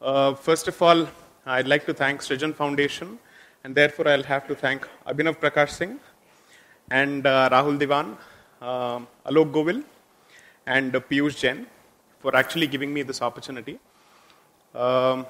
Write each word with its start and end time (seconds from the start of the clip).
Uh, 0.00 0.32
first 0.32 0.66
of 0.66 0.80
all, 0.80 1.06
I'd 1.44 1.68
like 1.68 1.84
to 1.84 1.92
thank 1.92 2.22
Srijan 2.22 2.54
Foundation, 2.54 3.18
and 3.64 3.74
therefore 3.74 4.08
I'll 4.08 4.22
have 4.22 4.46
to 4.48 4.54
thank 4.54 4.88
Abhinav 5.06 5.36
Prakash 5.38 5.72
Singh 5.72 6.00
and 6.90 7.26
uh, 7.26 7.50
Rahul 7.52 7.78
Diwan, 7.78 8.16
uh, 8.62 9.00
Alok 9.30 9.52
Govil, 9.52 9.84
and 10.66 10.96
uh, 10.96 11.00
Piyush 11.00 11.36
Jain 11.36 11.66
for 12.18 12.34
actually 12.34 12.66
giving 12.66 12.94
me 12.94 13.02
this 13.02 13.20
opportunity. 13.20 13.78
Um, 14.74 15.26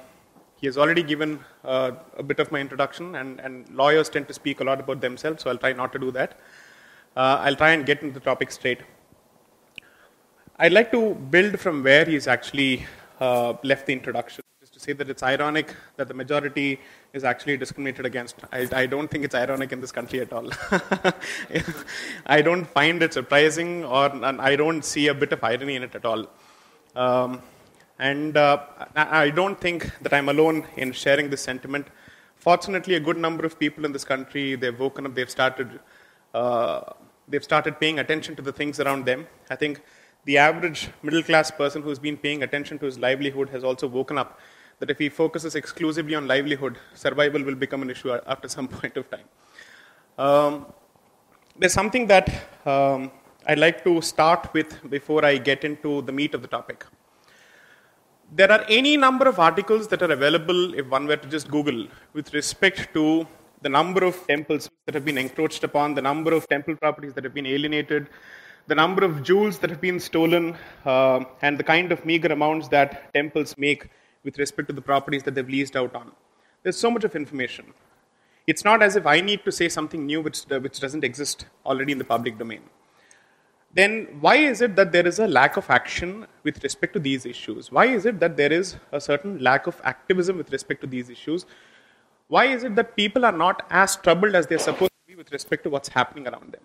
he 0.55 0.67
has 0.67 0.77
already 0.77 1.03
given 1.03 1.39
uh, 1.65 1.91
a 2.17 2.23
bit 2.23 2.39
of 2.39 2.49
my 2.49 2.59
introduction, 2.59 3.15
and, 3.15 3.41
and, 3.41 3.67
lawyers 3.75 4.07
tend 4.07 4.29
to 4.29 4.33
speak 4.33 4.61
a 4.61 4.63
lot 4.63 4.79
about 4.79 5.01
themselves, 5.01 5.43
so 5.43 5.49
I'll 5.49 5.57
try 5.57 5.73
not 5.73 5.91
to 5.91 5.99
do 5.99 6.11
that. 6.11 6.39
Uh, 7.17 7.41
I'll 7.41 7.57
try 7.57 7.71
and 7.71 7.85
get 7.85 8.03
into 8.03 8.13
the 8.13 8.19
topic 8.21 8.51
straight. 8.51 8.83
I'd 10.59 10.71
like 10.71 10.91
to 10.91 11.15
build 11.15 11.59
from 11.59 11.83
where 11.83 12.05
he's 12.05 12.27
actually 12.27 12.85
uh, 13.19 13.55
left 13.63 13.87
the 13.87 13.93
introduction, 13.93 14.43
say 14.81 14.93
that 14.93 15.09
it's 15.09 15.23
ironic 15.23 15.75
that 15.97 16.07
the 16.07 16.13
majority 16.13 16.79
is 17.13 17.23
actually 17.23 17.55
discriminated 17.55 18.05
against. 18.05 18.35
I, 18.51 18.67
I 18.71 18.85
don't 18.87 19.09
think 19.09 19.23
it's 19.23 19.35
ironic 19.35 19.71
in 19.71 19.79
this 19.79 19.91
country 19.91 20.21
at 20.21 20.33
all. 20.33 20.49
I 22.25 22.41
don't 22.41 22.65
find 22.65 23.03
it 23.03 23.13
surprising, 23.13 23.85
or 23.85 24.09
I 24.23 24.55
don't 24.55 24.83
see 24.83 25.07
a 25.07 25.13
bit 25.13 25.31
of 25.33 25.43
irony 25.43 25.75
in 25.75 25.83
it 25.83 25.93
at 25.93 26.05
all. 26.05 26.25
Um, 26.95 27.41
and 27.99 28.35
uh, 28.35 28.63
I 28.95 29.29
don't 29.29 29.59
think 29.59 29.91
that 30.01 30.13
I'm 30.13 30.29
alone 30.29 30.65
in 30.77 30.91
sharing 30.91 31.29
this 31.29 31.41
sentiment. 31.41 31.87
Fortunately, 32.37 32.95
a 32.95 32.99
good 32.99 33.17
number 33.17 33.45
of 33.45 33.59
people 33.59 33.85
in 33.85 33.91
this 33.91 34.03
country, 34.03 34.55
they've 34.55 34.79
woken 34.79 35.05
up, 35.05 35.13
they've 35.13 35.29
started, 35.29 35.79
uh, 36.33 36.81
they've 37.27 37.43
started 37.43 37.79
paying 37.79 37.99
attention 37.99 38.35
to 38.35 38.41
the 38.41 38.51
things 38.51 38.79
around 38.79 39.05
them. 39.05 39.27
I 39.51 39.55
think 39.55 39.81
the 40.25 40.39
average 40.39 40.89
middle 41.03 41.21
class 41.21 41.51
person 41.51 41.83
who's 41.83 41.99
been 41.99 42.17
paying 42.17 42.41
attention 42.41 42.79
to 42.79 42.85
his 42.85 42.97
livelihood 42.97 43.49
has 43.49 43.63
also 43.63 43.87
woken 43.87 44.17
up 44.17 44.39
that 44.81 44.91
if 44.91 44.99
he 44.99 45.07
focuses 45.07 45.55
exclusively 45.55 46.15
on 46.15 46.27
livelihood, 46.27 46.77
survival 46.93 47.41
will 47.41 47.55
become 47.55 47.81
an 47.81 47.89
issue 47.89 48.11
after 48.11 48.49
some 48.49 48.67
point 48.77 48.97
of 48.97 49.09
time. 49.09 49.27
Um, 50.17 50.65
there's 51.57 51.73
something 51.73 52.07
that 52.07 52.29
um, 52.65 53.11
I'd 53.47 53.59
like 53.59 53.85
to 53.85 54.01
start 54.01 54.53
with 54.53 54.89
before 54.89 55.23
I 55.23 55.37
get 55.37 55.63
into 55.63 56.01
the 56.01 56.11
meat 56.11 56.35
of 56.35 56.41
the 56.41 56.49
topic 56.49 56.85
there 58.33 58.49
are 58.49 58.63
any 58.69 58.95
number 58.95 59.27
of 59.27 59.39
articles 59.39 59.87
that 59.89 60.01
are 60.01 60.11
available 60.11 60.73
if 60.73 60.87
one 60.87 61.05
were 61.05 61.17
to 61.17 61.27
just 61.27 61.49
Google 61.49 61.87
with 62.13 62.33
respect 62.33 62.93
to 62.93 63.27
the 63.61 63.67
number 63.67 64.05
of 64.05 64.15
temples 64.25 64.69
that 64.85 64.95
have 64.95 65.03
been 65.03 65.17
encroached 65.17 65.65
upon, 65.65 65.93
the 65.93 66.01
number 66.01 66.33
of 66.33 66.47
temple 66.47 66.75
properties 66.77 67.13
that 67.13 67.25
have 67.25 67.33
been 67.33 67.45
alienated, 67.45 68.07
the 68.67 68.75
number 68.75 69.03
of 69.03 69.21
jewels 69.21 69.59
that 69.59 69.69
have 69.69 69.81
been 69.81 69.99
stolen, 69.99 70.55
uh, 70.85 71.19
and 71.41 71.57
the 71.57 71.63
kind 71.63 71.91
of 71.91 72.05
meager 72.05 72.31
amounts 72.31 72.69
that 72.69 73.13
temples 73.13 73.53
make 73.57 73.89
with 74.23 74.37
respect 74.37 74.67
to 74.69 74.73
the 74.73 74.81
properties 74.81 75.23
that 75.23 75.35
they've 75.35 75.49
leased 75.49 75.75
out 75.75 75.95
on. 75.95 76.11
There's 76.63 76.77
so 76.77 76.91
much 76.91 77.03
of 77.03 77.15
information. 77.15 77.73
It's 78.47 78.63
not 78.63 78.81
as 78.81 78.95
if 78.95 79.05
I 79.05 79.21
need 79.21 79.45
to 79.45 79.51
say 79.51 79.69
something 79.69 80.05
new 80.05 80.21
which, 80.21 80.43
which 80.43 80.79
doesn't 80.79 81.03
exist 81.03 81.45
already 81.65 81.91
in 81.91 81.97
the 81.97 82.03
public 82.03 82.37
domain 82.37 82.61
then 83.73 84.07
why 84.19 84.35
is 84.35 84.61
it 84.61 84.75
that 84.75 84.91
there 84.91 85.07
is 85.07 85.19
a 85.19 85.27
lack 85.27 85.55
of 85.57 85.69
action 85.69 86.27
with 86.43 86.61
respect 86.63 86.93
to 86.93 86.99
these 86.99 87.25
issues? 87.25 87.71
Why 87.71 87.85
is 87.85 88.05
it 88.05 88.19
that 88.19 88.35
there 88.35 88.51
is 88.51 88.75
a 88.91 88.99
certain 88.99 89.39
lack 89.39 89.67
of 89.67 89.79
activism 89.83 90.37
with 90.37 90.51
respect 90.51 90.81
to 90.81 90.87
these 90.87 91.09
issues? 91.09 91.45
Why 92.27 92.45
is 92.45 92.63
it 92.63 92.75
that 92.75 92.95
people 92.95 93.25
are 93.25 93.31
not 93.31 93.65
as 93.69 93.95
troubled 93.95 94.35
as 94.35 94.47
they're 94.47 94.59
supposed 94.59 94.91
to 94.91 95.07
be 95.07 95.15
with 95.15 95.31
respect 95.31 95.63
to 95.63 95.69
what's 95.69 95.89
happening 95.89 96.27
around 96.27 96.51
them? 96.51 96.61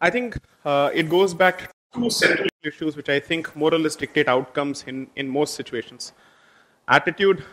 I 0.00 0.10
think 0.10 0.36
uh, 0.64 0.90
it 0.92 1.08
goes 1.08 1.32
back 1.34 1.74
central 2.08 2.48
issues 2.62 2.96
which 2.96 3.08
I 3.08 3.18
think 3.18 3.54
more 3.56 3.74
or 3.74 3.78
less 3.78 3.96
dictate 3.96 4.28
outcomes 4.28 4.84
in, 4.86 5.08
in 5.16 5.28
most 5.28 5.54
situations 5.54 6.12
attitude, 6.88 7.44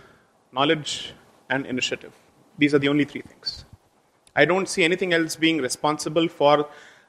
knowledge, 0.52 1.14
and 1.50 1.66
initiative. 1.66 2.14
These 2.58 2.74
are 2.74 2.80
the 2.80 2.88
only 2.88 3.06
three 3.06 3.22
things. 3.22 3.66
I 4.36 4.46
don't 4.46 4.68
see 4.68 4.84
anything 4.84 5.14
else 5.14 5.36
being 5.36 5.58
responsible 5.60 6.28
for 6.28 6.68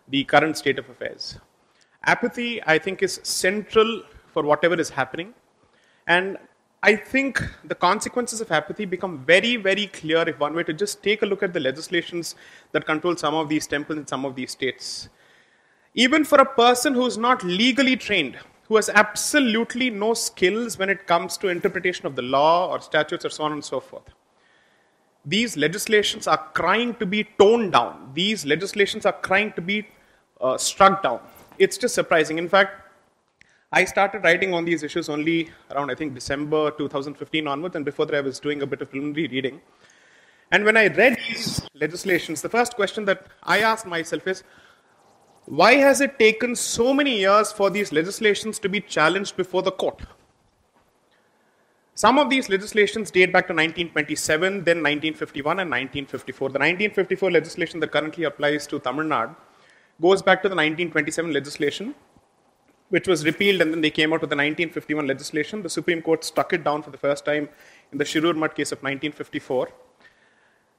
the 0.09 0.25
current 0.25 0.57
state 0.59 0.79
of 0.79 0.89
affairs. 0.91 1.39
Apathy, 2.05 2.63
I 2.67 2.79
think, 2.79 3.03
is 3.03 3.21
central 3.23 4.03
for 4.27 4.43
whatever 4.43 4.79
is 4.79 4.91
happening. 4.91 5.33
And 6.07 6.37
I 6.83 6.97
think 6.97 7.43
the 7.65 7.75
consequences 7.75 8.41
of 8.41 8.53
apathy 8.53 8.85
become 8.85 9.25
very, 9.25 9.57
very 9.57 9.87
clear 9.87 10.29
if 10.29 10.39
one 10.39 10.55
were 10.55 10.65
to 10.65 10.73
just 10.73 11.03
take 11.03 11.23
a 11.23 11.27
look 11.27 11.43
at 11.43 11.53
the 11.53 11.61
legislations 11.61 12.35
that 12.73 12.87
control 12.87 13.17
some 13.17 13.35
of 13.35 13.49
these 13.49 13.67
temples 13.67 13.99
in 13.99 14.07
some 14.07 14.25
of 14.25 14.37
these 14.37 14.53
states. 14.53 15.09
Even 16.05 16.25
for 16.25 16.39
a 16.39 16.45
person 16.45 16.95
who 16.95 17.05
is 17.07 17.19
not 17.19 17.43
legally 17.43 17.97
trained, 17.97 18.39
who 18.69 18.77
has 18.77 18.89
absolutely 18.89 19.91
no 19.91 20.15
skills 20.15 20.79
when 20.79 20.89
it 20.89 21.09
comes 21.09 21.37
to 21.39 21.49
interpretation 21.49 22.07
of 22.07 22.15
the 22.15 22.23
law 22.23 22.71
or 22.71 22.81
statutes 22.81 23.25
or 23.25 23.31
so 23.31 23.43
on 23.43 23.51
and 23.51 23.65
so 23.65 23.81
forth, 23.81 24.05
these 25.25 25.57
legislations 25.57 26.29
are 26.29 26.39
crying 26.55 26.95
to 27.01 27.05
be 27.05 27.25
toned 27.41 27.73
down. 27.73 28.13
These 28.15 28.47
legislations 28.47 29.07
are 29.07 29.13
crying 29.13 29.53
to 29.55 29.61
be 29.61 29.89
uh, 30.41 30.57
struck 30.57 31.03
down. 31.03 31.19
It's 31.59 31.77
just 31.77 31.97
surprising. 31.97 32.39
In 32.39 32.49
fact, 32.49 32.81
I 33.73 33.85
started 33.85 34.23
writing 34.23 34.55
on 34.55 34.65
these 34.65 34.85
issues 34.85 35.09
only 35.09 35.51
around, 35.73 35.91
I 35.91 35.97
think, 35.97 36.15
December 36.15 36.71
2015 36.71 37.49
onwards, 37.49 37.75
and 37.75 37.85
before 37.85 38.07
that, 38.07 38.15
I 38.15 38.21
was 38.21 38.39
doing 38.39 38.63
a 38.63 38.67
bit 38.69 38.83
of 38.83 38.91
preliminary 38.91 39.27
reading. 39.27 39.61
And 40.53 40.65
when 40.65 40.77
I 40.77 40.87
read 40.87 41.19
these 41.29 41.69
legislations, 41.75 42.41
the 42.41 42.49
first 42.49 42.77
question 42.77 43.05
that 43.07 43.27
I 43.43 43.63
asked 43.63 43.85
myself 43.85 44.29
is 44.29 44.45
why 45.49 45.77
has 45.77 46.03
it 46.03 46.19
taken 46.19 46.55
so 46.55 46.93
many 46.93 47.21
years 47.21 47.53
for 47.53 47.71
these 47.71 47.91
legislations 47.91 48.59
to 48.59 48.69
be 48.69 48.81
challenged 48.81 49.35
before 49.35 49.63
the 49.63 49.71
court? 49.71 50.03
Some 51.95 52.19
of 52.19 52.29
these 52.29 52.51
legislations 52.51 53.11
date 53.11 53.33
back 53.33 53.47
to 53.47 53.55
1927, 53.55 54.65
then 54.65 54.83
1951, 54.85 55.61
and 55.61 55.71
1954. 55.71 56.49
The 56.51 56.59
1954 56.59 57.31
legislation 57.31 57.81
that 57.81 57.91
currently 57.91 58.25
applies 58.25 58.67
to 58.67 58.79
Tamil 58.79 59.07
Nadu 59.07 59.35
goes 60.01 60.21
back 60.21 60.43
to 60.43 60.51
the 60.51 60.55
1927 60.55 61.33
legislation, 61.33 61.95
which 62.91 63.09
was 63.09 63.25
repealed, 63.25 63.63
and 63.63 63.73
then 63.73 63.81
they 63.81 63.91
came 63.91 64.13
out 64.13 64.21
with 64.21 64.31
the 64.31 64.37
1951 64.37 65.07
legislation. 65.07 65.63
The 65.63 65.71
Supreme 65.71 66.03
Court 66.03 66.25
struck 66.25 66.53
it 66.53 66.63
down 66.63 66.83
for 66.83 66.91
the 66.91 66.99
first 66.99 67.25
time 67.25 67.49
in 67.91 67.97
the 67.97 68.05
Shirur 68.05 68.37
Mutt 68.37 68.55
case 68.55 68.71
of 68.71 68.79
1954. 68.79 69.69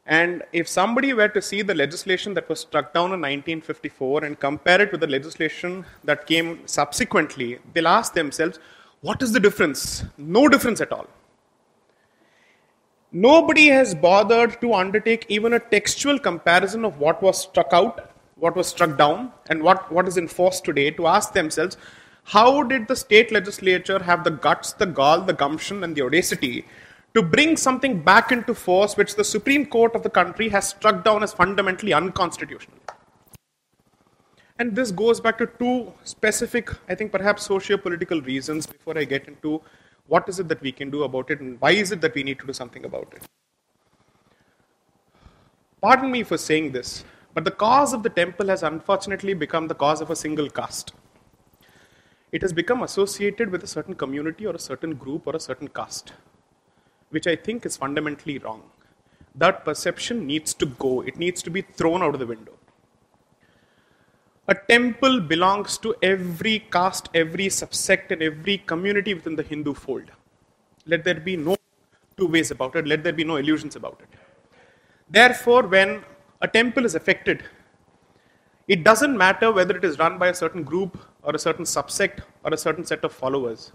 And 0.10 0.42
if 0.54 0.68
somebody 0.68 1.14
were 1.14 1.28
to 1.30 1.42
see 1.42 1.62
the 1.62 1.76
legislation 1.76 2.34
that 2.34 2.50
was 2.50 2.62
struck 2.62 2.94
down 2.96 3.14
in 3.14 3.22
1954 3.22 4.26
and 4.26 4.40
compare 4.40 4.82
it 4.82 4.92
with 4.92 5.02
the 5.02 5.08
legislation 5.08 5.86
that 6.04 6.26
came 6.26 6.68
subsequently, 6.68 7.60
they'll 7.74 7.88
ask 7.88 8.14
themselves, 8.14 8.58
what 9.02 9.22
is 9.22 9.32
the 9.32 9.40
difference? 9.40 10.04
No 10.18 10.50
difference 10.50 10.82
at 10.82 10.92
all. 10.92 11.06
Nobody 13.12 13.68
has 13.68 13.94
bothered 13.94 14.60
to 14.62 14.74
undertake 14.74 15.28
even 15.30 15.54
a 15.54 15.60
textual 15.60 16.18
comparison 16.18 16.86
of 16.86 17.00
what 17.00 17.22
was 17.22 17.40
struck 17.42 17.70
out 17.72 18.12
what 18.36 18.56
was 18.56 18.68
struck 18.68 18.98
down 18.98 19.32
and 19.50 19.62
what, 19.62 19.92
what 19.92 20.08
is 20.08 20.18
enforced 20.18 20.64
today 20.64 20.90
to 20.92 21.08
ask 21.08 21.34
themselves 21.34 21.78
how 22.24 22.64
did 22.64 22.88
the 22.88 22.96
state 22.96 23.32
legislature 23.32 24.02
have 24.02 24.24
the 24.24 24.32
guts, 24.32 24.74
the 24.74 24.86
gall, 24.86 25.22
the 25.22 25.34
gumption, 25.34 25.84
and 25.84 25.96
the 25.96 26.02
audacity 26.02 26.66
to 27.16 27.22
bring 27.22 27.58
something 27.58 28.02
back 28.02 28.32
into 28.32 28.54
force 28.54 28.96
which 28.96 29.16
the 29.16 29.24
Supreme 29.24 29.66
Court 29.66 29.96
of 29.96 30.04
the 30.04 30.10
country 30.10 30.50
has 30.50 30.70
struck 30.70 31.04
down 31.04 31.24
as 31.24 31.34
fundamentally 31.34 31.94
unconstitutional? 31.94 32.78
And 34.60 34.76
this 34.76 34.92
goes 34.92 35.22
back 35.22 35.38
to 35.38 35.48
two 35.48 35.94
specific, 36.04 36.70
I 36.90 36.96
think 36.96 37.12
perhaps 37.12 37.46
socio 37.46 37.78
political 37.78 38.22
reasons 38.22 38.68
before 38.68 38.98
I 38.98 39.06
get 39.06 39.28
into 39.28 39.62
what 40.08 40.28
is 40.28 40.40
it 40.40 40.50
that 40.50 40.62
we 40.62 40.72
can 40.72 40.90
do 40.90 41.04
about 41.04 41.32
it 41.32 41.40
and 41.40 41.60
why 41.62 41.72
is 41.72 41.92
it 41.92 42.02
that 42.02 42.14
we 42.14 42.24
need 42.24 42.40
to 42.40 42.48
do 42.48 42.54
something 42.54 42.84
about 42.84 43.14
it. 43.16 43.24
Pardon 45.82 46.12
me 46.12 46.24
for 46.24 46.38
saying 46.38 46.74
this, 46.74 47.06
but 47.34 47.46
the 47.46 47.52
cause 47.52 47.94
of 47.94 48.04
the 48.04 48.10
temple 48.10 48.48
has 48.48 48.64
unfortunately 48.64 49.34
become 49.34 49.68
the 49.68 49.76
cause 49.76 50.02
of 50.02 50.10
a 50.10 50.16
single 50.16 50.50
caste. 50.50 50.94
It 52.34 52.42
has 52.42 52.52
become 52.52 52.84
associated 52.84 53.50
with 53.50 53.64
a 53.64 53.68
certain 53.68 53.96
community 53.96 54.46
or 54.46 54.54
a 54.54 54.60
certain 54.60 54.96
group 54.96 55.26
or 55.26 55.36
a 55.36 55.40
certain 55.40 55.70
caste, 55.70 56.12
which 57.10 57.28
I 57.28 57.36
think 57.36 57.66
is 57.66 57.78
fundamentally 57.78 58.38
wrong. 58.40 58.64
That 59.36 59.66
perception 59.66 60.26
needs 60.28 60.54
to 60.56 60.66
go, 60.66 61.02
it 61.02 61.18
needs 61.18 61.42
to 61.44 61.50
be 61.50 61.62
thrown 61.62 62.02
out 62.02 62.14
of 62.14 62.20
the 62.20 62.28
window. 62.28 62.54
A 64.48 64.56
temple 64.56 65.22
belongs 65.22 65.78
to 65.78 65.96
every 66.02 66.60
caste, 66.72 67.10
every 67.14 67.48
subsect, 67.48 68.10
and 68.10 68.24
every 68.24 68.58
community 68.58 69.14
within 69.14 69.36
the 69.36 69.44
Hindu 69.44 69.76
fold. 69.76 70.12
Let 70.88 71.04
there 71.04 71.20
be 71.20 71.38
no 71.38 71.56
two 72.18 72.28
ways 72.28 72.50
about 72.50 72.76
it, 72.76 72.88
let 72.88 73.04
there 73.04 73.14
be 73.14 73.24
no 73.24 73.36
illusions 73.36 73.76
about 73.76 74.02
it. 74.02 74.10
Therefore, 75.10 75.68
when 75.68 76.04
a 76.42 76.48
temple 76.48 76.86
is 76.86 76.96
affected, 76.96 77.44
it 78.68 78.84
doesn't 78.84 79.18
matter 79.18 79.52
whether 79.52 79.78
it 79.78 79.84
is 79.84 80.00
run 80.00 80.18
by 80.18 80.28
a 80.30 80.34
certain 80.34 80.64
group 80.64 80.98
or 81.24 81.36
a 81.36 81.40
certain 81.40 81.66
subsect 81.66 82.22
or 82.44 82.54
a 82.54 82.58
certain 82.58 82.86
set 82.86 83.04
of 83.04 83.12
followers. 83.12 83.72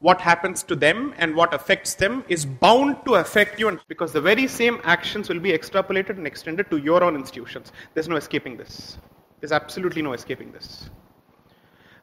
What 0.00 0.20
happens 0.20 0.62
to 0.64 0.74
them 0.74 1.14
and 1.18 1.34
what 1.34 1.52
affects 1.52 1.94
them 1.94 2.24
is 2.28 2.46
bound 2.46 3.04
to 3.04 3.16
affect 3.16 3.60
you 3.60 3.78
because 3.86 4.12
the 4.12 4.20
very 4.20 4.46
same 4.48 4.80
actions 4.82 5.28
will 5.28 5.40
be 5.40 5.52
extrapolated 5.52 6.16
and 6.16 6.26
extended 6.26 6.70
to 6.70 6.78
your 6.78 7.04
own 7.04 7.14
institutions. 7.14 7.70
There's 7.92 8.08
no 8.08 8.16
escaping 8.16 8.56
this. 8.56 8.96
There's 9.40 9.52
absolutely 9.52 10.00
no 10.00 10.14
escaping 10.14 10.52
this. 10.52 10.88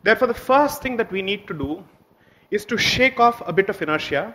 Therefore, 0.04 0.28
the 0.28 0.36
first 0.36 0.84
thing 0.84 0.98
that 0.98 1.12
we 1.12 1.22
need 1.24 1.48
to 1.48 1.56
do 1.56 1.84
is 2.52 2.66
to 2.66 2.78
shake 2.78 3.20
off 3.20 3.42
a 3.46 3.52
bit 3.52 3.70
of 3.70 3.82
inertia 3.82 4.34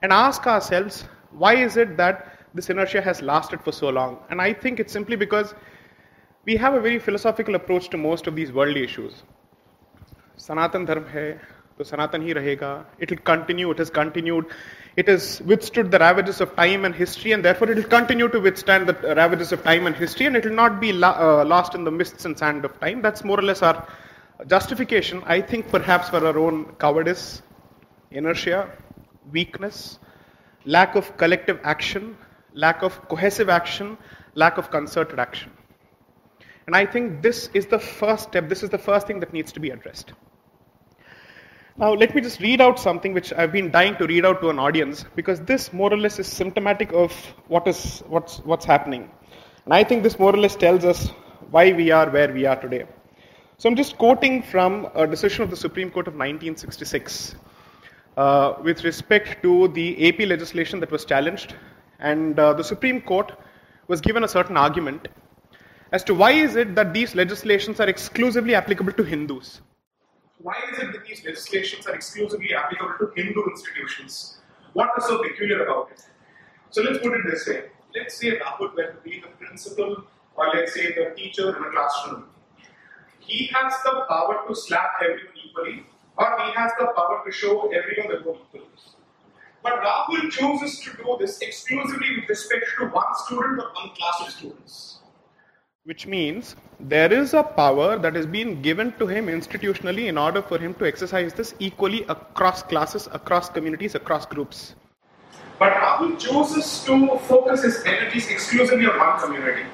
and 0.00 0.12
ask 0.12 0.46
ourselves 0.46 1.04
why 1.32 1.56
is 1.56 1.76
it 1.76 1.96
that 1.96 2.38
this 2.54 2.70
inertia 2.70 3.00
has 3.00 3.22
lasted 3.22 3.60
for 3.62 3.72
so 3.72 3.88
long? 3.88 4.18
And 4.30 4.40
I 4.40 4.52
think 4.52 4.78
it's 4.78 4.92
simply 4.92 5.16
because 5.16 5.54
we 6.44 6.56
have 6.56 6.74
a 6.74 6.80
very 6.80 6.98
philosophical 6.98 7.54
approach 7.54 7.88
to 7.90 7.96
most 7.96 8.26
of 8.26 8.36
these 8.36 8.52
worldly 8.52 8.84
issues. 8.84 9.22
Sanatan 10.36 10.84
Dharma 10.84 11.08
hai, 11.08 11.38
तो 11.77 11.83
सनातन 11.83 12.21
ही 12.21 12.33
रहेगा 12.33 12.69
it 13.05 13.11
will 13.11 13.23
continue 13.29 13.71
it 13.71 13.79
has 13.83 13.89
continued 13.97 14.53
it 15.01 15.07
has 15.11 15.25
withstood 15.51 15.91
the 15.91 15.99
ravages 15.99 16.41
of 16.41 16.55
time 16.55 16.85
and 16.85 16.95
history 16.95 17.33
and 17.33 17.45
therefore 17.45 17.69
it 17.71 17.77
will 17.79 17.91
continue 17.91 18.27
to 18.35 18.39
withstand 18.39 18.89
the 18.91 19.15
ravages 19.19 19.51
of 19.51 19.63
time 19.63 19.85
and 19.89 19.95
history 19.95 20.25
and 20.25 20.35
it 20.35 20.45
will 20.45 20.57
not 20.59 20.79
be 20.81 20.89
uh, 20.91 21.45
lost 21.45 21.75
in 21.75 21.83
the 21.83 21.91
mists 21.91 22.25
and 22.25 22.37
sand 22.37 22.65
of 22.65 22.79
time 22.79 23.01
that's 23.01 23.23
more 23.23 23.39
or 23.39 23.43
less 23.43 23.61
our 23.61 23.87
justification 24.55 25.21
i 25.25 25.39
think 25.39 25.69
perhaps 25.69 26.09
for 26.09 26.25
our 26.25 26.39
own 26.45 26.65
cowardice 26.85 27.41
inertia 28.11 28.67
weakness 29.31 29.99
lack 30.65 30.95
of 30.95 31.15
collective 31.17 31.59
action 31.63 32.15
lack 32.53 32.81
of 32.81 32.99
cohesive 33.07 33.49
action 33.49 33.97
lack 34.33 34.57
of 34.57 34.71
concerted 34.71 35.19
action 35.19 35.51
and 36.65 36.75
i 36.75 36.85
think 36.85 37.21
this 37.21 37.49
is 37.53 37.67
the 37.67 37.79
first 37.79 38.29
step 38.29 38.49
this 38.49 38.63
is 38.63 38.69
the 38.69 38.83
first 38.89 39.05
thing 39.07 39.19
that 39.19 39.31
needs 39.31 39.51
to 39.51 39.59
be 39.59 39.69
addressed 39.69 40.13
now, 41.78 41.94
let 41.94 42.14
me 42.14 42.20
just 42.20 42.40
read 42.40 42.60
out 42.60 42.78
something 42.78 43.14
which 43.14 43.32
I've 43.32 43.50
been 43.50 43.70
dying 43.70 43.96
to 43.96 44.06
read 44.06 44.26
out 44.26 44.42
to 44.42 44.50
an 44.50 44.58
audience 44.58 45.06
because 45.16 45.40
this 45.40 45.72
more 45.72 45.90
or 45.92 45.96
less 45.96 46.18
is 46.18 46.26
symptomatic 46.26 46.92
of 46.92 47.12
what 47.48 47.66
is, 47.66 48.00
what's, 48.08 48.38
what's 48.40 48.66
happening. 48.66 49.10
And 49.64 49.72
I 49.72 49.82
think 49.82 50.02
this 50.02 50.18
more 50.18 50.34
or 50.34 50.38
less 50.38 50.54
tells 50.54 50.84
us 50.84 51.08
why 51.50 51.72
we 51.72 51.90
are 51.90 52.10
where 52.10 52.30
we 52.30 52.44
are 52.44 52.56
today. 52.56 52.84
So 53.56 53.70
I'm 53.70 53.76
just 53.76 53.96
quoting 53.96 54.42
from 54.42 54.88
a 54.94 55.06
decision 55.06 55.44
of 55.44 55.50
the 55.50 55.56
Supreme 55.56 55.90
Court 55.90 56.08
of 56.08 56.14
1966 56.14 57.36
uh, 58.18 58.54
with 58.62 58.84
respect 58.84 59.42
to 59.42 59.68
the 59.68 60.08
AP 60.08 60.26
legislation 60.28 60.78
that 60.80 60.90
was 60.90 61.06
challenged. 61.06 61.54
And 61.98 62.38
uh, 62.38 62.52
the 62.52 62.64
Supreme 62.64 63.00
Court 63.00 63.32
was 63.88 64.02
given 64.02 64.24
a 64.24 64.28
certain 64.28 64.58
argument 64.58 65.08
as 65.90 66.04
to 66.04 66.14
why 66.14 66.32
is 66.32 66.54
it 66.56 66.74
that 66.74 66.92
these 66.92 67.14
legislations 67.14 67.80
are 67.80 67.88
exclusively 67.88 68.54
applicable 68.54 68.92
to 68.92 69.04
Hindus 69.04 69.62
why 70.42 70.56
is 70.72 70.78
it 70.78 70.92
that 70.92 71.04
these 71.06 71.24
legislations 71.24 71.86
are 71.86 71.94
exclusively 71.94 72.54
applicable 72.54 72.94
to 72.98 73.12
Hindu 73.14 73.44
institutions? 73.50 74.38
What 74.72 74.90
is 74.98 75.04
so 75.04 75.22
peculiar 75.22 75.62
about 75.64 75.90
it? 75.92 76.04
So 76.70 76.82
let's 76.82 76.98
put 76.98 77.12
it 77.14 77.20
this 77.30 77.46
way. 77.46 77.64
Let's 77.94 78.16
say 78.16 78.38
Rahul 78.38 78.74
were 78.74 78.86
to 78.86 79.00
be 79.04 79.20
the 79.20 79.28
principal 79.44 80.04
or 80.34 80.48
let's 80.54 80.74
say 80.74 80.92
the 80.94 81.14
teacher 81.16 81.56
in 81.56 81.62
a 81.62 81.70
classroom. 81.70 82.24
He 83.20 83.50
has 83.54 83.72
the 83.84 84.04
power 84.08 84.42
to 84.48 84.54
slap 84.54 84.94
everyone 85.00 85.36
equally 85.44 85.86
or 86.16 86.38
he 86.44 86.52
has 86.54 86.72
the 86.78 86.86
power 86.96 87.22
to 87.24 87.30
show 87.30 87.70
everyone 87.70 88.10
the 88.10 88.24
good 88.24 88.38
equally. 88.48 88.68
But 89.62 89.74
Rahul 89.80 90.28
chooses 90.30 90.80
to 90.80 90.96
do 90.96 91.16
this 91.20 91.38
exclusively 91.40 92.16
with 92.18 92.28
respect 92.28 92.64
to 92.78 92.86
one 92.86 93.14
student 93.26 93.60
or 93.60 93.70
one 93.74 93.90
class 93.94 94.26
of 94.26 94.30
students 94.30 95.01
which 95.84 96.06
means 96.06 96.54
there 96.78 97.12
is 97.12 97.34
a 97.34 97.42
power 97.42 97.98
that 97.98 98.16
is 98.16 98.24
being 98.24 98.62
given 98.62 98.92
to 98.98 99.06
him 99.06 99.26
institutionally 99.26 100.06
in 100.06 100.16
order 100.16 100.40
for 100.40 100.56
him 100.56 100.74
to 100.74 100.86
exercise 100.86 101.32
this 101.34 101.54
equally 101.58 102.04
across 102.04 102.62
classes, 102.62 103.08
across 103.12 103.48
communities, 103.48 103.96
across 103.96 104.24
groups. 104.24 104.76
But 105.58 105.72
Rahul 105.72 106.18
chooses 106.20 106.84
to 106.84 107.18
focus 107.18 107.64
his 107.64 107.82
energies 107.84 108.28
exclusively 108.28 108.86
on 108.86 108.96
one 108.98 109.20
community. 109.20 109.64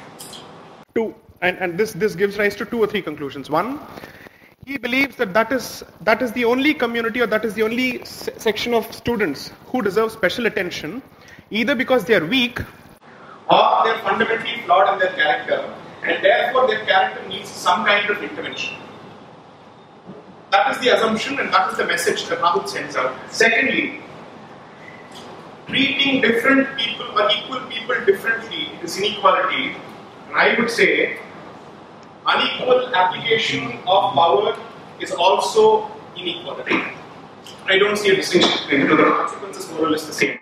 Two, 0.94 1.14
and, 1.43 1.58
and 1.58 1.78
this, 1.78 1.93
this 1.93 2.14
gives 2.14 2.38
rise 2.38 2.56
to 2.56 2.64
two 2.64 2.78
or 2.82 2.87
three 2.87 3.02
conclusions. 3.02 3.50
One, 3.50 3.78
he 4.66 4.78
believes 4.78 5.16
that 5.16 5.34
that 5.34 5.52
is, 5.52 5.84
that 6.00 6.22
is 6.22 6.32
the 6.32 6.46
only 6.46 6.72
community 6.72 7.20
or 7.20 7.26
that 7.26 7.44
is 7.44 7.52
the 7.52 7.62
only 7.62 8.02
se- 8.04 8.32
section 8.38 8.72
of 8.72 8.90
students 8.94 9.50
who 9.66 9.82
deserve 9.82 10.11
special 10.12 10.46
attention, 10.46 11.02
either 11.50 11.75
because 11.75 12.04
they 12.06 12.14
are 12.14 12.25
weak 12.25 12.61
or 12.61 13.82
they 13.84 13.90
are 13.90 14.00
fundamentally 14.02 14.62
flawed 14.64 14.94
in 14.94 14.99
their 15.00 15.12
character 15.12 15.75
and 16.08 16.25
therefore 16.25 16.66
their 16.66 16.84
character 16.87 17.26
needs 17.28 17.49
some 17.49 17.84
kind 17.84 18.08
of 18.10 18.22
intervention. 18.22 18.75
That 20.50 20.75
is 20.75 20.81
the 20.81 20.88
assumption 20.96 21.38
and 21.38 21.52
that 21.52 21.70
is 21.72 21.76
the 21.78 21.84
message 21.84 22.26
that 22.28 22.38
Rahul 22.38 22.66
sends 22.66 22.96
out. 22.96 23.14
Secondly, 23.31 24.00
treating 25.66 26.22
different 26.22 26.76
people 26.78 27.06
or 27.19 27.31
equal 27.31 27.60
people 27.69 28.05
differently 28.06 28.70
is 28.82 28.96
inequality. 28.96 29.76
And 30.28 30.37
I 30.37 30.58
would 30.58 30.70
say 30.70 31.19
unequal 32.26 32.94
application 32.94 33.72
of 33.87 34.14
power 34.14 34.56
is 35.00 35.12
also 35.12 35.90
inequality. 36.16 36.82
I 37.66 37.78
don't 37.78 37.99
see 37.99 38.11
a 38.11 38.16
distinction 38.16 38.66
between 38.66 38.88
the 38.88 38.96
consequences 38.96 39.70
more 39.72 39.87
or 39.87 39.90
less 39.90 40.06
the 40.06 40.12
same. 40.14 40.38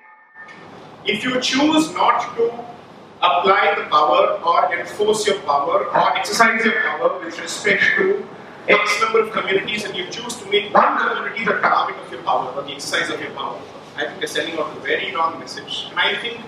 If 1.04 1.24
you 1.24 1.40
choose 1.40 1.92
not 1.92 2.36
to 2.36 2.75
apply 3.22 3.74
the 3.76 3.84
power 3.88 4.38
or 4.44 4.74
enforce 4.74 5.26
your 5.26 5.40
power 5.40 5.86
or 5.86 6.16
exercise 6.16 6.64
your 6.64 6.80
power 6.82 7.18
with 7.24 7.38
respect 7.40 7.82
to 7.96 8.26
X 8.68 9.00
number 9.00 9.20
of 9.20 9.32
communities 9.32 9.84
and 9.84 9.96
you 9.96 10.04
choose 10.10 10.36
to 10.36 10.50
make 10.50 10.74
one 10.74 10.98
community 10.98 11.44
the 11.44 11.52
target 11.60 11.96
of 12.04 12.12
your 12.12 12.22
power 12.22 12.52
or 12.52 12.62
the 12.62 12.72
exercise 12.72 13.08
of 13.10 13.20
your 13.20 13.30
power, 13.30 13.60
I 13.96 14.06
think 14.06 14.20
you're 14.20 14.28
sending 14.28 14.58
out 14.58 14.76
a 14.76 14.80
very 14.80 15.14
wrong 15.14 15.38
message. 15.38 15.86
And 15.90 15.98
I 15.98 16.16
think 16.16 16.40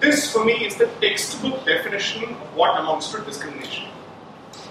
this 0.00 0.30
for 0.32 0.44
me 0.44 0.66
is 0.66 0.76
the 0.76 0.86
textbook 1.00 1.64
definition 1.64 2.24
of 2.24 2.56
what 2.56 2.78
amounts 2.80 3.12
to 3.12 3.20
discrimination. 3.20 3.88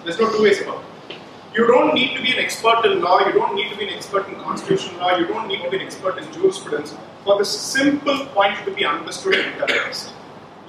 There's 0.03 0.19
no 0.19 0.29
two 0.31 0.43
ways 0.43 0.61
about 0.61 0.83
it. 1.09 1.15
You 1.55 1.67
don't 1.67 1.93
need 1.93 2.15
to 2.17 2.21
be 2.21 2.31
an 2.33 2.39
expert 2.39 2.85
in 2.85 3.01
law, 3.01 3.25
you 3.25 3.33
don't 3.33 3.55
need 3.55 3.69
to 3.71 3.77
be 3.77 3.87
an 3.87 3.93
expert 3.93 4.27
in 4.27 4.35
constitutional 4.35 4.99
law, 4.99 5.17
you 5.17 5.27
don't 5.27 5.47
need 5.47 5.63
to 5.63 5.69
be 5.69 5.77
an 5.77 5.83
expert 5.83 6.17
in 6.17 6.31
jurisprudence 6.31 6.95
for 7.23 7.37
the 7.37 7.45
simple 7.45 8.25
point 8.27 8.57
to 8.65 8.71
be 8.71 8.85
understood 8.85 9.35
and 9.35 9.55
internalized. 9.55 10.11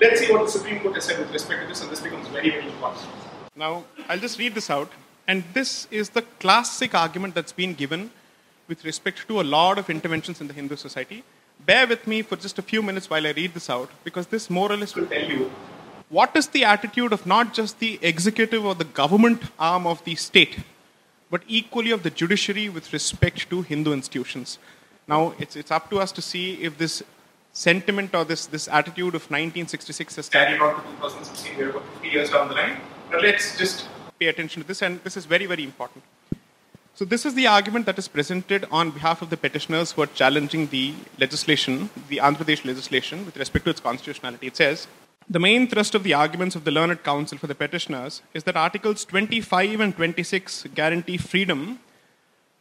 Let's 0.03 0.21
see 0.21 0.33
what 0.33 0.47
the 0.47 0.51
Supreme 0.51 0.81
Court 0.81 0.97
has 0.97 1.05
said 1.05 1.21
with 1.21 1.33
respect 1.33 1.63
to 1.63 1.69
this, 1.69 1.81
and 1.81 1.89
this 1.89 2.01
becomes 2.01 2.27
very, 2.27 2.51
very 2.51 2.67
important. 2.67 3.07
Now, 3.55 3.85
I'll 4.09 4.19
just 4.19 4.37
read 4.37 4.53
this 4.53 4.69
out. 4.69 4.91
And 5.29 5.45
this 5.55 5.87
is 5.93 6.09
the 6.11 6.23
classic 6.41 6.93
argument 6.93 7.37
that's 7.37 7.53
been 7.53 7.75
given 7.75 8.11
with 8.67 8.85
respect 8.85 9.29
to 9.29 9.41
a 9.41 9.45
lot 9.45 9.79
of 9.79 9.89
interventions 9.89 10.41
in 10.41 10.49
the 10.49 10.55
Hindu 10.55 10.75
society. 10.75 11.23
Bear 11.65 11.87
with 11.87 12.09
me 12.09 12.23
for 12.23 12.35
just 12.35 12.59
a 12.59 12.63
few 12.63 12.83
minutes 12.83 13.09
while 13.09 13.25
I 13.25 13.31
read 13.31 13.55
this 13.55 13.71
out, 13.71 13.91
because 14.03 14.27
this 14.27 14.51
more 14.51 14.73
or 14.73 14.77
less 14.77 14.97
will 14.97 15.07
tell 15.07 15.23
you 15.23 15.53
what 16.09 16.35
is 16.35 16.49
the 16.49 16.65
attitude 16.65 17.13
of 17.13 17.25
not 17.25 17.55
just 17.55 17.79
the 17.79 18.01
executive 18.03 18.65
or 18.65 18.75
the 18.75 18.91
government 19.03 19.45
arm 19.57 19.87
of 19.87 20.03
the 20.05 20.17
state, 20.17 20.59
but 21.31 21.43
equally 21.47 21.93
of 21.93 22.03
the 22.03 22.11
judiciary 22.11 22.69
with 22.69 22.93
respect 22.93 23.49
to 23.51 23.63
Hindu 23.63 23.93
institutions. 23.93 24.59
Now, 25.07 25.35
it's, 25.39 25.55
it's 25.55 25.71
up 25.71 25.89
to 25.91 26.01
us 26.01 26.11
to 26.11 26.23
see 26.23 26.55
if 26.55 26.77
this 26.77 27.05
sentiment 27.53 28.15
or 28.15 28.25
this, 28.25 28.47
this 28.47 28.69
attitude 28.69 29.15
of 29.15 29.23
1966 29.31 30.17
has 30.17 30.29
carried 30.29 30.61
on 30.61 30.75
to 30.77 30.83
2016. 30.83 31.57
We're 31.57 31.71
about 31.71 31.85
50 31.95 32.09
years 32.09 32.31
down 32.31 32.49
the 32.49 32.55
line. 32.55 32.79
But 33.11 33.23
let's 33.23 33.59
just 33.59 33.87
pay 34.19 34.27
attention 34.27 34.63
to 34.63 34.69
this, 34.69 34.83
and 34.83 35.03
this 35.05 35.17
is 35.17 35.27
very, 35.27 35.47
very 35.47 35.65
important. 35.65 36.05
So, 36.95 37.07
this 37.07 37.25
is 37.25 37.35
the 37.35 37.47
argument 37.47 37.87
that 37.87 37.99
is 37.99 38.07
presented 38.07 38.67
on 38.71 38.91
behalf 38.91 39.23
of 39.23 39.31
the 39.31 39.37
petitioners 39.37 39.93
who 39.93 40.03
are 40.03 40.07
challenging 40.07 40.67
the 40.67 40.95
legislation, 41.19 41.89
the 42.09 42.19
Andhra 42.19 42.45
Pradesh 42.45 42.65
legislation, 42.65 43.25
with 43.25 43.37
respect 43.37 43.65
to 43.65 43.71
its 43.71 43.81
constitutionality. 43.81 44.47
It 44.47 44.57
says 44.57 44.87
The 45.29 45.39
main 45.39 45.67
thrust 45.69 45.95
of 45.95 46.03
the 46.03 46.13
arguments 46.15 46.55
of 46.55 46.65
the 46.65 46.71
learned 46.71 47.03
counsel 47.03 47.39
for 47.39 47.47
the 47.47 47.55
petitioners 47.55 48.23
is 48.35 48.45
that 48.45 48.57
Articles 48.57 49.05
25 49.07 49.81
and 49.81 49.97
26 49.97 50.67
guarantee 50.75 51.17
freedom 51.17 51.81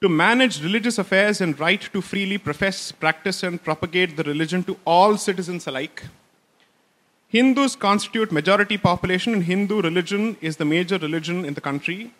to 0.01 0.09
manage 0.09 0.63
religious 0.63 0.97
affairs 0.97 1.41
and 1.41 1.59
right 1.59 1.81
to 1.93 2.01
freely 2.01 2.39
profess, 2.39 2.91
practice, 2.91 3.43
and 3.43 3.63
propagate 3.63 4.17
the 4.17 4.23
religion 4.23 4.63
to 4.63 4.75
all 4.83 5.15
citizens 5.15 5.67
alike. 5.67 6.01
Hindus 7.27 7.75
constitute 7.75 8.31
majority 8.31 8.77
population, 8.79 9.33
and 9.33 9.43
Hindu 9.43 9.79
religion 9.81 10.37
is 10.41 10.57
the 10.57 10.65
major 10.65 10.97
religion 10.97 11.45
in 11.45 11.53
the 11.53 11.61
country. 11.61 12.11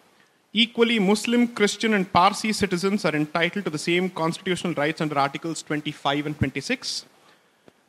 Equally, 0.54 1.00
Muslim, 1.00 1.48
Christian, 1.48 1.96
and 1.96 2.12
Parsi 2.14 2.54
citizens 2.54 3.04
are 3.04 3.16
entitled 3.16 3.66
to 3.66 3.72
the 3.72 3.80
same 3.80 4.12
constitutional 4.12 4.76
rights 4.76 5.02
under 5.02 5.18
Articles 5.18 5.64
25 5.64 6.28
and 6.28 6.38
26. 6.38 7.06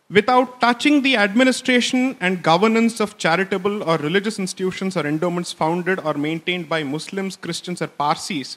Without 0.08 0.58
touching 0.58 1.02
the 1.02 1.16
administration 1.16 2.16
and 2.18 2.42
governance 2.42 2.98
of 2.98 3.18
charitable 3.18 3.82
or 3.82 3.98
religious 3.98 4.38
institutions 4.38 4.96
or 4.96 5.06
endowments 5.06 5.52
founded 5.52 6.00
or 6.00 6.14
maintained 6.14 6.68
by 6.68 6.82
Muslims, 6.82 7.36
Christians, 7.36 7.82
or 7.82 7.88
Parsis, 7.88 8.56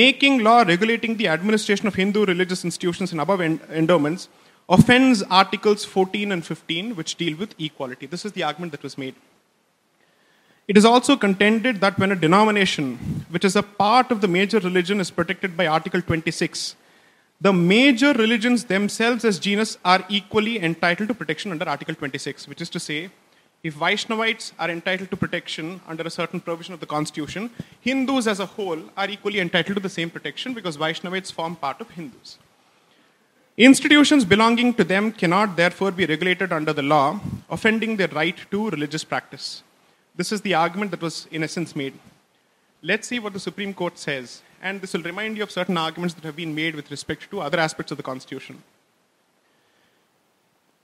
making 0.00 0.38
law 0.46 0.60
regulating 0.62 1.16
the 1.16 1.28
administration 1.28 1.86
of 1.86 1.94
Hindu 1.94 2.24
religious 2.24 2.64
institutions 2.64 3.12
and 3.12 3.20
above 3.20 3.40
endowments 3.42 4.28
offends 4.68 5.22
Articles 5.24 5.84
14 5.84 6.32
and 6.32 6.44
15, 6.44 6.96
which 6.96 7.16
deal 7.16 7.36
with 7.36 7.54
equality. 7.58 8.06
This 8.06 8.24
is 8.24 8.32
the 8.32 8.42
argument 8.42 8.72
that 8.72 8.82
was 8.82 8.96
made. 8.96 9.14
It 10.68 10.76
is 10.76 10.84
also 10.84 11.16
contended 11.16 11.80
that 11.80 11.98
when 11.98 12.12
a 12.12 12.16
denomination, 12.16 12.96
which 13.30 13.44
is 13.44 13.56
a 13.56 13.62
part 13.62 14.10
of 14.10 14.20
the 14.20 14.28
major 14.28 14.60
religion, 14.60 15.00
is 15.00 15.10
protected 15.10 15.56
by 15.56 15.66
Article 15.66 16.00
26, 16.00 16.76
the 17.40 17.52
major 17.52 18.12
religions 18.12 18.64
themselves 18.64 19.24
as 19.24 19.40
genus 19.40 19.76
are 19.84 20.04
equally 20.08 20.62
entitled 20.62 21.08
to 21.08 21.14
protection 21.14 21.50
under 21.50 21.68
Article 21.68 21.94
26, 21.94 22.46
which 22.48 22.62
is 22.62 22.70
to 22.70 22.80
say, 22.80 23.10
if 23.62 23.74
Vaishnavites 23.74 24.52
are 24.58 24.70
entitled 24.70 25.10
to 25.10 25.16
protection 25.16 25.80
under 25.86 26.02
a 26.02 26.10
certain 26.10 26.40
provision 26.40 26.74
of 26.74 26.80
the 26.80 26.86
constitution, 26.86 27.48
Hindus 27.80 28.26
as 28.26 28.40
a 28.40 28.46
whole 28.46 28.80
are 28.96 29.08
equally 29.08 29.38
entitled 29.38 29.76
to 29.76 29.82
the 29.82 29.88
same 29.88 30.10
protection 30.10 30.52
because 30.52 30.76
Vaishnavites 30.76 31.30
form 31.30 31.54
part 31.54 31.80
of 31.80 31.90
Hindus. 31.90 32.38
Institutions 33.56 34.24
belonging 34.24 34.74
to 34.74 34.82
them 34.82 35.12
cannot 35.12 35.56
therefore 35.56 35.92
be 35.92 36.06
regulated 36.06 36.52
under 36.52 36.72
the 36.72 36.82
law, 36.82 37.20
offending 37.50 37.96
their 37.96 38.08
right 38.08 38.38
to 38.50 38.70
religious 38.70 39.04
practice. 39.04 39.62
This 40.16 40.32
is 40.32 40.40
the 40.40 40.54
argument 40.54 40.90
that 40.90 41.02
was, 41.02 41.28
in 41.30 41.44
essence, 41.44 41.76
made. 41.76 41.94
Let's 42.82 43.06
see 43.06 43.20
what 43.20 43.32
the 43.32 43.40
Supreme 43.40 43.74
Court 43.74 43.96
says, 43.96 44.42
and 44.60 44.80
this 44.80 44.92
will 44.92 45.02
remind 45.02 45.36
you 45.36 45.44
of 45.44 45.52
certain 45.52 45.76
arguments 45.76 46.14
that 46.14 46.24
have 46.24 46.34
been 46.34 46.54
made 46.54 46.74
with 46.74 46.90
respect 46.90 47.30
to 47.30 47.40
other 47.40 47.60
aspects 47.60 47.92
of 47.92 47.96
the 47.96 48.02
Constitution. 48.02 48.62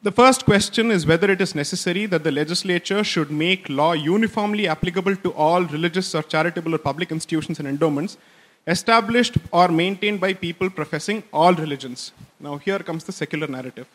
The 0.01 0.13
first 0.13 0.45
question 0.45 0.93
is 0.93 1.07
whether 1.07 1.29
it 1.29 1.41
is 1.41 1.57
necessary 1.57 2.07
that 2.07 2.23
the 2.23 2.31
legislature 2.31 3.03
should 3.03 3.33
make 3.33 3.69
law 3.69 3.95
uniformly 3.95 4.69
applicable 4.69 5.17
to 5.17 5.33
all 5.33 5.65
religious 5.65 6.15
or 6.15 6.23
charitable 6.23 6.73
or 6.77 6.79
public 6.79 7.11
institutions 7.11 7.59
and 7.59 7.67
endowments 7.67 8.17
established 8.69 9.39
or 9.51 9.67
maintained 9.67 10.21
by 10.21 10.35
people 10.35 10.71
professing 10.71 11.25
all 11.33 11.53
religions. 11.53 12.13
Now, 12.39 12.59
here 12.59 12.79
comes 12.79 13.03
the 13.03 13.11
secular 13.11 13.49
narrative. 13.49 13.89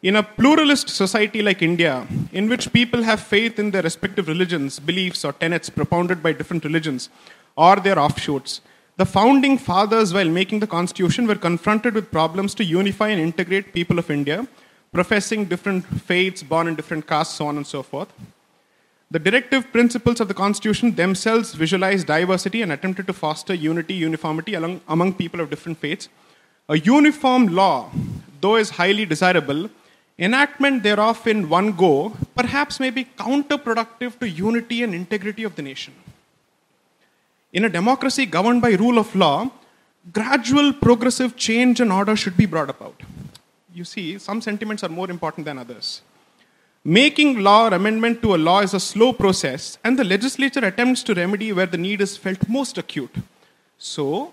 In 0.00 0.14
a 0.14 0.22
pluralist 0.22 0.88
society 0.88 1.42
like 1.42 1.60
India, 1.60 2.06
in 2.32 2.48
which 2.48 2.72
people 2.72 3.02
have 3.02 3.18
faith 3.18 3.58
in 3.58 3.72
their 3.72 3.82
respective 3.82 4.28
religions, 4.28 4.78
beliefs, 4.78 5.24
or 5.24 5.32
tenets 5.32 5.68
propounded 5.68 6.22
by 6.22 6.32
different 6.32 6.62
religions 6.62 7.08
or 7.56 7.74
their 7.76 7.98
offshoots, 7.98 8.60
the 8.96 9.04
founding 9.04 9.58
fathers, 9.58 10.14
while 10.14 10.28
making 10.28 10.60
the 10.60 10.68
constitution, 10.68 11.26
were 11.26 11.34
confronted 11.34 11.94
with 11.94 12.12
problems 12.12 12.54
to 12.54 12.62
unify 12.62 13.08
and 13.08 13.20
integrate 13.20 13.72
people 13.72 13.98
of 13.98 14.08
India 14.08 14.46
professing 14.94 15.44
different 15.44 15.84
faiths, 16.08 16.42
born 16.42 16.68
in 16.68 16.76
different 16.76 17.06
castes, 17.06 17.34
so 17.34 17.48
on 17.48 17.56
and 17.56 17.66
so 17.66 17.82
forth. 17.82 18.10
The 19.10 19.18
directive 19.18 19.70
principles 19.72 20.20
of 20.20 20.28
the 20.28 20.34
Constitution 20.34 20.94
themselves 20.94 21.52
visualize 21.54 22.04
diversity 22.04 22.62
and 22.62 22.72
attempted 22.72 23.08
to 23.08 23.12
foster 23.12 23.54
unity, 23.54 23.94
uniformity 23.94 24.54
among, 24.54 24.80
among 24.88 25.14
people 25.14 25.40
of 25.40 25.50
different 25.50 25.78
faiths. 25.78 26.08
A 26.68 26.78
uniform 26.78 27.48
law, 27.48 27.90
though 28.40 28.56
is 28.56 28.70
highly 28.70 29.04
desirable, 29.04 29.68
enactment 30.18 30.84
thereof 30.84 31.26
in 31.26 31.48
one 31.48 31.72
go 31.72 32.16
perhaps 32.36 32.78
may 32.78 32.90
be 32.90 33.04
counterproductive 33.04 34.18
to 34.20 34.28
unity 34.28 34.82
and 34.84 34.94
integrity 34.94 35.42
of 35.42 35.56
the 35.56 35.62
nation. 35.62 35.92
In 37.52 37.64
a 37.64 37.68
democracy 37.68 38.26
governed 38.26 38.62
by 38.62 38.70
rule 38.70 38.98
of 38.98 39.14
law, 39.16 39.50
gradual 40.12 40.72
progressive 40.72 41.36
change 41.36 41.80
and 41.80 41.92
order 41.92 42.14
should 42.14 42.36
be 42.36 42.46
brought 42.46 42.70
about 42.70 43.02
you 43.74 43.84
see, 43.84 44.18
some 44.18 44.40
sentiments 44.40 44.84
are 44.84 44.88
more 44.88 45.10
important 45.10 45.44
than 45.44 45.58
others. 45.58 46.00
Making 46.84 47.40
law 47.40 47.68
or 47.68 47.74
amendment 47.74 48.22
to 48.22 48.34
a 48.34 48.36
law 48.36 48.60
is 48.60 48.72
a 48.72 48.80
slow 48.80 49.12
process, 49.12 49.78
and 49.82 49.98
the 49.98 50.04
legislature 50.04 50.64
attempts 50.64 51.02
to 51.04 51.14
remedy 51.14 51.52
where 51.52 51.66
the 51.66 51.78
need 51.78 52.00
is 52.00 52.16
felt 52.16 52.48
most 52.48 52.78
acute. 52.78 53.16
So, 53.78 54.32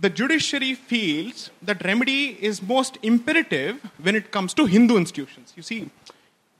the 0.00 0.08
judiciary 0.08 0.74
feels 0.74 1.50
that 1.60 1.84
remedy 1.84 2.38
is 2.40 2.62
most 2.62 2.98
imperative 3.02 3.80
when 4.00 4.14
it 4.14 4.30
comes 4.30 4.54
to 4.54 4.64
Hindu 4.66 4.96
institutions. 4.96 5.52
You 5.56 5.62
see, 5.62 5.90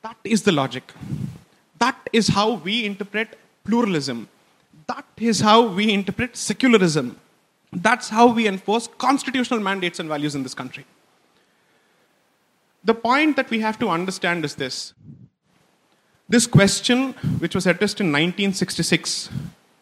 that 0.03 0.17
is 0.25 0.43
the 0.43 0.53
logic. 0.53 0.93
That 1.79 1.97
is 2.13 2.29
how 2.29 2.55
we 2.55 2.85
interpret 2.85 3.39
pluralism. 3.65 4.29
That 4.89 5.07
is 5.17 5.41
how 5.41 5.69
we 5.69 5.93
interpret 5.93 6.37
secularism. 6.37 7.19
That's 7.73 8.09
how 8.09 8.27
we 8.27 8.49
enforce 8.49 8.89
constitutional 8.99 9.61
mandates 9.61 10.01
and 10.01 10.09
values 10.09 10.35
in 10.35 10.43
this 10.43 10.55
country. 10.55 10.85
The 12.89 12.95
point 12.95 13.37
that 13.37 13.51
we 13.51 13.61
have 13.61 13.79
to 13.81 13.91
understand 13.91 14.47
is 14.47 14.55
this 14.55 14.95
this 16.35 16.47
question, 16.47 17.13
which 17.43 17.55
was 17.55 17.67
addressed 17.67 18.01
in 18.01 18.07
1966, 18.07 19.29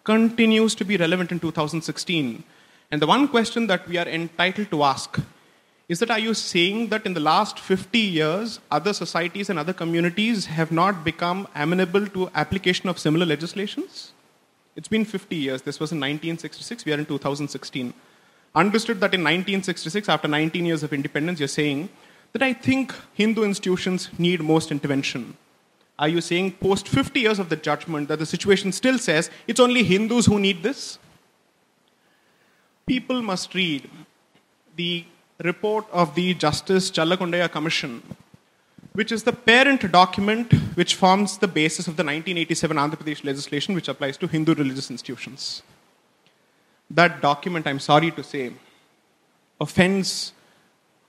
continues 0.02 0.74
to 0.74 0.84
be 0.84 0.96
relevant 0.96 1.30
in 1.30 1.38
2016. 1.38 2.42
And 2.90 3.02
the 3.02 3.06
one 3.06 3.28
question 3.28 3.68
that 3.68 3.86
we 3.88 3.96
are 3.96 4.08
entitled 4.08 4.72
to 4.72 4.82
ask 4.82 5.20
is 5.88 6.00
that 6.00 6.10
are 6.10 6.18
you 6.18 6.34
saying 6.34 6.88
that 6.88 7.06
in 7.06 7.14
the 7.14 7.20
last 7.20 7.60
50 7.60 7.96
years, 7.96 8.58
other 8.72 8.92
societies 8.92 9.50
and 9.50 9.58
other 9.58 9.72
communities 9.72 10.46
have 10.46 10.72
not 10.72 11.04
become 11.04 11.46
amenable 11.54 12.08
to 12.08 12.28
application 12.34 12.88
of 12.88 12.98
similar 12.98 13.26
legislations? 13.26 14.12
It's 14.74 14.88
been 14.88 15.04
50 15.04 15.36
years. 15.36 15.62
This 15.62 15.78
was 15.78 15.92
in 15.92 16.00
1966. 16.00 16.84
We 16.84 16.92
are 16.92 16.98
in 16.98 17.06
2016. 17.06 17.94
Understood 18.56 18.98
that 19.00 19.14
in 19.14 19.22
1966, 19.22 20.08
after 20.08 20.26
19 20.26 20.66
years 20.66 20.82
of 20.82 20.92
independence, 20.92 21.38
you're 21.38 21.56
saying 21.56 21.88
that 22.36 22.42
I 22.42 22.52
think 22.52 22.94
Hindu 23.14 23.44
institutions 23.44 24.10
need 24.18 24.42
most 24.42 24.70
intervention. 24.70 25.38
Are 25.98 26.06
you 26.06 26.20
saying 26.20 26.52
post 26.64 26.86
50 26.86 27.18
years 27.18 27.38
of 27.38 27.48
the 27.48 27.56
judgment 27.56 28.08
that 28.08 28.18
the 28.18 28.26
situation 28.26 28.72
still 28.72 28.98
says 28.98 29.30
it's 29.46 29.58
only 29.58 29.82
Hindus 29.82 30.26
who 30.26 30.38
need 30.38 30.62
this? 30.62 30.98
People 32.86 33.22
must 33.22 33.54
read 33.54 33.88
the 34.76 35.06
report 35.42 35.86
of 35.90 36.14
the 36.14 36.34
Justice 36.34 36.90
Challa 36.90 37.16
Kondaiah 37.16 37.50
Commission, 37.50 38.02
which 38.92 39.12
is 39.12 39.22
the 39.22 39.32
parent 39.32 39.90
document 39.90 40.52
which 40.74 40.94
forms 40.94 41.38
the 41.38 41.48
basis 41.48 41.88
of 41.88 41.96
the 41.96 42.04
1987 42.04 42.76
Andhra 42.76 42.98
Pradesh 42.98 43.24
legislation 43.24 43.74
which 43.74 43.88
applies 43.88 44.18
to 44.18 44.26
Hindu 44.26 44.54
religious 44.54 44.90
institutions. 44.90 45.62
That 46.90 47.22
document, 47.22 47.66
I'm 47.66 47.80
sorry 47.80 48.10
to 48.10 48.22
say, 48.22 48.52
offends 49.58 50.32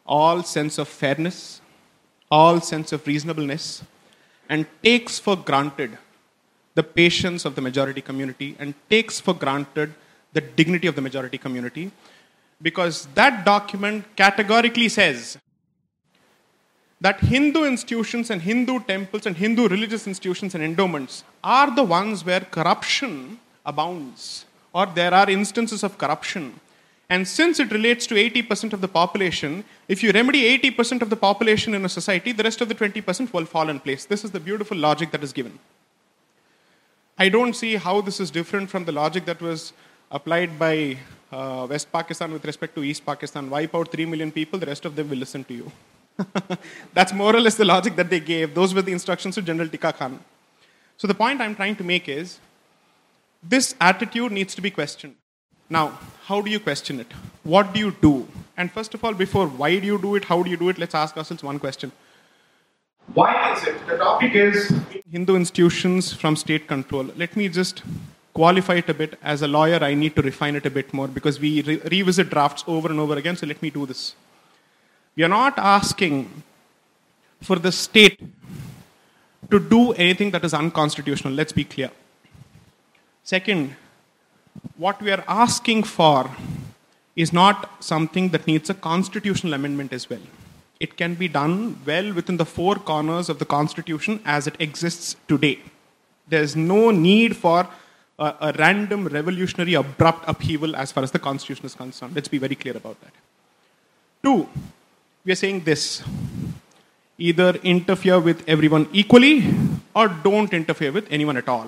all 0.08 0.44
sense 0.44 0.78
of 0.78 0.88
fairness, 0.88 1.62
all 2.32 2.60
sense 2.62 2.92
of 2.92 3.06
reasonableness, 3.06 3.84
and 4.50 4.66
takes 4.84 5.20
for 5.20 5.36
granted 5.36 5.98
the 6.76 6.84
patience 6.84 7.44
of 7.44 7.56
the 7.56 7.62
majority 7.62 8.02
community 8.02 8.56
and 8.60 8.74
takes 8.90 9.20
for 9.20 9.34
granted 9.34 9.94
the 10.34 10.42
dignity 10.42 10.88
of 10.88 10.96
the 10.96 11.02
majority 11.02 11.38
community 11.38 11.92
because 12.62 13.08
that 13.16 13.46
document 13.46 14.06
categorically 14.16 14.90
says 14.90 15.38
that 17.00 17.20
Hindu 17.20 17.64
institutions 17.66 18.30
and 18.30 18.42
Hindu 18.42 18.80
temples 18.82 19.26
and 19.26 19.36
Hindu 19.36 19.68
religious 19.68 20.08
institutions 20.08 20.56
and 20.56 20.64
endowments 20.64 21.24
are 21.44 21.74
the 21.76 21.84
ones 21.84 22.26
where 22.26 22.42
corruption 22.42 23.40
abounds 23.66 24.46
or 24.74 24.86
there 24.86 25.14
are 25.14 25.30
instances 25.30 25.84
of 25.84 25.98
corruption 25.98 26.60
and 27.10 27.26
since 27.26 27.60
it 27.60 27.72
relates 27.72 28.06
to 28.08 28.16
80% 28.16 28.74
of 28.74 28.82
the 28.82 28.88
population, 28.88 29.64
if 29.88 30.04
you 30.04 30.12
remedy 30.12 30.60
80% 30.60 31.02
of 31.02 31.10
the 31.10 31.16
population 31.16 31.74
in 31.74 31.86
a 31.86 31.90
society, 31.90 32.34
the 32.34 32.44
rest 32.44 32.60
of 32.60 32.68
the 32.68 32.76
20% 32.76 33.32
will 33.32 33.46
fall 33.46 33.70
in 33.70 33.80
place. 33.80 34.04
This 34.06 34.26
is 34.26 34.32
the 34.32 34.42
beautiful 34.42 34.78
logic 34.78 35.12
that 35.12 35.24
is 35.24 35.32
given. 35.32 35.58
I 37.18 37.30
don't 37.30 37.56
see 37.56 37.76
how 37.76 38.02
this 38.02 38.20
is 38.20 38.30
different 38.30 38.70
from 38.70 38.84
the 38.84 38.92
logic 38.92 39.26
that 39.26 39.42
was 39.42 39.72
applied 40.12 40.60
by 40.60 40.98
uh, 41.32 41.66
West 41.70 41.92
Pakistan 41.92 42.32
with 42.32 42.46
respect 42.46 42.76
to 42.76 42.84
East 42.84 43.06
Pakistan. 43.06 43.50
Wipe 43.50 43.74
out 43.74 43.90
3 43.92 44.06
million 44.06 44.32
people, 44.32 44.60
the 44.60 44.66
rest 44.66 44.84
of 44.84 44.96
them 44.96 45.10
will 45.10 45.18
listen 45.18 45.46
to 45.46 45.54
you. 45.54 45.72
That's 46.94 47.14
more 47.14 47.34
or 47.36 47.40
less 47.40 47.56
the 47.56 47.66
logic 47.66 47.96
that 47.96 48.10
they 48.10 48.20
gave. 48.20 48.54
Those 48.54 48.74
were 48.74 48.82
the 48.82 48.92
instructions 48.92 49.36
to 49.36 49.42
General 49.42 49.70
Tikka 49.70 49.94
Khan. 49.94 50.20
So 50.98 51.08
the 51.08 51.14
point 51.14 51.40
I'm 51.40 51.56
trying 51.56 51.76
to 51.78 51.84
make 51.84 52.10
is 52.10 52.40
this 53.42 53.76
attitude 53.80 54.32
needs 54.32 54.54
to 54.56 54.62
be 54.62 54.72
questioned. 54.72 55.16
Now, 55.70 55.98
how 56.26 56.42
do 56.42 56.50
you 56.50 56.60
question 56.60 57.00
it? 57.00 57.08
What 57.44 57.74
do 57.74 57.80
you 57.80 57.92
do? 58.02 58.28
And 58.56 58.72
first 58.72 58.94
of 58.94 59.04
all, 59.04 59.14
before 59.14 59.48
why 59.48 59.80
do 59.80 59.86
you 59.86 59.98
do 59.98 60.16
it, 60.16 60.26
how 60.26 60.42
do 60.44 60.50
you 60.50 60.58
do 60.58 60.70
it, 60.70 60.78
let's 60.78 60.96
ask 60.96 61.18
ourselves 61.18 61.44
one 61.44 61.60
question. 61.60 61.92
Why 63.14 63.54
is 63.54 63.68
it? 63.68 63.88
The 63.88 63.98
topic 63.98 64.36
is 64.36 64.74
Hindu 65.12 65.36
institutions 65.36 66.14
from 66.14 66.36
state 66.36 66.68
control. 66.68 67.06
Let 67.16 67.36
me 67.38 67.48
just 67.48 67.84
qualify 68.34 68.76
it 68.76 68.90
a 68.90 68.94
bit. 68.94 69.18
As 69.24 69.42
a 69.42 69.48
lawyer, 69.48 69.80
I 69.82 69.94
need 69.94 70.16
to 70.16 70.22
refine 70.22 70.56
it 70.56 70.66
a 70.66 70.70
bit 70.70 70.94
more 70.94 71.08
because 71.08 71.40
we 71.40 71.62
re- 71.62 71.82
revisit 71.92 72.30
drafts 72.30 72.64
over 72.68 72.90
and 72.90 73.00
over 73.00 73.16
again, 73.16 73.38
so 73.38 73.48
let 73.48 73.62
me 73.62 73.70
do 73.70 73.86
this. 73.86 74.16
We 75.16 75.24
are 75.24 75.30
not 75.30 75.58
asking 75.58 76.44
for 77.42 77.58
the 77.58 77.72
state 77.72 78.20
to 79.50 79.60
do 79.60 79.94
anything 79.94 80.32
that 80.32 80.44
is 80.44 80.54
unconstitutional. 80.54 81.34
Let's 81.34 81.54
be 81.54 81.64
clear. 81.64 81.92
Second, 83.24 83.76
what 84.78 85.02
we 85.02 85.12
are 85.12 85.24
asking 85.28 85.84
for 85.84 86.30
is 87.16 87.34
not 87.34 87.84
something 87.84 88.30
that 88.30 88.46
needs 88.46 88.70
a 88.70 88.74
constitutional 88.74 89.54
amendment 89.54 89.92
as 89.92 90.10
well. 90.10 90.22
It 90.80 90.96
can 90.98 91.16
be 91.16 91.28
done 91.28 91.80
well 91.86 92.14
within 92.14 92.38
the 92.38 92.46
four 92.46 92.76
corners 92.76 93.30
of 93.30 93.40
the 93.40 93.46
Constitution 93.46 94.22
as 94.24 94.46
it 94.46 94.56
exists 94.60 95.16
today. 95.28 95.60
There's 96.28 96.56
no 96.56 96.92
need 96.92 97.36
for 97.36 97.68
a, 98.20 98.36
a, 98.42 98.54
random, 98.58 99.08
revolutionary, 99.08 99.74
abrupt 99.74 100.26
upheaval 100.28 100.76
as 100.76 100.92
far 100.92 101.04
as 101.04 101.12
the 101.12 101.20
Constitution 101.20 101.66
is 101.66 101.74
concerned. 101.74 102.14
Let's 102.14 102.28
be 102.28 102.38
very 102.38 102.56
clear 102.56 102.78
about 102.78 103.02
that. 103.02 103.14
Two, 104.24 104.48
we 105.26 105.32
are 105.32 105.36
saying 105.36 105.64
this 105.64 106.04
either 107.18 107.56
interfere 107.64 108.20
with 108.20 108.48
everyone 108.48 108.88
equally 108.92 109.44
or 109.96 110.08
don't 110.08 110.54
interfere 110.54 110.92
with 110.92 111.08
anyone 111.10 111.38
at 111.38 111.50
all. 111.50 111.68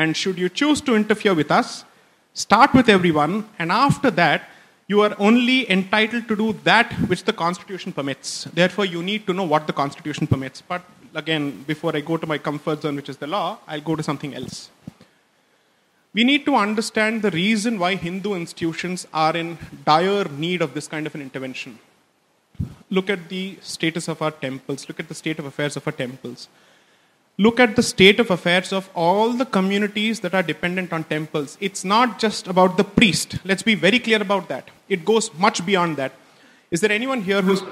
And 0.00 0.16
should 0.20 0.38
you 0.42 0.48
choose 0.60 0.80
to 0.82 0.94
interfere 0.94 1.34
with 1.34 1.50
us, 1.50 1.84
start 2.32 2.72
with 2.78 2.88
everyone, 2.96 3.34
and 3.58 3.72
after 3.72 4.10
that, 4.22 4.48
you 4.86 5.00
are 5.06 5.14
only 5.28 5.58
entitled 5.76 6.28
to 6.28 6.36
do 6.42 6.46
that 6.64 6.92
which 7.10 7.24
the 7.24 7.32
Constitution 7.32 7.90
permits. 7.92 8.44
Therefore, 8.60 8.84
you 8.84 9.02
need 9.02 9.26
to 9.26 9.34
know 9.38 9.46
what 9.52 9.66
the 9.66 9.72
Constitution 9.72 10.28
permits. 10.28 10.62
But 10.62 10.82
again, 11.22 11.64
before 11.72 11.96
I 11.96 12.00
go 12.00 12.16
to 12.16 12.26
my 12.26 12.38
comfort 12.38 12.82
zone, 12.82 12.96
which 12.96 13.08
is 13.08 13.18
the 13.24 13.26
law, 13.26 13.58
I'll 13.66 13.86
go 13.90 13.96
to 13.96 14.04
something 14.10 14.34
else. 14.34 14.70
We 16.14 16.24
need 16.24 16.46
to 16.46 16.54
understand 16.54 17.22
the 17.22 17.32
reason 17.32 17.78
why 17.78 17.96
Hindu 17.96 18.34
institutions 18.34 19.06
are 19.12 19.36
in 19.36 19.58
dire 19.84 20.28
need 20.44 20.62
of 20.62 20.74
this 20.74 20.86
kind 20.86 21.06
of 21.08 21.14
an 21.16 21.22
intervention. 21.22 21.78
look 22.90 23.10
at 23.10 23.28
the 23.28 23.58
status 23.60 24.08
of 24.08 24.22
our 24.22 24.30
temples, 24.30 24.88
look 24.88 25.00
at 25.00 25.08
the 25.08 25.14
state 25.14 25.38
of 25.38 25.44
affairs 25.44 25.76
of 25.76 25.86
our 25.86 25.92
temples. 25.92 26.48
Look 27.40 27.60
at 27.60 27.76
the 27.76 27.82
state 27.84 28.18
of 28.18 28.32
affairs 28.32 28.72
of 28.72 28.90
all 28.96 29.32
the 29.32 29.46
communities 29.46 30.20
that 30.20 30.34
are 30.34 30.42
dependent 30.42 30.92
on 30.92 31.04
temples. 31.04 31.56
It's 31.60 31.84
not 31.84 32.18
just 32.18 32.48
about 32.48 32.76
the 32.76 32.82
priest. 32.82 33.38
Let's 33.44 33.62
be 33.62 33.76
very 33.76 34.00
clear 34.00 34.20
about 34.20 34.48
that. 34.48 34.70
It 34.88 35.04
goes 35.04 35.32
much 35.34 35.64
beyond 35.64 35.98
that. 35.98 36.12
Is 36.72 36.80
there 36.80 36.90
anyone 36.90 37.22
here 37.22 37.40
who's 37.40 37.62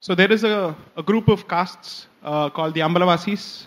so 0.00 0.14
there 0.14 0.30
is 0.30 0.44
a, 0.44 0.76
a 0.98 1.02
group 1.02 1.28
of 1.28 1.48
castes 1.48 2.08
uh, 2.22 2.50
called 2.50 2.74
the 2.74 2.80
Ambalavasis. 2.80 3.64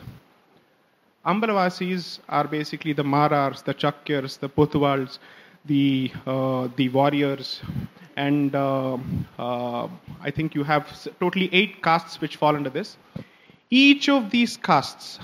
Ambalavasis 1.25 2.19
are 2.29 2.47
basically 2.47 2.93
the 2.93 3.03
Marars, 3.03 3.63
the 3.63 3.73
Chakyars, 3.73 4.37
the 4.37 4.47
Pothuvals, 4.47 5.17
the, 5.65 6.11
uh, 6.27 6.67
the 6.75 6.89
Warriers, 6.89 7.61
and 8.17 8.55
uh, 8.55 8.99
uh, 9.39 9.87
I 10.21 10.29
think 10.29 10.53
you 10.53 10.63
have 10.63 10.85
totally 11.19 11.49
eight 11.51 11.81
castes 11.81 12.21
which 12.21 12.35
fall 12.35 12.55
under 12.55 12.69
this. 12.69 12.97
Each 13.69 14.09
of 14.09 14.29
these 14.29 14.57
castes 14.57 15.19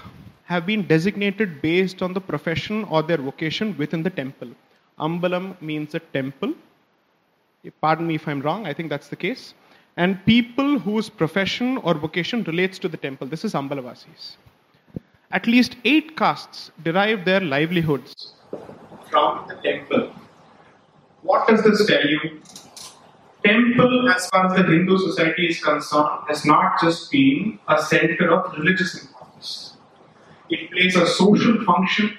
have 0.46 0.66
been 0.66 0.86
designated 0.88 1.62
based 1.62 2.02
on 2.02 2.14
the 2.14 2.22
profession 2.22 2.84
or 2.86 3.02
their 3.02 3.18
vocation 3.18 3.76
within 3.78 4.04
the 4.04 4.10
temple. 4.10 4.50
Ambalam 5.00 5.60
means 5.62 5.96
a 5.96 6.00
temple. 6.00 6.54
Eh, 7.66 7.70
pardon 7.82 8.06
me 8.06 8.16
if 8.16 8.28
I'm 8.28 8.42
wrong, 8.42 8.68
I 8.68 8.74
think 8.74 8.90
that's 8.90 9.08
the 9.08 9.16
case 9.16 9.54
and 9.98 10.24
people 10.26 10.80
whose 10.80 11.10
profession 11.10 11.78
or 11.78 11.94
vocation 11.94 12.44
relates 12.44 12.80
to 12.80 12.88
the 12.88 12.98
temple. 12.98 13.28
This 13.28 13.46
is 13.46 13.54
Ambalavasis. 13.54 14.38
At 15.32 15.48
least 15.48 15.76
eight 15.84 16.16
castes 16.18 16.72
derive 16.84 17.26
their 17.26 17.40
livelihoods 17.40 18.34
from 19.10 19.48
the 19.48 19.56
temple. 19.56 20.12
What 21.22 21.48
does 21.48 21.64
this 21.64 21.86
tell 21.86 22.06
you? 22.06 22.42
Temple, 23.44 24.10
as 24.10 24.28
far 24.28 24.48
as 24.48 24.54
the 24.56 24.64
Hindu 24.64 24.98
society 24.98 25.48
is 25.48 25.64
concerned, 25.64 26.22
has 26.28 26.46
not 26.46 26.80
just 26.82 27.12
been 27.12 27.60
a 27.68 27.82
center 27.82 28.34
of 28.34 28.54
religious 28.54 29.02
importance. 29.02 29.78
It 30.50 30.72
plays 30.72 30.96
a 30.96 31.06
social 31.08 31.64
function, 31.66 32.18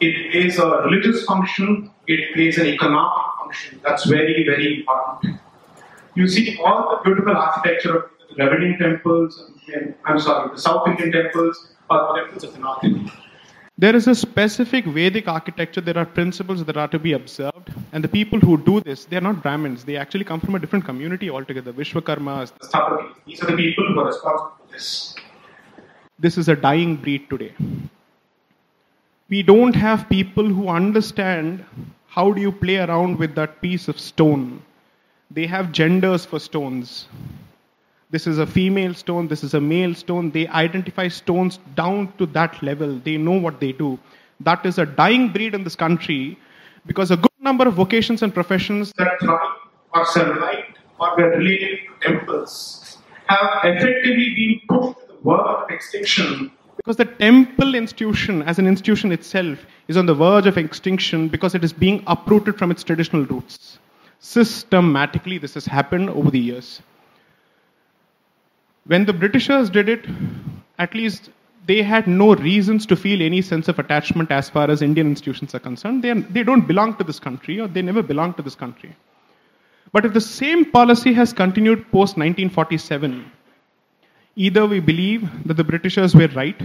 it 0.00 0.32
plays 0.32 0.58
a 0.58 0.66
religious 0.82 1.24
function, 1.24 1.90
it 2.06 2.34
plays 2.34 2.58
an 2.58 2.66
economic 2.66 3.24
function. 3.38 3.80
That's 3.84 4.04
very, 4.06 4.44
very 4.44 4.80
important 4.80 5.40
you 6.14 6.28
see 6.28 6.58
all 6.58 6.90
the 6.90 7.02
beautiful 7.04 7.36
architecture 7.36 7.96
of 7.96 8.10
the 8.28 8.34
Dravidian 8.36 8.78
temples, 8.78 9.50
and, 9.74 9.94
I'm 10.04 10.18
sorry, 10.18 10.50
the 10.54 10.60
South 10.60 10.86
Indian 10.86 11.12
temples, 11.12 11.68
or 11.90 12.14
the 12.14 12.20
temples 12.20 12.44
of 12.44 12.52
the 12.52 12.58
North 12.60 12.84
India. 12.84 13.12
There 13.76 13.96
is 13.96 14.06
a 14.06 14.14
specific 14.14 14.84
Vedic 14.84 15.26
architecture. 15.26 15.80
There 15.80 15.98
are 15.98 16.06
principles 16.06 16.64
that 16.64 16.76
are 16.76 16.88
to 16.88 16.98
be 16.98 17.12
observed. 17.12 17.72
And 17.92 18.04
the 18.04 18.08
people 18.08 18.38
who 18.38 18.56
do 18.56 18.80
this, 18.80 19.04
they 19.04 19.16
are 19.16 19.20
not 19.20 19.42
Brahmins. 19.42 19.84
They 19.84 19.96
actually 19.96 20.24
come 20.24 20.40
from 20.40 20.54
a 20.54 20.58
different 20.58 20.84
community 20.84 21.28
altogether. 21.28 21.72
Vishwakarmas. 21.72 22.52
These 23.26 23.42
are 23.42 23.50
the 23.50 23.56
people 23.56 23.84
who 23.86 24.00
are 24.00 24.06
responsible 24.06 24.52
for 24.58 24.72
this. 24.72 25.16
This 26.18 26.38
is 26.38 26.48
a 26.48 26.54
dying 26.54 26.96
breed 26.96 27.28
today. 27.28 27.52
We 29.28 29.42
don't 29.42 29.74
have 29.74 30.08
people 30.08 30.44
who 30.44 30.68
understand 30.68 31.64
how 32.06 32.32
do 32.32 32.40
you 32.40 32.52
play 32.52 32.76
around 32.76 33.18
with 33.18 33.34
that 33.34 33.60
piece 33.60 33.88
of 33.88 33.98
stone 33.98 34.62
they 35.34 35.46
have 35.46 35.72
genders 35.72 36.24
for 36.24 36.38
stones. 36.38 37.08
This 38.14 38.28
is 38.28 38.38
a 38.38 38.46
female 38.46 38.94
stone, 38.94 39.26
this 39.26 39.42
is 39.42 39.54
a 39.54 39.60
male 39.60 39.92
stone. 39.92 40.30
They 40.30 40.46
identify 40.46 41.08
stones 41.08 41.58
down 41.74 42.12
to 42.18 42.26
that 42.26 42.62
level. 42.62 43.00
They 43.06 43.16
know 43.16 43.32
what 43.32 43.58
they 43.58 43.72
do. 43.72 43.98
That 44.38 44.64
is 44.64 44.78
a 44.78 44.86
dying 44.86 45.30
breed 45.32 45.52
in 45.52 45.64
this 45.64 45.74
country 45.74 46.38
because 46.86 47.10
a 47.10 47.16
good 47.16 47.40
number 47.40 47.66
of 47.66 47.74
vocations 47.74 48.22
and 48.22 48.32
professions 48.32 48.92
that 48.98 49.18
thrive 49.18 49.56
or 49.92 50.06
survived 50.06 50.78
or 51.00 51.16
were 51.16 51.30
related 51.30 51.80
to 51.88 52.08
temples 52.08 52.98
have 53.26 53.50
effectively 53.64 54.30
been 54.36 54.60
pushed 54.68 55.00
to 55.00 55.06
the 55.08 55.18
verge 55.24 55.50
of 55.56 55.70
extinction 55.70 56.52
because 56.76 56.96
the 56.96 57.10
temple 57.26 57.74
institution 57.74 58.42
as 58.42 58.60
an 58.60 58.68
institution 58.68 59.10
itself 59.10 59.66
is 59.88 59.96
on 59.96 60.06
the 60.06 60.14
verge 60.14 60.46
of 60.46 60.56
extinction 60.56 61.26
because 61.26 61.56
it 61.56 61.64
is 61.64 61.72
being 61.72 62.00
uprooted 62.06 62.56
from 62.56 62.70
its 62.70 62.84
traditional 62.84 63.24
roots. 63.24 63.80
Systematically, 64.20 65.38
this 65.38 65.54
has 65.54 65.66
happened 65.66 66.10
over 66.10 66.30
the 66.30 66.38
years. 66.38 66.80
When 68.86 69.06
the 69.06 69.12
Britishers 69.12 69.70
did 69.70 69.88
it, 69.88 70.06
at 70.78 70.94
least 70.94 71.30
they 71.66 71.82
had 71.82 72.06
no 72.06 72.34
reasons 72.34 72.84
to 72.86 72.96
feel 72.96 73.22
any 73.22 73.40
sense 73.40 73.68
of 73.68 73.78
attachment 73.78 74.30
as 74.30 74.50
far 74.50 74.70
as 74.70 74.82
Indian 74.82 75.06
institutions 75.06 75.54
are 75.54 75.60
concerned. 75.60 76.02
They, 76.04 76.10
are, 76.10 76.20
they 76.20 76.42
don't 76.42 76.66
belong 76.66 76.96
to 76.96 77.04
this 77.04 77.18
country 77.18 77.60
or 77.60 77.68
they 77.68 77.80
never 77.80 78.02
belonged 78.02 78.36
to 78.36 78.42
this 78.42 78.54
country. 78.54 78.94
But 79.92 80.04
if 80.04 80.12
the 80.12 80.20
same 80.20 80.70
policy 80.70 81.12
has 81.14 81.32
continued 81.32 81.84
post 81.92 82.18
1947, 82.18 83.30
either 84.36 84.66
we 84.66 84.80
believe 84.80 85.28
that 85.46 85.54
the 85.54 85.64
Britishers 85.64 86.14
were 86.14 86.28
right 86.28 86.60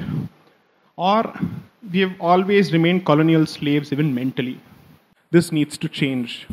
or 0.97 1.33
we 1.91 1.99
have 1.99 2.19
always 2.19 2.73
remained 2.73 3.05
colonial 3.05 3.45
slaves, 3.45 3.93
even 3.93 4.13
mentally. 4.13 4.59
This 5.31 5.51
needs 5.51 5.77
to 5.77 5.87
change. 5.87 6.47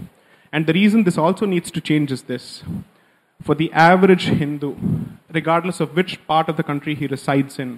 And 0.52 0.66
the 0.66 0.72
reason 0.72 1.02
this 1.02 1.18
also 1.18 1.46
needs 1.46 1.70
to 1.72 1.80
change 1.80 2.12
is 2.12 2.22
this. 2.22 2.62
For 3.42 3.54
the 3.54 3.72
average 3.72 4.26
Hindu, 4.26 4.76
regardless 5.38 5.80
of 5.84 5.94
which 5.98 6.12
part 6.26 6.48
of 6.48 6.56
the 6.56 6.66
country 6.70 6.94
he 7.00 7.06
resides 7.06 7.58
in, 7.64 7.72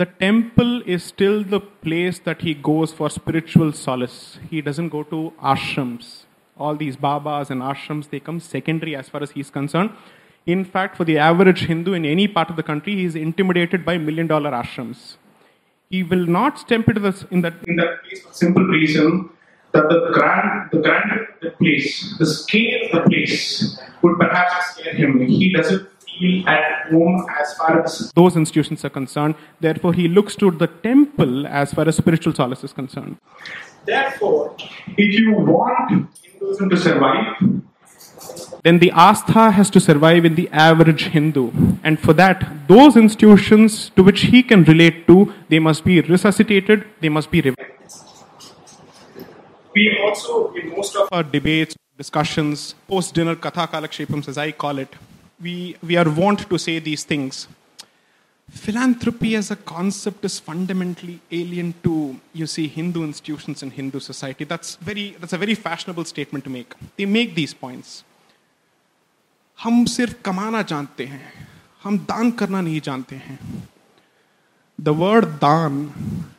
the 0.00 0.06
temple 0.24 0.82
is 0.94 1.02
still 1.12 1.42
the 1.54 1.60
place 1.60 2.18
that 2.26 2.42
he 2.46 2.52
goes 2.54 2.92
for 2.98 3.08
spiritual 3.10 3.72
solace. 3.72 4.38
He 4.50 4.60
doesn't 4.60 4.90
go 4.90 5.02
to 5.14 5.20
ashrams. 5.52 6.24
All 6.56 6.76
these 6.76 6.96
babas 6.96 7.50
and 7.50 7.62
ashrams, 7.62 8.10
they 8.10 8.20
come 8.20 8.40
secondary 8.40 8.94
as 8.94 9.08
far 9.08 9.22
as 9.22 9.30
he's 9.30 9.50
concerned. 9.50 9.90
In 10.54 10.64
fact, 10.64 10.96
for 10.96 11.04
the 11.04 11.18
average 11.18 11.62
Hindu 11.70 11.92
in 11.92 12.04
any 12.04 12.26
part 12.36 12.50
of 12.50 12.56
the 12.56 12.62
country, 12.62 12.94
he 13.00 13.04
is 13.04 13.16
intimidated 13.16 13.84
by 13.84 13.96
million 13.98 14.26
dollar 14.26 14.50
ashrams. 14.50 15.16
He 15.90 16.02
will 16.02 16.26
not 16.38 16.58
step 16.58 16.88
into 16.88 17.00
this 17.00 17.24
in 17.30 17.42
that 17.42 17.54
in 17.66 17.76
that 17.76 18.04
case 18.04 18.22
for 18.22 18.32
simple 18.32 18.64
reason 18.64 19.30
that 19.72 19.88
the 19.88 20.00
grand, 20.12 20.70
the 20.72 20.80
grandeur 20.86 21.22
of 21.24 21.40
the 21.42 21.50
place, 21.60 22.16
the 22.18 22.26
scale 22.26 22.80
of 22.86 22.90
the 22.96 23.02
place 23.10 23.78
would 24.02 24.18
perhaps 24.18 24.54
scare 24.72 24.94
him. 24.94 25.20
He 25.20 25.52
doesn't 25.52 25.88
at 26.46 26.90
home 26.90 27.26
as 27.40 27.54
far 27.54 27.82
as 27.82 28.12
those 28.14 28.36
institutions 28.36 28.84
are 28.84 28.90
concerned. 28.90 29.34
Therefore, 29.60 29.92
he 29.92 30.08
looks 30.08 30.36
to 30.36 30.50
the 30.50 30.66
temple 30.66 31.46
as 31.46 31.72
far 31.72 31.88
as 31.88 31.96
spiritual 31.96 32.34
solace 32.34 32.64
is 32.64 32.72
concerned. 32.72 33.16
Therefore, 33.84 34.56
if 34.96 35.20
you 35.20 35.32
want 35.32 36.08
Hinduism 36.22 36.70
to 36.70 36.76
survive, 36.76 37.36
then 38.64 38.80
the 38.80 38.90
astha 38.90 39.52
has 39.52 39.70
to 39.70 39.80
survive 39.80 40.24
in 40.24 40.34
the 40.34 40.48
average 40.50 41.04
Hindu. 41.04 41.52
And 41.84 41.98
for 41.98 42.12
that, 42.14 42.68
those 42.68 42.96
institutions 42.96 43.90
to 43.90 44.02
which 44.02 44.22
he 44.22 44.42
can 44.42 44.64
relate 44.64 45.06
to, 45.06 45.32
they 45.48 45.58
must 45.58 45.84
be 45.84 46.00
resuscitated, 46.00 46.84
they 47.00 47.08
must 47.08 47.30
be 47.30 47.40
revived 47.40 47.78
we 49.78 49.98
also, 50.04 50.52
in 50.54 50.70
most 50.70 50.96
of 50.96 51.08
our 51.12 51.22
debates, 51.22 51.76
discussions, 51.96 52.74
post 52.88 53.14
dinner 53.14 53.36
katha 53.36 53.66
kalakshepams, 53.74 54.28
as 54.28 54.38
I 54.38 54.50
call 54.52 54.78
it, 54.78 54.94
we, 55.41 55.75
we 55.83 55.97
are 55.97 56.09
wont 56.09 56.49
to 56.49 56.57
say 56.57 56.79
these 56.79 57.03
things. 57.03 57.47
Philanthropy 58.49 59.35
as 59.35 59.51
a 59.51 59.55
concept 59.55 60.23
is 60.25 60.39
fundamentally 60.39 61.19
alien 61.31 61.73
to, 61.83 62.19
you 62.33 62.45
see, 62.45 62.67
Hindu 62.67 63.03
institutions 63.03 63.63
and 63.63 63.71
Hindu 63.73 63.99
society. 63.99 64.43
That's, 64.43 64.75
very, 64.75 65.15
that's 65.19 65.33
a 65.33 65.37
very 65.37 65.55
fashionable 65.55 66.05
statement 66.05 66.43
to 66.43 66.49
make. 66.49 66.73
They 66.97 67.05
make 67.05 67.35
these 67.35 67.53
points. 67.53 68.03
हम 69.63 69.85
सिर्फ 69.85 70.21
कमाना 70.25 70.61
जानते 70.69 71.05
हैं 71.05 71.47
हम 71.83 71.97
दान 72.09 72.31
करना 72.39 72.61
नहीं 72.61 72.79
जानते 72.81 73.15
हैं 73.15 73.39
द 74.81 74.89
वर्ड 75.01 75.25
दान 75.43 75.91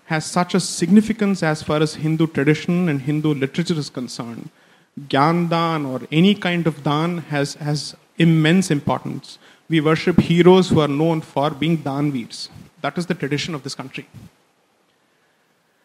has 0.07 0.27
such 0.27 0.55
a 0.55 0.61
significance 0.61 1.43
as 1.43 1.63
far 1.63 1.81
as 1.81 1.95
Hindu 1.95 2.27
tradition 2.27 2.89
and 2.89 3.01
Hindu 3.03 3.33
literature 3.35 3.79
is 3.83 3.89
concerned. 3.89 4.51
Gyandan 5.09 5.87
or 5.89 6.07
any 6.13 6.35
kind 6.35 6.67
of 6.67 6.83
dan 6.85 7.19
has, 7.31 7.55
has 7.55 7.97
immense 8.20 8.70
importance. 8.70 9.40
We 9.70 9.82
worship 9.82 10.20
heroes 10.20 10.70
who 10.70 10.80
are 10.82 10.88
known 10.88 11.22
for 11.22 11.50
being 11.52 11.78
danveers. 11.78 12.50
That 12.82 12.98
is 12.98 13.06
the 13.06 13.16
tradition 13.16 13.56
of 13.56 13.64
this 13.64 13.76
country. 13.76 14.08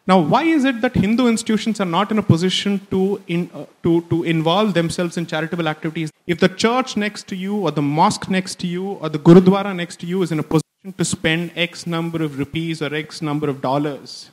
Now, 0.07 0.19
why 0.19 0.43
is 0.43 0.65
it 0.65 0.81
that 0.81 0.95
Hindu 0.95 1.27
institutions 1.27 1.81
are 1.81 1.85
not 1.85 2.11
in 2.11 2.19
a 2.19 2.21
position 2.21 2.85
to, 2.91 3.21
in, 3.27 3.49
uh, 3.53 3.65
to, 3.81 4.01
to 4.11 4.23
involve 4.23 4.75
themselves 4.75 5.17
in 5.17 5.25
charitable 5.25 5.67
activities? 5.67 6.11
If 6.27 6.39
the 6.39 6.49
church 6.49 6.95
next 6.95 7.27
to 7.29 7.35
you, 7.35 7.55
or 7.55 7.71
the 7.71 7.81
mosque 7.81 8.29
next 8.29 8.59
to 8.59 8.67
you, 8.67 8.85
or 8.85 9.09
the 9.09 9.17
Gurudwara 9.17 9.75
next 9.75 9.99
to 10.01 10.05
you 10.05 10.21
is 10.21 10.31
in 10.31 10.37
a 10.37 10.43
position 10.43 10.93
to 10.95 11.05
spend 11.05 11.51
X 11.55 11.87
number 11.87 12.21
of 12.21 12.37
rupees 12.37 12.83
or 12.83 12.93
X 12.93 13.23
number 13.23 13.49
of 13.49 13.61
dollars 13.61 14.29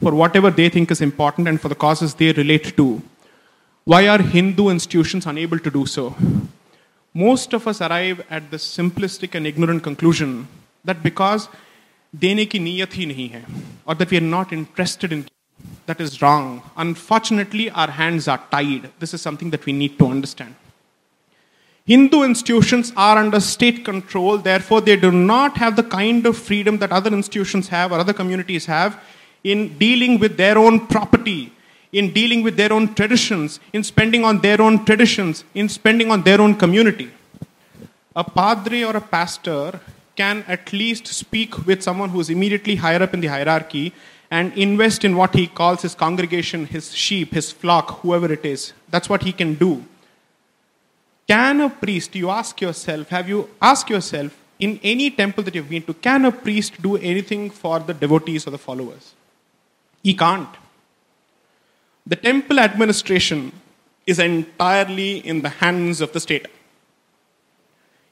for 0.00 0.14
whatever 0.14 0.50
they 0.50 0.68
think 0.68 0.90
is 0.90 1.00
important 1.00 1.48
and 1.48 1.60
for 1.60 1.68
the 1.68 1.74
causes 1.74 2.14
they 2.14 2.32
relate 2.32 2.76
to. 2.76 3.02
Why 3.84 4.06
are 4.06 4.22
Hindu 4.22 4.68
institutions 4.68 5.26
unable 5.26 5.58
to 5.58 5.70
do 5.70 5.86
so? 5.86 6.14
Most 7.13 7.53
of 7.53 7.67
us 7.67 7.81
arrive 7.81 8.25
at 8.29 8.51
the 8.51 8.57
simplistic 8.57 9.35
and 9.35 9.47
ignorant 9.47 9.83
conclusion 9.83 10.47
that 10.83 11.01
because 11.01 11.47
देने 12.15 12.45
की 12.45 12.59
नीयत 12.59 12.97
ही 12.97 13.05
नहीं 13.05 13.29
है 13.29 13.43
or 13.85 13.95
that 13.95 14.11
we 14.11 14.17
are 14.17 14.29
not 14.35 14.51
interested 14.51 15.13
in 15.13 15.25
that 15.85 16.01
is 16.01 16.21
wrong. 16.21 16.61
Unfortunately, 16.77 17.69
our 17.69 17.89
hands 17.91 18.27
are 18.27 18.41
tied. 18.51 18.89
This 18.99 19.13
is 19.13 19.21
something 19.21 19.49
that 19.51 19.65
we 19.65 19.73
need 19.73 19.97
to 19.99 20.07
understand. 20.07 20.55
Hindu 21.85 22.23
institutions 22.23 22.91
are 22.97 23.17
under 23.19 23.39
state 23.39 23.85
control, 23.85 24.39
therefore, 24.39 24.81
they 24.81 24.95
do 24.95 25.11
not 25.11 25.57
have 25.57 25.75
the 25.75 25.83
kind 25.83 26.25
of 26.25 26.35
freedom 26.35 26.79
that 26.79 26.91
other 26.91 27.13
institutions 27.13 27.67
have 27.67 27.91
or 27.91 27.99
other 27.99 28.13
communities 28.13 28.65
have 28.65 28.99
in 29.43 29.77
dealing 29.77 30.19
with 30.19 30.35
their 30.35 30.57
own 30.57 30.87
property, 30.87 31.53
in 31.92 32.12
dealing 32.12 32.42
with 32.42 32.56
their 32.56 32.72
own 32.72 32.94
traditions, 32.94 33.60
in 33.72 33.82
spending 33.82 34.24
on 34.24 34.40
their 34.40 34.60
own 34.60 34.84
traditions, 34.84 35.44
in 35.54 35.68
spending 35.68 36.10
on 36.10 36.22
their 36.22 36.40
own 36.40 36.54
community. 36.54 37.10
A 38.14 38.24
padre 38.24 38.82
or 38.82 38.96
a 38.96 39.00
pastor 39.00 39.80
can 40.16 40.44
at 40.46 40.72
least 40.72 41.06
speak 41.06 41.66
with 41.66 41.82
someone 41.82 42.10
who 42.10 42.20
is 42.20 42.30
immediately 42.30 42.76
higher 42.76 43.02
up 43.02 43.14
in 43.14 43.20
the 43.20 43.26
hierarchy 43.28 43.92
and 44.30 44.52
invest 44.56 45.04
in 45.04 45.16
what 45.16 45.34
he 45.34 45.46
calls 45.46 45.82
his 45.82 45.94
congregation, 45.94 46.66
his 46.66 46.94
sheep, 46.94 47.32
his 47.32 47.50
flock, 47.50 48.00
whoever 48.00 48.32
it 48.32 48.44
is. 48.44 48.72
That's 48.90 49.08
what 49.08 49.22
he 49.22 49.32
can 49.32 49.54
do. 49.54 49.84
Can 51.26 51.60
a 51.60 51.70
priest, 51.70 52.14
you 52.14 52.30
ask 52.30 52.60
yourself, 52.60 53.08
have 53.08 53.28
you 53.28 53.48
asked 53.60 53.88
yourself, 53.88 54.36
in 54.58 54.78
any 54.82 55.10
temple 55.10 55.42
that 55.44 55.54
you've 55.54 55.68
been 55.68 55.82
to, 55.84 55.94
can 55.94 56.24
a 56.26 56.32
priest 56.32 56.80
do 56.82 56.96
anything 56.96 57.50
for 57.50 57.80
the 57.80 57.94
devotees 57.94 58.46
or 58.46 58.50
the 58.50 58.58
followers? 58.58 59.14
He 60.02 60.14
can't. 60.14 60.48
The 62.06 62.16
temple 62.16 62.58
administration 62.58 63.52
is 64.06 64.18
entirely 64.18 65.18
in 65.18 65.42
the 65.42 65.48
hands 65.48 66.00
of 66.00 66.12
the 66.12 66.20
state. 66.20 66.46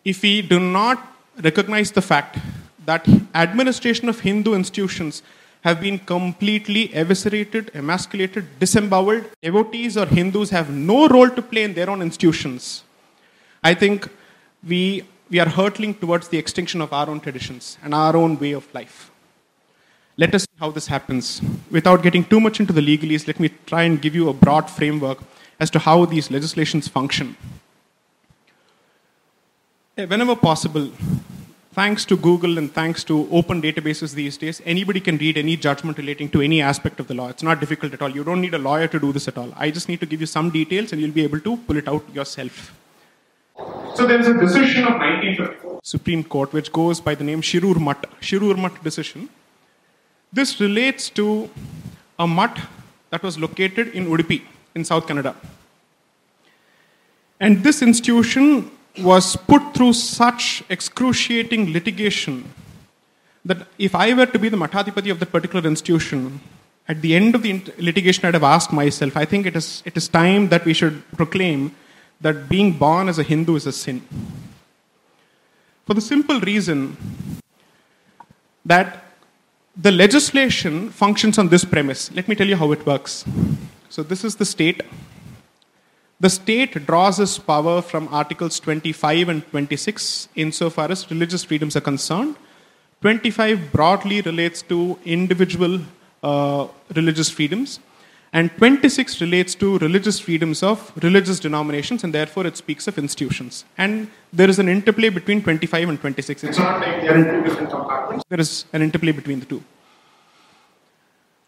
If 0.05 0.23
we 0.23 0.43
do 0.43 0.61
not 0.61 1.15
recognize 1.43 1.93
the 1.93 2.03
fact 2.03 2.39
that 2.87 3.07
administration 3.35 4.09
of 4.09 4.21
Hindu 4.21 4.55
institutions 4.55 5.23
have 5.63 5.81
been 5.81 5.99
completely 5.99 6.89
eviscerated, 6.95 7.71
emasculated, 7.75 8.59
disemboweled. 8.59 9.25
Devotees 9.43 9.97
or 9.97 10.07
Hindus 10.07 10.51
have 10.51 10.71
no 10.71 11.09
role 11.09 11.31
to 11.31 11.43
play 11.43 11.65
in 11.65 11.75
their 11.75 11.91
own 11.91 12.01
institutions. 12.01 12.85
I 13.63 13.75
think 13.75 14.09
we, 14.67 15.05
we 15.29 15.41
are 15.41 15.49
hurtling 15.49 15.95
towards 15.95 16.29
the 16.29 16.39
extinction 16.39 16.81
of 16.81 16.93
our 16.93 17.11
own 17.11 17.21
traditions 17.21 17.77
and 17.83 17.93
our 17.95 18.17
own 18.17 18.39
way 18.39 18.53
of 18.53 18.73
life. 18.73 19.08
Let 20.21 20.35
us 20.35 20.43
see 20.43 20.57
how 20.59 20.73
this 20.73 20.89
happens. 20.89 21.41
Without 21.71 22.03
getting 22.03 22.25
too 22.25 22.41
much 22.41 22.59
into 22.59 22.73
the 22.73 22.81
legalese, 22.81 23.29
let 23.29 23.39
me 23.39 23.51
try 23.67 23.85
and 23.85 24.03
give 24.03 24.17
you 24.17 24.29
a 24.29 24.33
broad 24.33 24.69
framework 24.69 25.19
as 25.61 25.71
to 25.71 25.79
how 25.79 26.05
these 26.07 26.29
legislations 26.29 26.89
function. 26.89 27.37
Eh, 29.97 30.07
whenever 30.07 30.35
possible, 30.35 30.91
thanks 31.73 32.05
to 32.05 32.17
Google 32.17 32.59
and 32.59 32.73
thanks 32.73 33.05
to 33.05 33.29
open 33.31 33.63
databases 33.63 34.15
these 34.15 34.37
days, 34.37 34.61
anybody 34.67 34.99
can 34.99 35.19
read 35.19 35.39
any 35.39 35.57
judgment 35.57 35.99
relating 35.99 36.29
to 36.31 36.41
any 36.41 36.61
aspect 36.61 36.99
of 36.99 37.07
the 37.07 37.15
law. 37.15 37.29
It's 37.29 37.45
not 37.45 37.61
difficult 37.61 37.95
at 37.95 38.03
all. 38.03 38.11
You 38.11 38.25
don't 38.25 38.41
need 38.41 38.55
a 38.55 38.59
lawyer 38.59 38.89
to 38.89 38.99
do 38.99 39.13
this 39.13 39.29
at 39.29 39.39
all. 39.39 39.53
I 39.57 39.71
just 39.71 39.89
need 39.89 40.01
to 40.01 40.07
give 40.07 40.21
you 40.21 40.27
some 40.27 40.51
details 40.51 40.91
and 40.91 41.01
you'll 41.01 41.13
be 41.13 41.23
able 41.23 41.41
to 41.41 41.57
pull 41.59 41.77
it 41.77 41.87
out 41.87 42.05
yourself. 42.13 42.75
So 43.95 44.05
there 44.05 44.19
is 44.19 44.27
a 44.27 44.35
decision 44.35 44.83
of 44.83 44.95
1954. 44.95 45.81
Supreme 45.85 46.25
Court, 46.25 46.53
which 46.53 46.73
goes 46.73 47.01
by 47.01 47.15
the 47.15 47.23
name 47.23 47.41
Shirur 47.41 47.79
Mutt. 47.79 48.05
Shirur 48.21 48.59
Mutt 48.59 48.83
decision. 48.83 49.29
This 50.33 50.61
relates 50.61 51.09
to 51.11 51.51
a 52.19 52.27
mutt 52.27 52.59
that 53.11 53.23
was 53.23 53.39
located 53.39 53.89
in 53.89 54.07
Udupi 54.07 54.43
in 54.75 54.85
South 54.85 55.07
Canara. 55.07 55.35
And 57.41 57.63
this 57.63 57.83
institution 57.83 58.71
was 59.01 59.37
put 59.37 59.75
through 59.75 59.93
such 59.93 60.63
excruciating 60.69 61.73
litigation 61.73 62.53
that 63.45 63.67
if 63.79 63.95
I 63.95 64.13
were 64.13 64.27
to 64.27 64.39
be 64.39 64.49
the 64.49 64.57
Mathadipati 64.57 65.11
of 65.11 65.21
that 65.21 65.33
particular 65.33 65.67
institution, 65.67 66.41
at 66.89 67.01
the 67.01 67.15
end 67.15 67.35
of 67.35 67.43
the 67.43 67.63
litigation, 67.79 68.27
I'd 68.27 68.35
have 68.35 68.43
asked 68.43 68.73
myself, 68.73 69.17
I 69.17 69.25
think 69.25 69.47
it 69.47 69.57
is, 69.57 69.83
it 69.87 69.97
is 69.97 70.09
time 70.09 70.49
that 70.49 70.65
we 70.65 70.75
should 70.75 71.03
proclaim 71.13 71.75
that 72.21 72.49
being 72.49 72.73
born 72.77 73.09
as 73.09 73.19
a 73.19 73.23
Hindu 73.23 73.57
is 73.57 73.67
a 73.67 73.73
sin. 73.73 74.03
For 75.87 75.95
the 75.95 76.01
simple 76.01 76.41
reason 76.41 76.97
that 78.65 79.05
the 79.81 79.93
legislation 79.93 80.91
functions 80.91 81.39
on 81.39 81.49
this 81.49 81.65
premise. 81.65 82.11
Let 82.13 82.27
me 82.27 82.35
tell 82.35 82.49
you 82.49 82.57
how 82.57 82.73
it 82.73 82.85
works. 82.85 83.25
So, 83.89 84.03
this 84.03 84.25
is 84.25 84.37
the 84.37 84.45
state 84.45 84.83
the 86.21 86.29
state 86.29 86.85
draws 86.85 87.21
its 87.21 87.39
power 87.39 87.81
from 87.81 88.09
Articles 88.11 88.59
25 88.59 89.29
and 89.29 89.51
26 89.51 90.29
insofar 90.35 90.91
as 90.91 91.09
religious 91.13 91.45
freedoms 91.45 91.77
are 91.77 91.81
concerned. 91.81 92.35
25 93.03 93.71
broadly 93.71 94.21
relates 94.23 94.61
to 94.63 94.99
individual 95.05 95.81
uh, 96.25 96.67
religious 96.97 97.31
freedoms, 97.31 97.79
and 98.33 98.51
26 98.57 99.21
relates 99.21 99.55
to 99.55 99.79
religious 99.79 100.21
freedoms 100.21 100.63
of 100.63 100.93
religious 101.03 101.41
denominations, 101.41 102.05
and 102.05 102.13
therefore 102.13 102.47
it 102.47 102.57
speaks 102.57 102.87
of 102.87 102.99
institutions. 102.99 103.65
And 103.79 104.11
there 104.33 104.51
is 104.51 104.59
an 104.59 104.69
interplay 104.69 105.09
between 105.09 105.43
25 105.43 105.89
and 105.89 106.01
26. 106.01 106.45
It's 106.45 106.59
not 106.59 106.81
like 106.81 107.01
they're 107.01 107.17
in 107.17 107.25
two 107.25 107.49
different 107.49 107.71
compartments. 107.71 108.25
There 108.29 108.41
is 108.41 108.67
an 108.73 108.83
interplay 108.83 109.13
between 109.13 109.41
the 109.41 109.47
two. 109.47 109.63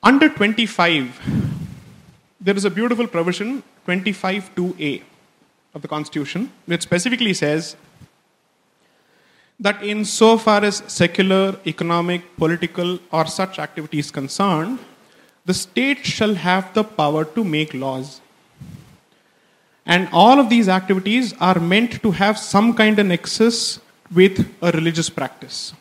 Under 0.02 0.30
25, 0.30 1.20
there 2.40 2.56
is 2.56 2.64
a 2.64 2.70
beautiful 2.70 3.06
provision 3.06 3.62
twenty-five 3.84 4.54
25.2a 4.54 5.02
of 5.74 5.82
the 5.82 5.88
Constitution, 5.88 6.50
which 6.66 6.82
specifically 6.82 7.34
says 7.34 7.76
that 9.58 9.82
in 9.82 10.06
so 10.06 10.38
far 10.38 10.64
as 10.64 10.82
secular, 10.86 11.58
economic, 11.66 12.36
political, 12.36 12.98
or 13.12 13.26
such 13.26 13.58
activities 13.58 14.10
concerned, 14.10 14.78
the 15.50 15.54
state 15.54 16.06
shall 16.14 16.34
have 16.46 16.72
the 16.78 16.84
power 16.84 17.24
to 17.36 17.44
make 17.56 17.74
laws. 17.74 18.20
And 19.86 20.08
all 20.12 20.38
of 20.38 20.48
these 20.50 20.68
activities 20.68 21.34
are 21.40 21.58
meant 21.58 22.02
to 22.02 22.10
have 22.22 22.38
some 22.38 22.74
kind 22.80 22.98
of 22.98 23.06
nexus 23.06 23.80
with 24.14 24.40
a 24.62 24.70
religious 24.72 25.10
practice. 25.10 25.72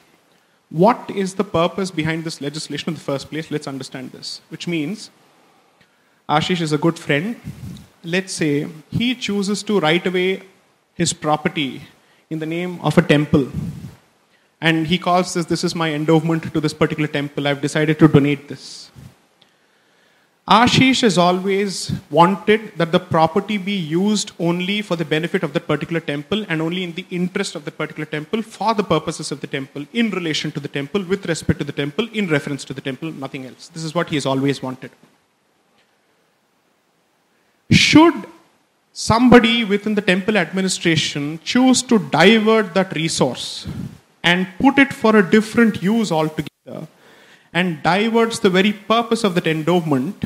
What 0.70 1.12
is 1.24 1.36
the 1.36 1.44
purpose 1.44 1.92
behind 1.92 2.24
this 2.24 2.42
legislation 2.42 2.90
in 2.90 2.94
the 2.96 3.08
first 3.12 3.30
place? 3.30 3.52
Let's 3.52 3.68
understand 3.68 4.12
this. 4.12 4.42
Which 4.50 4.68
means 4.68 5.10
Ashish 6.38 6.62
is 6.62 6.72
a 6.72 6.78
good 6.78 7.00
friend 7.00 7.36
let's 8.04 8.34
say 8.34 8.68
he 8.92 9.14
chooses 9.14 9.62
to 9.64 9.80
write 9.80 10.08
away 10.08 10.42
his 10.94 11.12
property 11.12 11.82
in 12.30 12.40
the 12.40 12.46
name 12.46 12.80
of 12.82 12.98
a 12.98 13.02
temple 13.02 13.50
and 14.62 14.88
he 14.88 14.98
calls 14.98 15.34
this 15.34 15.46
this 15.48 15.64
is 15.64 15.76
my 15.76 15.94
endowment 15.94 16.44
to 16.54 16.62
this 16.62 16.74
particular 16.74 17.08
temple 17.08 17.48
i've 17.48 17.62
decided 17.62 18.00
to 18.00 18.08
donate 18.08 18.48
this 18.48 18.90
ashish 20.58 21.02
has 21.02 21.18
always 21.24 21.92
wanted 22.10 22.62
that 22.76 22.92
the 22.92 23.00
property 23.00 23.58
be 23.58 23.76
used 23.76 24.32
only 24.40 24.82
for 24.82 24.96
the 24.96 25.06
benefit 25.06 25.44
of 25.44 25.54
that 25.54 25.68
particular 25.68 26.00
temple 26.00 26.44
and 26.50 26.60
only 26.60 26.84
in 26.84 26.94
the 26.94 27.06
interest 27.12 27.54
of 27.54 27.66
that 27.66 27.78
particular 27.78 28.06
temple 28.06 28.42
for 28.42 28.74
the 28.74 28.84
purposes 28.84 29.32
of 29.32 29.42
the 29.42 29.48
temple 29.48 29.86
in 29.94 30.10
relation 30.10 30.52
to 30.52 30.60
the 30.60 30.68
temple 30.68 31.04
with 31.04 31.28
respect 31.28 31.60
to 31.60 31.66
the 31.66 31.78
temple 31.84 32.10
in 32.14 32.28
reference 32.28 32.66
to 32.66 32.74
the 32.74 32.82
temple 32.82 33.12
nothing 33.12 33.46
else. 33.46 33.68
This 33.68 33.84
is 33.84 33.94
what 33.94 34.10
he 34.10 34.16
has 34.16 34.26
always 34.26 34.64
wanted. 34.64 34.90
Should 37.70 38.26
somebody 38.92 39.64
within 39.64 39.94
the 39.94 40.02
temple 40.02 40.36
administration 40.36 41.40
choose 41.44 41.84
to 41.84 42.00
divert 42.10 42.74
that 42.74 42.96
resource 42.96 43.68
and 44.24 44.48
put 44.60 44.80
it 44.80 44.92
for 44.92 45.16
a 45.16 45.30
different 45.30 45.84
use 45.84 46.12
altogether 46.12 46.88
and 47.54 47.82
diverts 47.84 48.40
the 48.40 48.50
very 48.50 48.74
purpose 48.74 49.24
of 49.24 49.36
that 49.36 49.48
endowment, 49.48 50.24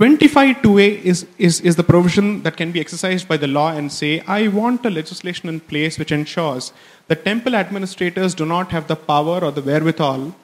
25.2a 0.00 1.02
is, 1.02 1.26
is, 1.38 1.60
is 1.60 1.76
the 1.76 1.84
provision 1.84 2.42
that 2.42 2.56
can 2.56 2.72
be 2.72 2.80
exercised 2.80 3.28
by 3.28 3.36
the 3.36 3.46
law 3.46 3.72
and 3.72 3.92
say, 3.92 4.20
I 4.26 4.48
want 4.48 4.84
a 4.86 4.90
legislation 4.90 5.48
in 5.48 5.60
place 5.60 5.98
which 5.98 6.10
ensures 6.10 6.72
that 7.08 7.24
temple 7.24 7.54
administrators 7.54 8.34
do 8.34 8.46
not 8.46 8.70
have 8.72 8.88
the 8.88 8.96
power 8.96 9.44
or 9.44 9.52
the 9.52 9.60
wherewithal 9.60 10.34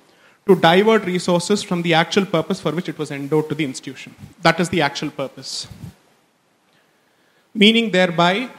to 0.46 0.54
divert 0.54 1.04
resources 1.04 1.62
from 1.62 1.82
the 1.82 1.94
actual 1.94 2.26
purpose 2.26 2.60
for 2.60 2.72
which 2.72 2.88
it 2.88 2.98
was 2.98 3.10
endowed 3.10 3.48
to 3.48 3.54
the 3.54 3.64
institution. 3.64 4.14
That 4.42 4.60
is 4.60 4.68
the 4.68 4.82
actual 4.82 5.10
purpose. 5.10 5.66
Meaning, 7.54 7.90
thereby, 7.90 8.50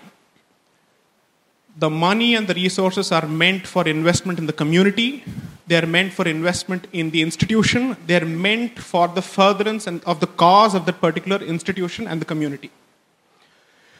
the 1.80 1.90
money 1.90 2.36
and 2.36 2.48
the 2.48 2.54
resources 2.54 3.12
are 3.12 3.28
meant 3.28 3.66
for 3.66 3.88
investment 3.88 4.38
in 4.38 4.46
the 4.46 4.54
community, 4.62 5.24
they 5.68 5.78
are 5.78 5.86
meant 5.86 6.12
for 6.12 6.28
investment 6.28 6.88
in 6.94 7.12
the 7.12 7.22
institution, 7.22 7.96
they 8.06 8.18
are 8.22 8.26
meant 8.26 8.78
for 8.78 9.08
the 9.08 9.22
furtherance 9.22 9.88
and 9.88 10.04
of 10.04 10.20
the 10.20 10.28
cause 10.28 10.74
of 10.76 10.86
that 10.86 11.00
particular 11.00 11.38
institution 11.38 12.08
and 12.08 12.20
the 12.20 12.26
community. 12.26 12.72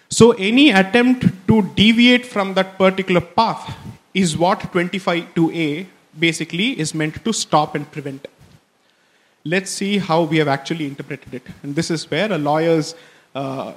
So, 0.10 0.32
any 0.32 0.72
attempt 0.72 1.26
to 1.48 1.62
deviate 1.76 2.26
from 2.26 2.56
that 2.56 2.78
particular 2.78 3.22
path 3.22 3.78
is 4.14 4.36
what 4.36 4.60
25.2a 4.60 5.86
basically 6.18 6.80
is 6.80 6.96
meant 6.96 7.24
to 7.24 7.32
stop 7.32 7.76
and 7.76 7.90
prevent. 7.92 8.28
Let's 9.46 9.70
see 9.72 10.00
how 10.00 10.24
we 10.24 10.38
have 10.38 10.48
actually 10.48 10.86
interpreted 10.86 11.36
it. 11.36 11.44
And 11.62 11.76
this 11.76 11.92
is 11.92 12.10
where 12.10 12.32
a 12.32 12.38
lawyer's, 12.38 12.96
uh, 13.36 13.74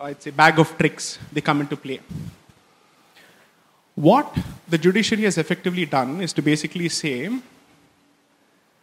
I'd 0.00 0.22
say, 0.22 0.30
bag 0.30 0.58
of 0.58 0.76
tricks, 0.78 1.18
they 1.32 1.42
come 1.42 1.60
into 1.60 1.76
play. 1.76 2.00
What 3.94 4.36
the 4.68 4.78
judiciary 4.78 5.24
has 5.24 5.38
effectively 5.38 5.86
done 5.86 6.20
is 6.20 6.32
to 6.32 6.42
basically 6.42 6.88
say, 6.88 7.30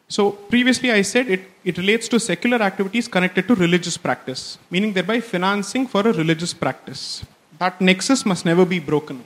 so 0.07 0.31
previously 0.31 0.91
I 0.91 1.01
said 1.01 1.29
it, 1.29 1.41
it 1.63 1.77
relates 1.77 2.07
to 2.09 2.19
secular 2.19 2.61
activities 2.61 3.07
connected 3.07 3.47
to 3.47 3.55
religious 3.55 3.97
practice, 3.97 4.57
meaning 4.69 4.93
thereby 4.93 5.19
financing 5.19 5.87
for 5.87 6.01
a 6.01 6.13
religious 6.13 6.53
practice. 6.53 7.25
that 7.61 7.79
nexus 7.87 8.25
must 8.25 8.43
never 8.49 8.65
be 8.65 8.79
broken. 8.79 9.23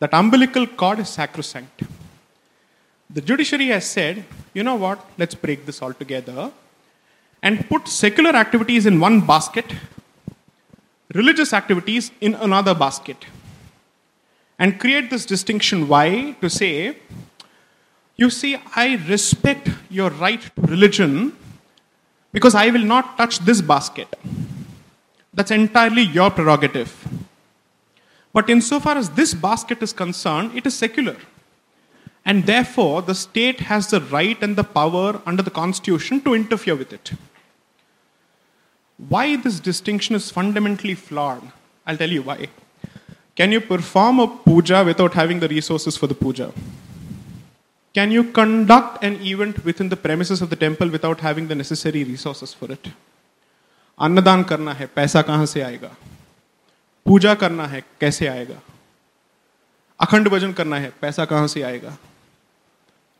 That 0.00 0.12
umbilical 0.12 0.66
cord 0.66 0.98
is 0.98 1.08
sacrosanct. 1.08 1.82
The 3.08 3.22
judiciary 3.22 3.68
has 3.68 3.86
said, 3.86 4.24
you 4.54 4.62
know 4.62 4.76
what, 4.76 4.98
let's 5.18 5.34
break 5.34 5.64
this 5.66 5.80
all 5.82 5.94
together 5.94 6.50
and 7.42 7.66
put 7.68 7.88
secular 7.88 8.30
activities 8.30 8.86
in 8.86 9.00
one 9.00 9.20
basket, 9.32 9.64
religious 11.14 11.52
activities 11.52 12.12
in 12.20 12.34
another 12.34 12.74
basket. 12.74 13.24
And 14.60 14.78
create 14.78 15.08
this 15.08 15.24
distinction. 15.24 15.88
Why? 15.88 16.36
To 16.42 16.50
say, 16.50 16.96
you 18.16 18.28
see, 18.28 18.56
I 18.76 18.96
respect 19.08 19.70
your 19.88 20.10
right 20.10 20.42
to 20.42 20.60
religion 20.60 21.34
because 22.30 22.54
I 22.54 22.68
will 22.68 22.84
not 22.84 23.16
touch 23.16 23.38
this 23.38 23.62
basket. 23.62 24.14
That's 25.32 25.50
entirely 25.50 26.02
your 26.02 26.30
prerogative. 26.30 26.92
But 28.34 28.50
insofar 28.50 28.98
as 28.98 29.08
this 29.10 29.32
basket 29.32 29.82
is 29.82 29.94
concerned, 29.94 30.54
it 30.54 30.66
is 30.66 30.74
secular. 30.74 31.16
And 32.26 32.44
therefore, 32.44 33.00
the 33.00 33.14
state 33.14 33.60
has 33.60 33.88
the 33.88 34.02
right 34.02 34.40
and 34.42 34.54
the 34.56 34.62
power 34.62 35.22
under 35.24 35.42
the 35.42 35.50
constitution 35.50 36.20
to 36.20 36.34
interfere 36.34 36.76
with 36.76 36.92
it. 36.92 37.12
Why 39.08 39.36
this 39.36 39.58
distinction 39.58 40.14
is 40.14 40.30
fundamentally 40.30 40.94
flawed? 40.94 41.50
I'll 41.86 41.96
tell 41.96 42.10
you 42.10 42.22
why. 42.22 42.50
Can 43.35 43.51
you 43.51 43.61
perform 43.61 44.19
a 44.19 44.27
puja 44.27 44.83
without 44.83 45.13
having 45.13 45.39
the 45.39 45.47
resources 45.47 45.97
for 45.97 46.07
the 46.07 46.15
puja? 46.15 46.51
Can 47.95 48.11
you 48.11 48.23
conduct 48.31 49.03
an 49.03 49.15
event 49.21 49.63
within 49.65 49.89
the 49.89 49.97
premises 49.97 50.41
of 50.41 50.49
the 50.49 50.55
temple 50.55 50.89
without 50.89 51.19
having 51.19 51.47
the 51.47 51.55
necessary 51.55 52.03
resources 52.03 52.53
for 52.53 52.71
it? 52.71 52.91
अन्नदान 53.99 54.43
करना 54.43 54.73
है 54.73 54.85
पैसा 54.95 55.21
कहां 55.21 55.45
से 55.45 55.61
आएगा 55.61 55.95
पूजा 57.05 57.33
करना 57.41 57.67
है 57.73 57.83
कैसे 57.99 58.27
आएगा 58.27 58.59
अखंड 59.99 60.27
भजन 60.29 60.53
करना 60.53 60.79
है 60.79 60.91
पैसा 61.01 61.25
कहां 61.25 61.47
से 61.47 61.61
आएगा 61.61 61.97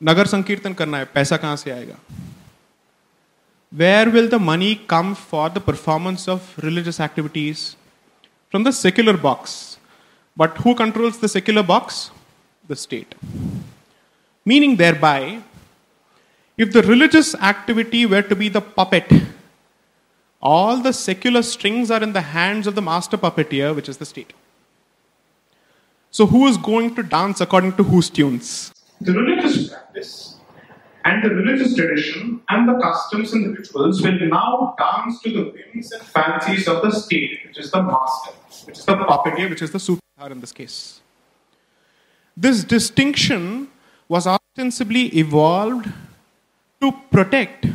नगर 0.02 0.28
संकीर्तन 0.28 0.74
करना 0.74 0.98
है 0.98 1.06
पैसा 1.14 1.38
कहां 1.38 1.58
से 1.58 1.72
आएगा 1.72 1.96
where 3.72 4.10
will 4.10 4.28
the 4.30 4.40
money 4.40 4.76
come 4.76 5.16
for 5.16 5.50
the 5.50 5.60
performance 5.60 6.28
of 6.28 6.58
religious 6.64 7.00
activities? 7.00 7.76
From 8.50 8.64
the 8.64 8.72
secular 8.72 9.18
box. 9.18 9.69
but 10.41 10.57
who 10.57 10.75
controls 10.75 11.19
the 11.19 11.29
secular 11.29 11.63
box? 11.63 12.11
The 12.67 12.75
state. 12.75 13.15
Meaning, 14.47 14.77
thereby, 14.77 15.43
if 16.57 16.73
the 16.73 16.83
religious 16.83 17.35
activity 17.35 18.07
were 18.07 18.23
to 18.23 18.35
be 18.35 18.49
the 18.49 18.63
puppet, 18.63 19.13
all 20.41 20.79
the 20.79 20.95
secular 20.95 21.43
strings 21.43 21.91
are 21.91 22.03
in 22.03 22.15
the 22.15 22.23
hands 22.23 22.67
of 22.67 22.75
the 22.75 22.81
master 22.81 23.19
puppeteer, 23.19 23.77
which 23.77 23.87
is 23.87 23.99
the 23.99 24.07
state. 24.07 24.33
So, 26.11 26.25
who 26.25 26.47
is 26.47 26.57
going 26.57 26.95
to 26.95 27.03
dance 27.03 27.43
according 27.43 27.75
to 27.77 27.83
whose 27.83 28.09
tunes? 28.09 28.73
The 28.99 29.13
religious 29.13 29.69
practice 29.69 30.37
and 31.05 31.23
the 31.23 31.35
religious 31.35 31.75
tradition 31.77 32.41
and 32.49 32.67
the 32.67 32.81
customs 32.81 33.35
and 33.35 33.45
the 33.45 33.59
rituals 33.59 34.01
will 34.01 34.19
now 34.21 34.75
dance 34.79 35.21
to 35.21 35.31
the 35.31 35.45
whims 35.53 35.93
and 35.93 36.03
fancies 36.03 36.67
of 36.67 36.81
the 36.81 36.91
state, 36.91 37.41
which 37.47 37.59
is 37.59 37.71
the 37.71 37.83
master, 37.83 38.33
which 38.65 38.79
is 38.79 38.87
the 38.87 38.97
puppeteer, 38.97 39.51
which 39.51 39.61
is 39.61 39.71
the 39.71 39.81
sutradhar 40.21 40.33
in 40.33 40.41
this 40.41 40.53
case. 40.53 41.01
This 42.37 42.65
distinction 42.65 43.69
was 44.09 44.27
ostensibly 44.27 45.07
evolved 45.19 45.89
to 46.81 46.93
protect 47.11 47.67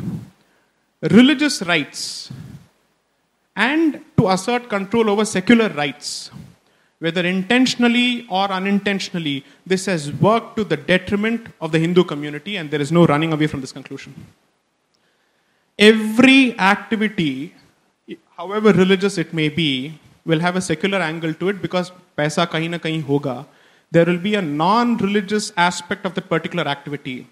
religious 1.02 1.62
rights 1.62 2.32
and 3.54 4.00
to 4.16 4.28
assert 4.28 4.68
control 4.68 5.10
over 5.10 5.24
secular 5.24 5.68
rights 5.68 6.30
whether 6.98 7.26
intentionally 7.26 8.26
or 8.30 8.50
unintentionally, 8.50 9.44
this 9.66 9.84
has 9.84 10.10
worked 10.12 10.56
to 10.56 10.64
the 10.64 10.78
detriment 10.78 11.46
of 11.60 11.70
the 11.70 11.78
Hindu 11.78 12.04
community, 12.04 12.56
and 12.56 12.70
there 12.70 12.80
is 12.80 12.90
no 12.90 13.04
running 13.04 13.34
away 13.34 13.46
from 13.46 13.60
this 13.60 13.70
conclusion. 13.70 14.14
Every 15.78 16.58
activity, 16.58 17.54
however 18.34 18.72
religious 18.72 19.18
it 19.18 19.34
may 19.34 19.50
be, 19.50 20.00
will 20.26 20.40
have 20.40 20.56
a 20.56 20.60
secular 20.60 20.98
angle 20.98 21.32
to 21.40 21.48
it 21.48 21.62
because 21.62 21.92
paisa 22.18 22.46
kahin 22.54 22.70
na 22.70 22.78
kahin 22.78 23.02
hoga. 23.10 23.46
There 23.90 24.04
will 24.04 24.22
be 24.28 24.34
a 24.34 24.42
non 24.42 24.96
religious 24.98 25.52
aspect 25.56 26.04
of 26.04 26.14
that 26.16 26.28
particular 26.28 26.66
activity. 26.76 27.28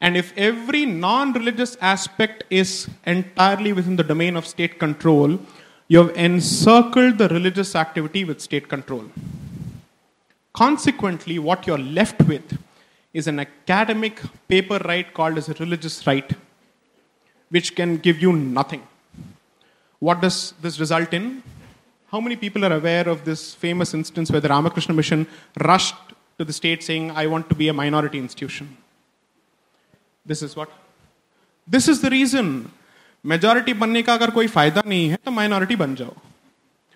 And 0.00 0.16
if 0.16 0.32
every 0.36 0.86
non 0.86 1.32
religious 1.32 1.76
aspect 1.80 2.44
is 2.48 2.88
entirely 3.04 3.72
within 3.72 3.96
the 3.96 4.04
domain 4.12 4.36
of 4.36 4.46
state 4.46 4.78
control, 4.78 5.38
you 5.88 5.98
have 5.98 6.16
encircled 6.16 7.18
the 7.18 7.28
religious 7.28 7.74
activity 7.74 8.24
with 8.24 8.40
state 8.40 8.68
control. 8.68 9.04
Consequently, 10.52 11.38
what 11.38 11.66
you're 11.66 11.86
left 12.00 12.22
with 12.22 12.56
is 13.12 13.26
an 13.26 13.40
academic 13.40 14.20
paper 14.48 14.78
right 14.84 15.12
called 15.12 15.36
as 15.36 15.48
a 15.48 15.54
religious 15.54 16.06
right, 16.06 16.32
which 17.48 17.74
can 17.74 17.96
give 17.96 18.22
you 18.22 18.32
nothing. 18.32 18.82
What 19.98 20.20
does 20.20 20.54
this 20.62 20.78
result 20.78 21.12
in? 21.12 21.42
How 22.13 22.19
many 22.19 22.35
people 22.35 22.63
are 22.65 22.73
aware 22.73 23.07
of 23.09 23.25
this 23.25 23.53
famous 23.53 23.93
instance 23.93 24.31
where 24.31 24.41
the 24.41 24.49
Ramakrishna 24.49 24.93
Mission 24.93 25.27
rushed 25.61 25.95
to 26.39 26.45
the 26.45 26.53
state 26.53 26.83
saying, 26.83 27.11
I 27.11 27.27
want 27.27 27.49
to 27.49 27.55
be 27.55 27.67
a 27.69 27.73
minority 27.73 28.19
institution? 28.19 28.77
This 30.25 30.41
is 30.41 30.55
what? 30.55 30.69
This 31.67 31.87
is 31.87 32.01
the 32.01 32.09
reason 32.09 32.71
majority 33.25 33.73
बनने 33.73 34.01
का 34.03 34.13
अगर 34.13 34.29
कोई 34.31 34.47
फायदा 34.55 34.81
नहीं 34.87 35.09
है 35.09 35.17
तो 35.25 35.31
minority 35.31 35.75
बन 35.75 35.93
जाओ 35.95 36.13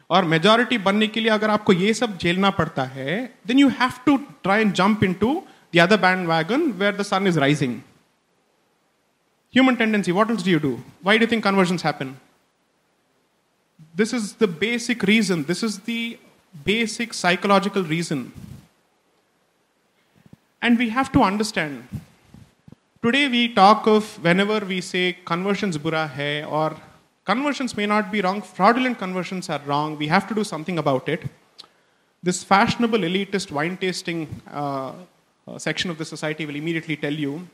और 0.09 0.25
मेजॉरिटी 0.33 0.77
बनने 0.87 1.07
के 1.07 1.19
लिए 1.19 1.31
अगर 1.31 1.49
आपको 1.49 1.73
ये 1.73 1.93
सब 1.93 2.17
झेलना 2.17 2.49
पड़ता 2.57 2.83
है 2.97 3.15
then 3.47 3.59
you 3.59 3.69
have 3.79 3.93
to 4.05 4.15
try 4.43 4.61
and 4.61 4.73
jump 4.79 5.03
in 5.03 5.13
to 5.21 5.31
the 5.75 5.79
other 5.79 5.97
band 6.01 6.27
wagon 6.27 6.71
where 6.81 6.95
the 6.97 7.01
sun 7.11 7.27
is 7.27 7.37
rising 7.45 7.79
human 9.53 9.77
tendency 9.77 10.13
what 10.15 10.31
else 10.31 10.43
do 10.45 10.51
you 10.51 10.59
do 10.63 10.71
why 11.05 11.13
do 11.17 11.25
you 11.25 11.29
think 11.29 11.43
conversions 11.43 11.83
happen 11.85 12.09
this 13.94 14.12
is 14.12 14.34
the 14.34 14.46
basic 14.46 15.02
reason 15.02 15.44
this 15.44 15.62
is 15.62 15.78
the 15.80 16.18
basic 16.64 17.14
psychological 17.14 17.82
reason 17.82 18.32
and 20.62 20.78
we 20.78 20.88
have 20.88 21.12
to 21.12 21.22
understand 21.22 22.02
Today 23.04 23.28
we 23.28 23.52
talk 23.52 23.86
of 23.86 24.04
whenever 24.24 24.64
we 24.64 24.80
say 24.80 25.14
conversions 25.30 25.76
bura 25.76 26.04
hai 26.08 26.42
or 26.42 26.74
conversions 27.30 27.76
may 27.76 27.84
not 27.84 28.10
be 28.10 28.22
wrong, 28.22 28.40
fraudulent 28.40 28.96
conversions 28.98 29.50
are 29.50 29.60
wrong, 29.66 29.98
we 29.98 30.06
have 30.06 30.26
to 30.28 30.34
do 30.34 30.42
something 30.42 30.78
about 30.78 31.10
it. 31.14 31.26
This 32.22 32.42
fashionable 32.42 33.00
elitist 33.00 33.50
wine 33.50 33.76
tasting 33.76 34.20
uh, 34.50 34.92
uh, 35.46 35.58
section 35.58 35.90
of 35.90 35.98
the 35.98 36.06
society 36.06 36.46
will 36.46 36.56
immediately 36.56 36.96
tell 36.96 37.12
you 37.12 37.46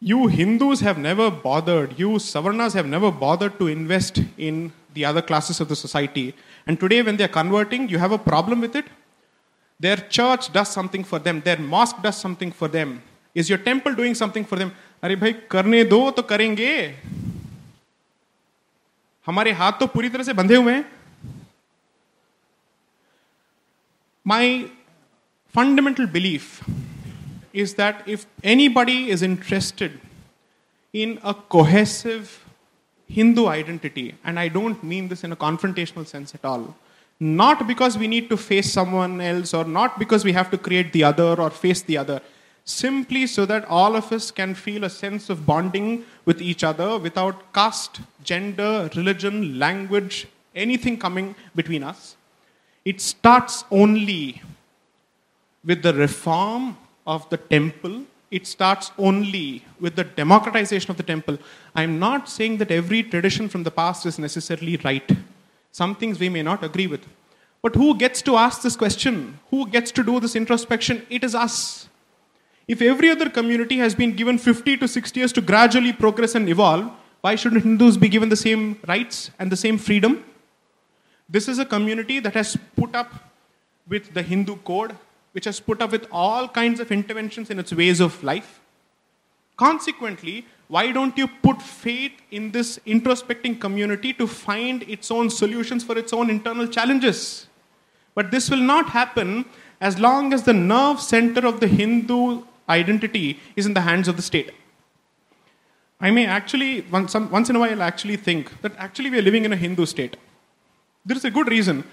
you 0.00 0.26
Hindus 0.26 0.80
have 0.80 0.98
never 0.98 1.30
bothered, 1.30 1.98
you 1.98 2.10
Savarnas 2.10 2.74
have 2.74 2.86
never 2.86 3.10
bothered 3.10 3.58
to 3.58 3.66
invest 3.66 4.20
in 4.36 4.72
the 4.94 5.04
other 5.04 5.22
classes 5.22 5.60
of 5.60 5.68
the 5.68 5.76
society. 5.76 6.34
And 6.66 6.78
today, 6.78 7.02
when 7.02 7.16
they're 7.16 7.28
converting, 7.28 7.88
you 7.88 7.98
have 7.98 8.12
a 8.12 8.18
problem 8.18 8.60
with 8.60 8.76
it. 8.76 8.86
Their 9.80 9.96
church 9.96 10.52
does 10.52 10.68
something 10.68 11.04
for 11.04 11.18
them, 11.18 11.40
their 11.42 11.58
mosque 11.58 12.02
does 12.02 12.16
something 12.16 12.52
for 12.52 12.68
them. 12.68 13.02
Is 13.36 13.50
your 13.50 13.60
temple 13.64 13.94
doing 13.94 14.14
something 14.14 14.44
for 14.50 14.58
them 14.58 14.70
अरे 15.04 15.16
भाई 15.16 15.32
करने 15.50 15.82
दो 15.84 15.98
तो 16.16 16.22
करेंगे 16.28 16.72
हमारे 19.26 19.52
हाथ 19.58 19.72
तो 19.80 19.86
पूरी 19.94 20.08
तरह 20.08 20.22
से 20.22 20.32
बंधे 20.38 20.56
हुए 20.56 20.72
हैं 20.72 20.84
माई 24.26 24.62
fundamental 25.54 26.06
belief 26.16 26.64
is 27.53 27.75
that 27.75 28.03
if 28.07 28.25
anybody 28.43 29.09
is 29.09 29.21
interested 29.21 29.99
in 30.93 31.19
a 31.23 31.33
cohesive 31.33 32.45
Hindu 33.07 33.47
identity, 33.47 34.15
and 34.23 34.39
I 34.39 34.47
don't 34.47 34.81
mean 34.83 35.07
this 35.09 35.23
in 35.23 35.31
a 35.31 35.35
confrontational 35.35 36.07
sense 36.07 36.33
at 36.33 36.45
all, 36.45 36.75
not 37.19 37.67
because 37.67 37.97
we 37.97 38.07
need 38.07 38.29
to 38.29 38.37
face 38.37 38.71
someone 38.71 39.19
else 39.21 39.53
or 39.53 39.65
not 39.65 39.99
because 39.99 40.23
we 40.23 40.31
have 40.31 40.49
to 40.51 40.57
create 40.57 40.91
the 40.93 41.03
other 41.03 41.39
or 41.39 41.49
face 41.49 41.81
the 41.81 41.97
other, 41.97 42.21
simply 42.63 43.27
so 43.27 43.45
that 43.45 43.65
all 43.65 43.95
of 43.95 44.11
us 44.11 44.31
can 44.31 44.55
feel 44.55 44.83
a 44.85 44.89
sense 44.89 45.29
of 45.29 45.45
bonding 45.45 46.05
with 46.25 46.41
each 46.41 46.63
other 46.63 46.97
without 46.97 47.53
caste, 47.53 47.99
gender, 48.23 48.89
religion, 48.95 49.59
language, 49.59 50.27
anything 50.55 50.97
coming 50.97 51.35
between 51.55 51.83
us. 51.83 52.15
It 52.85 53.01
starts 53.01 53.65
only 53.69 54.41
with 55.63 55.83
the 55.83 55.93
reform 55.93 56.77
of 57.05 57.29
the 57.29 57.37
temple. 57.37 58.03
It 58.29 58.47
starts 58.47 58.91
only 58.97 59.65
with 59.79 59.95
the 59.95 60.03
democratization 60.03 60.89
of 60.91 60.97
the 60.97 61.03
temple. 61.03 61.37
I'm 61.75 61.99
not 61.99 62.29
saying 62.29 62.57
that 62.57 62.71
every 62.71 63.03
tradition 63.03 63.49
from 63.49 63.63
the 63.63 63.71
past 63.71 64.05
is 64.05 64.17
necessarily 64.17 64.77
right. 64.77 65.09
Some 65.71 65.95
things 65.95 66.19
we 66.19 66.29
may 66.29 66.41
not 66.41 66.63
agree 66.63 66.87
with. 66.87 67.05
But 67.61 67.75
who 67.75 67.97
gets 67.97 68.21
to 68.23 68.37
ask 68.37 68.61
this 68.61 68.75
question? 68.75 69.39
Who 69.49 69.67
gets 69.67 69.91
to 69.91 70.03
do 70.03 70.19
this 70.19 70.35
introspection? 70.35 71.05
It 71.09 71.23
is 71.23 71.35
us. 71.35 71.89
If 72.67 72.81
every 72.81 73.09
other 73.09 73.29
community 73.29 73.77
has 73.77 73.93
been 73.93 74.15
given 74.15 74.37
50 74.37 74.77
to 74.77 74.87
60 74.87 75.19
years 75.19 75.33
to 75.33 75.41
gradually 75.41 75.93
progress 75.93 76.35
and 76.35 76.47
evolve, 76.47 76.91
why 77.21 77.35
shouldn't 77.35 77.63
Hindus 77.63 77.97
be 77.97 78.09
given 78.09 78.29
the 78.29 78.35
same 78.35 78.79
rights 78.87 79.29
and 79.37 79.51
the 79.51 79.57
same 79.57 79.77
freedom? 79.77 80.23
This 81.29 81.47
is 81.47 81.59
a 81.59 81.65
community 81.65 82.19
that 82.19 82.33
has 82.33 82.57
put 82.75 82.95
up 82.95 83.13
with 83.87 84.13
the 84.13 84.21
Hindu 84.21 84.55
code, 84.57 84.95
which 85.31 85.45
has 85.45 85.59
put 85.59 85.81
up 85.81 85.91
with 85.91 86.07
all 86.11 86.47
kinds 86.47 86.79
of 86.79 86.91
interventions 86.91 87.49
in 87.49 87.59
its 87.59 87.73
ways 87.73 87.99
of 87.99 88.23
life. 88.23 88.59
Consequently, 89.57 90.45
why 90.67 90.91
don't 90.91 91.17
you 91.17 91.27
put 91.27 91.61
faith 91.61 92.13
in 92.31 92.51
this 92.51 92.79
introspecting 92.87 93.59
community 93.59 94.13
to 94.13 94.25
find 94.27 94.83
its 94.83 95.11
own 95.11 95.29
solutions 95.29 95.83
for 95.83 95.97
its 95.97 96.13
own 96.13 96.29
internal 96.29 96.67
challenges? 96.67 97.47
But 98.15 98.31
this 98.31 98.49
will 98.49 98.61
not 98.61 98.89
happen 98.89 99.45
as 99.79 99.99
long 99.99 100.33
as 100.33 100.43
the 100.43 100.53
nerve 100.53 100.99
center 100.99 101.45
of 101.45 101.59
the 101.59 101.67
Hindu 101.67 102.43
identity 102.69 103.39
is 103.55 103.65
in 103.65 103.73
the 103.73 103.81
hands 103.81 104.07
of 104.07 104.15
the 104.15 104.21
state. 104.21 104.51
I 105.99 106.09
may 106.09 106.25
actually, 106.25 106.81
once, 106.91 107.13
once 107.13 107.49
in 107.49 107.55
a 107.55 107.59
while, 107.59 107.81
actually 107.81 108.15
think 108.15 108.61
that 108.61 108.73
actually 108.77 109.09
we 109.09 109.19
are 109.19 109.21
living 109.21 109.45
in 109.45 109.53
a 109.53 109.55
Hindu 109.55 109.85
state. 109.85 110.17
There 111.05 111.17
is 111.17 111.25
a 111.25 111.31
good 111.31 111.47
reason. 111.47 111.83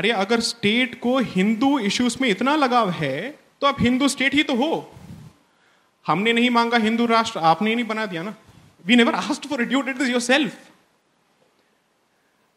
अरे 0.00 0.10
अगर 0.18 0.40
state 0.40 0.94
को 1.00 1.18
Hindu 1.30 1.78
issues 1.86 2.16
में 2.20 2.28
इतना 2.28 2.54
लगाव 2.56 2.90
है 2.98 3.16
तो 3.60 3.66
आप 3.66 3.80
Hindu 3.80 4.06
state 4.08 4.34
ही 4.34 4.42
तो 4.42 4.54
हो। 4.56 4.68
हमने 6.06 6.32
नहीं 6.32 6.50
मांगा 6.50 6.76
हिंदू 6.76 7.06
राष्ट्र, 7.06 7.40
आपने 7.40 7.74
नहीं 7.74 7.86
बना 7.86 8.06
दिया 8.06 8.22
ना। 8.22 8.34
We 8.84 8.96
never 8.96 9.14
asked 9.14 9.46
for 9.48 9.62
it 9.62 9.72
it 9.88 10.00
is 10.00 10.10
yourself 10.20 10.54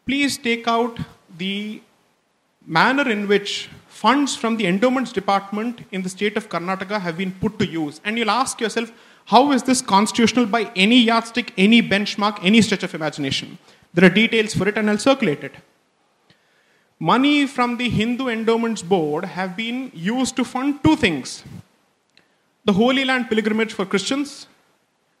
please 0.06 0.38
take 0.44 0.68
out 0.68 1.00
the 1.42 1.50
manner 2.66 3.10
in 3.12 3.26
which 3.26 3.50
funds 4.00 4.36
from 4.38 4.56
the 4.56 4.60
endowments 4.62 5.14
department 5.14 5.84
in 5.92 6.02
the 6.02 6.14
state 6.14 6.38
of 6.38 6.48
Karnataka 6.56 6.98
have 6.98 7.16
been 7.16 7.30
put 7.42 7.58
to 7.58 7.64
use 7.72 8.00
and 8.06 8.18
you 8.18 8.24
last 8.24 8.62
yourself 8.70 8.92
how 9.28 9.52
is 9.54 9.64
this 9.66 9.82
constitutional 9.92 10.46
by 10.56 10.66
any 10.86 11.04
yardstick 11.26 11.52
any 11.58 11.82
benchmark 12.18 12.40
any 12.44 12.62
stretch 12.62 12.84
of 12.84 12.96
imagination 12.96 13.56
there 13.94 14.04
are 14.04 14.12
details 14.14 14.58
for 14.58 14.68
it 14.68 14.78
and 14.78 14.88
all 14.88 14.96
circulated 15.04 15.62
money 16.98 17.46
from 17.46 17.76
the 17.76 17.88
Hindu 17.88 18.28
Endowments 18.28 18.82
Board 18.82 19.24
have 19.24 19.56
been 19.56 19.90
used 19.94 20.36
to 20.36 20.44
fund 20.44 20.82
two 20.82 20.96
things 20.96 21.44
the 22.64 22.72
Holy 22.72 23.04
Land 23.04 23.28
pilgrimage 23.28 23.74
for 23.74 23.84
Christians 23.84 24.46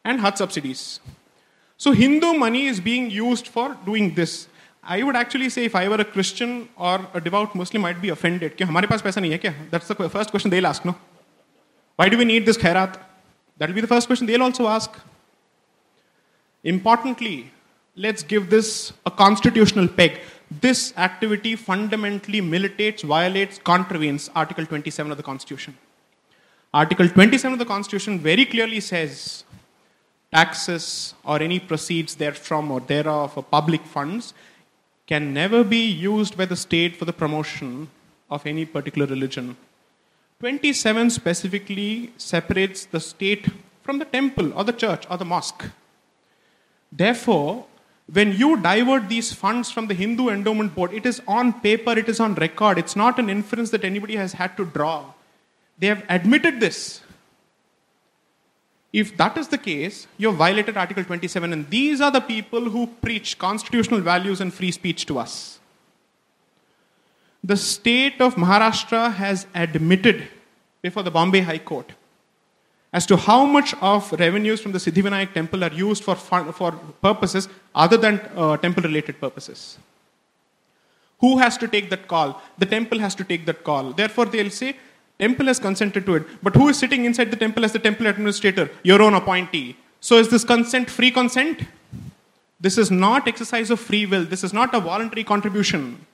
and 0.02 0.20
Haj 0.20 0.38
subsidies. 0.38 1.00
So, 1.76 1.92
Hindu 1.92 2.32
money 2.34 2.66
is 2.66 2.80
being 2.80 3.10
used 3.10 3.48
for 3.48 3.76
doing 3.84 4.14
this. 4.14 4.48
I 4.82 5.02
would 5.02 5.16
actually 5.16 5.48
say 5.50 5.64
if 5.64 5.74
I 5.74 5.88
were 5.88 5.96
a 5.96 6.04
Christian 6.04 6.68
or 6.76 7.06
a 7.12 7.20
devout 7.20 7.54
Muslim, 7.54 7.84
I'd 7.84 8.00
be 8.00 8.10
offended. 8.10 8.56
कि 8.56 8.64
हमारे 8.64 8.86
पास 8.86 9.02
पैसा 9.02 9.20
नहीं 9.20 9.32
है 9.32 9.38
क्या? 9.38 9.70
That's 9.70 9.88
the 9.88 10.08
first 10.08 10.30
question 10.30 10.50
they'll 10.50 10.66
ask, 10.66 10.84
no? 10.84 10.94
Why 11.96 12.08
do 12.08 12.18
we 12.18 12.24
need 12.24 12.46
this 12.46 12.56
khairat? 12.56 12.98
That'll 13.58 13.74
be 13.74 13.80
the 13.80 13.86
first 13.86 14.06
question 14.06 14.26
they'll 14.26 14.42
also 14.42 14.66
ask. 14.68 14.90
Importantly, 16.62 17.50
let's 17.96 18.22
give 18.22 18.50
this 18.50 18.92
a 19.06 19.10
constitutional 19.10 19.88
peg. 19.88 20.20
This 20.60 20.92
activity 20.96 21.56
fundamentally 21.56 22.40
militates, 22.40 23.02
violates, 23.02 23.58
contravenes 23.58 24.30
Article 24.34 24.66
27 24.66 25.10
of 25.10 25.16
the 25.16 25.22
Constitution. 25.22 25.76
Article 26.72 27.08
27 27.08 27.54
of 27.54 27.58
the 27.58 27.64
Constitution 27.64 28.18
very 28.18 28.44
clearly 28.44 28.80
says 28.80 29.44
taxes 30.32 31.14
or 31.24 31.40
any 31.40 31.58
proceeds 31.58 32.14
therefrom 32.16 32.70
or 32.70 32.80
thereof 32.80 33.36
or 33.36 33.42
public 33.42 33.84
funds 33.84 34.34
can 35.06 35.32
never 35.32 35.64
be 35.64 35.84
used 35.86 36.36
by 36.36 36.44
the 36.44 36.56
state 36.56 36.96
for 36.96 37.04
the 37.04 37.12
promotion 37.12 37.88
of 38.30 38.46
any 38.46 38.64
particular 38.64 39.06
religion. 39.06 39.56
27 40.40 41.10
specifically 41.10 42.12
separates 42.16 42.84
the 42.86 43.00
state 43.00 43.46
from 43.82 43.98
the 43.98 44.04
temple 44.04 44.52
or 44.54 44.64
the 44.64 44.72
church 44.72 45.04
or 45.10 45.16
the 45.16 45.24
mosque. 45.24 45.64
Therefore, 46.92 47.66
when 48.12 48.32
you 48.32 48.56
divert 48.60 49.08
these 49.08 49.32
funds 49.32 49.70
from 49.70 49.86
the 49.86 49.94
Hindu 49.94 50.28
Endowment 50.28 50.74
Board, 50.74 50.92
it 50.92 51.06
is 51.06 51.22
on 51.26 51.52
paper, 51.60 51.98
it 51.98 52.08
is 52.08 52.20
on 52.20 52.34
record, 52.34 52.78
it's 52.78 52.96
not 52.96 53.18
an 53.18 53.30
inference 53.30 53.70
that 53.70 53.84
anybody 53.84 54.16
has 54.16 54.34
had 54.34 54.56
to 54.56 54.64
draw. 54.66 55.12
They 55.78 55.86
have 55.86 56.04
admitted 56.08 56.60
this. 56.60 57.00
If 58.92 59.16
that 59.16 59.36
is 59.36 59.48
the 59.48 59.58
case, 59.58 60.06
you 60.18 60.28
have 60.28 60.36
violated 60.36 60.76
Article 60.76 61.02
27, 61.02 61.52
and 61.52 61.68
these 61.68 62.00
are 62.00 62.12
the 62.12 62.20
people 62.20 62.70
who 62.70 62.86
preach 62.86 63.38
constitutional 63.38 64.00
values 64.00 64.40
and 64.40 64.52
free 64.52 64.70
speech 64.70 65.06
to 65.06 65.18
us. 65.18 65.58
The 67.42 67.56
state 67.56 68.20
of 68.20 68.36
Maharashtra 68.36 69.14
has 69.14 69.46
admitted 69.54 70.28
before 70.80 71.02
the 71.02 71.10
Bombay 71.10 71.40
High 71.40 71.58
Court 71.58 71.92
as 72.98 73.04
to 73.10 73.16
how 73.16 73.44
much 73.44 73.74
of 73.92 74.10
revenues 74.24 74.60
from 74.62 74.70
the 74.70 74.78
Siddhivinayak 74.78 75.34
temple 75.34 75.64
are 75.64 75.72
used 75.72 76.04
for, 76.04 76.14
for 76.14 76.70
purposes 77.02 77.48
other 77.74 77.96
than 77.96 78.20
uh, 78.36 78.56
temple 78.56 78.84
related 78.84 79.20
purposes. 79.20 79.78
Who 81.18 81.38
has 81.38 81.58
to 81.58 81.66
take 81.66 81.90
that 81.90 82.06
call? 82.06 82.40
The 82.58 82.66
temple 82.66 83.00
has 83.00 83.16
to 83.16 83.24
take 83.24 83.46
that 83.46 83.64
call. 83.64 83.92
Therefore, 83.92 84.26
they'll 84.26 84.50
say, 84.62 84.76
temple 85.18 85.46
has 85.46 85.58
consented 85.58 86.06
to 86.06 86.14
it. 86.14 86.24
But 86.40 86.54
who 86.54 86.68
is 86.68 86.78
sitting 86.78 87.04
inside 87.04 87.32
the 87.32 87.36
temple 87.36 87.64
as 87.64 87.72
the 87.72 87.80
temple 87.80 88.06
administrator? 88.06 88.70
Your 88.84 89.02
own 89.02 89.14
appointee. 89.14 89.76
So 90.00 90.18
is 90.18 90.28
this 90.28 90.44
consent 90.44 90.88
free 90.88 91.10
consent? 91.10 91.62
This 92.60 92.78
is 92.78 92.92
not 92.92 93.26
exercise 93.26 93.70
of 93.70 93.80
free 93.80 94.06
will. 94.06 94.24
This 94.24 94.44
is 94.44 94.52
not 94.52 94.72
a 94.72 94.78
voluntary 94.78 95.24
contribution. 95.24 96.06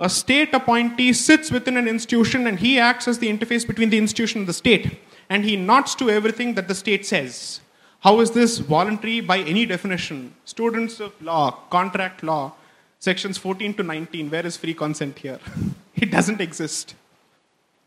A 0.00 0.08
state 0.08 0.52
appointee 0.52 1.12
sits 1.12 1.52
within 1.52 1.76
an 1.76 1.86
institution 1.86 2.48
and 2.48 2.58
he 2.58 2.78
acts 2.78 3.06
as 3.06 3.18
the 3.18 3.28
interface 3.28 3.66
between 3.66 3.90
the 3.90 3.98
institution 3.98 4.40
and 4.40 4.48
the 4.48 4.52
state. 4.52 4.98
And 5.30 5.44
he 5.44 5.56
nods 5.56 5.94
to 5.96 6.10
everything 6.10 6.54
that 6.54 6.68
the 6.68 6.74
state 6.74 7.04
says. 7.06 7.60
How 8.00 8.20
is 8.20 8.30
this 8.30 8.58
voluntary 8.58 9.20
by 9.20 9.38
any 9.38 9.66
definition? 9.66 10.34
Students 10.44 11.00
of 11.00 11.20
law, 11.20 11.50
contract 11.70 12.22
law, 12.22 12.52
sections 12.98 13.36
14 13.38 13.74
to 13.74 13.82
19, 13.82 14.30
where 14.30 14.46
is 14.46 14.56
free 14.56 14.74
consent 14.74 15.18
here? 15.18 15.40
It 15.96 16.12
doesn't 16.12 16.40
exist. 16.40 16.94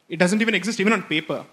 It 0.09 0.19
doesn't 0.19 0.41
even 0.41 0.53
exist 0.53 0.81
even 0.81 0.91
on 0.91 1.03
paper. 1.03 1.45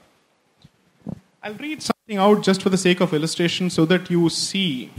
I'll 1.40 1.54
read 1.54 1.80
something 1.80 2.16
out 2.18 2.42
just 2.42 2.62
for 2.62 2.68
the 2.68 2.76
sake 2.76 3.00
of 3.00 3.14
illustration 3.14 3.70
so 3.70 3.84
that 3.84 4.10
you 4.10 4.28
see 4.28 4.90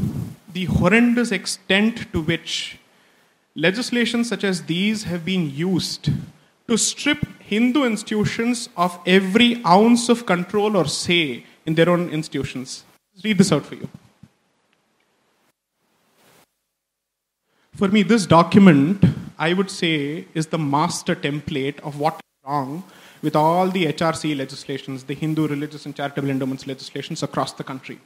the 0.53 0.65
horrendous 0.65 1.33
extent 1.33 2.11
to 2.13 2.21
which 2.21 2.79
legislations 3.55 4.29
such 4.29 4.45
as 4.45 4.63
these 4.63 5.03
have 5.03 5.25
been 5.25 5.53
used 5.53 6.11
to 6.69 6.77
strip 6.77 7.25
Hindu 7.39 7.83
institutions 7.83 8.69
of 8.77 8.99
every 9.05 9.61
ounce 9.65 10.07
of 10.07 10.25
control 10.25 10.77
or 10.77 10.87
say 10.87 11.43
in 11.65 11.73
their 11.75 11.89
own 11.89 12.09
institutions. 12.09 12.83
Let's 13.13 13.25
read 13.25 13.37
this 13.39 13.51
out 13.51 13.65
for 13.65 13.75
you. 13.75 13.89
For 17.75 17.87
me, 17.87 18.03
this 18.03 18.25
document, 18.25 19.03
I 19.37 19.53
would 19.53 19.71
say, 19.71 20.27
is 20.33 20.47
the 20.47 20.59
master 20.59 21.15
template 21.15 21.79
of 21.79 21.99
what 21.99 22.15
is 22.15 22.45
wrong 22.45 22.83
with 23.21 23.35
all 23.35 23.67
the 23.69 23.85
HRC 23.87 24.37
legislations, 24.37 25.03
the 25.05 25.15
Hindu 25.15 25.47
religious 25.47 25.85
and 25.85 25.95
charitable 25.95 26.29
endowments 26.29 26.67
legislations 26.67 27.23
across 27.23 27.53
the 27.53 27.63
country. 27.63 27.99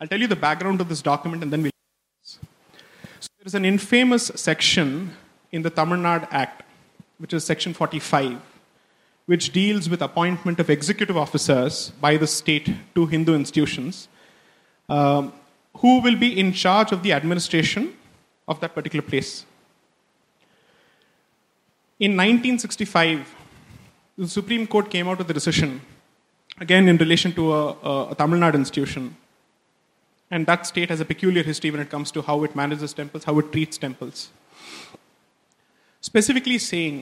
I'll 0.00 0.08
tell 0.08 0.20
you 0.20 0.26
the 0.26 0.36
background 0.36 0.80
of 0.80 0.88
this 0.88 1.02
document 1.02 1.42
and 1.42 1.52
then 1.52 1.62
we'll. 1.62 1.70
So 2.22 2.40
there 3.38 3.46
is 3.46 3.54
an 3.54 3.64
infamous 3.64 4.26
section 4.34 5.12
in 5.52 5.62
the 5.62 5.70
Tamil 5.70 5.98
Nadu 5.98 6.26
Act, 6.30 6.62
which 7.18 7.32
is 7.32 7.44
section 7.44 7.72
45, 7.72 8.40
which 9.26 9.52
deals 9.52 9.88
with 9.88 10.02
appointment 10.02 10.60
of 10.60 10.70
executive 10.70 11.16
officers 11.16 11.90
by 12.00 12.16
the 12.16 12.26
state 12.26 12.74
to 12.94 13.06
Hindu 13.06 13.34
institutions, 13.34 14.08
um, 14.88 15.32
who 15.78 16.00
will 16.00 16.16
be 16.16 16.38
in 16.38 16.52
charge 16.52 16.92
of 16.92 17.02
the 17.02 17.12
administration 17.12 17.94
of 18.46 18.60
that 18.60 18.74
particular 18.74 19.02
place. 19.02 19.44
In 21.98 22.12
1965, 22.12 23.34
the 24.18 24.28
Supreme 24.28 24.66
Court 24.66 24.90
came 24.90 25.08
out 25.08 25.18
with 25.18 25.30
a 25.30 25.34
decision, 25.34 25.80
again 26.60 26.88
in 26.88 26.96
relation 26.98 27.32
to 27.32 27.52
a, 27.52 27.72
a, 27.72 28.10
a 28.10 28.14
Tamil 28.14 28.38
Nadu 28.38 28.54
institution. 28.54 29.16
And 30.30 30.46
that 30.46 30.66
state 30.66 30.90
has 30.90 31.00
a 31.00 31.04
peculiar 31.04 31.42
history 31.42 31.70
when 31.70 31.80
it 31.80 31.88
comes 31.88 32.10
to 32.12 32.22
how 32.22 32.42
it 32.44 32.56
manages 32.56 32.92
temples, 32.92 33.24
how 33.24 33.38
it 33.38 33.52
treats 33.52 33.78
temples 33.78 34.30
specifically 36.08 36.58
saying 36.70 36.96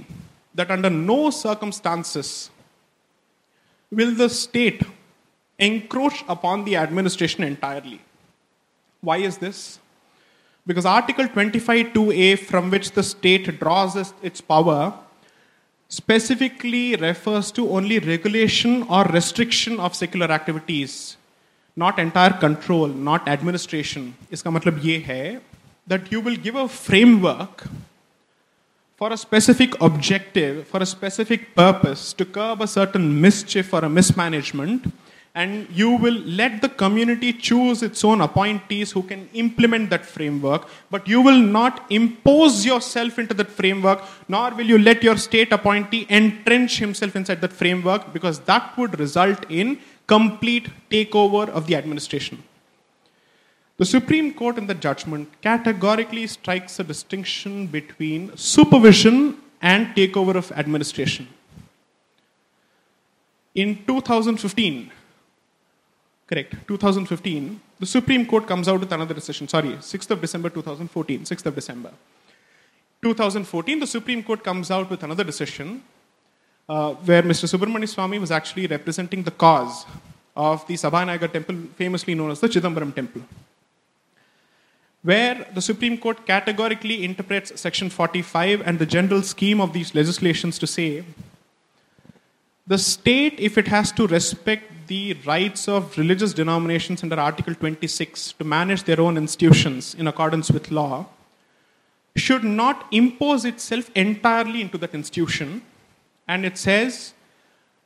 that 0.58 0.70
under 0.74 0.90
no 0.90 1.20
circumstances 1.30 2.28
will 3.90 4.12
the 4.22 4.28
state 4.28 4.82
encroach 5.58 6.24
upon 6.34 6.64
the 6.64 6.74
administration 6.76 7.44
entirely. 7.44 8.00
Why 9.00 9.18
is 9.18 9.36
this? 9.38 9.78
Because 10.66 10.86
Article 10.86 11.26
25.2a, 11.26 12.38
from 12.38 12.70
which 12.70 12.92
the 12.92 13.02
state 13.02 13.60
draws 13.60 14.12
its 14.22 14.40
power, 14.40 14.94
specifically 15.88 16.96
refers 16.96 17.52
to 17.52 17.68
only 17.68 17.98
regulation 17.98 18.84
or 18.84 19.04
restriction 19.04 19.78
of 19.78 19.94
secular 19.94 20.30
activities, 20.38 21.18
not 21.76 21.98
entire 21.98 22.32
control, 22.44 22.86
not 22.88 23.28
administration. 23.28 24.14
Iska 24.32 24.50
matlab 24.56 24.82
ye 24.82 25.00
hai 25.02 25.40
that 25.86 26.10
you 26.10 26.22
will 26.22 26.36
give 26.36 26.54
a 26.54 26.66
framework 26.66 27.64
for 28.96 29.12
a 29.12 29.16
specific 29.16 29.80
objective, 29.80 30.68
for 30.68 30.80
a 30.80 30.86
specific 30.86 31.54
purpose, 31.54 32.12
to 32.12 32.24
curb 32.24 32.62
a 32.62 32.66
certain 32.66 33.20
mischief 33.20 33.72
or 33.74 33.84
a 33.84 33.88
mismanagement, 33.88 34.92
and 35.34 35.66
you 35.70 35.90
will 35.90 36.20
let 36.40 36.62
the 36.62 36.68
community 36.68 37.32
choose 37.32 37.82
its 37.82 38.04
own 38.04 38.20
appointees 38.20 38.92
who 38.92 39.02
can 39.02 39.28
implement 39.32 39.90
that 39.90 40.06
framework, 40.06 40.68
but 40.92 41.08
you 41.08 41.20
will 41.20 41.40
not 41.40 41.84
impose 41.90 42.64
yourself 42.64 43.18
into 43.18 43.34
that 43.34 43.50
framework, 43.50 44.00
nor 44.28 44.54
will 44.54 44.64
you 44.64 44.78
let 44.78 45.02
your 45.02 45.16
state 45.16 45.52
appointee 45.52 46.06
entrench 46.08 46.78
himself 46.78 47.16
inside 47.16 47.40
that 47.40 47.52
framework, 47.52 48.12
because 48.12 48.38
that 48.40 48.78
would 48.78 48.96
result 49.00 49.44
in 49.50 49.76
complete 50.06 50.68
takeover 50.88 51.48
of 51.48 51.66
the 51.66 51.74
administration. 51.74 52.40
The 53.76 53.84
Supreme 53.84 54.32
Court 54.32 54.56
in 54.56 54.68
the 54.68 54.74
judgment 54.74 55.28
categorically 55.42 56.28
strikes 56.28 56.78
a 56.78 56.84
distinction 56.84 57.66
between 57.66 58.36
supervision 58.36 59.38
and 59.60 59.88
takeover 59.96 60.36
of 60.36 60.52
administration. 60.52 61.26
In 63.54 63.84
2015, 63.84 64.92
correct, 66.28 66.54
2015, 66.68 67.60
the 67.80 67.86
Supreme 67.86 68.24
Court 68.26 68.46
comes 68.46 68.68
out 68.68 68.78
with 68.78 68.92
another 68.92 69.14
decision. 69.14 69.48
Sorry, 69.48 69.70
6th 69.70 70.10
of 70.10 70.20
December 70.20 70.50
2014, 70.50 71.22
6th 71.22 71.46
of 71.46 71.54
December. 71.56 71.90
2014, 73.02 73.80
the 73.80 73.86
Supreme 73.86 74.22
Court 74.22 74.44
comes 74.44 74.70
out 74.70 74.88
with 74.88 75.02
another 75.02 75.24
decision 75.24 75.82
uh, 76.68 76.94
where 76.94 77.22
Mr. 77.22 77.46
Subramanian 77.52 77.92
Swamy 77.92 78.20
was 78.20 78.30
actually 78.30 78.68
representing 78.68 79.24
the 79.24 79.32
cause 79.32 79.84
of 80.36 80.66
the 80.66 80.74
Sabhanayagar 80.74 81.32
temple, 81.32 81.56
famously 81.76 82.14
known 82.14 82.30
as 82.30 82.40
the 82.40 82.48
Chidambaram 82.48 82.94
temple, 82.94 83.22
where 85.04 85.46
the 85.54 85.60
Supreme 85.60 85.98
Court 85.98 86.26
categorically 86.26 87.04
interprets 87.04 87.60
Section 87.60 87.90
45 87.90 88.62
and 88.66 88.78
the 88.78 88.86
general 88.86 89.22
scheme 89.22 89.60
of 89.60 89.74
these 89.74 89.94
legislations 89.94 90.58
to 90.58 90.66
say 90.66 91.04
the 92.66 92.78
state, 92.78 93.38
if 93.38 93.58
it 93.58 93.68
has 93.68 93.92
to 93.92 94.06
respect 94.06 94.86
the 94.86 95.12
rights 95.26 95.68
of 95.68 95.98
religious 95.98 96.32
denominations 96.32 97.02
under 97.02 97.20
Article 97.20 97.54
26 97.54 98.32
to 98.32 98.44
manage 98.44 98.84
their 98.84 98.98
own 98.98 99.18
institutions 99.18 99.94
in 99.94 100.06
accordance 100.06 100.50
with 100.50 100.70
law, 100.70 101.06
should 102.16 102.42
not 102.42 102.86
impose 102.90 103.44
itself 103.44 103.90
entirely 103.94 104.62
into 104.62 104.78
that 104.78 104.94
institution. 104.94 105.60
And 106.26 106.46
it 106.46 106.56
says 106.56 107.12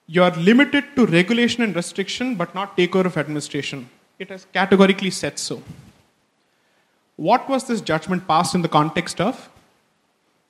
you 0.06 0.22
are 0.22 0.36
limited 0.36 0.84
to 0.94 1.06
regulation 1.06 1.64
and 1.64 1.74
restriction, 1.74 2.36
but 2.36 2.54
not 2.54 2.76
takeover 2.76 3.06
of 3.06 3.16
administration. 3.16 3.90
It 4.20 4.28
has 4.28 4.46
categorically 4.52 5.10
said 5.10 5.40
so. 5.40 5.60
What 7.18 7.48
was 7.48 7.64
this 7.64 7.80
judgment 7.80 8.28
passed 8.28 8.54
in 8.54 8.62
the 8.62 8.68
context 8.68 9.20
of? 9.20 9.48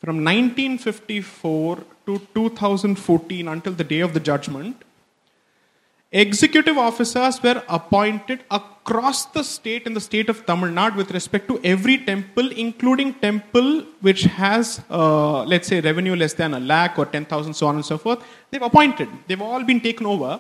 From 0.05 0.17
1954 0.23 1.79
to 2.05 2.19
2014, 2.35 3.49
until 3.49 3.73
the 3.73 3.85
day 3.85 4.01
of 4.01 4.13
the 4.13 4.21
judgment, 4.21 4.83
executive 6.13 6.77
officers 6.77 7.43
were 7.43 7.63
appointed 7.71 8.45
across 8.51 9.25
the 9.37 9.43
state 9.43 9.87
in 9.87 9.95
the 9.95 10.01
state 10.01 10.29
of 10.29 10.45
Tamil 10.45 10.69
Nadu 10.69 10.97
with 10.97 11.11
respect 11.11 11.49
to 11.49 11.59
every 11.65 11.97
temple, 12.05 12.53
including 12.53 13.15
temple 13.15 13.87
which 14.03 14.25
has, 14.25 14.83
uh, 14.91 15.45
let's 15.45 15.69
say, 15.69 15.81
revenue 15.81 16.17
less 16.17 16.35
than 16.35 16.53
a 16.53 16.61
lakh 16.61 16.99
or 16.99 17.07
10,000, 17.07 17.55
so 17.55 17.67
on 17.67 17.77
and 17.77 17.85
so 17.85 17.97
forth. 17.97 18.23
They've 18.51 18.61
appointed. 18.71 19.09
They've 19.27 19.41
all 19.41 19.65
been 19.65 19.81
taken 19.81 20.05
over 20.05 20.39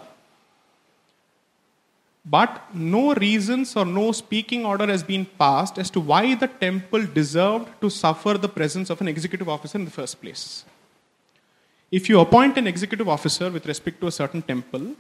But 2.28 2.74
no 2.74 3.14
reasons 3.14 3.76
or 3.76 3.86
no 3.86 4.12
speaking 4.14 4.66
order 4.66 4.88
has 4.88 5.04
been 5.04 5.26
passed 5.38 5.78
as 5.78 5.90
to 5.92 6.00
why 6.00 6.36
the 6.36 6.48
temple 6.48 7.06
deserved 7.06 7.68
to 7.82 7.90
suffer 7.90 8.38
the 8.38 8.48
presence 8.48 8.90
of 8.90 9.02
an 9.02 9.10
executive 9.10 9.50
officer 9.50 9.78
in 9.78 9.86
the 9.86 9.92
first 9.92 10.22
place. 10.22 10.64
If 11.92 12.08
you 12.10 12.20
appoint 12.22 12.58
an 12.58 12.66
executive 12.66 13.10
officer 13.10 13.52
with 13.52 13.66
respect 13.66 14.00
to 14.02 14.08
a 14.08 14.12
certain 14.12 14.42
temple, 14.42 14.96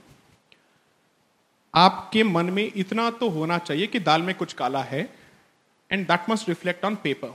आपके 1.73 2.23
मन 2.23 2.49
में 2.53 2.71
इतना 2.75 3.09
तो 3.19 3.29
होना 3.29 3.57
चाहिए 3.57 3.87
कि 3.87 3.99
दाल 3.99 4.21
में 4.21 4.33
कुछ 4.35 4.51
काला 4.53 4.81
है 4.89 5.01
and 5.91 6.05
that 6.07 6.29
must 6.29 6.49
reflect 6.49 6.83
on 6.85 6.95
paper 7.03 7.33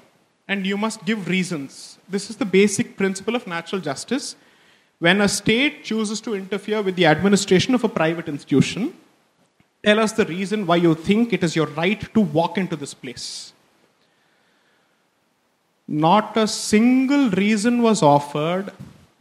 and 0.50 0.66
you 0.66 0.76
must 0.76 1.04
give 1.06 1.24
reasons 1.28 1.98
this 2.10 2.30
is 2.30 2.38
the 2.42 2.46
basic 2.52 2.96
principle 2.96 3.36
of 3.36 3.48
natural 3.48 3.82
justice 3.82 4.34
when 5.00 5.20
a 5.20 5.28
state 5.28 5.84
chooses 5.84 6.20
to 6.20 6.34
interfere 6.34 6.82
with 6.82 6.96
the 6.96 7.04
administration 7.06 7.74
of 7.76 7.84
a 7.84 7.88
private 7.88 8.28
institution, 8.32 8.92
tell 9.83 9.99
us 9.99 10.13
the 10.13 10.25
reason 10.25 10.65
why 10.65 10.77
you 10.77 10.95
think 10.95 11.33
it 11.33 11.43
is 11.43 11.55
your 11.55 11.67
right 11.67 12.13
to 12.13 12.21
walk 12.21 12.57
into 12.57 12.75
this 12.75 12.93
place. 12.93 13.53
Not 15.87 16.37
a 16.37 16.47
single 16.47 17.29
reason 17.31 17.81
was 17.81 18.01
offered 18.01 18.71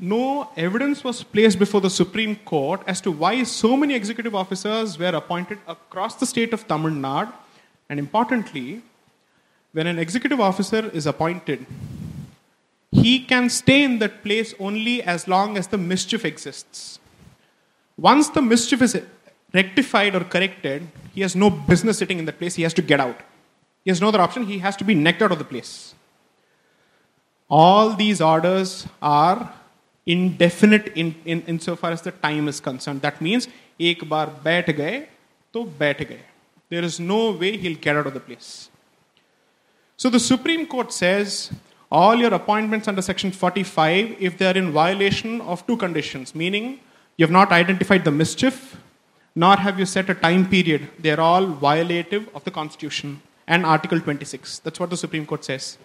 no 0.02 0.50
evidence 0.56 1.04
was 1.04 1.22
placed 1.22 1.60
before 1.60 1.80
the 1.80 1.88
Supreme 1.88 2.34
Court 2.44 2.82
as 2.88 3.00
to 3.02 3.12
why 3.12 3.44
so 3.44 3.76
many 3.76 3.94
executive 3.94 4.34
officers 4.34 4.98
were 4.98 5.14
appointed 5.14 5.58
across 5.68 6.16
the 6.16 6.26
state 6.26 6.52
of 6.52 6.66
Tamil 6.66 6.90
Nadu. 6.90 7.32
And 7.88 8.00
importantly, 8.00 8.82
when 9.70 9.86
an 9.86 10.00
executive 10.00 10.40
officer 10.40 10.90
is 10.92 11.06
appointed, 11.06 11.64
he 12.90 13.20
can 13.20 13.48
stay 13.48 13.84
in 13.84 14.00
that 14.00 14.24
place 14.24 14.54
only 14.58 15.04
as 15.04 15.28
long 15.28 15.56
as 15.56 15.68
the 15.68 15.78
mischief 15.78 16.24
exists. 16.24 16.98
Once 17.96 18.28
the 18.28 18.42
mischief 18.42 18.82
is 18.82 19.00
rectified 19.53 20.14
or 20.14 20.24
corrected, 20.24 20.86
he 21.14 21.20
has 21.20 21.36
no 21.36 21.50
business 21.50 21.98
sitting 21.98 22.18
in 22.18 22.24
that 22.24 22.38
place. 22.38 22.55
He 22.55 22.62
has 22.62 22.74
to 22.74 22.82
get 22.82 23.00
out. 23.00 23.20
He 23.84 23.90
has 23.90 24.00
no 24.00 24.09
other 24.09 24.20
option. 24.20 24.44
He 24.46 24.59
has 24.59 24.76
to 24.76 24.84
be 24.84 24.94
necked 24.94 25.22
out 25.22 25.32
of 25.32 25.38
the 25.38 25.44
place. 25.44 25.94
All 27.48 27.94
these 27.94 28.20
orders 28.20 28.86
are 29.00 29.53
indefinite 30.07 30.88
in, 30.96 31.14
in, 31.24 31.42
insofar 31.42 31.92
as 31.92 32.03
the 32.03 32.12
time 32.12 32.48
is 32.48 32.61
concerned. 32.61 33.03
That 33.03 33.20
means, 33.20 33.48
ek 33.78 34.09
bar 34.09 34.28
baith 34.28 34.74
gaye, 34.76 35.09
to 35.53 35.64
baith 35.64 35.98
gaye. 35.98 36.20
There 36.68 36.82
is 36.82 36.98
no 36.98 37.32
way 37.32 37.57
he'll 37.57 37.76
get 37.76 37.96
out 37.96 38.07
of 38.07 38.14
the 38.14 38.20
place. 38.20 38.70
So 39.96 40.09
the 40.09 40.18
Supreme 40.18 40.66
Court 40.66 40.92
says 40.92 41.53
all 41.90 42.16
your 42.16 42.32
appointments 42.32 42.88
under 42.88 43.03
Section 43.03 43.30
45, 43.30 44.16
if 44.18 44.38
they 44.38 44.46
are 44.46 44.57
in 44.57 44.72
violation 44.72 45.42
of 45.42 45.66
two 45.66 45.76
conditions, 45.76 46.34
meaning 46.34 46.80
you 47.16 47.24
have 47.24 47.30
not 47.30 47.53
identified 47.53 48.05
the 48.05 48.11
mischief 48.11 48.78
nor 49.35 49.55
have 49.55 49.79
you 49.79 49.85
set 49.85 50.09
a 50.09 50.15
time 50.15 50.49
period, 50.49 50.88
they 50.99 51.11
are 51.11 51.19
all 51.19 51.45
violative 51.45 52.27
of 52.33 52.43
the 52.43 52.51
Constitution 52.51 53.21
and 53.47 53.65
Article 53.65 53.99
26. 53.99 54.59
That's 54.59 54.79
what 54.79 54.89
the 54.89 54.97
Supreme 54.97 55.25
Court 55.25 55.45
says. 55.45 55.77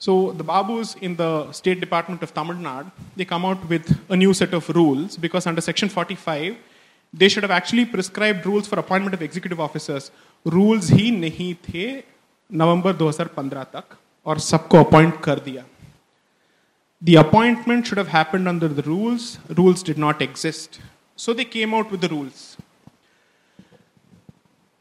So 0.00 0.32
the 0.32 0.44
Babus 0.44 0.96
in 1.02 1.16
the 1.16 1.50
State 1.52 1.80
Department 1.80 2.22
of 2.22 2.32
Tamil 2.32 2.56
Nadu, 2.56 2.90
they 3.16 3.24
come 3.24 3.44
out 3.44 3.68
with 3.68 3.98
a 4.08 4.16
new 4.16 4.32
set 4.32 4.54
of 4.54 4.68
rules 4.70 5.16
because 5.16 5.46
under 5.46 5.60
Section 5.60 5.88
45, 5.88 6.56
they 7.12 7.28
should 7.28 7.42
have 7.42 7.50
actually 7.50 7.84
prescribed 7.84 8.44
rules 8.46 8.68
for 8.68 8.78
appointment 8.78 9.14
of 9.14 9.22
executive 9.22 9.60
officers. 9.60 10.10
Rules 10.44 10.90
ही 10.90 11.10
नहीं 11.10 11.54
थे 11.68 11.86
नवंबर 12.52 12.96
2015 12.98 13.64
तक 13.72 13.96
और 14.26 14.38
सबको 14.38 14.82
appoint 14.84 15.20
कर 15.22 15.38
दिया. 15.48 15.64
The 17.02 17.16
appointment 17.16 17.86
should 17.86 17.98
have 17.98 18.08
happened 18.08 18.48
under 18.48 18.68
the 18.68 18.82
rules. 18.82 19.38
Rules 19.48 19.82
did 19.82 19.98
not 19.98 20.22
exist. 20.22 20.80
So 21.22 21.32
they 21.32 21.44
came 21.44 21.74
out 21.74 21.90
with 21.90 22.00
the 22.00 22.08
rules. 22.08 22.56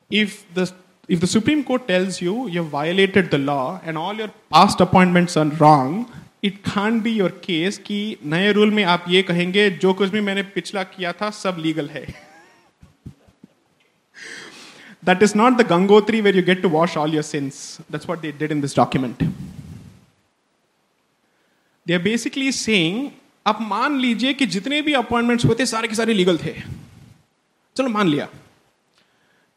If 0.09 0.45
the 0.53 0.71
if 1.07 1.19
the 1.21 1.27
Supreme 1.27 1.63
Court 1.63 1.87
tells 1.87 2.21
you 2.21 2.47
you've 2.47 2.67
violated 2.67 3.31
the 3.31 3.37
law 3.37 3.81
and 3.83 3.97
all 3.97 4.13
your 4.13 4.29
past 4.51 4.81
appointments 4.81 5.37
are 5.37 5.45
wrong, 5.45 6.11
it 6.41 6.63
can't 6.63 7.03
be 7.03 7.11
your 7.11 7.29
case 7.29 7.77
कि 7.79 7.99
नए 8.23 8.51
rule 8.53 8.71
में 8.71 8.83
आप 8.83 9.05
ये 9.09 9.21
कहेंगे 9.23 9.69
जो 9.83 9.93
कुछ 9.93 10.09
भी 10.09 10.21
मैंने 10.21 10.43
पिछला 10.55 10.83
किया 10.95 11.13
था 11.21 11.29
सब 11.41 11.57
लीगल 11.59 11.89
है 11.89 12.05
That 15.03 15.21
is 15.23 15.35
not 15.35 15.57
the 15.57 15.63
Gangotri 15.63 16.21
where 16.21 16.35
you 16.35 16.41
get 16.41 16.61
to 16.63 16.69
wash 16.69 16.97
all 16.97 17.07
your 17.07 17.23
sins. 17.23 17.79
That's 17.89 18.07
what 18.07 18.21
they 18.21 18.31
did 18.31 18.51
in 18.51 18.59
this 18.59 18.73
document. 18.73 19.21
They 21.85 21.93
are 21.93 22.05
basically 22.07 22.51
saying 22.51 23.13
आप 23.46 23.60
मान 23.60 23.98
लीजिए 24.00 24.32
कि 24.34 24.46
जितने 24.46 24.80
भी 24.82 24.92
अपॉइंटमेंट्स 24.94 25.44
होते, 25.44 25.66
सारे 25.66 25.88
के 25.88 25.94
सारे 25.94 26.14
लीगल 26.14 26.38
थे। 26.38 26.54
चलो 27.76 27.88
मान 27.88 28.08
लिया। 28.08 28.28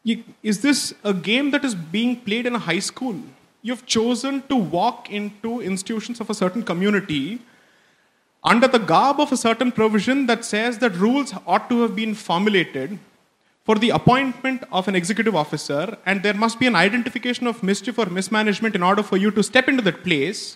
ये 0.04 0.22
is 0.44 0.60
this 0.62 0.90
a 0.92 1.10
game 1.26 1.50
that 1.50 1.64
is 1.64 1.76
being 1.92 2.16
played 2.24 2.46
in 2.46 2.56
high 2.66 2.80
school 2.80 3.20
you 3.64 3.74
have 3.74 3.84
chosen 3.88 4.38
to 4.48 4.56
walk 4.72 5.10
into 5.42 5.60
institution 5.62 6.14
of 6.22 6.30
a 6.30 6.34
certain 6.34 6.62
community 6.62 7.38
under 8.44 8.68
the 8.68 8.84
garb 8.88 9.20
of 9.20 9.32
a 9.32 9.36
certain 9.36 9.70
provision 9.70 10.26
that 10.26 10.42
says 10.44 10.76
that 10.76 10.96
rules 10.96 11.34
ought 11.46 11.68
to 11.68 11.80
have 11.80 11.94
been 11.94 12.14
formulated 12.14 12.98
for 13.68 13.78
the 13.78 13.90
appointment 13.92 14.64
of 14.72 14.90
an 14.90 14.96
executive 14.96 15.36
officer 15.36 15.96
and 16.08 16.22
there 16.22 16.36
must 16.36 16.58
be 16.58 16.66
an 16.66 16.76
identification 16.76 17.48
of 17.48 17.66
misty 17.66 17.90
for 17.92 18.08
mismanagement 18.18 18.76
in 18.76 18.82
order 18.82 19.02
for 19.02 19.20
you 19.20 19.30
to 19.30 19.42
step 19.42 19.68
into 19.76 19.82
that 19.82 20.02
place 20.02 20.46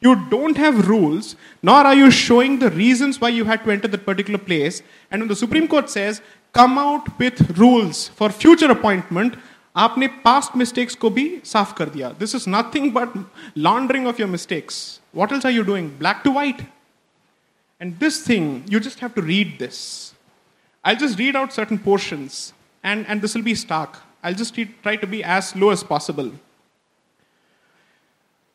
You 0.00 0.16
don't 0.30 0.56
have 0.56 0.88
rules, 0.88 1.36
nor 1.62 1.86
are 1.86 1.94
you 1.94 2.10
showing 2.10 2.58
the 2.58 2.70
reasons 2.70 3.20
why 3.20 3.28
you 3.28 3.44
had 3.44 3.64
to 3.64 3.70
enter 3.70 3.88
that 3.88 4.06
particular 4.06 4.38
place. 4.38 4.82
And 5.10 5.20
when 5.20 5.28
the 5.28 5.36
Supreme 5.36 5.68
Court 5.68 5.90
says 5.90 6.22
come 6.52 6.78
out 6.78 7.18
with 7.18 7.58
rules 7.58 8.08
for 8.08 8.30
future 8.30 8.70
appointment 8.70 9.36
आपने 9.76 10.08
past 10.24 10.56
mistakes 10.56 10.96
को 10.96 11.10
भी 11.10 11.24
साफ 11.44 11.74
कर 11.78 11.90
दिया 11.90 12.18
this 12.18 12.34
is 12.34 12.48
nothing 12.48 12.90
but 12.90 13.12
laundering 13.54 14.08
of 14.08 14.18
your 14.18 14.26
mistakes 14.26 14.98
what 15.12 15.30
else 15.30 15.44
are 15.44 15.52
you 15.56 15.62
doing 15.62 15.88
black 16.00 16.24
to 16.24 16.30
white 16.32 16.64
and 17.78 17.96
this 18.00 18.20
thing 18.26 18.64
you 18.68 18.80
just 18.80 18.98
have 18.98 19.14
to 19.14 19.22
read 19.22 19.60
this 19.60 20.10
I'll 20.82 20.96
just 20.96 21.18
read 21.18 21.36
out 21.36 21.52
certain 21.52 21.78
portions, 21.78 22.54
and, 22.82 23.06
and 23.06 23.20
this 23.20 23.34
will 23.34 23.42
be 23.42 23.54
stark. 23.54 23.98
I'll 24.22 24.34
just 24.34 24.58
try 24.82 24.96
to 24.96 25.06
be 25.06 25.22
as 25.22 25.54
low 25.54 25.70
as 25.70 25.84
possible. 25.84 26.32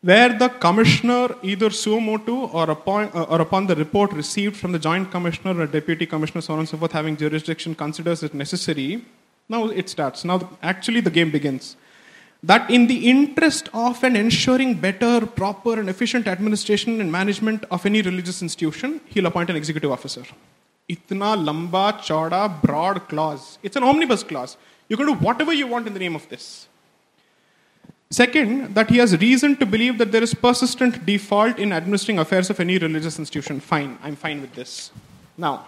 Where 0.02 0.30
the 0.38 0.48
commissioner, 0.48 1.28
either 1.42 1.68
suo 1.68 2.00
motu 2.00 2.34
or 2.34 2.70
upon, 2.70 3.10
uh, 3.14 3.24
or 3.24 3.42
upon 3.42 3.66
the 3.66 3.76
report 3.76 4.12
received 4.12 4.56
from 4.56 4.72
the 4.72 4.78
joint 4.78 5.10
commissioner 5.10 5.60
or 5.60 5.66
deputy 5.66 6.06
commissioner, 6.06 6.40
so 6.40 6.54
on 6.54 6.60
and 6.60 6.68
so 6.68 6.78
forth, 6.78 6.92
having 6.92 7.18
jurisdiction, 7.18 7.74
considers 7.74 8.22
it 8.22 8.32
necessary. 8.32 9.04
Now 9.48 9.66
it 9.66 9.90
starts. 9.90 10.24
Now, 10.24 10.48
actually, 10.62 11.00
the 11.00 11.10
game 11.10 11.30
begins 11.30 11.76
that 12.42 12.70
in 12.70 12.86
the 12.86 13.10
interest 13.10 13.68
of 13.74 14.02
and 14.02 14.16
ensuring 14.16 14.74
better, 14.74 15.26
proper, 15.26 15.78
and 15.78 15.90
efficient 15.90 16.26
administration 16.26 17.00
and 17.00 17.12
management 17.12 17.64
of 17.70 17.84
any 17.84 18.00
religious 18.00 18.40
institution, 18.40 19.00
he'll 19.06 19.26
appoint 19.26 19.50
an 19.50 19.56
executive 19.56 19.92
officer. 19.92 20.24
Itna 20.88 21.36
lamba, 21.36 21.98
chauda, 21.98 22.62
broad 22.62 23.06
clause. 23.08 23.58
It's 23.62 23.76
an 23.76 23.82
omnibus 23.82 24.22
clause. 24.22 24.56
You 24.88 24.96
can 24.96 25.06
do 25.06 25.14
whatever 25.14 25.52
you 25.52 25.66
want 25.66 25.86
in 25.86 25.92
the 25.92 26.00
name 26.00 26.16
of 26.16 26.28
this. 26.30 26.68
Second, 28.11 28.75
that 28.75 28.89
he 28.89 28.97
has 28.97 29.17
reason 29.17 29.55
to 29.57 29.65
believe 29.65 29.97
that 29.97 30.11
there 30.11 30.23
is 30.23 30.33
persistent 30.33 31.05
default 31.05 31.59
in 31.59 31.73
administering 31.73 32.19
affairs 32.19 32.49
of 32.49 32.59
any 32.59 32.77
religious 32.77 33.19
institution. 33.19 33.59
Fine, 33.59 33.97
I'm 34.03 34.15
fine 34.15 34.41
with 34.41 34.53
this. 34.53 34.91
Now, 35.37 35.65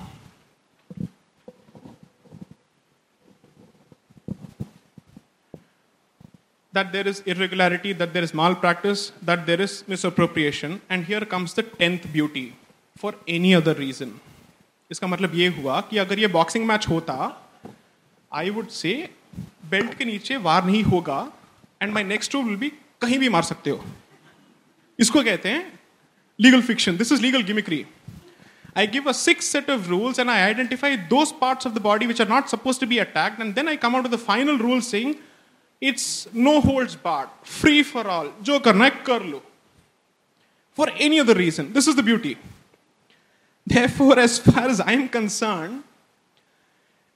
that 6.71 6.91
there 6.91 7.07
is 7.07 7.21
irregularity, 7.25 7.91
that 7.93 8.13
there 8.13 8.23
is 8.23 8.33
malpractice, 8.33 9.11
that 9.23 9.45
there 9.45 9.59
is 9.59 9.83
misappropriation, 9.87 10.79
and 10.89 11.05
here 11.05 11.25
comes 11.33 11.53
the 11.55 11.63
tenth 11.63 12.11
beauty 12.13 12.55
for 12.95 13.13
any 13.27 13.53
other 13.55 13.73
reason. 13.73 14.19
इसका 14.91 15.07
मतलब 15.07 15.33
ये 15.35 15.47
हुआ 15.55 15.79
कि 15.89 15.97
अगर 15.97 16.19
ये 16.19 16.27
boxing 16.33 16.65
match 16.67 16.87
होता 16.89 17.15
I 18.31 18.49
would 18.57 18.67
say 18.75 18.93
belt 19.71 19.97
के 19.97 20.05
नीचे 20.05 20.37
वार 20.45 20.65
नहीं 20.65 20.83
होगा 20.83 21.19
and 21.82 21.92
my 21.92 22.04
next 22.04 22.34
rule 22.34 22.44
will 22.44 22.56
भी 22.56 22.68
कहीं 23.00 23.18
भी 23.18 23.28
मार 23.28 23.42
सकते 23.42 23.70
हो। 23.70 23.84
इसको 24.98 25.22
कहते 25.22 25.48
हैं 25.48 25.80
legal 26.40 26.62
fiction 26.62 26.96
this 26.96 27.12
is 27.12 27.22
legal 27.22 27.42
gimmickry 27.42 27.84
I 28.76 28.86
give 28.86 29.08
a 29.08 29.12
six 29.12 29.46
set 29.46 29.70
of 29.70 29.88
rules 29.88 30.18
and 30.18 30.30
I 30.30 30.40
identify 30.40 30.96
those 31.12 31.32
parts 31.40 31.66
of 31.66 31.74
the 31.74 31.82
body 31.82 32.06
which 32.06 32.20
are 32.20 32.28
not 32.28 32.46
suppose 32.46 32.80
to 32.80 32.86
be 32.86 32.98
attacked 32.98 33.40
and 33.40 33.54
then 33.54 33.68
I 33.68 33.76
come 33.76 33.96
out 33.96 34.06
the 34.06 34.16
final 34.16 34.58
rule 34.58 34.80
saying 34.80 35.14
it's 35.82 36.28
no 36.34 36.58
holds 36.60 36.94
barred 37.04 37.28
free 37.60 37.82
for 37.82 38.06
all 38.06 38.32
जो 38.42 38.58
करना 38.58 38.84
है, 38.84 38.90
कर 38.90 39.22
लो। 39.22 39.44
For 40.76 40.96
any 41.00 41.18
other 41.18 41.36
reason 41.36 41.72
this 41.72 41.88
is 41.88 41.96
the 41.96 42.04
beauty 42.04 42.36
therefore, 43.66 44.14
as 44.20 44.32
far 44.44 44.62
as 44.68 44.80
i 44.80 44.92
am 44.92 45.02
concerned, 45.08 45.82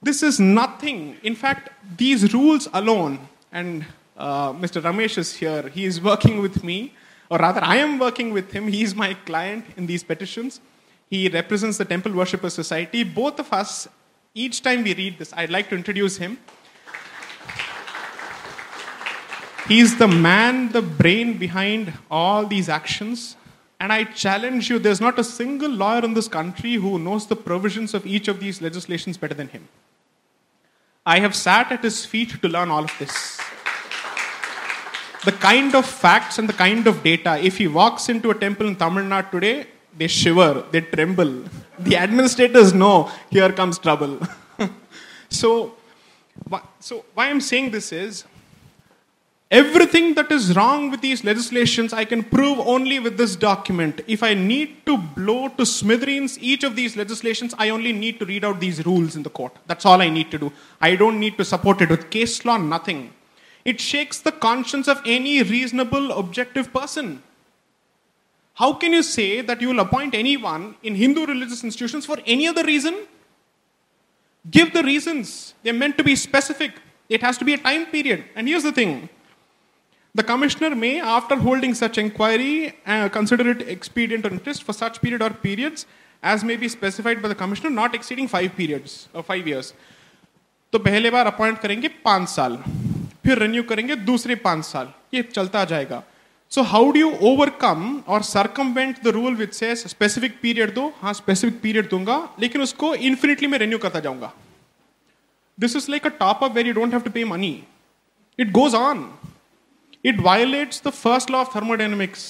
this 0.03 0.21
is 0.23 0.37
nothing. 0.43 0.99
In 1.25 1.35
fact 1.35 1.65
these 1.97 2.23
rules 2.33 2.67
alone 2.73 3.17
and 3.53 3.83
uh, 4.17 4.53
Mr. 4.53 4.81
Ramesh 4.81 5.17
is 5.17 5.35
here, 5.35 5.69
he 5.69 5.85
is 5.85 6.01
working 6.01 6.41
with 6.41 6.63
me, 6.63 6.93
or 7.29 7.37
rather, 7.37 7.63
I 7.63 7.77
am 7.77 7.99
working 7.99 8.31
with 8.31 8.51
him. 8.51 8.67
He 8.67 8.83
is 8.83 8.95
my 8.95 9.13
client 9.13 9.65
in 9.75 9.85
these 9.85 10.03
petitions. 10.03 10.61
He 11.09 11.27
represents 11.27 11.77
the 11.77 11.85
Temple 11.85 12.13
Worshipper 12.13 12.49
Society. 12.49 13.03
Both 13.03 13.39
of 13.39 13.51
us, 13.51 13.87
each 14.33 14.61
time 14.61 14.83
we 14.83 14.93
read 14.93 15.19
this, 15.19 15.33
I'd 15.33 15.49
like 15.49 15.69
to 15.69 15.75
introduce 15.75 16.17
him. 16.17 16.37
He's 19.67 19.97
the 19.97 20.07
man, 20.07 20.71
the 20.71 20.81
brain 20.81 21.37
behind 21.37 21.91
all 22.09 22.45
these 22.45 22.69
actions. 22.69 23.35
And 23.79 23.91
I 23.91 24.05
challenge 24.05 24.69
you, 24.69 24.79
there's 24.79 25.01
not 25.01 25.19
a 25.19 25.23
single 25.23 25.69
lawyer 25.69 26.03
in 26.03 26.13
this 26.13 26.29
country 26.29 26.75
who 26.75 26.97
knows 26.97 27.27
the 27.27 27.35
provisions 27.35 27.93
of 27.93 28.05
each 28.05 28.29
of 28.29 28.39
these 28.39 28.61
legislations 28.61 29.17
better 29.17 29.33
than 29.33 29.49
him. 29.49 29.67
I 31.05 31.19
have 31.19 31.35
sat 31.35 31.71
at 31.71 31.83
his 31.83 32.05
feet 32.05 32.41
to 32.41 32.47
learn 32.47 32.71
all 32.71 32.85
of 32.85 32.95
this. 32.97 33.36
The 35.27 35.35
kind 35.49 35.75
of 35.79 35.85
facts 35.85 36.39
and 36.39 36.47
the 36.51 36.57
kind 36.65 36.85
of 36.91 37.03
data, 37.03 37.31
if 37.49 37.57
he 37.61 37.67
walks 37.79 38.07
into 38.13 38.31
a 38.31 38.37
temple 38.45 38.67
in 38.71 38.75
Tamil 38.81 39.03
Nadu 39.03 39.31
today, 39.31 39.67
they 39.97 40.07
shiver, 40.07 40.63
they 40.71 40.81
tremble. 40.81 41.31
The 41.87 41.97
administrators 42.05 42.73
know 42.73 43.11
here 43.29 43.51
comes 43.51 43.77
trouble. 43.77 44.13
so, 45.41 45.73
so, 46.79 47.03
why 47.13 47.29
I'm 47.29 47.41
saying 47.41 47.71
this 47.71 47.91
is 47.91 48.23
Everything 49.49 50.13
that 50.15 50.29
is 50.29 50.53
wrong 50.57 50.91
with 50.91 50.99
these 50.99 51.23
legislations, 51.23 51.93
I 51.93 52.03
can 52.03 52.21
prove 52.21 52.59
only 52.59 52.99
with 52.99 53.17
this 53.17 53.37
document. 53.37 54.01
If 54.05 54.21
I 54.21 54.33
need 54.33 54.85
to 54.85 54.97
blow 54.97 55.47
to 55.47 55.65
smithereens 55.65 56.37
each 56.39 56.65
of 56.65 56.75
these 56.75 56.97
legislations, 56.97 57.55
I 57.57 57.69
only 57.69 57.93
need 57.93 58.19
to 58.19 58.25
read 58.25 58.43
out 58.43 58.59
these 58.59 58.85
rules 58.85 59.15
in 59.15 59.23
the 59.23 59.29
court. 59.29 59.53
That's 59.65 59.85
all 59.85 60.01
I 60.01 60.09
need 60.09 60.31
to 60.31 60.37
do. 60.37 60.51
I 60.81 60.97
don't 60.97 61.17
need 61.17 61.37
to 61.37 61.45
support 61.45 61.81
it 61.81 61.89
with 61.89 62.09
case 62.09 62.43
law, 62.43 62.57
nothing. 62.57 63.13
It 63.66 63.80
shakes 63.80 64.18
the 64.20 64.32
conscience 64.32 64.88
of 64.88 65.00
any 65.06 65.42
reasonable, 65.42 66.12
objective 66.12 66.72
person. 66.72 67.22
How 68.54 68.72
can 68.74 68.92
you 68.92 69.02
say 69.02 69.40
that 69.40 69.60
you 69.60 69.68
will 69.68 69.80
appoint 69.80 70.14
anyone 70.14 70.74
in 70.82 70.94
Hindu 70.94 71.26
religious 71.26 71.64
institutions 71.64 72.04
for 72.04 72.18
any 72.26 72.48
other 72.48 72.64
reason? 72.64 73.06
Give 74.50 74.72
the 74.72 74.82
reasons. 74.82 75.54
They're 75.62 75.72
meant 75.72 75.96
to 75.98 76.04
be 76.04 76.16
specific. 76.16 76.72
It 77.08 77.22
has 77.22 77.38
to 77.38 77.44
be 77.44 77.54
a 77.54 77.58
time 77.58 77.86
period. 77.86 78.24
And 78.34 78.48
here's 78.48 78.64
the 78.64 78.72
thing 78.72 79.08
the 80.14 80.22
commissioner 80.22 80.74
may, 80.74 81.00
after 81.00 81.36
holding 81.36 81.72
such 81.74 81.96
inquiry, 81.96 82.74
uh, 82.84 83.08
consider 83.08 83.50
it 83.50 83.62
expedient 83.62 84.26
or 84.26 84.30
interest 84.30 84.62
for 84.62 84.74
such 84.74 85.00
period 85.00 85.22
or 85.22 85.30
periods 85.30 85.86
as 86.22 86.44
may 86.44 86.56
be 86.56 86.68
specified 86.68 87.22
by 87.22 87.28
the 87.28 87.34
commissioner, 87.34 87.70
not 87.70 87.94
exceeding 87.94 88.28
five 88.28 88.54
periods 88.54 89.08
or 89.14 89.22
five 89.22 89.46
years. 89.46 89.72
तो 90.72 90.78
पहले 90.78 91.10
बार 91.10 91.26
appoint 91.26 91.58
करेंगे 91.60 91.88
पांच 92.04 92.28
साल 92.28 92.56
फिर 93.27 93.39
renew 93.39 93.63
करेंगे 93.69 93.95
दूसरे 94.07 94.35
पाँच 94.43 94.65
साल। 94.65 94.91
ये 95.13 95.21
चलता 95.23 95.63
जाएगा। 95.65 96.03
So 96.51 96.61
how 96.63 96.91
do 96.91 96.99
you 96.99 97.09
overcome 97.29 97.79
और 98.07 98.21
circumvent 98.23 99.01
the 99.03 99.07
rule 99.13 99.35
with 99.35 99.47
say 99.53 99.75
specific 99.77 100.39
period 100.41 100.73
though? 100.73 100.87
हाँ 101.01 101.13
स्पेसिफिक 101.13 101.59
पीरियड 101.61 101.89
दूँगा, 101.89 102.17
लेकिन 102.39 102.61
उसको 102.61 102.93
इन्फिनिटली 103.09 103.47
मैं 103.47 103.59
रिन्यू 103.59 103.77
करता 103.77 103.99
जाऊँगा। 103.99 104.31
This 105.57 105.75
is 105.75 105.89
like 105.91 106.05
a 106.05 106.09
top 106.19 106.43
up 106.43 106.55
where 106.55 106.67
you 106.67 106.73
don't 106.73 106.93
have 106.93 107.01
to 107.01 107.11
pay 107.11 107.23
money 107.25 107.51
it 108.39 108.51
goes 108.51 108.75
on 108.75 109.03
it 110.05 110.19
violates 110.21 110.81
the 110.87 110.89
first 110.93 111.31
law 111.31 111.39
of 111.39 111.55
thermodynamics 111.57 112.25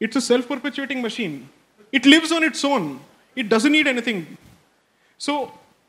it's 0.00 0.16
a 0.16 0.20
self 0.20 0.48
perpetuating 0.48 1.04
machine 1.04 1.40
it 1.92 2.06
lives 2.06 2.32
on 2.32 2.44
its 2.44 2.64
own 2.64 2.98
it 3.36 3.46
doesn't 3.46 3.72
need 3.72 3.86
anything 3.86 4.24
so 5.20 5.40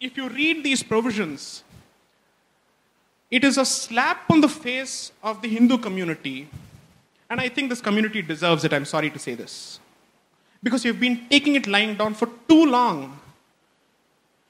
if 0.02 0.20
you 0.20 0.28
read 0.36 0.64
these 0.64 0.84
provision 0.84 1.36
it 3.32 3.46
is 3.46 3.58
a 3.58 3.66
slap 3.66 4.30
on 4.30 4.42
the 4.42 4.50
face 4.50 5.14
of 5.24 5.42
the 5.42 5.48
Hindu 5.48 5.78
community. 5.78 6.50
And 7.30 7.40
I 7.40 7.48
think 7.48 7.70
this 7.70 7.80
community 7.80 8.22
deserves 8.22 8.66
it, 8.66 8.74
I'm 8.74 8.86
sorry 8.86 9.10
to 9.10 9.18
say 9.18 9.36
this. 9.36 9.80
Because 10.62 10.84
you've 10.84 11.00
been 11.00 11.28
taking 11.30 11.56
it 11.56 11.66
lying 11.66 11.96
down 11.96 12.14
for 12.14 12.28
too 12.48 12.66
long. 12.66 13.18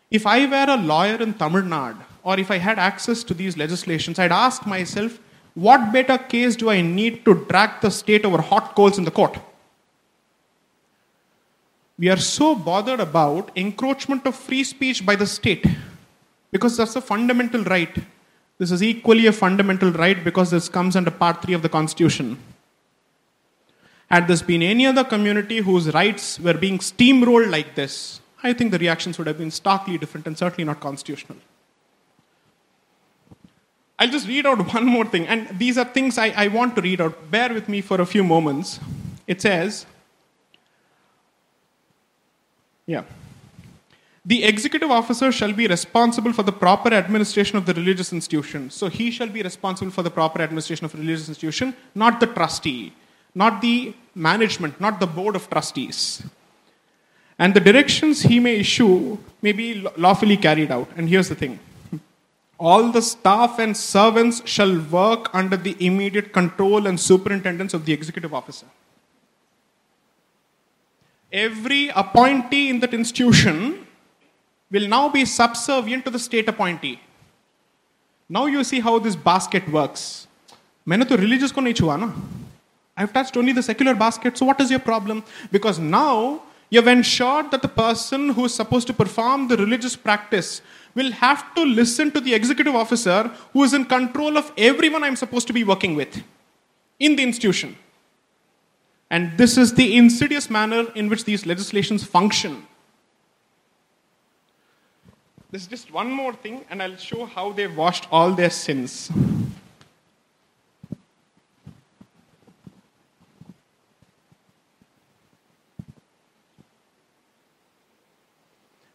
If 0.09 0.25
I 0.25 0.47
were 0.47 0.73
a 0.73 0.77
lawyer 0.77 1.21
in 1.21 1.35
Tamil 1.35 1.61
Nadu, 1.61 2.01
or 2.23 2.39
if 2.39 2.49
I 2.49 2.57
had 2.57 2.79
access 2.79 3.23
to 3.23 3.33
these 3.35 3.55
legislations, 3.55 4.17
I'd 4.19 4.31
ask 4.31 4.65
myself, 4.65 5.19
what 5.53 5.91
better 5.91 6.17
case 6.17 6.55
do 6.55 6.69
I 6.69 6.81
need 6.81 7.23
to 7.25 7.45
drag 7.45 7.81
the 7.81 7.91
state 7.91 8.25
over 8.25 8.41
hot 8.41 8.75
coals 8.75 8.97
in 8.97 9.05
the 9.05 9.11
court? 9.11 9.37
We 11.99 12.09
are 12.09 12.17
so 12.17 12.55
bothered 12.55 12.99
about 12.99 13.51
encroachment 13.55 14.25
of 14.25 14.35
free 14.35 14.63
speech 14.63 15.05
by 15.05 15.15
the 15.15 15.27
state 15.27 15.65
because 16.51 16.75
that's 16.77 16.95
a 16.95 17.01
fundamental 17.01 17.63
right. 17.65 17.95
This 18.61 18.69
is 18.69 18.83
equally 18.83 19.25
a 19.25 19.31
fundamental 19.31 19.91
right 19.91 20.23
because 20.23 20.51
this 20.51 20.69
comes 20.69 20.95
under 20.95 21.09
Part 21.09 21.41
3 21.41 21.55
of 21.55 21.63
the 21.63 21.69
Constitution. 21.69 22.37
Had 24.11 24.27
this 24.27 24.43
been 24.43 24.61
any 24.61 24.85
other 24.85 25.03
community 25.03 25.57
whose 25.57 25.91
rights 25.95 26.39
were 26.39 26.53
being 26.53 26.77
steamrolled 26.77 27.49
like 27.49 27.73
this, 27.73 28.21
I 28.43 28.53
think 28.53 28.69
the 28.71 28.77
reactions 28.77 29.17
would 29.17 29.25
have 29.25 29.39
been 29.39 29.49
starkly 29.49 29.97
different 29.97 30.27
and 30.27 30.37
certainly 30.37 30.63
not 30.63 30.79
constitutional. 30.79 31.39
I'll 33.97 34.11
just 34.11 34.27
read 34.27 34.45
out 34.45 34.71
one 34.75 34.85
more 34.85 35.05
thing. 35.05 35.25
And 35.25 35.57
these 35.57 35.79
are 35.79 35.85
things 35.85 36.19
I, 36.19 36.27
I 36.27 36.47
want 36.47 36.75
to 36.75 36.83
read 36.83 37.01
out. 37.01 37.31
Bear 37.31 37.51
with 37.51 37.67
me 37.67 37.81
for 37.81 37.99
a 37.99 38.05
few 38.05 38.23
moments. 38.23 38.79
It 39.25 39.41
says, 39.41 39.87
yeah. 42.85 43.05
The 44.23 44.43
executive 44.43 44.91
officer 44.91 45.31
shall 45.31 45.51
be 45.51 45.67
responsible 45.67 46.31
for 46.31 46.43
the 46.43 46.51
proper 46.51 46.93
administration 46.93 47.57
of 47.57 47.65
the 47.65 47.73
religious 47.73 48.13
institution. 48.13 48.69
So 48.69 48.87
he 48.87 49.09
shall 49.09 49.27
be 49.27 49.41
responsible 49.41 49.91
for 49.91 50.03
the 50.03 50.11
proper 50.11 50.41
administration 50.41 50.85
of 50.85 50.93
religious 50.93 51.27
institution, 51.27 51.75
not 51.95 52.19
the 52.19 52.27
trustee, 52.27 52.93
not 53.33 53.61
the 53.61 53.95
management, 54.13 54.79
not 54.79 54.99
the 54.99 55.07
board 55.07 55.35
of 55.35 55.49
trustees. 55.49 56.21
And 57.39 57.55
the 57.55 57.59
directions 57.59 58.21
he 58.21 58.39
may 58.39 58.57
issue 58.57 59.17
may 59.41 59.53
be 59.53 59.87
lawfully 59.97 60.37
carried 60.37 60.71
out. 60.71 60.89
And 60.95 61.09
here's 61.09 61.29
the 61.29 61.35
thing 61.35 61.59
all 62.59 62.91
the 62.91 63.01
staff 63.01 63.57
and 63.57 63.75
servants 63.75 64.47
shall 64.47 64.79
work 64.79 65.33
under 65.33 65.57
the 65.57 65.75
immediate 65.83 66.31
control 66.31 66.85
and 66.85 66.99
superintendence 66.99 67.73
of 67.73 67.85
the 67.85 67.93
executive 67.93 68.35
officer. 68.35 68.67
Every 71.31 71.89
appointee 71.89 72.69
in 72.69 72.81
that 72.81 72.93
institution 72.93 73.87
will 74.70 74.88
now 74.88 75.08
be 75.08 75.24
subservient 75.24 76.04
to 76.04 76.10
the 76.10 76.18
state 76.18 76.48
appointee. 76.48 77.00
Now 78.28 78.46
you 78.46 78.64
see 78.64 78.80
how 78.80 78.98
this 78.98 79.14
basket 79.14 79.68
works. 79.68 80.26
मैंने 80.88 81.04
तो 81.04 81.16
religious 81.16 81.52
को 81.52 81.62
नहीं 81.62 81.74
छुआ 81.74 81.96
ना. 81.96 82.12
I've 82.96 83.12
touched 83.12 83.36
only 83.36 83.52
the 83.52 83.62
secular 83.62 83.94
basket. 83.94 84.36
So 84.38 84.46
what 84.46 84.60
is 84.60 84.70
your 84.70 84.80
problem? 84.80 85.22
Because 85.52 85.78
now 85.78 86.42
you've 86.70 86.86
ensured 86.86 87.50
that 87.50 87.62
the 87.62 87.68
person 87.68 88.30
who 88.30 88.46
is 88.46 88.54
supposed 88.54 88.86
to 88.86 88.92
perform 88.92 89.48
the 89.48 89.56
religious 89.56 89.94
practice 89.94 90.62
will 90.94 91.12
have 91.12 91.54
to 91.54 91.64
listen 91.64 92.10
to 92.10 92.20
the 92.20 92.34
executive 92.34 92.74
officer 92.74 93.30
who 93.52 93.62
is 93.64 93.74
in 93.74 93.84
control 93.84 94.38
of 94.38 94.50
everyone 94.56 95.04
I'm 95.04 95.16
supposed 95.16 95.46
to 95.48 95.52
be 95.52 95.62
working 95.62 95.94
with 95.94 96.22
in 96.98 97.16
the 97.16 97.22
institution. 97.22 97.76
And 99.10 99.36
this 99.38 99.56
is 99.56 99.74
the 99.74 99.96
insidious 99.96 100.48
manner 100.50 100.86
in 100.94 101.08
which 101.08 101.24
these 101.24 101.46
legislations 101.46 102.02
function. 102.02 102.66
There's 105.50 105.66
just 105.66 105.92
one 105.92 106.10
more 106.10 106.32
thing, 106.32 106.64
and 106.68 106.82
I'll 106.82 106.96
show 106.96 107.24
how 107.24 107.52
they've 107.52 107.76
washed 107.76 108.06
all 108.10 108.32
their 108.32 108.50
sins. 108.50 109.10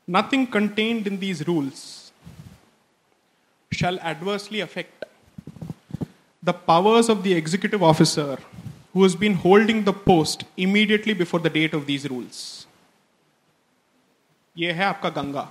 Nothing 0.07 0.45
contained 0.45 1.07
in 1.07 1.19
these 1.19 1.47
rules 1.47 2.11
shall 3.71 3.97
adversely 3.99 4.59
affect 4.59 5.05
the 6.43 6.53
powers 6.53 7.07
of 7.07 7.23
the 7.23 7.33
executive 7.33 7.81
officer 7.81 8.37
who 8.93 9.03
has 9.03 9.15
been 9.15 9.35
holding 9.35 9.85
the 9.85 9.93
post 9.93 10.43
immediately 10.57 11.13
before 11.13 11.39
the 11.39 11.49
date 11.49 11.73
of 11.73 11.85
these 11.85 12.09
rules. 12.09 12.67
ये 14.57 14.71
है 14.71 14.83
आपका 14.85 15.09
गंगा 15.09 15.49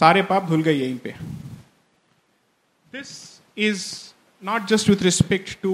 सारे 0.00 0.22
पाप 0.24 0.48
धुल 0.48 0.62
गए 0.62 0.72
यहीं 0.74 0.98
पे। 1.04 1.14
This 2.92 3.10
is 3.68 3.86
not 4.42 4.66
just 4.68 4.88
with 4.88 5.02
respect 5.02 5.56
to 5.62 5.72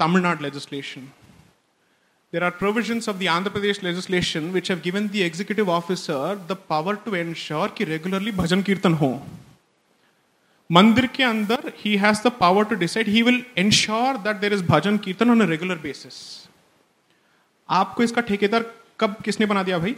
Tamil Nadu 0.00 0.44
legislation 0.44 1.08
there 2.32 2.44
are 2.44 2.50
provision 2.58 3.00
of 3.08 3.16
the 3.18 3.26
Andhra 3.30 3.50
Pradesh 3.50 3.82
legislation 3.84 4.50
which 4.52 4.70
have 4.70 4.80
given 4.84 5.08
the 5.08 5.16
executive 5.26 5.70
officer 5.72 6.34
the 6.48 6.56
power 6.68 6.96
to 7.04 7.14
ensure 7.16 7.74
कि 7.78 7.84
रेगुलरली 7.84 8.32
भजन 8.40 8.62
कीर्तन 8.62 8.94
हो 9.02 9.10
मंदिर 10.70 11.06
के 11.16 11.22
अंदर 11.24 11.72
ही 11.76 11.96
has 11.96 12.20
the 12.26 12.32
power 12.40 12.64
to 12.70 12.74
decide 12.76 13.08
he 13.08 13.22
will 13.22 13.42
ensure 13.58 14.16
that 14.26 14.36
there 14.40 14.52
is 14.52 14.64
bhajan 14.64 14.98
kirtan 15.06 15.30
on 15.30 15.40
a 15.40 15.48
regular 15.50 15.78
basis 15.86 16.20
आपको 17.68 18.02
इसका 18.02 18.20
ठेकेदार 18.28 18.70
कब 19.00 19.16
किसने 19.24 19.46
बना 19.46 19.62
दिया 19.62 19.78
भाई? 19.78 19.94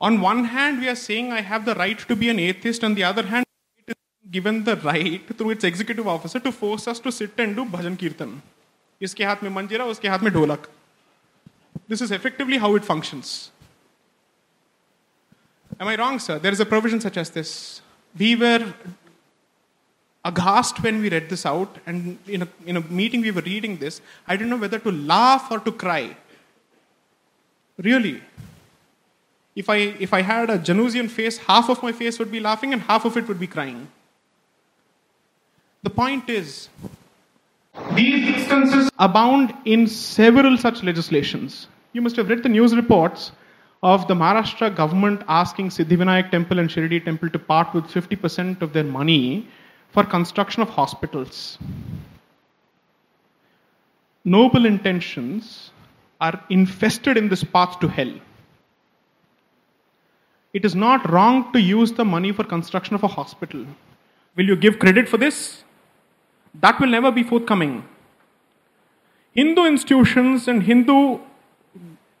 on 0.00 0.20
one 0.20 0.44
hand, 0.44 0.80
we 0.80 0.88
are 0.88 0.94
saying 0.94 1.32
I 1.32 1.40
have 1.40 1.64
the 1.64 1.74
right 1.74 1.98
to 1.98 2.16
be 2.16 2.28
an 2.28 2.38
atheist, 2.38 2.84
on 2.84 2.94
the 2.94 3.04
other 3.04 3.22
hand, 3.22 3.46
it 3.78 3.96
is 3.96 4.30
given 4.30 4.64
the 4.64 4.76
right 4.76 5.26
through 5.36 5.50
its 5.50 5.64
executive 5.64 6.06
officer 6.06 6.38
to 6.40 6.52
force 6.52 6.86
us 6.86 7.00
to 7.00 7.10
sit 7.10 7.32
and 7.38 7.56
do 7.56 7.64
bhajan 7.64 7.98
kirtan. 7.98 8.42
इसके 9.00 9.24
हाथ 9.24 9.42
में 9.42 9.50
मंजीरा 9.50 9.84
उसके 9.84 10.08
हाथ 10.08 10.18
में 10.22 10.32
ढोलक 10.32 10.66
This 11.88 12.00
is 12.00 12.10
effectively 12.10 12.58
how 12.58 12.74
it 12.74 12.84
functions. 12.84 13.50
Am 15.78 15.88
I 15.88 15.96
wrong, 15.96 16.18
sir? 16.18 16.38
There 16.38 16.52
is 16.52 16.60
a 16.60 16.66
provision 16.66 17.00
such 17.00 17.16
as 17.16 17.30
this. 17.30 17.82
We 18.18 18.34
were 18.34 18.72
aghast 20.24 20.82
when 20.82 21.00
we 21.00 21.10
read 21.10 21.28
this 21.28 21.44
out, 21.46 21.76
and 21.86 22.18
in 22.26 22.42
a, 22.42 22.48
in 22.64 22.76
a 22.78 22.80
meeting 22.80 23.20
we 23.20 23.30
were 23.30 23.42
reading 23.42 23.76
this. 23.76 24.00
I 24.26 24.36
didn't 24.36 24.50
know 24.50 24.56
whether 24.56 24.78
to 24.78 24.90
laugh 24.90 25.50
or 25.50 25.60
to 25.60 25.72
cry. 25.72 26.16
Really. 27.78 28.22
If 29.55 29.69
I, 29.69 29.75
if 29.99 30.13
I 30.13 30.21
had 30.21 30.49
a 30.49 30.57
Janusian 30.57 31.09
face, 31.09 31.37
half 31.37 31.69
of 31.69 31.83
my 31.83 31.91
face 31.91 32.19
would 32.19 32.31
be 32.31 32.39
laughing 32.39 32.73
and 32.73 32.81
half 32.81 33.05
of 33.05 33.17
it 33.17 33.27
would 33.27 33.39
be 33.39 33.47
crying. 33.47 33.87
The 35.83 35.89
point 35.89 36.29
is, 36.29 36.69
these 37.93 38.35
instances 38.35 38.89
abound 38.99 39.53
in 39.65 39.87
several 39.87 40.57
such 40.57 40.83
legislations. 40.83 41.67
You 41.93 42.01
must 42.01 42.15
have 42.15 42.29
read 42.29 42.43
the 42.43 42.49
news 42.49 42.75
reports 42.75 43.31
of 43.83 44.07
the 44.07 44.13
Maharashtra 44.13 44.75
government 44.75 45.23
asking 45.27 45.69
Siddhivinayak 45.69 46.31
temple 46.31 46.59
and 46.59 46.69
Shirdi 46.69 47.03
temple 47.03 47.29
to 47.31 47.39
part 47.39 47.73
with 47.73 47.85
50% 47.85 48.61
of 48.61 48.73
their 48.73 48.83
money 48.83 49.47
for 49.89 50.03
construction 50.03 50.61
of 50.61 50.69
hospitals. 50.69 51.57
Noble 54.23 54.65
intentions 54.65 55.71
are 56.21 56.43
infested 56.49 57.17
in 57.17 57.27
this 57.27 57.43
path 57.43 57.79
to 57.79 57.87
hell. 57.87 58.13
It 60.53 60.65
is 60.65 60.75
not 60.75 61.09
wrong 61.09 61.51
to 61.53 61.61
use 61.61 61.93
the 61.93 62.03
money 62.03 62.31
for 62.31 62.43
construction 62.43 62.95
of 62.95 63.03
a 63.03 63.07
hospital. 63.07 63.65
Will 64.35 64.45
you 64.45 64.55
give 64.55 64.79
credit 64.79 65.07
for 65.07 65.17
this? 65.17 65.63
That 66.59 66.79
will 66.79 66.89
never 66.89 67.11
be 67.11 67.23
forthcoming. 67.23 67.85
Hindu 69.33 69.65
institutions 69.65 70.47
and 70.47 70.63
Hindu 70.63 71.19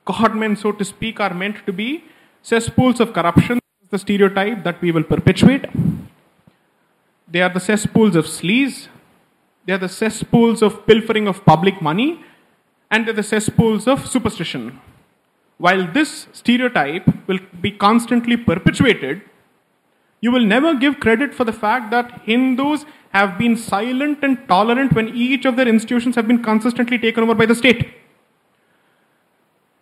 godmen, 0.05 0.57
so 0.57 0.71
to 0.71 0.85
speak, 0.85 1.19
are 1.19 1.33
meant 1.33 1.65
to 1.65 1.73
be 1.73 2.03
cesspools 2.41 2.99
of 2.99 3.13
corruption, 3.13 3.59
the 3.89 3.99
stereotype 3.99 4.63
that 4.63 4.81
we 4.81 4.91
will 4.91 5.03
perpetuate. 5.03 5.65
They 7.27 7.41
are 7.41 7.49
the 7.49 7.59
cesspools 7.59 8.15
of 8.15 8.25
sleaze, 8.25 8.87
they 9.65 9.73
are 9.73 9.77
the 9.77 9.89
cesspools 9.89 10.61
of 10.61 10.85
pilfering 10.85 11.27
of 11.27 11.45
public 11.45 11.81
money, 11.81 12.23
and 12.89 13.05
they're 13.05 13.13
the 13.13 13.23
cesspools 13.23 13.87
of 13.87 14.07
superstition 14.07 14.79
while 15.65 15.83
this 15.97 16.27
stereotype 16.33 17.07
will 17.27 17.39
be 17.61 17.71
constantly 17.71 18.35
perpetuated, 18.35 19.21
you 20.19 20.31
will 20.31 20.45
never 20.45 20.73
give 20.75 20.99
credit 20.99 21.33
for 21.33 21.43
the 21.43 21.53
fact 21.53 21.91
that 21.91 22.21
Hindus 22.25 22.85
have 23.09 23.37
been 23.37 23.55
silent 23.55 24.19
and 24.23 24.47
tolerant 24.47 24.93
when 24.93 25.09
each 25.09 25.45
of 25.45 25.55
their 25.57 25.67
institutions 25.67 26.15
have 26.15 26.27
been 26.27 26.41
consistently 26.43 26.97
taken 26.97 27.23
over 27.23 27.35
by 27.35 27.45
the 27.45 27.55
state. 27.55 27.93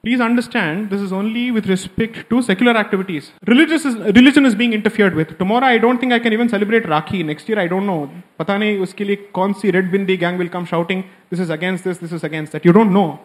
Please 0.04 0.22
understand, 0.22 0.90
this 0.90 1.02
is 1.02 1.12
only 1.12 1.52
with 1.52 1.66
respect 1.68 2.30
to 2.30 2.42
secular 2.42 2.76
activities. 2.78 3.32
Religious 3.48 3.84
is, 3.86 3.96
religion 4.20 4.46
is 4.46 4.56
being 4.56 4.74
interfered 4.74 5.14
with. 5.14 5.38
Tomorrow, 5.38 5.66
I 5.66 5.78
don't 5.78 6.00
think 6.00 6.14
I 6.14 6.20
can 6.20 6.32
even 6.32 6.48
celebrate 6.48 6.84
Rakhi. 6.84 7.24
Next 7.26 7.50
year, 7.50 7.60
I 7.60 7.68
don't 7.68 7.86
know. 7.86 8.10
Pata 8.38 8.54
Uskili, 8.54 9.18
uske 9.36 9.74
red 9.74 9.92
bindi 9.92 10.18
gang 10.18 10.38
will 10.38 10.50
come 10.50 10.66
shouting, 10.66 11.04
this 11.30 11.40
is 11.40 11.50
against 11.50 11.84
this, 11.84 11.98
this 11.98 12.14
is 12.14 12.24
against 12.24 12.54
that. 12.54 12.64
You 12.64 12.72
don't 12.72 12.94
know. 12.94 13.20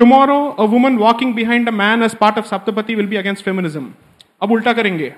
Tomorrow, 0.00 0.54
a 0.58 0.66
woman 0.66 0.98
walking 0.98 1.34
behind 1.34 1.68
a 1.68 1.72
man 1.72 2.02
as 2.02 2.14
part 2.14 2.36
of 2.36 2.46
Saptapadi 2.46 2.96
will 2.96 3.06
be 3.06 3.16
against 3.16 3.44
feminism. 3.44 3.92
अब 4.42 4.52
उल्टा 4.52 4.72
करेंगे 4.72 5.08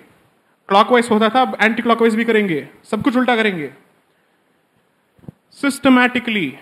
clockwise 0.69 1.09
होता 1.11 1.29
था 1.35 1.43
अब 1.43 1.57
anti 1.63 1.83
clockwise 1.83 2.15
भी 2.17 2.25
करेंगे 2.25 2.67
सब 2.91 3.03
कुछ 3.03 3.17
उल्टा 3.17 3.37
करेंगे 3.37 3.71
systematically 5.61 6.53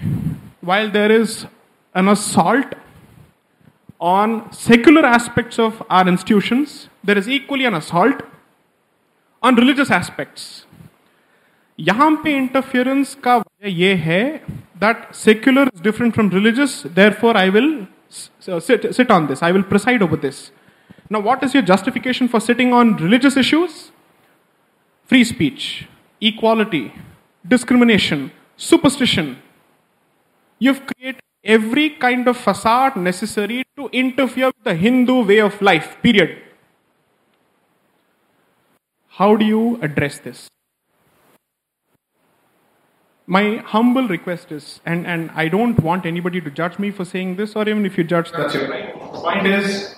while 0.63 0.91
there 0.91 1.11
is 1.13 1.47
an 1.95 2.09
assault 2.09 2.75
on 4.01 4.37
secular 4.53 5.05
aspects 5.07 5.59
of 5.59 5.83
our 5.89 6.09
institutions, 6.09 6.89
there 7.05 7.19
is 7.19 7.29
equally 7.29 7.65
an 7.65 7.75
assault 7.75 8.23
on 9.43 9.57
religious 9.57 9.91
aspects. 9.91 10.47
यहाँ 11.79 12.11
पे 12.25 12.37
इंटरफियरेंस 12.37 13.15
का 13.27 13.43
ये 13.65 13.95
है 14.07 14.23
that 14.81 15.13
secular 15.15 15.71
is 15.75 15.83
different 15.83 16.15
from 16.15 16.31
religious 16.31 16.83
therefore 17.21 17.37
I 17.37 17.51
uh, 18.49 18.61
sit, 18.61 18.95
sit 18.95 19.11
on 19.11 19.27
this. 19.27 19.43
I 19.43 19.53
will 19.53 19.63
preside 19.63 20.03
over 20.03 20.17
this. 20.17 20.51
Now, 21.11 21.21
what 21.21 21.43
is 21.43 21.55
your 21.55 21.63
justification 21.63 22.29
for 22.29 22.41
sitting 22.41 22.73
on 22.73 22.97
religious 22.97 23.37
issues? 23.37 23.91
Free 25.05 25.25
speech, 25.25 25.87
equality, 26.21 26.93
discrimination, 27.47 28.31
superstition. 28.57 29.39
You've 30.59 30.83
created 30.87 31.21
every 31.43 31.91
kind 31.91 32.27
of 32.27 32.37
facade 32.37 32.97
necessary 32.97 33.65
to 33.77 33.89
interfere 33.93 34.47
with 34.47 34.65
the 34.65 34.75
Hindu 34.75 35.25
way 35.25 35.41
of 35.41 35.61
life, 35.61 35.97
period. 36.03 36.39
How 39.09 39.37
do 39.37 39.45
you 39.45 39.79
address 39.83 40.19
this? 40.19 40.49
My 43.27 43.57
humble 43.65 44.07
request 44.07 44.53
is, 44.53 44.81
and, 44.85 45.07
and 45.07 45.31
I 45.35 45.49
don't 45.49 45.81
want 45.81 46.05
anybody 46.05 46.41
to 46.41 46.51
judge 46.51 46.79
me 46.79 46.91
for 46.91 47.05
saying 47.05 47.37
this, 47.37 47.57
or 47.57 47.69
even 47.69 47.87
if 47.87 47.97
you 47.97 48.05
judge, 48.05 48.31
that's 48.33 48.55
your 48.55 48.69
right. 48.69 48.95
Point 48.95 49.47
is, 49.47 49.95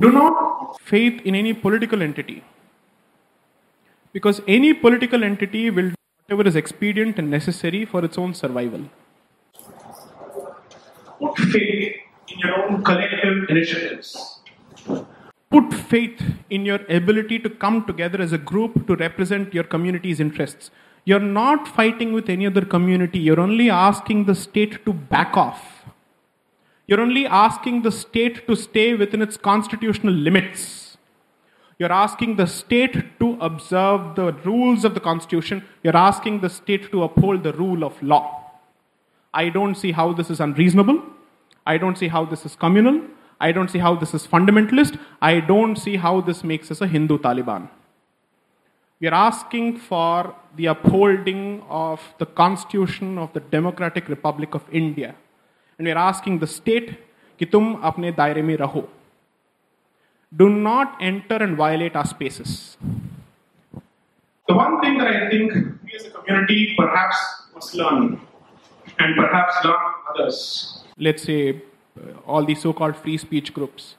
do 0.00 0.10
not 0.10 0.80
faith 0.80 1.20
in 1.22 1.34
any 1.34 1.52
political 1.52 2.02
entity. 2.02 2.42
Because 4.12 4.40
any 4.48 4.72
political 4.72 5.22
entity 5.22 5.70
will 5.70 5.90
do 5.90 5.94
whatever 6.26 6.48
is 6.48 6.56
expedient 6.56 7.18
and 7.18 7.30
necessary 7.30 7.84
for 7.84 8.04
its 8.04 8.16
own 8.16 8.32
survival. 8.32 8.84
Put 11.20 11.38
faith 11.38 11.96
in 12.28 12.38
your 12.38 12.64
own 12.64 12.82
collective 12.82 13.50
initiatives. 13.50 14.40
Put 15.50 15.74
faith 15.74 16.22
in 16.48 16.64
your 16.64 16.80
ability 16.88 17.38
to 17.40 17.50
come 17.50 17.84
together 17.84 18.22
as 18.22 18.32
a 18.32 18.38
group 18.38 18.86
to 18.86 18.96
represent 18.96 19.52
your 19.52 19.64
community's 19.64 20.20
interests 20.20 20.70
you're 21.04 21.18
not 21.20 21.66
fighting 21.66 22.12
with 22.12 22.28
any 22.28 22.46
other 22.46 22.64
community, 22.64 23.18
you're 23.18 23.40
only 23.40 23.70
asking 23.70 24.24
the 24.26 24.34
state 24.34 24.84
to 24.84 24.92
back 24.92 25.36
off. 25.36 25.84
You're 26.86 27.00
only 27.00 27.26
asking 27.26 27.82
the 27.82 27.92
state 27.92 28.46
to 28.46 28.56
stay 28.56 28.94
within 28.94 29.22
its 29.22 29.36
constitutional 29.36 30.12
limits. 30.12 30.98
You're 31.78 31.92
asking 31.92 32.36
the 32.36 32.46
state 32.46 33.18
to 33.20 33.38
observe 33.40 34.14
the 34.16 34.32
rules 34.44 34.84
of 34.84 34.94
the 34.94 35.00
constitution. 35.00 35.64
You're 35.82 35.96
asking 35.96 36.40
the 36.40 36.50
state 36.50 36.90
to 36.92 37.04
uphold 37.04 37.42
the 37.42 37.54
rule 37.54 37.84
of 37.84 38.02
law. 38.02 38.50
I 39.32 39.48
don't 39.48 39.76
see 39.76 39.92
how 39.92 40.12
this 40.12 40.28
is 40.28 40.40
unreasonable. 40.40 41.02
I 41.66 41.78
don't 41.78 41.96
see 41.96 42.08
how 42.08 42.24
this 42.24 42.44
is 42.44 42.56
communal. 42.56 43.00
I 43.40 43.52
don't 43.52 43.70
see 43.70 43.78
how 43.78 43.94
this 43.94 44.12
is 44.12 44.26
fundamentalist. 44.26 44.98
I 45.22 45.40
don't 45.40 45.76
see 45.76 45.96
how 45.96 46.20
this 46.20 46.44
makes 46.44 46.70
us 46.70 46.80
a 46.82 46.86
Hindu 46.86 47.18
Taliban. 47.18 47.70
We 48.99 49.07
are 49.07 49.13
asking 49.13 49.77
for 49.77 50.33
the 50.55 50.67
upholding 50.67 51.61
of 51.69 52.01
the 52.17 52.25
Constitution 52.25 53.17
of 53.17 53.33
the 53.33 53.41
Democratic 53.41 54.07
Republic 54.07 54.55
of 54.55 54.63
India. 54.71 55.15
And 55.77 55.85
we 55.85 55.91
are 55.91 55.97
asking 55.97 56.39
the 56.39 56.47
state 56.47 56.93
कि 57.39 57.45
तुम 57.45 57.73
अपने 57.83 58.11
दायरे 58.15 58.41
में 58.41 58.55
रहो. 58.57 58.87
Do 60.35 60.49
not 60.49 60.97
enter 61.01 61.35
and 61.35 61.57
violate 61.57 61.95
our 61.95 62.05
spaces. 62.05 62.77
The 64.47 64.53
one 64.55 64.79
thing 64.81 64.97
that 64.97 65.07
I 65.07 65.29
think 65.29 65.53
we 65.53 65.91
as 65.95 66.05
a 66.05 66.11
community 66.11 66.73
perhaps 66.77 67.17
must 67.53 67.75
learn, 67.75 68.21
and 68.99 69.15
perhaps 69.15 69.55
learn 69.65 69.73
from 69.73 69.93
others, 70.13 70.83
let's 70.97 71.23
say 71.23 71.61
uh, 71.99 72.19
all 72.25 72.45
these 72.45 72.61
so-called 72.61 72.95
free 72.95 73.17
speech 73.17 73.53
groups, 73.53 73.95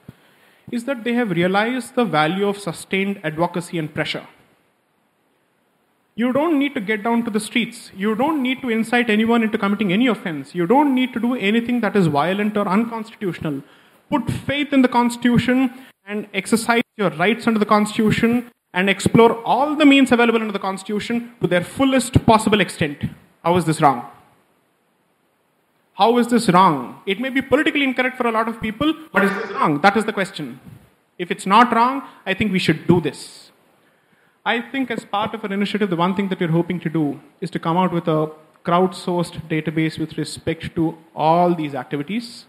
is 0.71 0.85
that 0.85 1.03
they 1.03 1.13
have 1.13 1.31
realized 1.31 1.95
the 1.95 2.05
value 2.05 2.47
of 2.47 2.57
sustained 2.57 3.19
advocacy 3.23 3.77
and 3.77 3.93
pressure. 3.93 4.25
You 6.14 6.32
don't 6.32 6.58
need 6.58 6.74
to 6.74 6.80
get 6.80 7.02
down 7.02 7.24
to 7.24 7.30
the 7.30 7.40
streets. 7.40 7.90
You 7.96 8.14
don't 8.14 8.42
need 8.42 8.60
to 8.60 8.68
incite 8.68 9.08
anyone 9.08 9.42
into 9.42 9.56
committing 9.56 9.92
any 9.92 10.06
offense. 10.08 10.54
You 10.54 10.66
don't 10.66 10.94
need 10.94 11.14
to 11.14 11.20
do 11.20 11.34
anything 11.34 11.80
that 11.80 11.96
is 11.96 12.06
violent 12.06 12.56
or 12.56 12.68
unconstitutional. 12.68 13.62
Put 14.10 14.30
faith 14.30 14.74
in 14.74 14.82
the 14.82 14.88
Constitution 14.88 15.72
and 16.06 16.26
exercise 16.34 16.82
your 16.98 17.10
rights 17.10 17.46
under 17.46 17.58
the 17.58 17.64
Constitution 17.66 18.50
and 18.74 18.90
explore 18.90 19.42
all 19.42 19.74
the 19.74 19.86
means 19.86 20.12
available 20.12 20.40
under 20.40 20.52
the 20.52 20.58
Constitution 20.58 21.32
to 21.40 21.46
their 21.46 21.64
fullest 21.64 22.26
possible 22.26 22.60
extent. 22.60 23.04
How 23.42 23.56
is 23.56 23.64
this 23.64 23.80
wrong? 23.80 24.06
How 25.94 26.18
is 26.18 26.28
this 26.28 26.48
wrong? 26.50 27.00
It 27.06 27.20
may 27.20 27.30
be 27.30 27.40
politically 27.42 27.84
incorrect 27.84 28.16
for 28.18 28.26
a 28.26 28.32
lot 28.32 28.48
of 28.48 28.60
people, 28.60 28.94
but 29.12 29.24
is 29.24 29.30
this 29.30 29.50
wrong? 29.52 29.80
That 29.80 29.96
is 29.96 30.04
the 30.04 30.12
question. 30.12 30.60
If 31.18 31.30
it's 31.30 31.46
not 31.46 31.74
wrong, 31.74 32.02
I 32.26 32.34
think 32.34 32.52
we 32.52 32.58
should 32.58 32.86
do 32.86 33.00
this. 33.00 33.41
I 34.44 34.60
think, 34.60 34.90
as 34.90 35.04
part 35.04 35.34
of 35.34 35.44
an 35.44 35.52
initiative, 35.52 35.88
the 35.88 35.94
one 35.94 36.16
thing 36.16 36.28
that 36.28 36.40
we're 36.40 36.48
hoping 36.48 36.80
to 36.80 36.90
do 36.90 37.20
is 37.40 37.48
to 37.50 37.60
come 37.60 37.76
out 37.76 37.92
with 37.92 38.08
a 38.08 38.28
crowdsourced 38.64 39.48
database 39.48 40.00
with 40.00 40.18
respect 40.18 40.74
to 40.74 40.98
all 41.14 41.54
these 41.54 41.76
activities. 41.76 42.46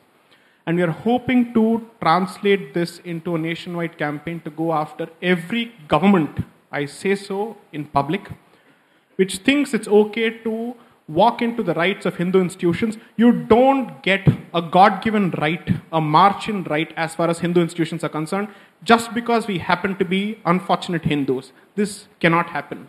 And 0.65 0.77
we 0.77 0.81
are 0.81 0.89
hoping 0.89 1.53
to 1.53 1.87
translate 2.01 2.73
this 2.73 2.97
into 2.99 3.35
a 3.35 3.37
nationwide 3.37 3.99
campaign 3.99 4.39
to 4.41 4.49
go 4.49 4.73
after 4.73 5.07
every 5.21 5.71
government, 5.87 6.39
I 6.71 6.85
say 6.85 7.13
so 7.13 7.57
in 7.71 7.85
public, 7.85 8.27
which 9.17 9.37
thinks 9.37 9.75
it's 9.75 9.87
okay 9.87 10.31
to 10.39 10.75
walk 11.07 11.43
into 11.43 11.61
the 11.61 11.75
rights 11.75 12.07
of 12.07 12.15
Hindu 12.15 12.41
institutions. 12.41 12.97
You 13.17 13.33
don't 13.33 14.01
get 14.01 14.27
a 14.51 14.63
God 14.63 15.03
given 15.03 15.29
right, 15.31 15.69
a 15.91 16.01
march-in 16.01 16.63
right 16.63 16.91
as 16.97 17.13
far 17.13 17.29
as 17.29 17.39
Hindu 17.39 17.61
institutions 17.61 18.03
are 18.03 18.09
concerned, 18.09 18.47
just 18.82 19.12
because 19.14 19.46
we 19.46 19.58
happen 19.58 19.96
to 19.96 20.04
be 20.04 20.40
unfortunate 20.44 21.04
Hindus. 21.04 21.52
This 21.74 22.06
cannot 22.20 22.50
happen. 22.50 22.88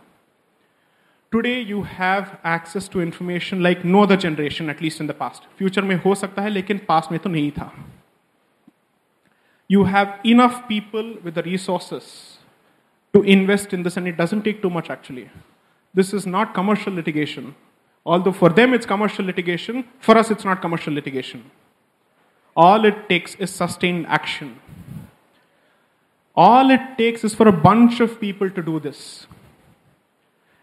Today 1.32 1.60
you 1.60 1.82
have 1.82 2.38
access 2.42 2.88
to 2.88 3.00
information 3.00 3.62
like 3.62 3.84
no 3.84 4.02
other 4.02 4.16
generation, 4.16 4.68
at 4.68 4.80
least 4.80 5.00
in 5.00 5.06
the 5.06 5.14
past. 5.14 5.42
Future 5.56 5.82
में 5.82 5.96
हो 6.02 6.14
सकता 6.14 6.42
है 6.42 6.50
लेकिन 6.50 6.86
past 6.86 7.10
में 7.10 7.18
तो 7.20 7.30
नहीं 7.30 7.52
था. 7.52 7.70
You 9.68 9.84
have 9.84 10.18
enough 10.24 10.66
people 10.68 11.14
with 11.22 11.34
the 11.34 11.42
resources 11.42 12.38
to 13.12 13.22
invest 13.22 13.72
in 13.72 13.84
this, 13.84 13.96
and 13.96 14.08
it 14.08 14.16
doesn't 14.16 14.42
take 14.42 14.60
too 14.62 14.70
much 14.70 14.90
actually. 14.90 15.30
This 15.94 16.12
is 16.12 16.26
not 16.26 16.54
commercial 16.54 16.92
litigation. 16.92 17.54
Although 18.04 18.32
for 18.32 18.48
them 18.48 18.74
it's 18.74 18.86
commercial 18.86 19.24
litigation, 19.24 19.84
for 20.00 20.16
us 20.16 20.30
it's 20.30 20.44
not 20.44 20.60
commercial 20.60 20.92
litigation. 20.92 21.50
All 22.56 22.84
it 22.84 23.08
takes 23.08 23.34
is 23.36 23.50
sustained 23.50 24.06
action. 24.08 24.58
All 26.36 26.70
it 26.70 26.80
takes 26.96 27.24
is 27.24 27.34
for 27.34 27.48
a 27.48 27.52
bunch 27.52 28.00
of 28.00 28.20
people 28.20 28.50
to 28.50 28.62
do 28.62 28.78
this. 28.80 29.26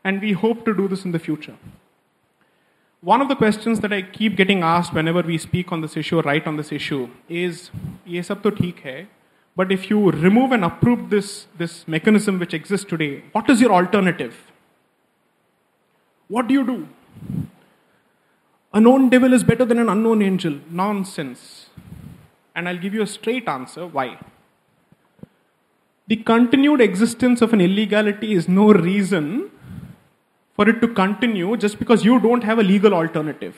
And 0.03 0.21
we 0.21 0.31
hope 0.31 0.63
to 0.65 0.73
do 0.73 0.87
this 0.87 1.03
in 1.05 1.11
the 1.11 1.19
future. 1.19 1.55
One 3.01 3.21
of 3.21 3.27
the 3.27 3.35
questions 3.35 3.81
that 3.81 3.93
I 3.93 4.01
keep 4.01 4.35
getting 4.35 4.63
asked 4.63 4.93
whenever 4.93 5.21
we 5.21 5.37
speak 5.37 5.71
on 5.71 5.81
this 5.81 5.95
issue 5.95 6.19
or 6.19 6.23
write 6.23 6.47
on 6.47 6.57
this 6.57 6.71
issue 6.71 7.07
is 7.29 7.69
ये 8.07 8.23
सब 8.23 8.41
तो 8.41 8.49
ठीक 8.55 8.79
है, 8.85 9.07
but 9.55 9.71
if 9.71 9.89
you 9.89 10.11
remove 10.11 10.51
and 10.51 10.65
uproot 10.65 11.09
this, 11.09 11.47
this 11.57 11.87
mechanism 11.87 12.39
which 12.39 12.53
exists 12.53 12.89
today, 12.89 13.23
what 13.33 13.49
is 13.49 13.61
your 13.61 13.71
alternative? 13.71 14.35
What 16.27 16.47
do 16.47 16.53
you 16.53 16.65
do? 16.65 16.87
A 18.73 18.79
known 18.79 19.09
devil 19.09 19.33
is 19.33 19.43
better 19.43 19.65
than 19.65 19.79
an 19.79 19.89
unknown 19.89 20.21
angel. 20.21 20.59
Nonsense. 20.69 21.67
And 22.53 22.67
I'll 22.67 22.77
give 22.77 22.93
you 22.93 23.01
a 23.01 23.07
straight 23.07 23.47
answer 23.47 23.87
why. 23.87 24.17
The 26.12 26.16
continued 26.16 26.82
existence 26.82 27.40
of 27.40 27.54
an 27.54 27.62
illegality 27.62 28.34
is 28.34 28.46
no 28.46 28.70
reason 28.70 29.50
for 30.54 30.68
it 30.68 30.78
to 30.82 30.88
continue 30.88 31.56
just 31.56 31.78
because 31.78 32.04
you 32.04 32.20
don't 32.20 32.44
have 32.44 32.58
a 32.58 32.62
legal 32.62 32.92
alternative. 32.92 33.56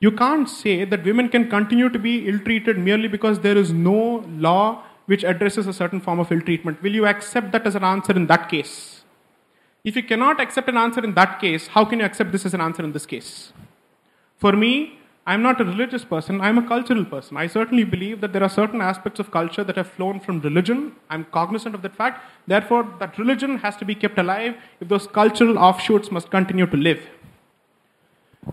You 0.00 0.12
can't 0.12 0.48
say 0.48 0.86
that 0.86 1.04
women 1.04 1.28
can 1.28 1.50
continue 1.50 1.90
to 1.90 1.98
be 1.98 2.26
ill 2.26 2.38
treated 2.38 2.78
merely 2.78 3.06
because 3.06 3.40
there 3.40 3.58
is 3.58 3.70
no 3.70 4.24
law 4.46 4.82
which 5.04 5.22
addresses 5.22 5.66
a 5.66 5.74
certain 5.74 6.00
form 6.00 6.20
of 6.20 6.32
ill 6.32 6.40
treatment. 6.40 6.82
Will 6.82 6.94
you 6.94 7.06
accept 7.06 7.52
that 7.52 7.66
as 7.66 7.74
an 7.74 7.84
answer 7.84 8.14
in 8.14 8.26
that 8.28 8.48
case? 8.48 9.02
If 9.84 9.96
you 9.96 10.02
cannot 10.02 10.40
accept 10.40 10.70
an 10.70 10.78
answer 10.78 11.04
in 11.04 11.12
that 11.16 11.38
case, 11.38 11.66
how 11.66 11.84
can 11.84 11.98
you 11.98 12.06
accept 12.06 12.32
this 12.32 12.46
as 12.46 12.54
an 12.54 12.62
answer 12.62 12.82
in 12.82 12.92
this 12.92 13.04
case? 13.04 13.52
For 14.38 14.54
me, 14.54 14.99
I'm 15.30 15.42
not 15.42 15.60
a 15.60 15.64
religious 15.64 16.04
person, 16.04 16.40
I'm 16.40 16.58
a 16.58 16.66
cultural 16.66 17.04
person. 17.04 17.36
I 17.36 17.46
certainly 17.46 17.84
believe 17.84 18.20
that 18.20 18.32
there 18.32 18.42
are 18.42 18.48
certain 18.48 18.80
aspects 18.80 19.20
of 19.20 19.30
culture 19.30 19.62
that 19.62 19.76
have 19.76 19.86
flown 19.86 20.18
from 20.18 20.40
religion. 20.40 20.80
I'm 21.08 21.24
cognizant 21.36 21.76
of 21.76 21.82
that 21.82 21.94
fact. 21.94 22.24
Therefore, 22.48 22.82
that 22.98 23.16
religion 23.16 23.58
has 23.58 23.76
to 23.76 23.84
be 23.84 23.94
kept 23.94 24.18
alive 24.18 24.56
if 24.80 24.88
those 24.88 25.06
cultural 25.06 25.56
offshoots 25.56 26.10
must 26.10 26.32
continue 26.32 26.66
to 26.66 26.76
live. 26.76 27.00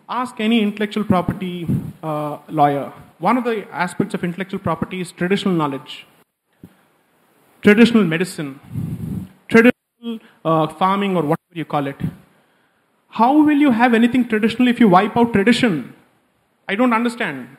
Ask 0.07 0.39
any 0.39 0.61
intellectual 0.61 1.03
property 1.03 1.67
uh, 2.03 2.37
lawyer. 2.47 2.93
One 3.17 3.37
of 3.37 3.43
the 3.43 3.57
aspects 3.71 4.13
of 4.13 4.23
intellectual 4.23 4.59
property 4.59 5.01
is 5.01 5.11
traditional 5.11 5.55
knowledge, 5.55 6.05
traditional 7.63 8.03
medicine, 8.03 8.59
traditional 9.47 10.19
uh, 10.45 10.67
farming, 10.67 11.15
or 11.17 11.23
whatever 11.23 11.55
you 11.55 11.65
call 11.65 11.87
it. 11.87 12.09
How 13.21 13.31
will 13.41 13.57
you 13.67 13.71
have 13.71 13.95
anything 13.95 14.27
traditional 14.27 14.67
if 14.67 14.79
you 14.79 14.87
wipe 14.87 15.17
out 15.17 15.33
tradition? 15.33 15.93
I 16.68 16.74
don't 16.74 16.92
understand. 16.92 17.56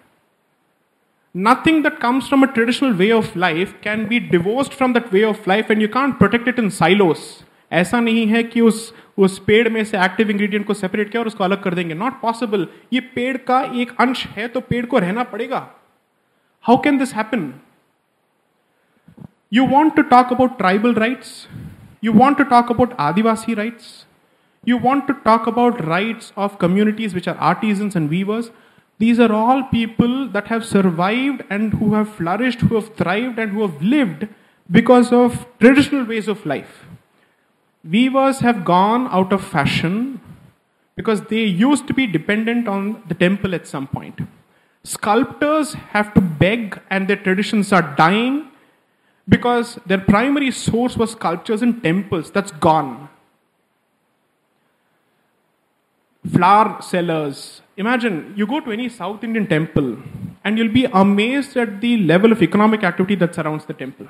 Nothing 1.36 1.82
that 1.84 2.00
comes 2.00 2.28
from 2.28 2.44
a 2.44 2.48
traditional 2.48 2.96
way 2.96 3.12
of 3.12 3.36
life 3.36 3.74
can 3.82 4.08
be 4.08 4.20
divorced 4.20 4.74
from 4.74 4.94
that 4.94 5.12
way 5.12 5.24
of 5.24 5.46
life 5.48 5.70
and 5.70 5.82
you 5.82 5.90
can't 5.90 6.20
protect 6.20 6.48
it 6.48 6.60
in 6.60 6.70
silos. 6.72 7.44
ऐसा 7.72 8.00
नहीं 8.00 8.26
है 8.28 8.44
कि 8.44 8.62
उस 8.62 8.94
उस 9.18 9.38
पेड़ 9.46 9.70
में 9.70 9.84
से 9.84 9.98
active 10.06 10.30
ingredient 10.32 10.66
को 10.66 10.74
सेपरेट 10.74 11.10
किया 11.12 11.22
और 11.22 11.28
उसको 11.28 11.44
अलग 11.44 11.62
कर 11.64 11.74
देंगे 11.76 11.94
नॉट 11.94 12.20
पॉसिबल 12.22 12.68
ये 12.94 13.00
पेड़ 13.16 13.36
का 13.48 13.62
एक 13.82 13.96
अंश 14.02 14.26
है 14.36 14.48
तो 14.48 14.62
पेड़ 14.70 14.86
को 14.86 15.00
रहना 15.00 15.24
पड़ेगा 15.32 15.68
how 16.66 16.78
can 16.84 16.98
this 16.98 17.14
happen 17.14 17.52
you 19.54 19.66
want 19.68 19.96
to 19.96 20.02
talk 20.12 20.34
about 20.34 20.58
tribal 20.58 20.94
rights 20.96 21.48
you 22.04 22.14
want 22.14 22.38
to 22.38 22.44
talk 22.44 22.72
about 22.72 22.94
adivasi 23.00 23.54
rights 23.54 24.06
you 24.68 24.78
want 24.80 25.08
to 25.08 25.14
talk 25.26 25.48
about 25.50 25.82
rights 25.82 26.34
of 26.38 26.58
communities 26.62 27.16
which 27.16 27.30
are 27.30 27.36
artisans 27.52 27.98
and 27.98 28.10
weavers 28.10 28.52
these 28.99 29.21
are 29.21 29.33
all 29.33 29.63
people 29.65 30.29
that 30.29 30.49
have 30.49 30.65
survived 30.65 31.43
and 31.51 31.75
who 31.75 31.95
have 31.95 32.09
flourished, 32.09 32.61
who 32.63 32.75
have 32.75 32.95
thrived, 32.97 33.39
and 33.39 33.53
who 33.53 33.63
have 33.63 33.81
lived 33.81 34.27
because 34.71 35.13
of 35.13 35.47
traditional 35.61 36.05
ways 36.05 36.29
of 36.29 36.45
life. 36.45 36.85
Weavers 37.85 38.41
have 38.41 38.65
gone 38.65 39.07
out 39.09 39.33
of 39.33 39.45
fashion 39.45 40.21
because 40.97 41.23
they 41.23 41.45
used 41.45 41.87
to 41.87 41.95
be 41.95 42.07
dependent 42.07 42.67
on 42.67 43.03
the 43.07 43.15
temple 43.15 43.55
at 43.55 43.69
some 43.69 43.87
point. 43.87 44.21
Sculptors 44.83 45.75
have 45.75 46.13
to 46.15 46.21
beg, 46.21 46.81
and 46.91 47.07
their 47.09 47.17
traditions 47.17 47.73
are 47.73 47.95
dying 47.97 48.49
because 49.29 49.79
their 49.87 49.99
primary 49.99 50.51
source 50.51 50.97
was 50.97 51.13
sculptures 51.13 51.63
in 51.63 51.81
temples. 51.81 52.31
That's 52.31 52.51
gone. 52.51 53.09
Flower 56.33 56.83
sellers, 56.83 57.63
Imagine 57.83 58.35
you 58.37 58.45
go 58.45 58.59
to 58.59 58.73
any 58.73 58.89
South 58.89 59.23
Indian 59.23 59.47
temple 59.47 59.97
and 60.43 60.59
you'll 60.59 60.73
be 60.73 60.87
amazed 60.87 61.57
at 61.57 61.81
the 61.81 61.97
level 61.99 62.33
of 62.33 62.43
economic 62.43 62.83
activity 62.83 63.15
that 63.15 63.37
surrounds 63.37 63.67
the 63.67 63.73
temple. 63.73 64.09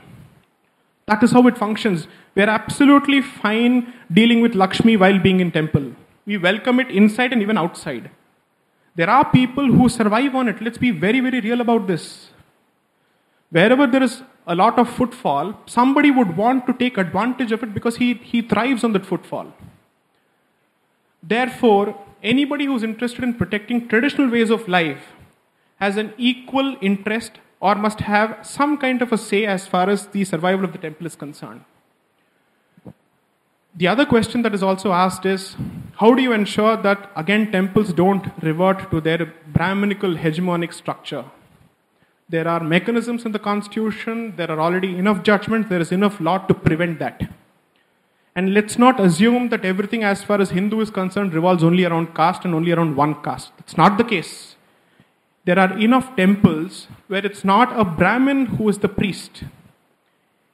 That 1.05 1.23
is 1.23 1.33
how 1.33 1.47
it 1.49 1.59
functions. 1.59 2.07
We 2.35 2.43
are 2.45 2.49
absolutely 2.49 3.21
fine 3.21 3.93
dealing 4.11 4.41
with 4.41 4.55
Lakshmi 4.55 4.97
while 4.97 5.19
being 5.19 5.41
in 5.41 5.53
temple. 5.53 5.93
We 6.25 6.39
welcome 6.39 6.81
it 6.81 6.91
inside 6.91 7.35
and 7.35 7.43
even 7.43 7.59
outside. 7.59 8.11
There 8.95 9.11
are 9.11 9.31
people 9.31 9.71
who 9.71 9.91
survive 9.91 10.35
on 10.35 10.49
it. 10.49 10.63
Let's 10.63 10.79
be 10.79 10.91
very, 10.91 11.21
very 11.21 11.41
real 11.41 11.61
about 11.61 11.87
this. 11.87 12.31
Wherever 13.51 13.87
there 13.87 14.03
is 14.03 14.23
a 14.47 14.55
lot 14.55 14.79
of 14.79 14.89
footfall, 14.89 15.55
somebody 15.67 16.11
would 16.11 16.39
want 16.39 16.67
to 16.67 16.73
take 16.73 16.97
advantage 16.97 17.53
of 17.53 17.63
it 17.63 17.75
because 17.75 17.97
he, 17.97 18.15
he 18.15 18.41
thrives 18.41 18.83
on 18.83 18.95
that 18.95 19.05
footfall. 19.05 19.53
Therefore, 21.23 21.95
anybody 22.23 22.67
who's 22.67 22.83
interested 22.83 23.25
in 23.25 23.35
protecting 23.35 23.89
traditional 23.89 24.31
ways 24.31 24.51
of 24.51 24.69
life 24.69 25.13
has 25.77 25.97
an 25.97 26.13
equal 26.17 26.77
interest 26.81 27.33
or 27.61 27.75
must 27.75 28.01
have 28.01 28.39
some 28.43 28.77
kind 28.77 29.03
of 29.03 29.13
a 29.13 29.19
say 29.19 29.45
as 29.47 29.67
far 29.67 29.89
as 29.89 30.07
the 30.09 30.25
survival 30.25 30.65
of 30.65 30.73
the 30.73 30.79
temple 30.79 31.07
is 31.07 31.17
concerned. 31.17 31.65
The 33.77 33.87
other 33.87 34.07
question 34.07 34.43
that 34.43 34.55
is 34.55 34.63
also 34.63 34.93
asked 34.93 35.25
is 35.25 35.57
how 35.97 36.15
do 36.15 36.23
you 36.23 36.33
ensure 36.33 36.77
that, 36.77 37.11
again, 37.15 37.53
temples 37.53 37.93
don't 37.93 38.27
revert 38.43 38.91
to 38.91 39.01
their 39.01 39.33
Brahminical 39.47 40.15
hegemonic 40.15 40.73
structure? 40.73 41.25
There 42.29 42.47
are 42.47 42.61
mechanisms 42.61 43.25
in 43.25 43.33
the 43.33 43.39
constitution, 43.39 44.35
there 44.37 44.51
are 44.51 44.61
already 44.61 44.99
enough 44.99 45.23
judgments, 45.23 45.69
there 45.69 45.81
is 45.81 45.93
enough 45.93 46.21
law 46.21 46.39
to 46.39 46.55
prevent 46.55 46.99
that. 46.99 47.23
And 48.39 48.55
let's 48.55 48.79
not 48.79 49.01
assume 49.05 49.49
that 49.53 49.65
everything, 49.65 50.05
as 50.05 50.23
far 50.23 50.41
as 50.41 50.51
Hindu 50.51 50.81
is 50.81 50.91
concerned, 50.91 51.35
revolves 51.35 51.65
only 51.69 51.85
around 51.85 52.15
caste 52.15 52.45
and 52.45 52.55
only 52.55 52.71
around 52.71 52.95
one 52.95 53.15
caste. 53.23 53.51
It's 53.59 53.77
not 53.77 53.99
the 53.99 54.05
case. 54.05 54.55
There 55.45 55.59
are 55.59 55.77
enough 55.77 56.15
temples 56.15 56.87
where 57.09 57.27
it's 57.27 57.45
not 57.45 57.73
a 57.77 57.85
Brahmin 57.85 58.47
who 58.47 58.69
is 58.69 58.79
the 58.79 58.89
priest. 58.89 59.43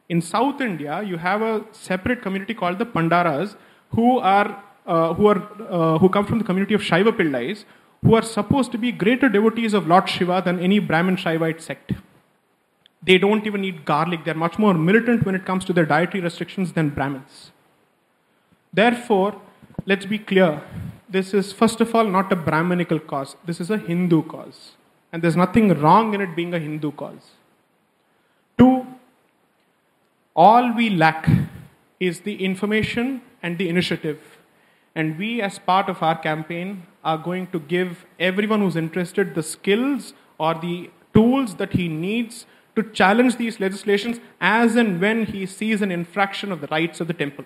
In 0.09 0.22
South 0.22 0.62
India, 0.62 1.03
you 1.03 1.18
have 1.18 1.43
a 1.43 1.64
separate 1.72 2.22
community 2.22 2.55
called 2.55 2.78
the 2.78 2.87
Pandaras, 2.87 3.55
who 3.91 4.18
are 4.18 4.62
uh, 4.87 5.12
who 5.12 5.26
are 5.26 5.43
uh, 5.68 5.99
who 5.99 6.09
come 6.09 6.24
from 6.24 6.39
the 6.39 6.45
community 6.45 6.72
of 6.72 6.80
Shaiva 6.80 7.12
Pillais, 7.18 7.64
who 8.03 8.14
are 8.14 8.22
supposed 8.22 8.72
to 8.72 8.78
be 8.78 8.93
greater 8.93 9.28
devotees 9.28 9.74
of 9.74 9.87
Lord 9.87 10.09
Shiva 10.09 10.41
than 10.45 10.59
any 10.59 10.78
Brahmin 10.78 11.16
Shaivite 11.16 11.61
sect. 11.61 11.93
They 13.03 13.18
don't 13.18 13.47
even 13.47 13.62
eat 13.62 13.85
garlic. 13.85 14.24
They're 14.24 14.43
much 14.47 14.59
more 14.59 14.72
militant 14.72 15.26
when 15.26 15.35
it 15.35 15.45
comes 15.45 15.66
to 15.66 15.74
their 15.74 15.85
dietary 15.85 16.22
restrictions 16.22 16.72
than 16.72 16.89
Brahmins. 16.89 17.51
Therefore, 18.75 19.41
let's 19.87 20.05
be 20.05 20.18
clear 20.18 20.61
this 21.09 21.33
is, 21.33 21.53
first 21.53 21.81
of 21.81 21.95
all, 21.95 22.05
not 22.05 22.33
a 22.33 22.37
Brahmanical 22.37 22.99
cause, 22.99 23.37
this 23.45 23.61
is 23.61 23.70
a 23.70 23.79
Hindu 23.79 24.22
cause. 24.25 24.72
And 25.12 25.22
there's 25.22 25.37
nothing 25.37 25.68
wrong 25.81 26.12
in 26.12 26.20
it 26.20 26.35
being 26.35 26.53
a 26.53 26.59
Hindu 26.59 26.91
cause. 26.93 27.33
Two, 28.59 28.85
all 30.35 30.72
we 30.75 30.91
lack 30.91 31.29
is 32.01 32.20
the 32.22 32.45
information 32.45 33.22
and 33.45 33.59
the 33.59 33.68
initiative. 33.68 34.20
And 34.97 35.16
we, 35.18 35.41
as 35.41 35.61
part 35.61 35.89
of 35.89 36.03
our 36.03 36.18
campaign, 36.18 36.85
are 37.05 37.18
going 37.18 37.47
to 37.49 37.61
give 37.61 38.05
everyone 38.18 38.61
who's 38.61 38.77
interested 38.77 39.37
the 39.37 39.43
skills 39.43 40.14
or 40.39 40.55
the 40.55 40.91
tools 41.12 41.55
that 41.57 41.75
he 41.75 41.87
needs 41.87 42.47
to 42.75 42.83
challenge 42.91 43.37
these 43.37 43.61
legislations 43.61 44.18
as 44.41 44.75
and 44.75 45.01
when 45.01 45.27
he 45.27 45.47
sees 45.47 45.81
an 45.81 45.93
infraction 45.93 46.51
of 46.51 46.61
the 46.61 46.66
rights 46.68 47.01
of 47.01 47.07
the 47.07 47.14
temple. 47.14 47.45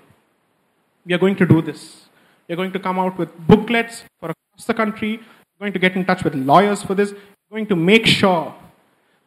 We 1.08 1.14
are 1.14 1.18
going 1.18 1.36
to 1.36 1.46
do 1.46 1.62
this. 1.62 2.02
We 2.46 2.52
are 2.52 2.56
going 2.56 2.72
to 2.72 2.78
come 2.78 2.98
out 2.98 3.16
with 3.16 3.30
booklets 3.46 4.04
for 4.20 4.30
across 4.32 4.66
the 4.66 4.74
country. 4.74 5.16
We're 5.16 5.64
going 5.64 5.72
to 5.72 5.78
get 5.78 5.96
in 5.96 6.04
touch 6.04 6.22
with 6.22 6.34
lawyers 6.34 6.82
for 6.82 6.94
this. 6.94 7.12
We're 7.12 7.56
going 7.56 7.66
to 7.68 7.76
make 7.76 8.04
sure 8.04 8.54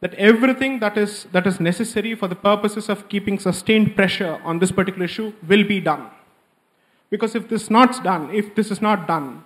that 0.00 0.14
everything 0.14 0.78
that 0.78 0.96
is, 0.96 1.24
that 1.32 1.44
is 1.44 1.58
necessary 1.58 2.14
for 2.14 2.28
the 2.28 2.36
purposes 2.36 2.88
of 2.88 3.08
keeping 3.08 3.40
sustained 3.40 3.96
pressure 3.96 4.40
on 4.44 4.60
this 4.60 4.70
particular 4.70 5.06
issue 5.06 5.32
will 5.48 5.64
be 5.64 5.80
done. 5.80 6.06
Because 7.10 7.34
if 7.34 7.48
this 7.48 7.68
not 7.68 8.04
done, 8.04 8.32
if 8.32 8.54
this 8.54 8.70
is 8.70 8.80
not 8.80 9.08
done, 9.08 9.44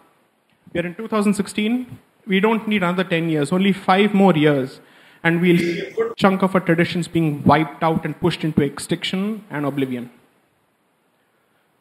we 0.74 0.80
are 0.80 0.86
in 0.86 0.94
2016, 0.94 1.98
we 2.26 2.38
don't 2.38 2.68
need 2.68 2.82
another 2.82 3.04
10 3.04 3.30
years, 3.30 3.50
only 3.50 3.72
five 3.72 4.12
more 4.12 4.34
years, 4.34 4.80
and 5.22 5.40
we'll 5.40 5.56
see 5.56 5.80
a 5.80 5.94
good 5.94 6.14
chunk 6.16 6.42
of 6.42 6.54
our 6.54 6.60
traditions 6.60 7.08
being 7.08 7.42
wiped 7.44 7.82
out 7.82 8.04
and 8.04 8.20
pushed 8.20 8.44
into 8.44 8.60
extinction 8.60 9.42
and 9.48 9.64
oblivion 9.64 10.10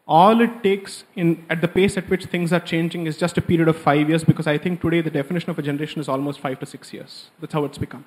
all 0.08 0.40
it 0.42 0.62
takes 0.62 1.04
in, 1.16 1.44
at 1.50 1.62
the 1.62 1.68
pace 1.68 1.98
at 1.98 2.08
which 2.10 2.26
things 2.26 2.54
are 2.54 2.60
changing 2.60 3.08
is 3.08 3.18
just 3.18 3.38
a 3.38 3.42
period 3.42 3.68
of 3.68 3.76
five 3.76 4.08
years 4.08 4.24
because 4.24 4.46
I 4.46 4.58
think 4.58 4.82
today 4.82 5.02
the 5.02 5.10
definition 5.10 5.50
of 5.50 5.58
a 5.58 5.64
generation 5.64 6.00
is 6.00 6.08
almost 6.08 6.40
five 6.40 6.60
to 6.60 6.66
six 6.66 6.94
years. 6.94 7.32
That's 7.40 7.54
how 7.54 7.66
it's 7.66 7.80
become. 7.80 8.06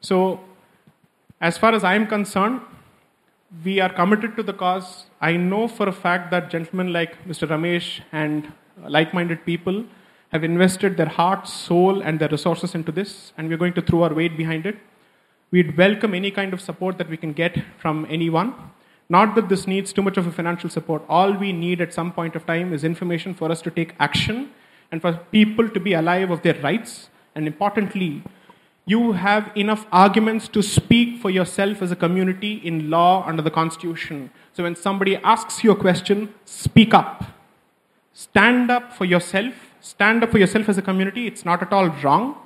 So, 0.00 0.40
as 1.40 1.58
far 1.58 1.74
as 1.74 1.82
I'm 1.82 2.06
concerned, 2.06 2.60
we 3.64 3.80
are 3.80 3.88
committed 3.88 4.36
to 4.36 4.42
the 4.42 4.52
cause. 4.52 5.06
I 5.20 5.36
know 5.36 5.66
for 5.66 5.88
a 5.88 5.92
fact 5.92 6.30
that 6.30 6.50
gentlemen 6.50 6.92
like 6.92 7.24
Mr. 7.26 7.48
Ramesh 7.48 8.00
and 8.12 8.46
uh, 8.82 8.90
like 8.90 9.12
minded 9.12 9.44
people 9.44 9.84
have 10.30 10.44
invested 10.44 10.96
their 10.96 11.06
heart, 11.06 11.48
soul, 11.48 12.00
and 12.02 12.18
their 12.18 12.28
resources 12.28 12.74
into 12.74 12.92
this, 12.92 13.32
and 13.36 13.48
we're 13.48 13.56
going 13.56 13.74
to 13.74 13.82
throw 13.82 14.02
our 14.02 14.14
weight 14.14 14.36
behind 14.36 14.66
it. 14.66 14.76
We'd 15.50 15.76
welcome 15.76 16.14
any 16.14 16.30
kind 16.30 16.52
of 16.52 16.60
support 16.60 16.98
that 16.98 17.08
we 17.08 17.16
can 17.16 17.32
get 17.32 17.62
from 17.78 18.06
anyone. 18.08 18.54
Not 19.08 19.34
that 19.34 19.48
this 19.48 19.66
needs 19.66 19.92
too 19.92 20.02
much 20.02 20.16
of 20.16 20.26
a 20.26 20.32
financial 20.32 20.70
support. 20.70 21.02
All 21.08 21.32
we 21.32 21.52
need 21.52 21.80
at 21.80 21.92
some 21.92 22.12
point 22.12 22.34
of 22.36 22.46
time 22.46 22.72
is 22.72 22.84
information 22.84 23.34
for 23.34 23.50
us 23.50 23.60
to 23.62 23.70
take 23.70 23.94
action 24.00 24.50
and 24.90 25.00
for 25.02 25.12
people 25.30 25.68
to 25.68 25.80
be 25.80 25.92
alive 25.92 26.30
of 26.30 26.42
their 26.42 26.54
rights. 26.62 27.10
And 27.34 27.46
importantly, 27.46 28.22
you 28.86 29.12
have 29.12 29.50
enough 29.56 29.86
arguments 29.92 30.48
to 30.48 30.62
speak 30.62 31.20
for 31.20 31.30
yourself 31.30 31.82
as 31.82 31.90
a 31.90 31.96
community 31.96 32.54
in 32.64 32.90
law 32.90 33.26
under 33.26 33.42
the 33.42 33.50
Constitution. 33.50 34.30
So 34.52 34.62
when 34.62 34.76
somebody 34.76 35.16
asks 35.16 35.64
you 35.64 35.70
a 35.72 35.76
question, 35.76 36.34
speak 36.44 36.94
up. 36.94 37.24
Stand 38.12 38.70
up 38.70 38.92
for 38.92 39.04
yourself. 39.04 39.54
Stand 39.80 40.22
up 40.22 40.30
for 40.30 40.38
yourself 40.38 40.68
as 40.68 40.78
a 40.78 40.82
community. 40.82 41.26
It's 41.26 41.44
not 41.44 41.62
at 41.62 41.72
all 41.72 41.88
wrong. 41.88 42.36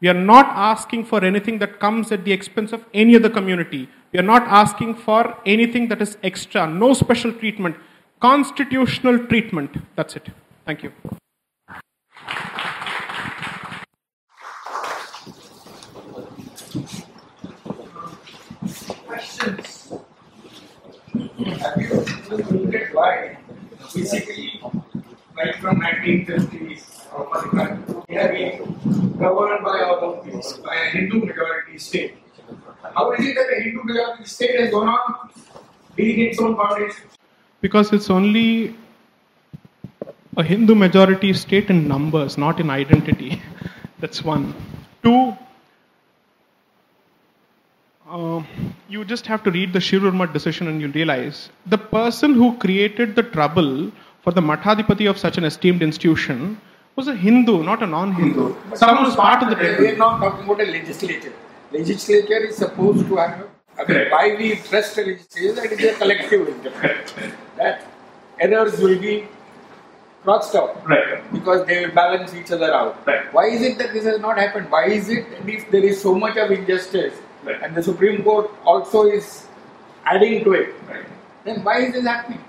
We 0.00 0.08
are 0.08 0.14
not 0.14 0.46
asking 0.46 1.04
for 1.06 1.24
anything 1.24 1.58
that 1.58 1.80
comes 1.80 2.12
at 2.12 2.24
the 2.24 2.32
expense 2.32 2.72
of 2.72 2.84
any 2.94 3.16
other 3.16 3.30
community. 3.30 3.88
We 4.10 4.18
are 4.18 4.22
not 4.22 4.44
asking 4.44 4.94
for 4.94 5.36
anything 5.44 5.88
that 5.88 6.00
is 6.00 6.16
extra, 6.22 6.66
no 6.66 6.94
special 6.94 7.30
treatment, 7.30 7.76
constitutional 8.20 9.26
treatment. 9.26 9.76
That's 9.96 10.16
it. 10.16 10.30
Thank 10.64 10.82
you. 10.82 10.92
Questions? 19.06 19.92
Have 21.58 21.76
you 21.76 22.36
looked 22.50 22.74
at 22.74 22.94
why 22.94 23.38
basically 23.94 24.62
right 25.36 25.54
from 25.56 25.80
1950s 25.82 27.12
or 27.12 28.04
we 28.08 28.14
have 28.14 28.30
been 28.32 29.18
governed 29.18 29.64
by 29.64 29.80
our 29.80 30.00
own 30.00 30.24
people, 30.24 30.42
by 30.64 30.76
a 30.76 30.90
Hindu 30.90 31.26
majority 31.26 31.76
state? 31.78 32.14
How 32.82 33.12
is 33.12 33.26
it 33.26 33.34
that 33.34 33.46
the 33.48 33.62
Hindu 33.62 33.82
majority 33.84 34.24
state 34.24 34.60
has 34.60 34.70
gone 34.70 34.88
on 34.88 35.30
being 35.96 36.20
its 36.20 36.40
own 36.40 36.56
foundation? 36.56 37.04
Because 37.60 37.92
it's 37.92 38.10
only 38.10 38.76
a 40.36 40.44
Hindu 40.44 40.74
majority 40.74 41.32
state 41.32 41.70
in 41.70 41.88
numbers, 41.88 42.38
not 42.38 42.60
in 42.60 42.70
identity. 42.70 43.42
That's 43.98 44.22
one. 44.22 44.54
Two, 45.02 45.36
uh, 48.08 48.42
you 48.88 49.04
just 49.04 49.26
have 49.26 49.42
to 49.42 49.50
read 49.50 49.72
the 49.72 49.80
Shirur 49.80 50.32
decision 50.32 50.68
and 50.68 50.80
you'll 50.80 50.92
realize 50.92 51.50
the 51.66 51.78
person 51.78 52.34
who 52.34 52.56
created 52.58 53.16
the 53.16 53.24
trouble 53.24 53.90
for 54.22 54.32
the 54.32 54.40
Mathadipati 54.40 55.10
of 55.10 55.18
such 55.18 55.36
an 55.36 55.44
esteemed 55.44 55.82
institution 55.82 56.60
was 56.94 57.08
a 57.08 57.14
Hindu, 57.14 57.62
not 57.64 57.82
a 57.82 57.86
non 57.86 58.12
Hindu. 58.12 58.54
Someone 58.74 59.04
who's 59.04 59.16
part 59.16 59.42
of 59.42 59.50
the. 59.50 59.76
We 59.78 59.88
are 59.88 59.96
not 59.96 60.20
talking 60.20 60.44
about 60.44 60.60
a 60.60 60.70
legislature. 60.70 61.32
Legislature 61.72 62.46
is 62.48 62.56
supposed 62.56 63.06
to 63.08 63.16
have. 63.16 63.46
I 63.78 63.84
mean, 63.92 64.10
why 64.10 64.34
we 64.36 64.56
trust 64.56 64.98
a 64.98 65.02
legislature 65.02 65.52
that 65.54 65.72
it 65.72 65.80
is 65.80 65.94
a 65.96 65.98
collective 65.98 66.48
interest. 66.48 67.14
that 67.56 67.84
errors 68.40 68.78
will 68.80 68.98
be 68.98 69.26
crossed 70.22 70.54
out 70.54 70.84
Right. 70.88 71.20
because 71.32 71.64
they 71.66 71.84
will 71.84 71.92
balance 71.94 72.34
each 72.34 72.50
other 72.50 72.72
out. 72.72 72.96
Right. 73.06 73.32
Why 73.32 73.46
is 73.46 73.62
it 73.62 73.78
that 73.78 73.92
this 73.92 74.04
has 74.04 74.20
not 74.20 74.38
happened? 74.38 74.70
Why 74.70 74.86
is 74.86 75.08
it 75.08 75.30
that 75.30 75.48
if 75.48 75.70
there 75.70 75.84
is 75.84 76.00
so 76.00 76.14
much 76.14 76.36
of 76.36 76.50
injustice 76.50 77.14
Right. 77.44 77.60
and 77.62 77.74
the 77.74 77.82
Supreme 77.82 78.22
Court 78.24 78.50
also 78.64 79.02
is 79.06 79.46
adding 80.04 80.42
to 80.44 80.52
it, 80.54 80.74
Right. 80.88 81.04
then 81.44 81.62
why 81.62 81.78
is 81.86 81.92
this 81.92 82.04
happening? 82.06 82.42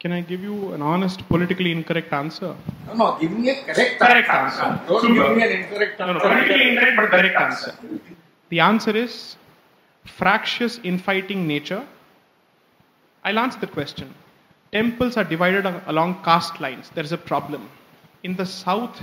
Can 0.00 0.12
I 0.12 0.20
give 0.20 0.42
you 0.42 0.72
an 0.74 0.82
honest, 0.82 1.28
politically 1.28 1.72
incorrect 1.72 2.12
answer? 2.12 2.54
No, 2.86 2.94
no, 2.94 3.16
give 3.20 3.32
me 3.32 3.50
a 3.50 3.56
correct, 3.64 3.98
Correct 3.98 4.28
answer. 4.30 4.80
Don't 4.86 5.00
Super. 5.00 5.14
give 5.14 5.36
me 5.36 5.42
an 5.42 5.52
incorrect 5.62 5.98
No, 5.98 6.06
no, 6.06 6.12
answer. 6.14 6.28
politically 6.28 6.68
incorrect, 6.70 6.96
but 6.96 7.10
correct 7.10 7.40
answer. 7.46 7.72
The 8.50 8.60
answer 8.60 8.96
is 8.96 9.36
fractious, 10.04 10.80
infighting 10.82 11.46
nature. 11.46 11.86
I'll 13.24 13.38
answer 13.38 13.60
the 13.60 13.66
question. 13.66 14.14
Temples 14.72 15.16
are 15.16 15.24
divided 15.24 15.66
along 15.86 16.22
caste 16.22 16.60
lines. 16.60 16.90
There 16.94 17.04
is 17.04 17.12
a 17.12 17.18
problem. 17.18 17.68
In 18.22 18.36
the 18.36 18.46
south, 18.46 19.00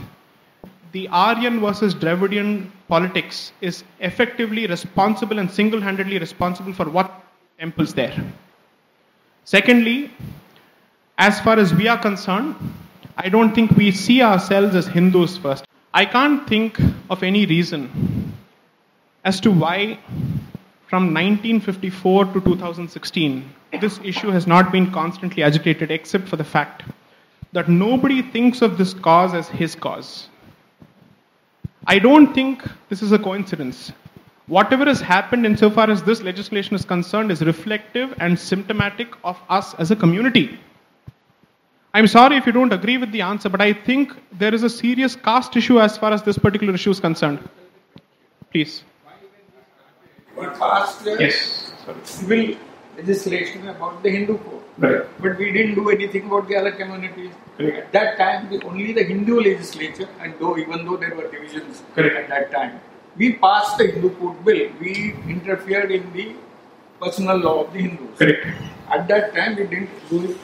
the 0.91 1.07
Aryan 1.09 1.59
versus 1.59 1.93
Dravidian 1.93 2.71
politics 2.87 3.51
is 3.61 3.83
effectively 3.99 4.67
responsible 4.67 5.39
and 5.39 5.49
single 5.51 5.81
handedly 5.81 6.19
responsible 6.19 6.73
for 6.73 6.89
what 6.89 7.11
temples 7.59 7.93
there. 7.93 8.15
Secondly, 9.43 10.11
as 11.17 11.39
far 11.39 11.59
as 11.59 11.73
we 11.73 11.87
are 11.87 11.97
concerned, 11.97 12.55
I 13.17 13.29
don't 13.29 13.53
think 13.53 13.71
we 13.71 13.91
see 13.91 14.21
ourselves 14.21 14.75
as 14.75 14.87
Hindus 14.87 15.37
first. 15.37 15.65
I 15.93 16.05
can't 16.05 16.47
think 16.47 16.79
of 17.09 17.23
any 17.23 17.45
reason 17.45 18.24
as 19.25 19.41
to 19.41 19.51
why 19.51 19.99
from 20.87 21.13
1954 21.13 22.25
to 22.25 22.41
2016 22.41 23.53
this 23.81 23.99
issue 24.03 24.29
has 24.29 24.47
not 24.47 24.71
been 24.71 24.91
constantly 24.91 25.43
agitated 25.43 25.91
except 25.91 26.29
for 26.29 26.37
the 26.37 26.43
fact 26.43 26.83
that 27.51 27.67
nobody 27.67 28.21
thinks 28.21 28.61
of 28.61 28.77
this 28.77 28.93
cause 28.93 29.33
as 29.33 29.47
his 29.47 29.75
cause. 29.75 30.29
I 31.87 31.99
don't 31.99 32.33
think 32.33 32.63
this 32.89 33.01
is 33.01 33.11
a 33.11 33.19
coincidence. 33.19 33.91
Whatever 34.47 34.85
has 34.85 35.01
happened 35.01 35.45
insofar 35.45 35.89
as 35.89 36.03
this 36.03 36.21
legislation 36.21 36.75
is 36.75 36.85
concerned 36.85 37.31
is 37.31 37.41
reflective 37.41 38.13
and 38.19 38.37
symptomatic 38.37 39.13
of 39.23 39.37
us 39.49 39.73
as 39.75 39.91
a 39.91 39.95
community. 39.95 40.59
I'm 41.93 42.07
sorry 42.07 42.37
if 42.37 42.45
you 42.45 42.51
don't 42.51 42.73
agree 42.73 42.97
with 42.97 43.11
the 43.11 43.21
answer, 43.21 43.49
but 43.49 43.61
I 43.61 43.73
think 43.73 44.13
there 44.31 44.53
is 44.53 44.63
a 44.63 44.69
serious 44.69 45.15
caste 45.15 45.55
issue 45.55 45.79
as 45.79 45.97
far 45.97 46.11
as 46.11 46.23
this 46.23 46.37
particular 46.37 46.73
issue 46.73 46.91
is 46.91 46.99
concerned. 46.99 47.39
Please. 48.51 48.83
We 50.37 50.47
passed 50.61 51.05
Yes. 51.05 51.71
civil 52.03 52.55
legislation 52.97 53.67
about 53.67 54.01
the 54.03 54.09
Hindu 54.09 54.37
code. 54.37 54.61
Right. 54.77 55.03
But 55.21 55.37
we 55.37 55.51
didn't 55.51 55.75
do 55.75 55.89
anything 55.89 56.25
about 56.27 56.47
the 56.47 56.55
other 56.57 56.71
communities. 56.71 57.31
At 57.59 57.91
that 57.93 58.17
time, 58.17 58.49
the, 58.49 58.61
only 58.65 58.91
the 58.93 59.03
Hindu 59.03 59.39
legislature, 59.39 60.09
and 60.21 60.33
though 60.39 60.57
even 60.57 60.85
though 60.85 60.97
there 60.97 61.15
were 61.15 61.29
divisions 61.31 61.83
Correct. 61.95 62.17
at 62.17 62.27
that 62.29 62.51
time, 62.51 62.81
we 63.17 63.33
passed 63.33 63.77
the 63.77 63.87
Hindu 63.87 64.09
code 64.15 64.43
bill. 64.43 64.67
We 64.81 65.15
interfered 65.29 65.91
in 65.91 66.11
the 66.13 66.33
personal 67.01 67.37
law 67.37 67.63
of 67.65 67.73
the 67.73 67.79
Hindus. 67.79 68.17
Correct. 68.17 68.45
At 68.89 69.07
that 69.07 69.33
time, 69.33 69.55
we 69.55 69.63
didn't 69.63 70.09
do 70.09 70.25
it. 70.31 70.37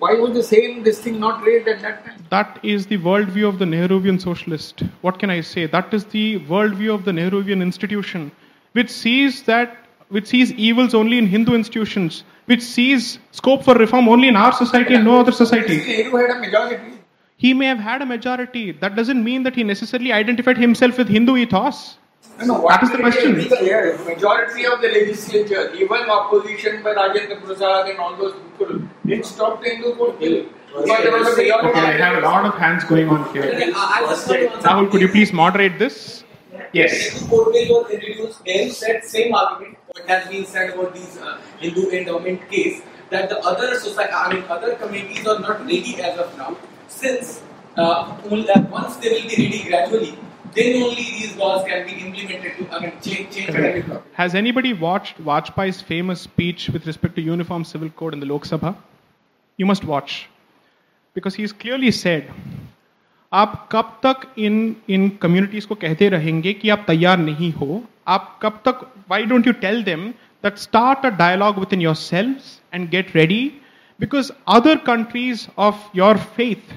Why 0.00 0.14
was 0.14 0.32
the 0.32 0.42
same 0.42 0.82
this 0.82 0.98
thing 0.98 1.20
not 1.20 1.42
raised 1.44 1.68
at 1.68 1.80
that 1.82 2.04
time? 2.06 2.24
That 2.30 2.58
is 2.62 2.86
the 2.86 2.96
worldview 2.98 3.46
of 3.46 3.58
the 3.58 3.66
Nehruvian 3.66 4.18
socialist. 4.20 4.80
What 5.02 5.18
can 5.18 5.28
I 5.30 5.42
say? 5.42 5.66
That 5.66 5.92
is 5.92 6.06
the 6.06 6.40
worldview 6.40 6.94
of 6.94 7.04
the 7.04 7.12
Nehruvian 7.12 7.60
institution, 7.60 8.32
which 8.72 8.90
sees 8.90 9.42
that 9.44 9.76
which 10.08 10.26
sees 10.26 10.52
evils 10.52 10.92
only 10.92 11.18
in 11.18 11.26
Hindu 11.26 11.54
institutions, 11.54 12.24
which 12.46 12.62
sees 12.62 13.18
scope 13.30 13.62
for 13.64 13.74
reform 13.74 14.08
only 14.08 14.28
in 14.28 14.36
our 14.36 14.52
society 14.52 14.94
and 14.94 15.04
no 15.04 15.20
other 15.20 15.32
society. 15.32 15.76
Nehru 15.78 16.16
had 16.16 16.30
a 16.36 16.40
majority. 16.40 16.98
He 17.36 17.54
may 17.54 17.66
have 17.66 17.78
had 17.78 18.02
a 18.02 18.06
majority. 18.06 18.72
That 18.72 18.96
doesn't 18.96 19.22
mean 19.22 19.44
that 19.44 19.54
he 19.54 19.64
necessarily 19.64 20.12
identified 20.12 20.58
himself 20.58 20.98
with 20.98 21.08
Hindu 21.08 21.36
ethos. 21.36 21.96
No, 22.40 22.46
no, 22.46 22.54
That 22.54 22.62
what 22.62 22.82
is 22.82 22.90
the 22.90 22.98
question. 22.98 23.40
Yeah, 23.64 23.96
majority 24.04 24.66
of 24.66 24.80
the 24.80 24.88
legislature, 24.88 25.72
even 25.74 26.10
opposition 26.10 26.82
by 26.82 26.94
Rajendra 26.94 27.42
Prasad 27.42 27.88
and 27.88 27.98
all 27.98 28.16
those 28.16 28.34
people, 28.34 28.80
didn't 29.06 29.26
stop 29.26 29.62
the 29.62 29.70
Hindu 29.70 29.94
code 29.96 30.18
bill. 30.18 30.44
Because 30.66 31.02
there 31.02 31.12
was 31.12 31.28
a 31.28 31.36
majority. 31.36 31.68
Okay, 31.68 31.80
I 31.80 31.92
have 31.92 32.22
a 32.22 32.26
lot 32.26 32.46
of 32.46 32.54
hands 32.54 32.84
going 32.84 33.08
on 33.08 33.32
here. 33.32 33.44
Okay, 33.44 33.72
I 33.74 34.00
I 34.00 34.06
just 34.08 34.28
want 34.28 34.40
to 34.40 34.50
answer. 34.50 34.68
Rahul, 34.68 34.90
could 34.90 35.00
you 35.00 35.08
please 35.08 35.32
moderate 35.32 35.78
this? 35.78 36.24
Yes. 36.72 36.92
Hindu 36.92 37.28
code 37.28 37.52
bill 37.52 37.82
was 37.82 37.90
introduced. 37.90 38.44
Nehru 38.44 38.70
said 38.70 39.04
same 39.04 39.34
argument. 39.34 39.78
What 39.88 40.08
has 40.08 40.28
been 40.28 40.44
said 40.44 40.70
about 40.70 40.94
these 40.94 41.18
uh, 41.18 41.38
Hindu 41.58 41.90
endowment 41.90 42.48
case 42.50 42.82
that 43.10 43.28
the 43.28 43.38
other 43.40 43.78
society, 43.78 44.12
I 44.12 44.32
mean, 44.32 44.44
other 44.48 44.74
communities 44.76 45.26
are 45.26 45.38
not 45.40 45.60
ready 45.60 46.00
as 46.00 46.18
of 46.18 46.36
now. 46.38 46.56
Since 46.88 47.42
uh, 47.76 47.82
uh, 47.82 48.66
once 48.70 48.96
they 48.96 49.10
will 49.10 49.28
be 49.28 49.44
ready 49.44 49.64
gradually, 49.68 50.18
then 50.54 50.82
only 50.82 50.94
these 50.96 51.36
laws 51.36 51.64
can 51.66 51.86
be 51.86 51.92
implemented 51.92 52.56
to, 52.58 52.74
I 52.74 52.80
mean, 52.80 52.92
change, 53.00 53.34
change 53.34 53.86
law. 53.88 54.02
Has 54.14 54.34
anybody 54.34 54.72
watched 54.72 55.22
Vajpayee's 55.22 55.80
famous 55.80 56.20
speech 56.20 56.68
with 56.70 56.86
respect 56.86 57.14
to 57.16 57.22
uniform 57.22 57.64
civil 57.64 57.90
code 57.90 58.14
in 58.14 58.20
the 58.20 58.26
Lok 58.26 58.44
Sabha? 58.44 58.76
You 59.56 59.66
must 59.66 59.84
watch. 59.84 60.28
Because 61.14 61.34
he's 61.34 61.52
clearly 61.52 61.90
said, 61.90 62.32
आप 63.32 63.68
कब 63.72 63.98
तक 64.02 64.26
इन 64.38 64.54
इन 64.90 65.08
communities 65.22 65.64
को 65.64 65.74
कहते 65.74 66.08
रहेंगे 66.08 66.52
कि 66.52 66.68
आप 66.68 66.84
तैयार 66.86 67.18
नहीं 67.18 67.52
हो? 67.52 67.82
आप 68.08 68.38
कब 68.42 68.60
तक 68.64 68.80
why 69.10 69.24
don't 69.24 69.46
you 69.46 69.52
tell 69.60 69.82
them 69.82 70.08
that 70.44 70.56
start 70.58 71.06
a 71.06 71.10
dialogue 71.18 71.58
within 71.72 71.82
yourself 71.94 72.74
and 72.74 72.88
get 72.90 73.14
ready 73.16 73.42
because 74.00 74.32
other 74.48 74.76
countries 74.86 75.46
of 75.58 75.96
your 75.96 76.18
faith 76.36 76.72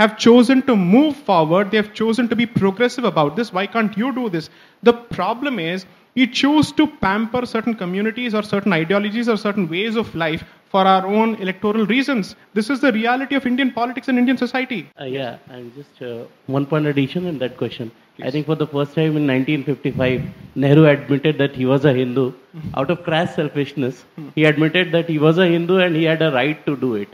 have 0.00 0.10
chosen 0.20 0.60
to 0.60 0.74
move 0.74 1.10
forward 1.26 1.68
they 1.68 1.82
chosen 1.94 2.26
to 2.26 2.36
be 2.36 2.46
progressive 2.54 3.06
about 3.06 3.36
this 3.36 3.54
why 3.54 3.66
can't 3.72 3.98
you 3.98 4.10
do 4.10 4.28
this 4.28 4.50
the 4.82 4.94
problem 5.12 5.60
is 5.60 5.86
you 6.16 6.26
choose 6.34 6.74
to 6.76 6.86
pamper 7.02 7.44
certain 7.46 7.72
communities 7.74 8.34
or 8.34 8.44
certain 8.44 8.72
ideologies 8.72 9.28
or 9.28 9.36
certain 9.36 9.64
ways 9.66 9.96
of 9.96 10.16
life 10.18 10.44
for 10.70 10.82
our 10.86 11.06
own 11.06 11.34
electoral 11.36 11.86
reasons. 11.86 12.34
This 12.54 12.70
is 12.70 12.80
the 12.80 12.92
reality 12.92 13.34
of 13.34 13.46
Indian 13.46 13.72
politics 13.72 14.08
and 14.08 14.18
Indian 14.18 14.36
society. 14.36 14.88
Uh, 15.00 15.04
yeah, 15.04 15.38
and 15.48 15.74
just 15.74 16.02
uh, 16.02 16.24
one 16.46 16.66
point 16.66 16.86
addition 16.86 17.26
in 17.26 17.38
that 17.38 17.56
question. 17.56 17.90
I 18.22 18.30
think 18.30 18.46
for 18.46 18.54
the 18.54 18.66
first 18.66 18.94
time 18.94 19.16
in 19.18 19.26
1955, 19.26 20.22
Nehru 20.54 20.86
admitted 20.86 21.36
that 21.36 21.54
he 21.54 21.66
was 21.66 21.84
a 21.84 21.92
Hindu. 21.92 22.32
Out 22.74 22.90
of 22.90 23.02
crass 23.02 23.34
selfishness, 23.34 24.04
he 24.34 24.44
admitted 24.44 24.90
that 24.92 25.08
he 25.08 25.18
was 25.18 25.36
a 25.36 25.46
Hindu 25.46 25.78
and 25.78 25.94
he 25.94 26.04
had 26.04 26.22
a 26.22 26.32
right 26.32 26.64
to 26.64 26.76
do 26.76 26.94
it. 26.94 27.10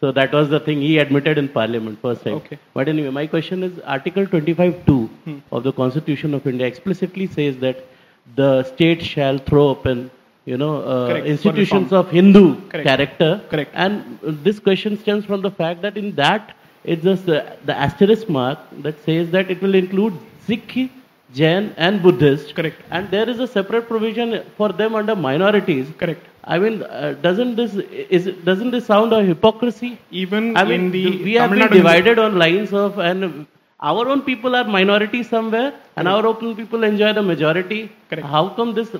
So 0.00 0.10
that 0.12 0.32
was 0.32 0.48
the 0.48 0.58
thing 0.58 0.80
he 0.80 0.98
admitted 0.98 1.38
in 1.38 1.48
Parliament 1.48 2.00
first 2.00 2.24
time. 2.24 2.34
Okay. 2.34 2.58
But 2.74 2.88
anyway, 2.88 3.10
my 3.10 3.26
question 3.26 3.62
is 3.62 3.78
Article 3.80 4.26
25.2 4.26 5.42
of 5.52 5.62
the 5.62 5.72
Constitution 5.72 6.34
of 6.34 6.46
India 6.46 6.66
explicitly 6.66 7.26
says 7.26 7.58
that 7.58 7.84
the 8.34 8.64
state 8.64 9.02
shall 9.02 9.38
throw 9.38 9.68
open, 9.68 10.10
you 10.44 10.56
know, 10.56 10.82
uh, 10.82 11.16
institutions 11.24 11.92
of 11.92 12.10
Hindu 12.10 12.68
Correct. 12.68 12.86
character. 12.86 13.42
Correct. 13.50 13.70
And 13.74 14.18
uh, 14.26 14.32
this 14.42 14.58
question 14.58 14.98
stems 14.98 15.24
from 15.24 15.42
the 15.42 15.50
fact 15.50 15.82
that 15.82 15.96
in 15.96 16.14
that 16.16 16.56
it's 16.84 17.02
just 17.02 17.26
the, 17.26 17.56
the 17.66 17.76
asterisk 17.76 18.28
mark 18.28 18.58
that 18.82 19.02
says 19.04 19.30
that 19.30 19.50
it 19.50 19.60
will 19.60 19.74
include 19.74 20.14
Sikh, 20.46 20.90
Jain, 21.34 21.74
and 21.76 22.02
Buddhist. 22.02 22.54
Correct. 22.54 22.80
And 22.90 23.10
there 23.10 23.28
is 23.28 23.38
a 23.38 23.46
separate 23.46 23.86
provision 23.86 24.42
for 24.56 24.70
them 24.70 24.94
under 24.94 25.14
minorities. 25.14 25.88
Correct. 25.98 26.26
I 26.42 26.58
mean, 26.58 26.82
uh, 26.82 27.14
doesn't 27.20 27.56
this 27.56 27.74
is 27.74 28.24
doesn't 28.44 28.70
this 28.70 28.86
sound 28.86 29.12
a 29.12 29.22
hypocrisy? 29.22 29.98
Even 30.10 30.56
I 30.56 30.64
mean, 30.64 30.86
in 30.86 30.90
the 30.90 31.22
we 31.22 31.34
have 31.34 31.50
Tamil 31.50 31.68
been 31.68 31.76
divided 31.76 32.18
on 32.18 32.38
lines 32.38 32.72
of, 32.72 32.98
and 32.98 33.46
our 33.78 34.08
own 34.08 34.22
people 34.22 34.56
are 34.56 34.64
minorities 34.64 35.28
somewhere, 35.28 35.74
and 35.96 36.08
our 36.08 36.26
own 36.26 36.56
people 36.56 36.82
enjoy 36.82 37.12
the 37.12 37.22
majority. 37.22 37.92
Correct. 38.08 38.26
How 38.26 38.48
come 38.48 38.72
this? 38.74 38.90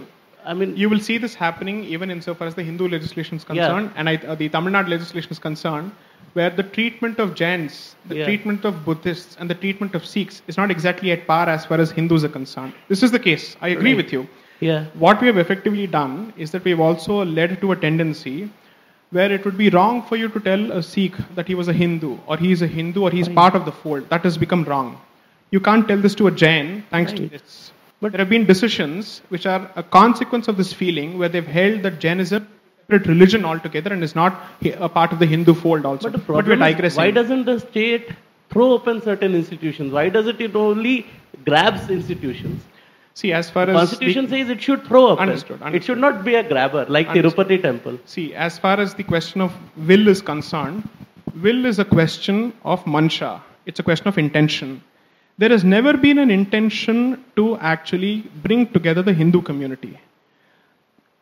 I 0.44 0.54
mean, 0.54 0.76
You 0.76 0.88
will 0.88 1.00
see 1.00 1.18
this 1.18 1.34
happening 1.34 1.84
even 1.84 2.10
insofar 2.10 2.46
as 2.46 2.54
the 2.54 2.62
Hindu 2.62 2.88
legislation 2.88 3.36
is 3.36 3.44
concerned, 3.44 3.90
and 3.96 4.08
I, 4.08 4.16
uh, 4.16 4.34
the 4.34 4.48
Tamil 4.48 4.72
Nadu 4.72 4.88
legislation 4.88 5.30
is 5.30 5.38
concerned, 5.38 5.92
where 6.34 6.50
the 6.50 6.62
treatment 6.62 7.18
of 7.18 7.34
Jains, 7.34 7.96
the 8.08 8.16
Yeah. 8.16 8.24
treatment 8.26 8.64
of 8.64 8.84
Buddhists, 8.84 9.36
and 9.40 9.50
the 9.50 9.54
treatment 9.54 9.94
of 9.94 10.06
Sikhs 10.06 10.42
is 10.46 10.56
not 10.56 10.70
exactly 10.70 11.10
at 11.12 11.26
par 11.26 11.48
as 11.48 11.66
far 11.66 11.78
as 11.80 11.90
Hindus 11.90 12.24
are 12.24 12.28
concerned. 12.28 12.72
This 12.88 13.02
is 13.02 13.10
the 13.10 13.18
case. 13.18 13.56
I 13.60 13.68
agree 13.68 13.94
with 13.94 14.12
you. 14.12 14.28
yeah. 14.68 14.84
What 15.02 15.20
we 15.22 15.26
have 15.26 15.38
effectively 15.38 15.86
done 15.86 16.32
is 16.36 16.50
that 16.54 16.64
we've 16.64 16.80
also 16.86 17.24
led 17.24 17.60
to 17.62 17.72
a 17.72 17.76
tendency 17.76 18.50
where 19.10 19.32
it 19.32 19.44
would 19.44 19.56
be 19.56 19.70
wrong 19.70 20.02
for 20.02 20.16
you 20.16 20.28
to 20.28 20.40
tell 20.48 20.72
a 20.72 20.82
Sikh 20.82 21.16
that 21.34 21.48
he 21.48 21.54
was 21.54 21.68
a 21.68 21.72
Hindu, 21.72 22.18
or 22.26 22.36
he 22.36 22.52
is 22.52 22.60
a 22.62 22.66
Hindu, 22.66 23.02
or 23.02 23.10
he 23.10 23.20
is 23.20 23.28
part 23.28 23.54
of 23.54 23.64
the 23.64 23.72
fold. 23.72 24.08
That 24.10 24.22
has 24.24 24.36
become 24.38 24.64
wrong. 24.64 25.00
You 25.50 25.60
can't 25.60 25.88
tell 25.88 25.96
this 25.98 26.14
to 26.16 26.26
a 26.28 26.30
Jain 26.30 26.84
thanks 26.90 27.12
to 27.14 27.26
this. 27.26 27.69
But 28.00 28.12
there 28.12 28.18
have 28.20 28.30
been 28.30 28.46
decisions 28.46 29.20
which 29.28 29.46
are 29.46 29.70
a 29.76 29.82
consequence 29.82 30.48
of 30.48 30.56
this 30.56 30.72
feeling 30.72 31.18
where 31.18 31.28
they've 31.28 31.46
held 31.46 31.82
that 31.82 32.00
Jainism 32.00 32.42
is 32.42 32.48
a 32.48 32.82
separate 32.86 33.06
religion 33.06 33.44
altogether 33.44 33.92
and 33.92 34.02
is 34.02 34.14
not 34.14 34.40
a 34.64 34.88
part 34.88 35.12
of 35.12 35.18
the 35.18 35.26
Hindu 35.26 35.54
fold 35.54 35.84
also. 35.84 36.10
But 36.10 36.26
the 36.26 36.32
we're 36.32 36.56
digressing. 36.56 36.96
why 36.96 37.10
doesn't 37.10 37.44
the 37.44 37.60
state 37.60 38.10
throw 38.48 38.72
open 38.72 39.02
certain 39.02 39.34
institutions? 39.34 39.92
Why 39.92 40.08
does 40.08 40.26
it, 40.26 40.40
it 40.40 40.56
only 40.56 41.06
grabs 41.44 41.90
institutions? 41.90 42.62
See, 43.14 43.32
as 43.32 43.50
far 43.50 43.68
as 43.68 43.76
Constitution 43.76 44.26
the, 44.26 44.30
says 44.30 44.48
it 44.48 44.62
should 44.62 44.84
throw 44.84 45.08
open. 45.08 45.28
Understood, 45.28 45.60
It 45.74 45.84
should 45.84 45.98
not 45.98 46.24
be 46.24 46.36
a 46.36 46.48
grabber 46.48 46.86
like 46.88 47.08
Understood. 47.08 47.48
Tirupati 47.48 47.60
temple. 47.62 47.98
See, 48.06 48.34
as 48.34 48.58
far 48.58 48.80
as 48.80 48.94
the 48.94 49.02
question 49.02 49.42
of 49.42 49.52
will 49.76 50.08
is 50.08 50.22
concerned, 50.22 50.88
will 51.42 51.66
is 51.66 51.78
a 51.78 51.84
question 51.84 52.54
of 52.64 52.82
mansha. 52.84 53.42
It's 53.66 53.78
a 53.78 53.82
question 53.82 54.08
of 54.08 54.16
intention. 54.16 54.82
There 55.40 55.48
has 55.48 55.64
never 55.64 55.96
been 55.96 56.18
an 56.18 56.30
intention 56.30 57.24
to 57.36 57.56
actually 57.72 58.24
bring 58.46 58.66
together 58.74 59.00
the 59.00 59.14
Hindu 59.14 59.40
community. 59.40 59.98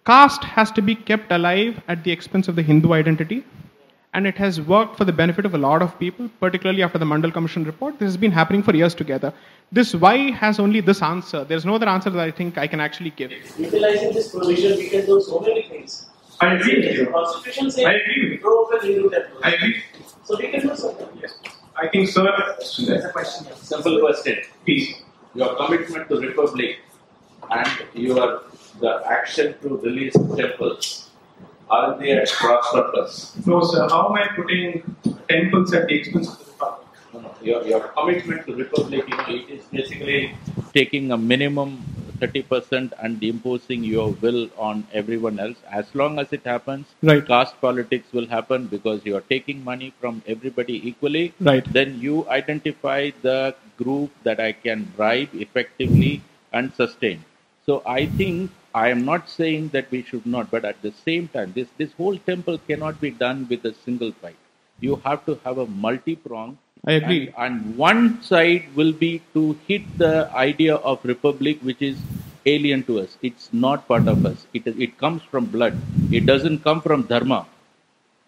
Caste 0.05 0.43
has 0.43 0.73
to 0.73 0.83
be 0.83 0.97
kept 0.97 1.31
alive 1.31 1.81
at 1.87 2.03
the 2.03 2.11
expense 2.11 2.49
of 2.49 2.57
the 2.57 2.63
Hindu 2.63 2.93
identity, 2.95 3.45
and 4.15 4.27
it 4.27 4.37
has 4.37 4.61
worked 4.61 4.97
for 4.97 5.05
the 5.05 5.13
benefit 5.13 5.47
of 5.47 5.55
a 5.55 5.59
lot 5.59 5.83
of 5.83 5.97
people, 6.01 6.29
particularly 6.41 6.83
after 6.83 6.99
the 6.99 7.05
Mandal 7.05 7.33
Commission 7.33 7.63
report. 7.63 8.01
This 8.01 8.09
has 8.09 8.17
been 8.17 8.33
happening 8.33 8.65
for 8.65 8.75
years 8.75 8.93
together. 8.93 9.33
This 9.71 9.95
why 9.95 10.17
has 10.33 10.59
only 10.59 10.81
this 10.81 11.01
answer. 11.01 11.45
There's 11.45 11.65
no 11.65 11.77
other 11.77 11.89
answer 11.89 12.11
that 12.11 12.21
I 12.21 12.33
think 12.33 12.59
I 12.59 12.67
can 12.67 12.81
actually 12.81 13.11
give. 13.11 13.31
Utilizing 13.57 14.13
this 14.15 14.33
provision, 14.35 14.77
we 14.79 14.89
can 14.89 15.07
do 15.07 15.21
so 15.21 15.39
many 15.39 15.63
things. 15.69 16.07
I 16.41 16.55
agree. 16.55 16.97
The 16.97 17.07
Constitution 17.07 17.71
says 17.71 17.85
I 17.85 17.93
agree 17.93 18.19
with 18.25 18.33
you. 18.33 18.41
throw 18.41 18.65
open 18.65 18.81
Hindu 18.81 19.11
temple. 19.11 19.41
I 19.45 19.53
agree. 19.53 19.81
So 20.25 20.37
we 20.37 20.49
can 20.49 20.67
do 20.67 20.75
something. 20.75 21.09
Yes. 21.23 21.58
I 21.81 21.89
think, 21.89 22.09
sir, 22.09 22.27
Simple 22.61 24.01
question. 24.01 24.37
please. 24.65 25.03
Your 25.35 25.55
commitment 25.57 26.09
to 26.09 26.17
republic 26.19 26.79
and 27.51 27.69
your 27.95 28.43
the 28.81 29.03
action 29.07 29.55
to 29.63 29.77
release 29.79 30.15
temples 30.37 31.11
are 31.71 31.99
they 31.99 32.13
at 32.13 32.31
cross 32.31 32.73
purpose? 32.73 33.37
No, 33.47 33.63
sir. 33.63 33.87
How 33.89 34.09
am 34.09 34.15
I 34.15 34.29
putting 34.35 34.83
temples 35.29 35.73
at 35.75 35.87
the 35.87 35.95
expense 35.95 36.29
of 36.29 36.39
the 36.39 36.45
republic. 36.53 36.87
No, 37.13 37.21
no. 37.21 37.35
Your, 37.43 37.63
your 37.67 37.81
commitment 37.89 38.47
to 38.47 38.55
republic, 38.55 39.05
you 39.09 39.17
know, 39.17 39.25
it 39.29 39.51
is 39.51 39.65
basically 39.67 40.35
taking 40.73 41.13
a 41.13 41.19
minimum 41.19 41.85
30% 42.21 42.93
and 43.03 43.23
imposing 43.23 43.85
your 43.85 44.11
will 44.23 44.49
on 44.57 44.87
everyone 44.93 45.39
else. 45.39 45.57
As 45.71 45.95
long 45.95 46.19
as 46.19 46.33
it 46.33 46.45
happens, 46.45 46.87
Right. 47.03 47.27
caste 47.27 47.61
politics 47.61 48.13
will 48.13 48.27
happen 48.27 48.67
because 48.67 49.05
you 49.05 49.17
are 49.17 49.27
taking 49.35 49.65
money 49.65 49.93
from 50.01 50.23
everybody 50.27 50.77
equally. 50.89 51.33
Right. 51.41 51.65
Then 51.73 51.99
you 52.01 52.29
identify 52.29 53.11
the 53.23 53.55
group 53.77 54.11
that 54.25 54.41
I 54.41 54.53
can 54.53 54.85
bribe 54.97 55.31
effectively 55.35 56.23
and 56.53 56.73
sustain. 56.75 57.25
So 57.67 57.83
I 57.87 58.07
think 58.07 58.51
I 58.75 58.89
am 58.89 59.05
not 59.05 59.29
saying 59.29 59.69
that 59.69 59.91
we 59.91 60.03
should 60.03 60.27
not, 60.27 60.51
but 60.51 60.65
at 60.65 60.81
the 60.83 60.93
same 60.93 61.29
time, 61.29 61.53
this, 61.55 61.69
this 61.77 61.93
whole 61.93 62.19
temple 62.19 62.59
cannot 62.69 63.01
be 63.01 63.11
done 63.11 63.47
with 63.49 63.65
a 63.65 63.75
single 63.75 64.13
fight. 64.13 64.37
You 64.81 64.97
have 65.05 65.25
to 65.27 65.39
have 65.45 65.59
a 65.59 65.67
multi 65.67 66.15
prong. 66.17 66.59
I 66.87 66.93
agree. 66.93 67.33
And, 67.37 67.65
and 67.65 67.77
one 67.77 68.23
side 68.23 68.65
will 68.75 68.93
be 68.93 69.23
to 69.35 69.59
hit 69.67 69.83
the 69.99 70.31
idea 70.35 70.77
of 70.77 71.05
republic, 71.05 71.59
which 71.63 71.83
is 71.83 71.99
alien 72.47 72.83
to 72.85 73.01
us. 73.01 73.17
It's 73.23 73.53
not 73.53 73.87
part 73.89 74.09
of 74.09 74.25
us. 74.25 74.47
It, 74.55 74.67
it 74.67 74.99
comes 74.99 75.23
from 75.23 75.47
blood. 75.47 75.77
It 76.11 76.27
doesn't 76.27 76.61
come 76.65 76.81
from 76.81 77.03
dharma. 77.03 77.47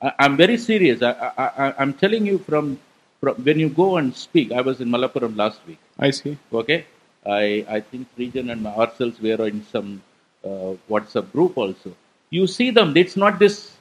I, 0.03 0.13
I'm 0.19 0.37
very 0.37 0.59
serious. 0.59 1.03
I, 1.03 1.13
I, 1.13 1.45
I, 1.45 1.75
I'm 1.79 1.95
telling 1.95 2.27
you 2.27 2.39
from, 2.39 2.79
from 3.21 3.37
when 3.37 3.59
you 3.59 3.69
go 3.69 3.97
and 3.97 4.15
speak. 4.15 4.53
I 4.53 4.61
was 4.61 4.81
in 4.81 4.89
Malappuram 4.89 5.37
last 5.37 5.61
week. 5.67 5.79
I 5.99 6.11
see. 6.11 6.37
Okay, 6.53 6.87
I 7.27 7.65
I 7.69 7.81
think 7.81 8.09
region 8.17 8.51
and 8.51 8.67
ourselves 8.67 9.21
were 9.21 9.47
in 9.47 9.65
some 9.67 10.03
uh, 10.45 10.75
WhatsApp 10.89 11.31
group 11.33 11.57
also. 11.57 11.95
You 12.31 12.47
see 12.47 12.71
them. 12.71 12.97
It's 12.97 13.17
not 13.17 13.39
this 13.39 13.73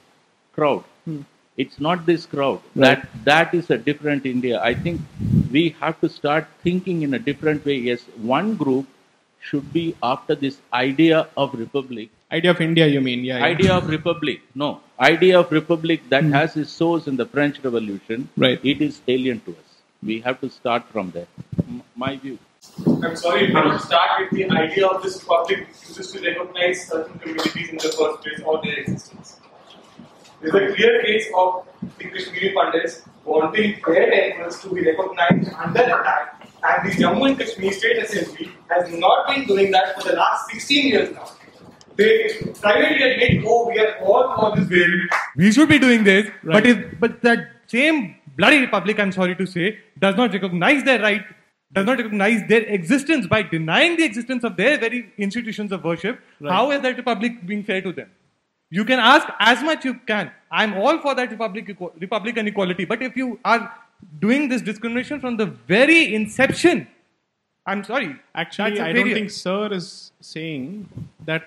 crowd. 0.52 0.84
It's 1.62 1.80
not 1.86 2.06
this 2.06 2.26
crowd. 2.26 2.60
That 2.84 3.08
that 3.24 3.54
is 3.58 3.70
a 3.70 3.78
different 3.88 4.26
India. 4.26 4.60
I 4.70 4.74
think 4.74 5.00
we 5.56 5.64
have 5.80 6.00
to 6.00 6.08
start 6.08 6.48
thinking 6.62 7.02
in 7.02 7.14
a 7.14 7.22
different 7.28 7.64
way. 7.70 7.76
Yes, 7.90 8.04
one 8.36 8.54
group 8.62 8.86
should 9.40 9.72
be 9.72 9.84
after 10.02 10.34
this 10.34 10.58
idea 10.72 11.26
of 11.36 11.54
republic. 11.54 12.10
Idea 12.32 12.50
of 12.52 12.60
India, 12.60 12.86
you 12.86 13.00
mean? 13.00 13.24
Yeah. 13.24 13.38
yeah. 13.38 13.44
Idea 13.44 13.72
of 13.74 13.88
republic. 13.88 14.42
No, 14.54 14.80
idea 15.00 15.40
of 15.40 15.50
republic 15.50 16.02
that 16.10 16.24
hmm. 16.24 16.32
has 16.32 16.56
its 16.56 16.70
source 16.70 17.08
in 17.08 17.16
the 17.16 17.26
French 17.26 17.58
Revolution. 17.64 18.28
Right. 18.36 18.60
It 18.62 18.80
is 18.80 19.00
alien 19.08 19.40
to 19.40 19.52
us. 19.52 19.82
We 20.02 20.20
have 20.20 20.40
to 20.40 20.50
start 20.50 20.86
from 20.92 21.10
there. 21.10 21.26
M- 21.58 21.82
my 21.96 22.16
view. 22.16 22.38
I'm 23.02 23.16
sorry, 23.16 23.50
but 23.52 23.64
to 23.72 23.78
start 23.78 24.20
with 24.20 24.30
the 24.38 24.50
idea 24.50 24.86
of 24.86 25.02
this 25.02 25.20
republic 25.22 25.66
which 25.68 25.98
is 25.98 26.12
to 26.12 26.20
recognize 26.20 26.86
certain 26.86 27.18
communities 27.18 27.70
in 27.70 27.78
the 27.78 27.92
first 27.98 28.22
place 28.22 28.40
or 28.44 28.60
their 28.62 28.78
existence. 28.80 29.39
There's 30.40 30.54
a 30.54 30.74
clear 30.74 31.02
case 31.02 31.26
of 31.36 31.66
the 31.98 32.04
Kashmiri 32.04 32.54
Pandits 32.56 33.02
wanting 33.24 33.80
their 33.86 34.10
temples 34.10 34.60
to 34.62 34.74
be 34.74 34.82
recognized 34.84 35.52
under 35.54 35.82
attack, 35.82 36.48
and 36.62 36.90
the 36.90 36.96
Jammu 36.96 37.28
and 37.28 37.38
Kashmir 37.38 37.72
State 37.72 37.98
Assembly 38.04 38.50
has 38.70 38.90
not 38.98 39.28
been 39.28 39.46
doing 39.46 39.70
that 39.72 40.00
for 40.00 40.08
the 40.08 40.16
last 40.16 40.50
16 40.50 40.88
years 40.88 41.12
now. 41.14 41.28
They 41.96 42.30
privately 42.60 43.02
admit, 43.10 43.44
oh, 43.46 43.68
we 43.68 43.78
are 43.78 43.98
all 43.98 44.34
for 44.36 44.56
this 44.56 44.66
bill. 44.68 44.90
we 45.36 45.52
should 45.52 45.68
be 45.68 45.78
doing 45.78 46.04
this, 46.04 46.26
Right. 46.42 46.54
but 46.54 46.66
if, 46.66 47.00
but 47.00 47.20
that 47.22 47.46
same 47.66 48.16
bloody 48.38 48.60
republic, 48.60 48.98
I'm 48.98 49.12
sorry 49.12 49.36
to 49.36 49.46
say, 49.46 49.78
does 49.98 50.16
not 50.16 50.32
recognize 50.32 50.82
their 50.84 51.00
right, 51.00 51.22
does 51.72 51.84
not 51.84 51.98
recognize 51.98 52.48
their 52.48 52.62
existence 52.62 53.26
by 53.26 53.42
denying 53.42 53.96
the 53.98 54.04
existence 54.04 54.44
of 54.44 54.56
their 54.56 54.78
very 54.78 55.12
institutions 55.18 55.70
of 55.72 55.84
worship. 55.84 56.18
How 56.48 56.70
is 56.70 56.80
that 56.80 56.96
republic 56.96 57.46
being 57.46 57.62
fair 57.62 57.82
to 57.82 57.92
them? 57.92 58.08
You 58.70 58.84
can 58.84 59.00
ask 59.00 59.26
as 59.40 59.62
much 59.62 59.84
you 59.84 59.94
can. 60.06 60.30
I'm 60.50 60.74
all 60.74 60.98
for 60.98 61.14
that 61.14 61.30
republic, 61.30 61.76
republican 61.98 62.46
equality, 62.46 62.84
but 62.84 63.02
if 63.02 63.16
you 63.16 63.38
are 63.44 63.72
doing 64.20 64.48
this 64.48 64.62
discrimination 64.62 65.20
from 65.20 65.36
the 65.36 65.46
very 65.46 66.14
inception, 66.14 66.86
I'm 67.66 67.84
sorry. 67.84 68.16
Actually, 68.34 68.80
I 68.80 68.92
don't 68.92 69.12
think 69.12 69.30
Sir 69.30 69.72
is 69.72 70.12
saying 70.20 70.88
that 71.24 71.44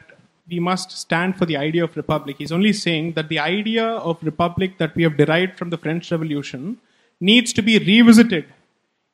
we 0.50 0.60
must 0.60 0.92
stand 0.92 1.38
for 1.38 1.46
the 1.46 1.56
idea 1.58 1.84
of 1.84 1.96
republic. 1.96 2.36
He's 2.40 2.52
only 2.52 2.74
saying 2.74 3.14
that 3.14 3.30
the 3.30 3.40
idea 3.40 3.86
of 3.86 4.22
republic 4.22 4.78
that 4.78 4.96
we 4.96 5.04
have 5.04 5.16
derived 5.18 5.58
from 5.58 5.70
the 5.70 5.78
French 5.78 6.12
Revolution 6.12 6.78
needs 7.20 7.54
to 7.54 7.62
be 7.62 7.80
revisited 7.80 8.46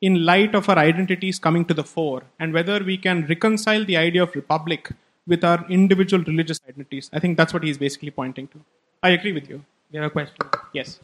in 0.00 0.24
light 0.24 0.54
of 0.54 0.68
our 0.68 0.78
identities 0.78 1.38
coming 1.38 1.64
to 1.66 1.74
the 1.74 1.84
fore 1.84 2.22
and 2.38 2.52
whether 2.52 2.82
we 2.82 2.96
can 2.96 3.26
reconcile 3.26 3.84
the 3.84 3.96
idea 3.96 4.22
of 4.22 4.34
republic 4.34 4.90
with 5.26 5.44
our 5.44 5.64
individual 5.68 6.22
religious 6.24 6.60
identities. 6.68 7.10
I 7.12 7.18
think 7.20 7.36
that's 7.36 7.52
what 7.52 7.62
he's 7.62 7.78
basically 7.78 8.10
pointing 8.10 8.48
to. 8.48 8.60
I 9.02 9.10
agree 9.10 9.32
with 9.32 9.48
you. 9.48 9.64
You 9.90 10.00
have 10.02 10.10
a 10.10 10.12
question. 10.12 10.36
Yes. 10.72 11.00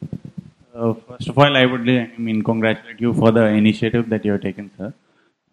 Uh, 0.74 0.94
first 1.08 1.28
of 1.28 1.38
all, 1.38 1.56
I 1.56 1.64
would 1.66 1.88
I 1.88 2.10
mean 2.18 2.42
congratulate 2.42 3.00
you 3.00 3.12
for 3.14 3.30
the 3.30 3.46
initiative 3.46 4.08
that 4.10 4.24
you 4.24 4.32
have 4.32 4.42
taken, 4.42 4.70
sir. 4.76 4.92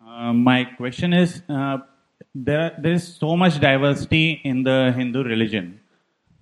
Uh, 0.05 0.33
my 0.33 0.65
question 0.65 1.13
is, 1.13 1.41
uh, 1.49 1.77
there 2.35 2.75
there 2.79 2.91
is 2.93 3.07
so 3.15 3.35
much 3.37 3.59
diversity 3.59 4.41
in 4.43 4.63
the 4.63 4.91
Hindu 4.95 5.23
religion. 5.23 5.79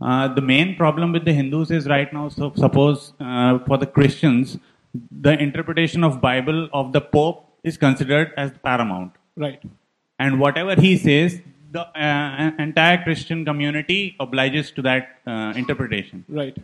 Uh, 0.02 0.28
the 0.28 0.42
main 0.42 0.76
problem 0.76 1.12
with 1.12 1.26
the 1.26 1.34
Hindus 1.34 1.70
is 1.70 1.88
right 1.88 2.12
now. 2.12 2.28
So 2.30 2.52
suppose 2.56 3.14
uh, 3.20 3.60
for 3.68 3.78
the 3.78 3.86
Christians, 3.86 4.58
the 5.12 5.38
interpretation 5.40 6.04
of 6.04 6.20
Bible 6.20 6.68
of 6.74 6.92
the 6.92 7.02
Pope 7.02 7.48
is 7.64 7.78
considered 7.78 8.34
as 8.36 8.52
paramount, 8.64 9.12
Right. 9.36 9.62
and 10.18 10.40
whatever 10.40 10.74
he 10.76 10.98
says, 10.98 11.40
the 11.76 11.84
uh, 12.06 12.52
entire 12.60 12.98
Christian 13.04 13.44
community 13.46 14.16
obliges 14.20 14.72
to 14.72 14.82
that 14.82 15.04
uh, 15.26 15.54
interpretation 15.56 16.26
Right. 16.28 16.58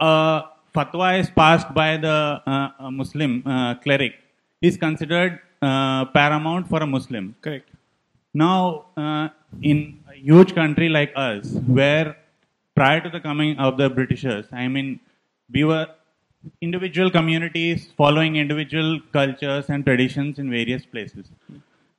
a 0.00 0.42
fatwa 0.74 1.08
is 1.20 1.30
passed 1.30 1.72
by 1.74 1.96
the 1.96 2.16
uh, 2.46 2.90
Muslim 2.90 3.42
uh, 3.46 3.74
cleric 3.84 4.14
is 4.60 4.76
considered 4.76 5.38
uh, 5.62 6.04
paramount 6.06 6.68
for 6.68 6.80
a 6.82 6.86
Muslim. 6.86 7.34
Correct. 7.40 7.68
Now, 8.34 8.86
uh, 8.96 9.28
in 9.62 10.00
a 10.12 10.14
huge 10.14 10.54
country 10.54 10.88
like 10.88 11.12
us, 11.16 11.52
where 11.78 12.16
prior 12.74 13.00
to 13.00 13.10
the 13.10 13.20
coming 13.20 13.56
of 13.58 13.76
the 13.76 13.88
Britishers, 13.90 14.46
I 14.52 14.68
mean, 14.68 15.00
we 15.50 15.64
were 15.64 15.86
individual 16.60 17.10
communities 17.10 17.88
following 17.96 18.36
individual 18.36 19.00
cultures 19.12 19.66
and 19.68 19.84
traditions 19.84 20.38
in 20.38 20.50
various 20.50 20.84
places. 20.86 21.26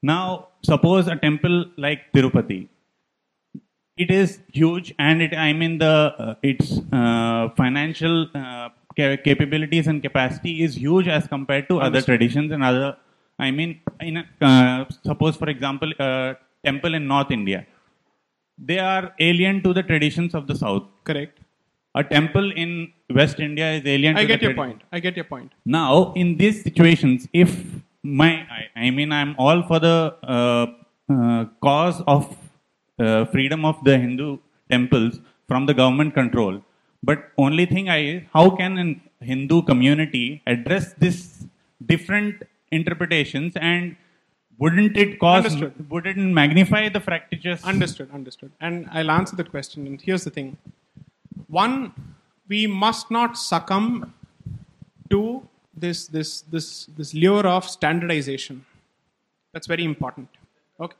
Now, 0.01 0.47
suppose 0.63 1.07
a 1.07 1.15
temple 1.15 1.65
like 1.77 2.11
Tirupati, 2.13 2.67
it 3.97 4.09
is 4.09 4.39
huge 4.59 4.93
and 5.05 5.21
it 5.25 5.33
i 5.45 5.51
mean 5.59 5.73
the 5.83 5.95
uh, 6.25 6.35
its 6.51 6.67
uh, 6.99 7.49
financial 7.61 8.15
uh, 8.41 8.69
ca- 8.97 9.17
capabilities 9.27 9.87
and 9.91 10.01
capacity 10.07 10.53
is 10.65 10.77
huge 10.83 11.07
as 11.17 11.27
compared 11.33 11.67
to 11.71 11.79
other 11.87 12.01
traditions 12.09 12.53
and 12.57 12.63
other 12.69 12.95
i 13.47 13.51
mean 13.57 13.71
in 14.09 14.17
a, 14.21 14.23
uh, 14.49 14.85
suppose 15.09 15.35
for 15.41 15.49
example 15.55 15.91
a 16.07 16.37
temple 16.69 16.95
in 16.99 17.05
north 17.13 17.31
india 17.39 17.59
they 18.69 18.79
are 18.93 19.13
alien 19.29 19.61
to 19.65 19.73
the 19.79 19.83
traditions 19.91 20.33
of 20.39 20.47
the 20.47 20.55
south 20.63 20.87
Correct. 21.09 21.35
a 22.01 22.03
temple 22.15 22.47
in 22.63 22.71
west 23.19 23.37
india 23.49 23.67
is 23.77 23.85
alien 23.97 24.15
I 24.15 24.23
to 24.23 24.31
get 24.31 24.41
your 24.47 24.55
point. 24.63 24.81
I 24.95 24.99
get 25.05 25.15
your 25.19 25.29
point. 25.35 25.51
now, 25.65 26.13
in 26.21 26.27
these 26.41 26.57
situations, 26.67 27.27
if 27.43 27.51
my, 28.03 28.45
I, 28.57 28.69
I 28.75 28.91
mean, 28.91 29.11
I'm 29.11 29.35
all 29.37 29.63
for 29.63 29.79
the 29.79 30.15
uh, 30.23 30.67
uh, 31.13 31.45
cause 31.61 32.01
of 32.07 32.35
uh, 32.99 33.25
freedom 33.25 33.65
of 33.65 33.83
the 33.83 33.97
Hindu 33.97 34.37
temples 34.69 35.19
from 35.47 35.65
the 35.65 35.73
government 35.73 36.13
control, 36.13 36.63
but 37.03 37.31
only 37.37 37.65
thing 37.65 37.89
I, 37.89 38.27
how 38.33 38.51
can 38.51 39.01
a 39.21 39.25
Hindu 39.25 39.63
community 39.63 40.41
address 40.45 40.93
this 40.93 41.45
different 41.85 42.43
interpretations 42.71 43.53
and 43.55 43.95
wouldn't 44.59 44.97
it 44.97 45.19
cause, 45.19 45.45
Understood. 45.45 45.89
would 45.89 46.05
it 46.05 46.17
magnify 46.17 46.89
the 46.89 46.99
fractures? 46.99 47.63
Understood, 47.63 48.09
understood. 48.13 48.51
And 48.59 48.87
I'll 48.91 49.09
answer 49.09 49.35
that 49.37 49.49
question. 49.49 49.87
And 49.87 50.01
here's 50.01 50.25
the 50.25 50.29
thing 50.29 50.57
one, 51.47 51.93
we 52.47 52.67
must 52.67 53.09
not 53.09 53.37
succumb 53.37 54.13
to 55.09 55.47
this, 55.79 56.07
this, 56.07 56.41
this, 56.41 56.87
this 56.97 57.13
lure 57.13 57.47
of 57.47 57.67
standardization. 57.67 58.65
That's 59.53 59.67
very 59.67 59.83
important. 59.83 60.29
Okay. 60.79 60.95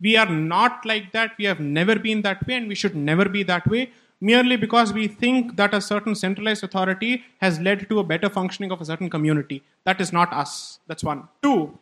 We 0.00 0.16
are 0.16 0.28
not 0.28 0.84
like 0.84 1.12
that. 1.12 1.32
We 1.38 1.44
have 1.44 1.60
never 1.60 1.98
been 1.98 2.22
that 2.22 2.46
way, 2.46 2.54
and 2.54 2.68
we 2.68 2.74
should 2.74 2.94
never 2.94 3.28
be 3.28 3.42
that 3.44 3.66
way 3.66 3.92
merely 4.22 4.56
because 4.56 4.92
we 4.92 5.08
think 5.08 5.56
that 5.56 5.72
a 5.72 5.80
certain 5.80 6.14
centralized 6.14 6.62
authority 6.62 7.24
has 7.40 7.58
led 7.58 7.88
to 7.88 7.98
a 8.00 8.04
better 8.04 8.28
functioning 8.28 8.70
of 8.70 8.80
a 8.80 8.84
certain 8.84 9.08
community. 9.08 9.62
That 9.84 10.00
is 10.00 10.12
not 10.12 10.32
us. 10.32 10.78
That's 10.86 11.02
one. 11.02 11.28
Two, 11.42 11.78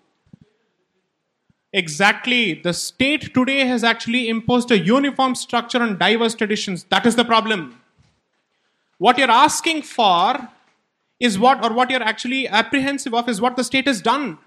Exactly. 1.72 2.54
The 2.54 2.72
state 2.72 3.34
today 3.34 3.66
has 3.66 3.84
actually 3.84 4.28
imposed 4.28 4.70
a 4.70 4.78
uniform 4.78 5.34
structure 5.34 5.82
on 5.82 5.98
diverse 5.98 6.34
traditions. 6.34 6.84
That 6.84 7.04
is 7.04 7.14
the 7.14 7.24
problem. 7.24 7.78
What 8.96 9.18
you're 9.18 9.30
asking 9.30 9.82
for 9.82 10.48
is 11.20 11.38
what, 11.38 11.64
or 11.64 11.72
what 11.72 11.90
you're 11.90 12.02
actually 12.02 12.48
apprehensive 12.48 13.14
of, 13.14 13.28
is 13.28 13.40
what 13.40 13.56
the 13.56 13.64
state 13.64 13.86
has 13.86 14.00
done. 14.00 14.38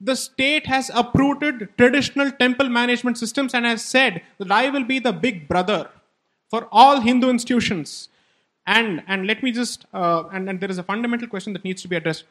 The 0.00 0.16
state 0.16 0.66
has 0.66 0.90
uprooted 0.94 1.70
traditional 1.78 2.30
temple 2.30 2.68
management 2.68 3.18
systems 3.18 3.54
and 3.54 3.64
has 3.64 3.84
said 3.84 4.22
that 4.38 4.50
I 4.50 4.68
will 4.68 4.84
be 4.84 4.98
the 4.98 5.12
big 5.12 5.48
brother 5.48 5.88
for 6.50 6.68
all 6.70 7.00
Hindu 7.00 7.30
institutions. 7.30 8.08
And, 8.66 9.02
and 9.06 9.26
let 9.26 9.42
me 9.42 9.52
just, 9.52 9.86
uh, 9.94 10.24
and, 10.32 10.48
and 10.48 10.60
there 10.60 10.70
is 10.70 10.78
a 10.78 10.82
fundamental 10.82 11.28
question 11.28 11.52
that 11.54 11.64
needs 11.64 11.82
to 11.82 11.88
be 11.88 11.96
addressed. 11.96 12.24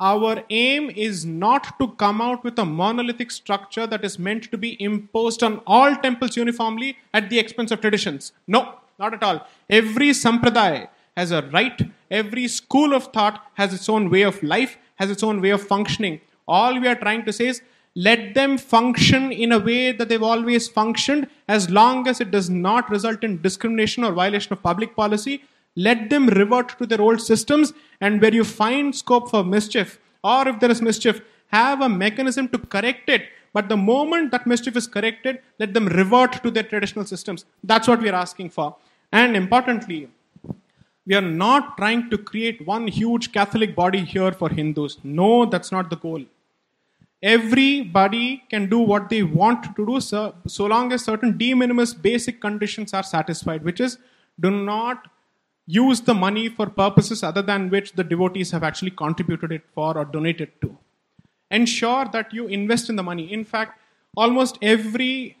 Our 0.00 0.44
aim 0.50 0.90
is 0.90 1.24
not 1.26 1.76
to 1.80 1.88
come 1.88 2.20
out 2.20 2.44
with 2.44 2.56
a 2.58 2.64
monolithic 2.64 3.32
structure 3.32 3.86
that 3.86 4.04
is 4.04 4.16
meant 4.16 4.44
to 4.52 4.58
be 4.58 4.80
imposed 4.80 5.42
on 5.42 5.60
all 5.66 5.96
temples 5.96 6.36
uniformly 6.36 6.98
at 7.12 7.30
the 7.30 7.38
expense 7.38 7.72
of 7.72 7.80
traditions. 7.80 8.32
No, 8.46 8.74
not 8.98 9.14
at 9.14 9.22
all. 9.24 9.44
Every 9.68 10.10
sampradaya 10.10 10.88
has 11.18 11.32
a 11.32 11.42
right, 11.58 11.78
every 12.10 12.46
school 12.46 12.94
of 12.94 13.04
thought 13.14 13.36
has 13.54 13.74
its 13.74 13.88
own 13.88 14.08
way 14.08 14.22
of 14.22 14.42
life, 14.42 14.78
has 15.00 15.10
its 15.10 15.24
own 15.28 15.40
way 15.40 15.50
of 15.50 15.62
functioning. 15.74 16.20
All 16.46 16.80
we 16.80 16.88
are 16.88 17.00
trying 17.04 17.24
to 17.24 17.32
say 17.32 17.48
is 17.48 17.60
let 17.94 18.34
them 18.34 18.56
function 18.56 19.32
in 19.32 19.50
a 19.52 19.58
way 19.58 19.92
that 19.92 20.08
they've 20.08 20.22
always 20.32 20.68
functioned. 20.68 21.28
As 21.48 21.68
long 21.68 22.06
as 22.06 22.20
it 22.20 22.30
does 22.30 22.48
not 22.48 22.88
result 22.90 23.24
in 23.24 23.42
discrimination 23.42 24.04
or 24.04 24.12
violation 24.12 24.52
of 24.52 24.62
public 24.62 24.94
policy 24.94 25.42
let 25.76 26.10
them 26.10 26.26
revert 26.28 26.76
to 26.78 26.86
their 26.86 27.00
old 27.00 27.20
systems. 27.20 27.72
And 28.00 28.20
where 28.20 28.34
you 28.34 28.44
find 28.44 28.94
scope 28.94 29.30
for 29.30 29.44
mischief 29.44 29.98
or 30.22 30.46
if 30.48 30.60
there 30.60 30.70
is 30.70 30.82
mischief 30.82 31.20
have 31.48 31.80
a 31.80 31.88
mechanism 31.88 32.48
to 32.48 32.58
correct 32.58 33.08
it. 33.08 33.22
But 33.52 33.68
the 33.68 33.76
moment 33.76 34.30
that 34.32 34.46
mischief 34.46 34.76
is 34.76 34.86
corrected 34.86 35.40
let 35.58 35.74
them 35.74 35.86
revert 35.86 36.42
to 36.44 36.50
their 36.52 36.62
traditional 36.62 37.04
systems. 37.04 37.44
That's 37.64 37.88
what 37.88 38.00
we 38.00 38.08
are 38.08 38.20
asking 38.26 38.50
for. 38.50 38.76
And 39.10 39.36
importantly 39.36 40.08
we 41.08 41.14
are 41.20 41.28
not 41.44 41.76
trying 41.76 42.02
to 42.10 42.18
create 42.30 42.64
one 42.72 42.86
huge 43.00 43.30
catholic 43.36 43.74
body 43.82 44.02
here 44.14 44.32
for 44.40 44.50
hindus 44.58 44.98
no 45.20 45.30
that's 45.54 45.72
not 45.76 45.90
the 45.90 46.00
goal 46.06 46.24
everybody 47.34 48.26
can 48.50 48.68
do 48.74 48.78
what 48.78 49.08
they 49.10 49.22
want 49.22 49.62
to 49.76 49.86
do 49.86 50.00
so, 50.00 50.34
so 50.46 50.66
long 50.66 50.92
as 50.92 51.04
certain 51.04 51.36
de 51.36 51.52
minimis 51.54 51.94
basic 52.08 52.40
conditions 52.40 52.94
are 52.94 53.06
satisfied 53.14 53.64
which 53.70 53.80
is 53.80 53.98
do 54.40 54.50
not 54.50 55.08
use 55.68 56.00
the 56.00 56.14
money 56.14 56.48
for 56.48 56.66
purposes 56.66 57.22
other 57.22 57.42
than 57.42 57.68
which 57.68 57.92
the 57.92 58.02
devotees 58.02 58.50
have 58.50 58.62
actually 58.62 58.90
contributed 58.90 59.52
it 59.52 59.62
for 59.74 59.96
or 59.98 60.04
donated 60.06 60.50
to. 60.62 60.76
Ensure 61.50 62.06
that 62.06 62.32
you 62.32 62.46
invest 62.46 62.88
in 62.88 62.96
the 62.96 63.02
money. 63.02 63.30
In 63.30 63.44
fact, 63.44 63.78
almost 64.16 64.58
every 64.62 65.36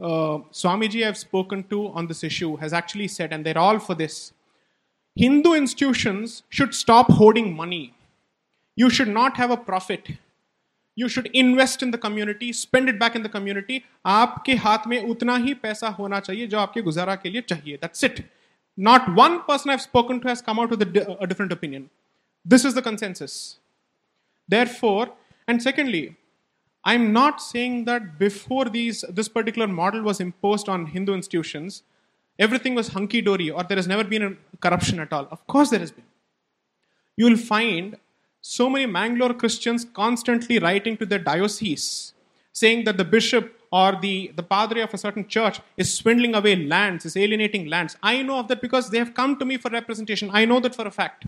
uh, 0.00 0.38
Swamiji 0.60 1.06
I've 1.06 1.16
spoken 1.16 1.64
to 1.64 1.88
on 1.88 2.06
this 2.06 2.22
issue 2.22 2.56
has 2.56 2.74
actually 2.74 3.08
said, 3.08 3.32
and 3.32 3.44
they're 3.44 3.58
all 3.58 3.78
for 3.78 3.94
this 3.94 4.32
Hindu 5.19 5.53
institutions 5.53 6.43
should 6.49 6.73
stop 6.73 7.11
hoarding 7.11 7.55
money. 7.55 7.93
You 8.75 8.89
should 8.89 9.07
not 9.07 9.37
have 9.37 9.51
a 9.51 9.57
profit. 9.57 10.09
You 10.95 11.09
should 11.09 11.27
invest 11.33 11.83
in 11.83 11.91
the 11.91 11.97
community, 11.97 12.51
spend 12.53 12.89
it 12.89 12.99
back 12.99 13.15
in 13.15 13.23
the 13.23 13.29
community. 13.29 13.83
आपके 14.05 14.55
हाथ 14.63 14.87
में 14.87 14.99
उतना 15.09 15.35
ही 15.45 15.53
पैसा 15.63 15.89
होना 15.99 16.19
चाहिए 16.19 16.47
जो 16.47 16.59
आपके 16.59 16.81
गुजारा 16.81 17.15
के 17.15 17.29
लिए 17.29 17.41
चाहिए. 17.41 17.79
That's 17.81 18.03
it. 18.03 18.23
Not 18.77 19.09
one 19.15 19.41
person 19.43 19.71
I've 19.71 19.81
spoken 19.81 20.19
to 20.21 20.27
has 20.27 20.41
come 20.41 20.59
out 20.59 20.69
with 20.69 20.81
a, 20.81 21.17
a 21.21 21.27
different 21.27 21.51
opinion. 21.51 21.89
This 22.43 22.65
is 22.65 22.73
the 22.73 22.81
consensus. 22.81 23.57
Therefore, 24.47 25.11
and 25.47 25.61
secondly, 25.61 26.17
I'm 26.83 27.11
not 27.11 27.41
saying 27.41 27.85
that 27.85 28.19
before 28.19 28.65
these, 28.65 29.03
this 29.09 29.27
particular 29.27 29.67
model 29.67 30.03
was 30.03 30.19
imposed 30.19 30.69
on 30.69 30.85
Hindu 30.85 31.13
institutions, 31.13 31.83
everything 32.37 32.75
was 32.75 32.89
hunky 32.89 33.21
dory 33.21 33.49
or 33.49 33.63
there 33.63 33.77
has 33.77 33.87
never 33.87 34.03
been 34.03 34.23
a 34.23 34.48
corruption 34.60 35.00
at 35.00 35.12
all. 35.12 35.26
Of 35.30 35.46
course, 35.46 35.70
there 35.70 35.80
has 35.80 35.90
been. 35.90 36.04
You 37.16 37.26
will 37.26 37.36
find 37.36 37.96
so 38.40 38.70
many 38.70 38.86
Mangalore 38.86 39.34
Christians 39.34 39.84
constantly 39.84 40.58
writing 40.58 40.96
to 40.96 41.06
their 41.06 41.18
diocese 41.18 42.14
saying 42.52 42.84
that 42.84 42.96
the 42.96 43.04
bishop 43.04 43.56
or 43.70 43.96
the, 44.00 44.32
the 44.34 44.42
padre 44.42 44.82
of 44.82 44.92
a 44.92 44.98
certain 44.98 45.26
church 45.26 45.60
is 45.76 45.94
swindling 45.94 46.34
away 46.34 46.56
lands, 46.56 47.06
is 47.06 47.16
alienating 47.16 47.66
lands. 47.66 47.96
I 48.02 48.22
know 48.22 48.38
of 48.40 48.48
that 48.48 48.60
because 48.60 48.90
they 48.90 48.98
have 48.98 49.14
come 49.14 49.38
to 49.38 49.44
me 49.44 49.56
for 49.56 49.70
representation. 49.70 50.30
I 50.32 50.44
know 50.44 50.60
that 50.60 50.74
for 50.74 50.86
a 50.86 50.90
fact. 50.90 51.26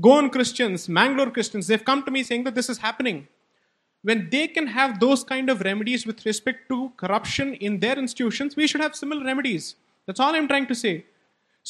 Goan 0.00 0.30
Christians, 0.30 0.88
Mangalore 0.88 1.30
Christians, 1.30 1.66
they've 1.66 1.84
come 1.84 2.02
to 2.04 2.10
me 2.10 2.22
saying 2.22 2.44
that 2.44 2.54
this 2.54 2.68
is 2.68 2.78
happening. 2.78 3.26
When 4.02 4.28
they 4.30 4.46
can 4.46 4.68
have 4.68 5.00
those 5.00 5.24
kind 5.24 5.50
of 5.50 5.62
remedies 5.62 6.06
with 6.06 6.24
respect 6.24 6.68
to 6.68 6.92
corruption 6.96 7.54
in 7.54 7.80
their 7.80 7.98
institutions, 7.98 8.54
we 8.54 8.66
should 8.68 8.80
have 8.80 8.94
similar 8.94 9.24
remedies. 9.24 9.74
That's 10.06 10.20
all 10.20 10.34
I'm 10.34 10.46
trying 10.46 10.66
to 10.66 10.74
say. 10.74 11.06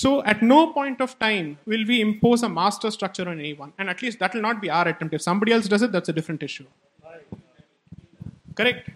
So, 0.00 0.22
at 0.24 0.42
no 0.42 0.74
point 0.74 1.00
of 1.00 1.18
time 1.18 1.56
will 1.64 1.84
we 1.90 2.02
impose 2.02 2.42
a 2.42 2.50
master 2.50 2.90
structure 2.90 3.26
on 3.30 3.38
anyone. 3.38 3.72
And 3.78 3.88
at 3.88 4.02
least 4.02 4.18
that 4.18 4.34
will 4.34 4.42
not 4.42 4.60
be 4.60 4.68
our 4.68 4.86
attempt. 4.88 5.14
If 5.14 5.22
somebody 5.22 5.52
else 5.52 5.68
does 5.68 5.80
it, 5.80 5.90
that's 5.90 6.10
a 6.10 6.12
different 6.12 6.42
issue. 6.42 6.66
Correct? 8.54 8.90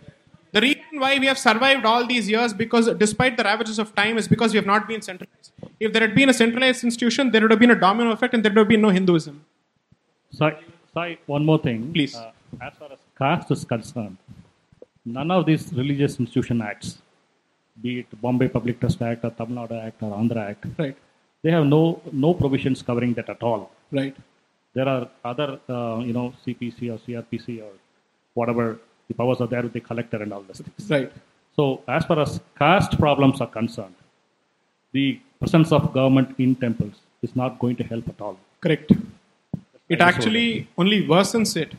The 0.52 0.60
reason 0.60 1.00
why 1.04 1.18
we 1.18 1.24
have 1.24 1.38
survived 1.38 1.86
all 1.86 2.06
these 2.06 2.28
years, 2.28 2.52
because 2.52 2.92
despite 3.04 3.38
the 3.38 3.44
ravages 3.44 3.78
of 3.78 3.94
time, 3.94 4.18
is 4.18 4.28
because 4.28 4.52
we 4.52 4.58
have 4.58 4.66
not 4.66 4.86
been 4.86 5.00
centralized. 5.00 5.52
If 5.78 5.94
there 5.94 6.02
had 6.02 6.14
been 6.14 6.28
a 6.28 6.34
centralized 6.34 6.84
institution, 6.84 7.30
there 7.30 7.40
would 7.40 7.50
have 7.50 7.60
been 7.60 7.70
a 7.70 7.80
domino 7.80 8.10
effect 8.10 8.34
and 8.34 8.44
there 8.44 8.52
would 8.52 8.58
have 8.58 8.68
been 8.68 8.82
no 8.82 8.90
Hinduism. 8.90 9.42
Sorry, 10.32 10.56
sorry 10.92 11.18
one 11.24 11.46
more 11.46 11.58
thing. 11.58 11.90
Please. 11.94 12.14
Uh, 12.14 12.30
as 12.60 12.74
far 12.74 12.92
as 12.92 12.98
caste 13.16 13.50
is 13.50 13.64
concerned, 13.64 14.18
none 15.06 15.30
of 15.30 15.46
these 15.46 15.72
religious 15.72 16.20
institution 16.20 16.60
acts, 16.60 16.98
be 17.82 18.00
it 18.00 18.20
Bombay 18.20 18.48
Public 18.48 18.80
Trust 18.80 19.02
Act 19.02 19.24
or 19.24 19.30
Tamil 19.30 19.56
Nadu 19.56 19.84
Act 19.86 20.02
or 20.02 20.12
Andhra 20.12 20.50
Act, 20.50 20.64
right. 20.78 20.96
they 21.42 21.50
have 21.50 21.66
no, 21.66 22.00
no 22.12 22.34
provisions 22.34 22.82
covering 22.82 23.14
that 23.14 23.28
at 23.28 23.42
all. 23.42 23.70
Right. 23.90 24.16
There 24.74 24.88
are 24.88 25.08
other, 25.24 25.60
uh, 25.68 25.98
you 25.98 26.12
know, 26.12 26.32
CPC 26.46 26.92
or 26.92 26.98
CRPC 26.98 27.62
or 27.62 27.72
whatever 28.34 28.78
the 29.08 29.14
powers 29.14 29.40
are 29.40 29.48
there 29.48 29.62
with 29.62 29.72
the 29.72 29.80
collector 29.80 30.22
and 30.22 30.32
all 30.32 30.42
this 30.42 30.60
things. 30.60 30.90
Right. 30.90 31.12
So, 31.56 31.82
as 31.88 32.04
far 32.04 32.20
as 32.20 32.40
caste 32.58 32.98
problems 32.98 33.40
are 33.40 33.48
concerned, 33.48 33.96
the 34.92 35.20
presence 35.38 35.72
of 35.72 35.92
government 35.92 36.34
in 36.38 36.54
temples 36.54 36.96
is 37.22 37.34
not 37.34 37.58
going 37.58 37.76
to 37.76 37.84
help 37.84 38.08
at 38.08 38.20
all. 38.20 38.38
Correct. 38.60 38.92
It 39.88 40.00
actually 40.00 40.68
only 40.78 41.06
worsens 41.06 41.56
it 41.56 41.72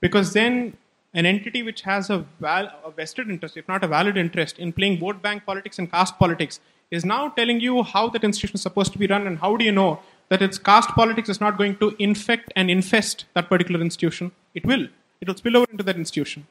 because 0.00 0.32
then 0.32 0.76
an 1.14 1.26
entity 1.26 1.62
which 1.62 1.82
has 1.82 2.10
a, 2.10 2.24
val- 2.40 2.72
a 2.84 2.90
vested 2.90 3.30
interest, 3.30 3.56
if 3.56 3.66
not 3.68 3.84
a 3.84 3.88
valid 3.88 4.16
interest, 4.16 4.58
in 4.58 4.72
playing 4.72 4.98
vote 4.98 5.22
bank 5.22 5.44
politics 5.46 5.78
and 5.78 5.90
caste 5.90 6.18
politics, 6.18 6.60
is 6.90 7.04
now 7.04 7.28
telling 7.28 7.60
you 7.60 7.82
how 7.82 8.08
that 8.08 8.24
institution 8.24 8.56
is 8.56 8.62
supposed 8.62 8.92
to 8.92 8.98
be 8.98 9.06
run, 9.06 9.26
and 9.26 9.38
how 9.38 9.56
do 9.56 9.64
you 9.64 9.72
know 9.72 10.00
that 10.28 10.42
its 10.42 10.58
caste 10.58 10.90
politics 10.90 11.28
is 11.28 11.40
not 11.40 11.56
going 11.56 11.76
to 11.76 11.94
infect 11.98 12.52
and 12.56 12.70
infest 12.70 13.24
that 13.34 13.48
particular 13.48 13.80
institution? 13.80 14.32
It 14.54 14.66
will. 14.66 14.88
It 15.20 15.28
will 15.28 15.36
spill 15.36 15.56
over 15.56 15.70
into 15.70 15.84
that 15.84 15.96
institution. 15.96 16.46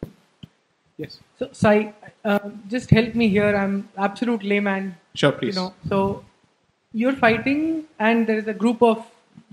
Yes. 0.97 1.19
So, 1.39 1.49
Sai, 1.51 1.93
uh, 2.23 2.39
just 2.69 2.89
help 2.89 3.15
me 3.15 3.27
here. 3.27 3.55
I'm 3.55 3.89
absolute 3.97 4.43
layman. 4.43 4.95
Sure, 5.15 5.31
please. 5.31 5.55
You 5.55 5.61
know, 5.61 5.73
so 5.87 6.23
you're 6.93 7.15
fighting, 7.15 7.85
and 7.99 8.27
there 8.27 8.37
is 8.37 8.47
a 8.47 8.53
group 8.53 8.81
of 8.81 9.05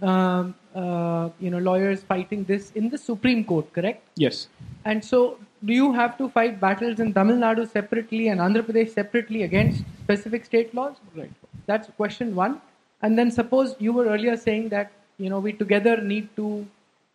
um, 0.02 0.54
uh, 0.74 1.30
you 1.40 1.50
know 1.50 1.58
lawyers 1.58 2.02
fighting 2.02 2.44
this 2.44 2.70
in 2.74 2.88
the 2.88 2.98
Supreme 2.98 3.44
Court, 3.44 3.72
correct? 3.72 4.06
Yes. 4.16 4.48
And 4.84 5.04
so, 5.04 5.38
do 5.64 5.72
you 5.72 5.92
have 5.92 6.16
to 6.18 6.28
fight 6.28 6.60
battles 6.60 7.00
in 7.00 7.12
Tamil 7.12 7.36
Nadu 7.36 7.70
separately 7.70 8.28
and 8.28 8.40
Andhra 8.40 8.62
Pradesh 8.62 8.90
separately 8.90 9.42
against 9.42 9.84
specific 10.02 10.44
state 10.44 10.74
laws? 10.74 10.96
Right. 11.14 11.32
That's 11.66 11.88
question 11.96 12.34
one. 12.34 12.60
And 13.02 13.18
then 13.18 13.30
suppose 13.30 13.74
you 13.78 13.92
were 13.92 14.06
earlier 14.06 14.36
saying 14.36 14.68
that 14.70 14.92
you 15.18 15.30
know 15.30 15.38
we 15.40 15.52
together 15.52 16.00
need 16.00 16.28
to 16.36 16.66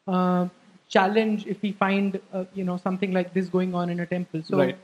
uh, 0.08 0.48
challenge 0.88 1.46
if 1.48 1.62
we 1.62 1.72
find 1.72 2.20
uh, 2.34 2.46
you 2.54 2.64
know 2.64 2.78
something 2.78 3.12
like 3.14 3.34
this 3.34 3.48
going 3.50 3.74
on 3.76 3.90
in 3.90 4.00
a 4.00 4.06
temple. 4.06 4.42
So, 4.44 4.58
Right. 4.58 4.78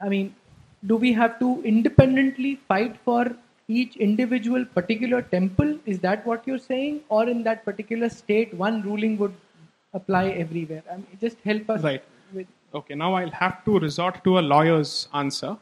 I 0.00 0.08
mean, 0.08 0.34
do 0.86 0.96
we 0.96 1.12
have 1.14 1.38
to 1.40 1.62
independently 1.62 2.56
fight 2.68 2.96
for 3.04 3.34
each 3.68 3.96
individual 3.96 4.64
particular 4.64 5.22
temple? 5.22 5.78
Is 5.86 5.98
that 6.00 6.26
what 6.26 6.46
you're 6.46 6.58
saying, 6.58 7.00
or 7.08 7.28
in 7.28 7.42
that 7.44 7.64
particular 7.64 8.08
state, 8.08 8.54
one 8.54 8.82
ruling 8.82 9.18
would 9.18 9.34
apply 9.92 10.28
everywhere? 10.28 10.82
I 10.90 10.96
mean, 10.96 11.06
just 11.20 11.38
help 11.44 11.68
us. 11.70 11.82
Right. 11.82 12.02
With, 12.32 12.46
Okay, 12.74 12.94
now 12.94 13.14
I'll 13.14 13.30
have 13.30 13.64
to 13.64 13.78
resort 13.78 14.22
to 14.24 14.38
a 14.38 14.40
lawyer's 14.40 15.08
answer, 15.14 15.56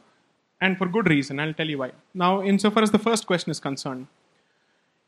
and 0.59 0.77
for 0.77 0.87
good 0.87 1.09
reason. 1.09 1.39
I'll 1.39 1.53
tell 1.53 1.69
you 1.69 1.77
why. 1.77 1.91
Now, 2.13 2.43
insofar 2.43 2.83
as 2.83 2.91
the 2.91 2.99
first 2.99 3.25
question 3.25 3.51
is 3.51 3.59
concerned, 3.59 4.07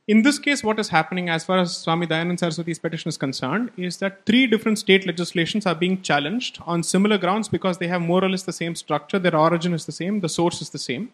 in 0.07 0.21
this 0.21 0.39
case, 0.39 0.63
what 0.63 0.79
is 0.79 0.87
happening 0.87 1.27
as 1.27 1.43
far 1.43 1.57
as 1.59 1.75
Swami 1.75 2.07
Dayanand 2.07 2.39
Saraswati's 2.39 2.79
petition 2.79 3.09
is 3.09 3.17
concerned 3.17 3.71
is 3.75 3.97
that 3.97 4.25
three 4.25 4.47
different 4.47 4.79
state 4.79 5.05
legislations 5.05 5.65
are 5.65 5.75
being 5.75 6.01
challenged 6.01 6.59
on 6.65 6.81
similar 6.81 7.17
grounds 7.17 7.49
because 7.49 7.77
they 7.77 7.89
have 7.89 8.01
more 8.01 8.23
or 8.23 8.29
less 8.29 8.43
the 8.43 8.53
same 8.53 8.73
structure, 8.73 9.19
their 9.19 9.35
origin 9.35 9.73
is 9.73 9.85
the 9.85 9.91
same, 9.91 10.21
the 10.21 10.29
source 10.29 10.61
is 10.61 10.69
the 10.69 10.79
same. 10.79 11.11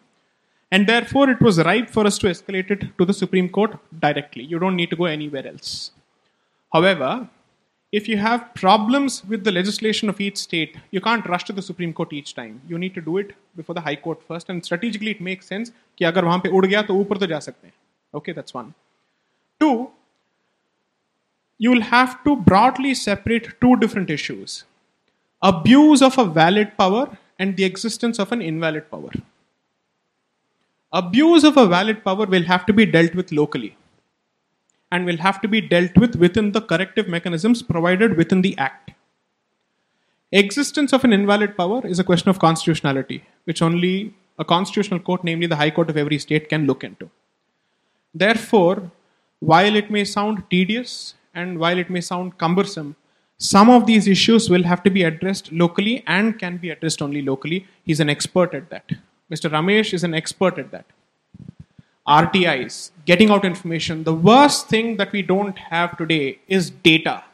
And 0.73 0.85
therefore, 0.85 1.29
it 1.31 1.41
was 1.41 1.57
ripe 1.63 1.89
for 1.89 2.05
us 2.05 2.17
to 2.19 2.27
escalate 2.27 2.69
it 2.69 2.97
to 2.97 3.05
the 3.05 3.13
Supreme 3.13 3.49
Court 3.49 3.77
directly. 3.99 4.43
You 4.43 4.59
don't 4.59 4.75
need 4.75 4.91
to 4.91 4.95
go 4.95 5.05
anywhere 5.05 5.47
else. 5.47 5.91
However, 6.71 7.27
if 7.91 8.07
you 8.07 8.17
have 8.17 8.53
problems 8.53 9.25
with 9.25 9.43
the 9.43 9.51
legislation 9.51 10.09
of 10.09 10.21
each 10.21 10.37
state, 10.37 10.77
you 10.91 11.01
can't 11.01 11.25
rush 11.25 11.45
to 11.45 11.53
the 11.53 11.61
Supreme 11.61 11.91
Court 11.91 12.13
each 12.13 12.35
time. 12.35 12.61
You 12.67 12.77
need 12.77 12.93
to 12.93 13.01
do 13.01 13.17
it 13.17 13.33
before 13.55 13.73
the 13.73 13.81
High 13.81 13.95
Court 13.95 14.21
first, 14.27 14.49
and 14.49 14.63
strategically 14.63 15.11
it 15.11 15.21
makes 15.29 15.47
sense 15.47 15.71
कि 15.97 16.05
अगर 16.05 16.25
वहां 16.25 16.39
पे 16.39 16.49
उड़ 16.49 16.65
गया 16.65 16.81
तो 16.89 16.95
ऊपर 16.95 17.17
तो 17.17 17.27
जा 17.27 17.39
सकते 17.39 17.67
हैं. 17.67 17.73
Okay, 18.13 18.33
that's 18.33 18.53
one. 18.53 18.69
Two, 19.59 19.89
you 21.57 21.71
will 21.71 21.87
have 21.93 22.23
to 22.27 22.35
broadly 22.51 22.93
separate 22.93 23.49
two 23.59 23.75
different 23.85 24.13
issues: 24.19 24.63
abuse 25.41 26.05
of 26.11 26.19
a 26.19 26.25
valid 26.39 26.77
power 26.77 27.03
and 27.39 27.57
the 27.57 27.67
existence 27.71 28.19
of 28.19 28.31
an 28.31 28.47
invalid 28.51 28.89
power. 28.91 29.11
abuse 30.98 31.42
of 31.42 31.56
a 31.56 31.66
valid 31.66 32.04
power 32.04 32.24
will 32.24 32.44
have 32.44 32.64
to 32.66 32.72
be 32.72 32.86
dealt 32.86 33.14
with 33.14 33.32
locally 33.32 33.76
and 34.92 35.04
will 35.04 35.16
have 35.16 35.40
to 35.40 35.48
be 35.48 35.60
dealt 35.60 35.96
with 35.96 36.14
within 36.14 36.52
the 36.52 36.60
corrective 36.60 37.08
mechanisms 37.08 37.62
provided 37.62 38.16
within 38.16 38.42
the 38.42 38.56
Act. 38.58 38.92
Existence 40.30 40.92
of 40.92 41.02
an 41.04 41.12
invalid 41.12 41.56
power 41.56 41.84
is 41.84 41.98
a 41.98 42.04
question 42.04 42.28
of 42.28 42.38
constitutionality, 42.38 43.24
which 43.44 43.60
only 43.60 44.14
a 44.38 44.44
constitutional 44.44 45.00
court, 45.00 45.24
namely 45.24 45.48
the 45.48 45.56
High 45.56 45.70
Court 45.70 45.90
of 45.90 45.96
every 45.96 46.18
state, 46.18 46.48
can 46.48 46.66
look 46.66 46.84
into. 46.84 47.10
Therefore, 48.14 48.90
while 49.40 49.74
it 49.74 49.90
may 49.90 50.04
sound 50.04 50.44
tedious 50.48 51.14
and 51.34 51.58
while 51.58 51.78
it 51.78 51.90
may 51.90 52.00
sound 52.00 52.38
cumbersome, 52.38 52.94
some 53.38 53.68
of 53.68 53.86
these 53.86 54.06
issues 54.06 54.48
will 54.48 54.62
have 54.62 54.84
to 54.84 54.90
be 54.90 55.02
addressed 55.02 55.50
locally 55.52 56.04
and 56.06 56.38
can 56.38 56.56
be 56.56 56.70
addressed 56.70 57.02
only 57.02 57.22
locally. 57.22 57.66
He's 57.82 57.98
an 57.98 58.08
expert 58.08 58.54
at 58.54 58.70
that. 58.70 58.92
Mr. 59.32 59.50
Ramesh 59.50 59.94
is 59.94 60.04
an 60.04 60.14
expert 60.14 60.58
at 60.58 60.70
that. 60.70 60.84
RTIs, 62.06 62.90
getting 63.06 63.30
out 63.30 63.44
information. 63.44 64.04
The 64.04 64.14
worst 64.14 64.68
thing 64.68 64.98
that 64.98 65.10
we 65.12 65.22
don't 65.22 65.56
have 65.56 65.96
today 65.96 66.38
is 66.48 66.68
data. 66.70 67.24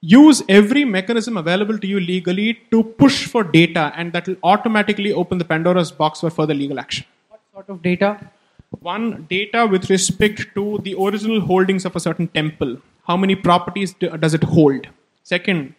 Use 0.00 0.42
every 0.48 0.84
mechanism 0.84 1.36
available 1.36 1.76
to 1.78 1.86
you 1.86 1.98
legally 1.98 2.60
to 2.70 2.84
push 2.84 3.26
for 3.26 3.42
data, 3.42 3.92
and 3.96 4.12
that 4.12 4.28
will 4.28 4.36
automatically 4.44 5.12
open 5.12 5.38
the 5.38 5.44
Pandora's 5.44 5.90
box 5.90 6.20
for 6.20 6.30
further 6.30 6.54
legal 6.54 6.78
action. 6.78 7.04
What 7.28 7.40
sort 7.52 7.68
of 7.68 7.82
data? 7.82 8.30
One, 8.78 9.26
data 9.28 9.66
with 9.66 9.90
respect 9.90 10.54
to 10.54 10.78
the 10.84 10.94
original 10.94 11.40
holdings 11.40 11.84
of 11.84 11.96
a 11.96 12.00
certain 12.00 12.28
temple. 12.28 12.78
How 13.04 13.16
many 13.16 13.34
properties 13.34 13.94
does 13.94 14.32
it 14.32 14.44
hold? 14.44 14.86
Second, 15.24 15.74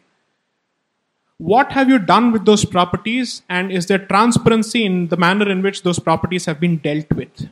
what 1.42 1.72
have 1.72 1.90
you 1.90 1.98
done 1.98 2.32
with 2.32 2.46
those 2.46 2.64
properties, 2.66 3.42
and 3.50 3.72
is 3.72 3.88
there 3.88 3.98
transparency 3.98 4.86
in 4.86 5.08
the 5.08 5.18
manner 5.18 5.50
in 5.50 5.64
which 5.64 5.82
those 5.82 5.98
properties 5.98 6.46
have 6.46 6.60
been 6.60 6.78
dealt 6.78 7.12
with? 7.14 7.50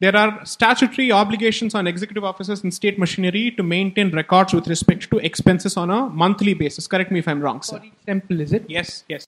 There 0.00 0.14
are 0.14 0.44
statutory 0.44 1.10
obligations 1.10 1.74
on 1.74 1.86
executive 1.86 2.24
officers 2.24 2.62
and 2.62 2.72
state 2.72 2.98
machinery 2.98 3.52
to 3.52 3.62
maintain 3.62 4.10
records 4.10 4.52
with 4.52 4.68
respect 4.68 5.10
to 5.10 5.18
expenses 5.18 5.78
on 5.78 5.90
a 5.90 6.10
monthly 6.10 6.52
basis. 6.52 6.86
Correct 6.86 7.10
me 7.10 7.20
if 7.20 7.26
I'm 7.26 7.40
wrong, 7.40 7.62
sir. 7.62 7.80
Temple, 8.06 8.42
is 8.42 8.52
it? 8.52 8.66
Yes, 8.68 9.02
yes. 9.08 9.26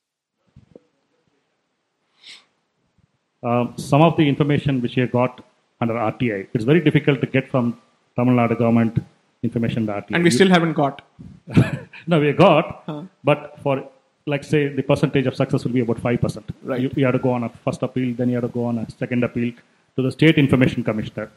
Um, 3.42 3.72
some 3.78 4.02
of 4.02 4.18
the 4.18 4.28
information 4.28 4.82
which 4.82 4.96
we 4.96 5.00
have 5.00 5.12
got 5.12 5.42
under 5.80 5.94
RTI, 5.94 6.48
it's 6.52 6.64
very 6.64 6.80
difficult 6.80 7.22
to 7.22 7.26
get 7.26 7.50
from 7.50 7.80
Tamil 8.16 8.34
Nadu 8.34 8.58
government 8.58 9.02
information 9.42 9.86
that 9.86 10.06
And 10.10 10.22
we 10.22 10.30
still 10.30 10.48
haven't 10.48 10.74
got. 10.74 11.02
no, 12.06 12.20
we 12.20 12.32
got, 12.32 12.82
Huh. 12.86 13.02
but 13.24 13.58
for 13.62 13.88
like 14.26 14.44
say 14.44 14.68
the 14.68 14.82
percentage 14.82 15.26
of 15.26 15.34
success 15.34 15.64
will 15.64 15.72
be 15.72 15.80
about 15.80 15.98
five 15.98 16.20
percent. 16.20 16.46
Right. 16.62 16.80
You, 16.80 16.90
you 16.96 17.04
have 17.06 17.14
to 17.14 17.18
go 17.18 17.30
on 17.32 17.44
a 17.44 17.48
first 17.48 17.82
appeal, 17.82 18.14
then 18.14 18.28
you 18.28 18.34
have 18.36 18.44
to 18.44 18.48
go 18.48 18.64
on 18.64 18.78
a 18.78 18.86
second 18.90 19.24
appeal 19.24 19.52
to 19.96 20.02
the 20.02 20.12
state 20.12 20.36
information 20.38 20.84
commissioner. 20.84 21.30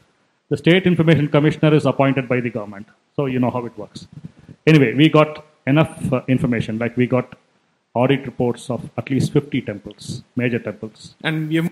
The 0.49 0.57
state 0.57 0.85
information 0.85 1.29
commissioner 1.29 1.73
is 1.73 1.85
appointed 1.85 2.27
by 2.27 2.39
the 2.41 2.49
government, 2.49 2.87
so 3.15 3.25
you 3.25 3.39
know 3.39 3.49
how 3.49 3.65
it 3.65 3.77
works. 3.77 4.07
Anyway, 4.67 4.93
we 4.93 5.09
got 5.09 5.45
enough 5.65 6.11
uh, 6.13 6.21
information. 6.27 6.77
Like 6.77 6.97
we 6.97 7.07
got 7.07 7.35
audit 7.95 8.25
reports 8.25 8.69
of 8.69 8.89
at 8.97 9.09
least 9.09 9.31
fifty 9.31 9.61
temples, 9.61 10.23
major 10.35 10.59
temples. 10.59 11.15
And 11.23 11.47
we 11.47 11.55
have 11.55 11.71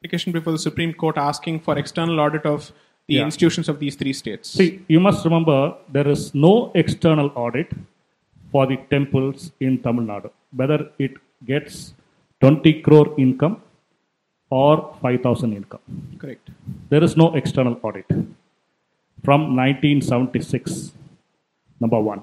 application 0.00 0.32
before 0.32 0.52
the 0.52 0.58
Supreme 0.58 0.92
Court 0.92 1.16
asking 1.16 1.60
for 1.60 1.78
external 1.78 2.18
audit 2.20 2.44
of 2.44 2.72
the 3.08 3.14
Yeah. 3.16 3.24
institutions 3.28 3.68
of 3.72 3.76
these 3.82 3.94
three 4.00 4.12
states. 4.22 4.46
See, 4.58 4.70
you 4.94 5.00
must 5.06 5.24
remember 5.28 5.58
there 5.96 6.08
is 6.14 6.22
no 6.46 6.54
external 6.82 7.28
audit 7.44 7.68
for 8.52 8.66
the 8.70 8.76
temples 8.94 9.52
in 9.66 9.72
Tamil 9.84 10.04
Nadu, 10.10 10.30
whether 10.60 10.78
it 11.06 11.14
gets 11.52 11.94
20 12.42 12.72
crore 12.86 13.08
income 13.24 13.56
or 14.50 14.74
5,000 15.02 15.52
income. 15.60 15.80
Correct. 16.22 16.46
There 16.90 17.04
is 17.08 17.14
no 17.22 17.34
external 17.40 17.74
audit 17.82 18.08
from 19.26 19.40
1976, 19.56 20.92
number 21.80 22.00
one. 22.12 22.22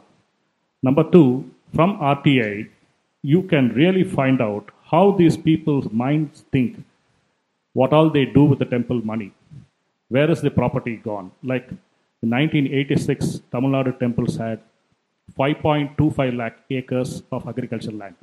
Number 0.88 1.03
two, 1.16 1.28
from 1.76 1.91
RTI, 1.99 2.68
you 3.34 3.41
can 3.52 3.66
really 3.82 4.03
find 4.03 4.40
out 4.48 4.66
how 4.91 5.12
these 5.20 5.38
people's 5.49 5.88
minds 5.91 6.45
think, 6.53 6.84
what 7.74 7.91
all 7.98 8.10
they 8.18 8.26
do 8.26 8.44
with 8.45 8.60
the 8.60 8.70
temple 8.76 8.99
money. 9.14 9.32
Where 10.10 10.30
is 10.30 10.41
the 10.41 10.52
property 10.52 10.98
gone? 10.98 11.32
Like 11.44 11.68
in 12.22 12.30
1986, 12.30 13.41
Tamil 13.52 13.72
Nadu 13.72 13.98
temples 13.99 14.36
had 14.38 14.60
5.25 15.38 16.38
lakh 16.38 16.57
acres 16.69 17.23
of 17.32 17.48
agricultural 17.48 17.98
land. 17.98 18.15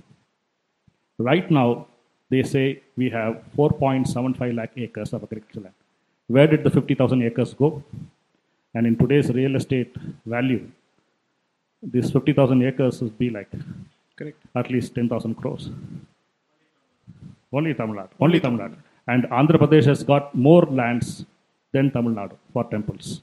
Right 1.18 1.50
now, 1.50 1.86
they 2.30 2.42
say 2.42 2.82
we 2.96 3.10
have 3.10 3.42
4.75 3.56 4.54
lakh 4.54 4.72
acres 4.76 5.12
of 5.12 5.22
agricultural 5.24 5.64
land. 5.64 5.74
Where 6.28 6.46
did 6.46 6.64
the 6.64 6.70
50,000 6.70 7.22
acres 7.22 7.52
go? 7.52 7.82
And 8.74 8.86
in 8.86 8.96
today's 8.96 9.28
real 9.30 9.56
estate 9.56 9.94
value, 10.24 10.70
this 11.82 12.10
50,000 12.10 12.62
acres 12.62 13.02
would 13.02 13.18
be 13.18 13.28
like 13.28 13.50
Correct. 14.16 14.38
at 14.54 14.70
least 14.70 14.94
10,000 14.94 15.34
crores. 15.34 15.70
Only 17.52 17.74
Tamil 17.74 17.96
Nadu. 17.96 18.10
Only 18.20 18.40
Tamil 18.40 18.60
Nadu. 18.60 18.76
And 19.06 19.24
Andhra 19.24 19.58
Pradesh 19.62 19.84
has 19.84 20.02
got 20.04 20.34
more 20.34 20.64
lands 20.64 21.26
than 21.72 21.90
Tamil 21.90 22.12
Nadu 22.18 22.36
for 22.52 22.64
temples. 22.74 23.22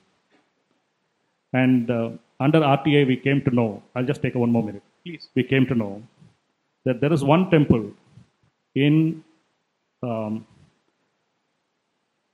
And 1.53 1.89
uh, 1.89 2.09
under 2.39 2.59
RTI, 2.59 3.07
we 3.07 3.17
came 3.17 3.41
to 3.47 3.51
know, 3.51 3.83
I'll 3.95 4.05
just 4.05 4.21
take 4.21 4.35
one 4.35 4.51
more 4.51 4.63
minute. 4.63 4.83
Please. 5.03 5.29
We 5.35 5.43
came 5.43 5.65
to 5.67 5.75
know 5.75 6.03
that 6.85 7.01
there 7.01 7.13
is 7.13 7.23
one 7.23 7.49
temple 7.49 7.91
in 8.75 9.23
um, 10.03 10.45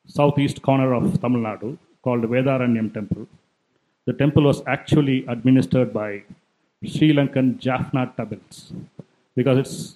southeast 0.07 0.61
corner 0.61 0.93
of 0.93 1.19
Tamil 1.21 1.41
Nadu 1.41 1.77
called 2.03 2.23
Vedaranyam 2.23 2.93
Temple. 2.93 3.27
The 4.05 4.13
temple 4.13 4.43
was 4.43 4.61
actually 4.67 5.25
administered 5.27 5.91
by 5.93 6.23
Sri 6.85 7.13
Lankan 7.13 7.57
Jaffna 7.57 8.13
Tamils 8.17 8.73
because 9.35 9.57
it's 9.57 9.95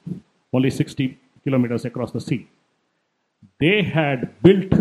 only 0.52 0.72
60 0.72 1.18
kilometers 1.44 1.86
across 1.86 2.12
the 2.12 2.22
sea. 2.22 2.48
They 3.60 3.84
had 3.84 4.42
built 4.42 4.74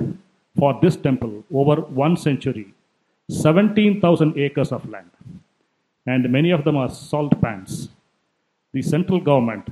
for 0.57 0.79
this 0.83 0.97
temple 0.97 1.45
over 1.53 1.81
one 1.83 2.17
century 2.17 2.75
17,000 3.31 4.39
acres 4.39 4.73
of 4.73 4.89
land, 4.89 5.11
and 6.07 6.31
many 6.33 6.51
of 6.51 6.65
them 6.65 6.77
are 6.77 6.89
salt 6.89 7.39
pans. 7.43 7.91
The 8.73 8.81
central 8.81 9.21
government 9.21 9.69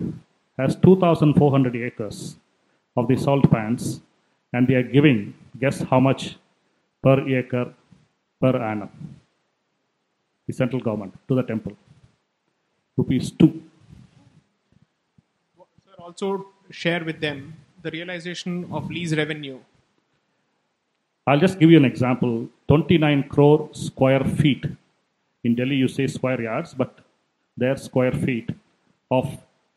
has 0.58 0.76
2,400 0.76 1.74
acres 1.76 2.36
of 2.96 3.08
the 3.08 3.16
salt 3.16 3.50
pans, 3.50 4.02
and 4.52 4.68
they 4.68 4.74
are 4.74 4.82
giving, 4.82 5.32
guess 5.58 5.80
how 5.80 6.00
much 6.00 6.36
per 7.02 7.26
acre 7.28 7.72
per 8.40 8.56
annum? 8.56 8.90
The 10.46 10.52
central 10.52 10.82
government 10.82 11.14
to 11.28 11.34
the 11.34 11.42
temple. 11.42 11.72
Rupees 12.96 13.30
2. 13.32 13.62
Sir, 15.84 15.94
also 15.98 16.46
share 16.70 17.04
with 17.04 17.20
them 17.20 17.54
the 17.82 17.90
realization 17.90 18.68
of 18.70 18.90
lease 18.90 19.14
revenue. 19.14 19.58
I'll 21.28 21.40
just 21.40 21.58
give 21.58 21.70
you 21.72 21.76
an 21.76 21.84
example 21.84 22.48
29 22.68 23.24
crore 23.28 23.68
square 23.72 24.24
feet. 24.24 24.64
In 25.42 25.56
Delhi, 25.56 25.74
you 25.74 25.88
say 25.88 26.06
square 26.06 26.40
yards, 26.40 26.72
but 26.72 27.00
they're 27.56 27.76
square 27.76 28.12
feet 28.12 28.50
of 29.10 29.26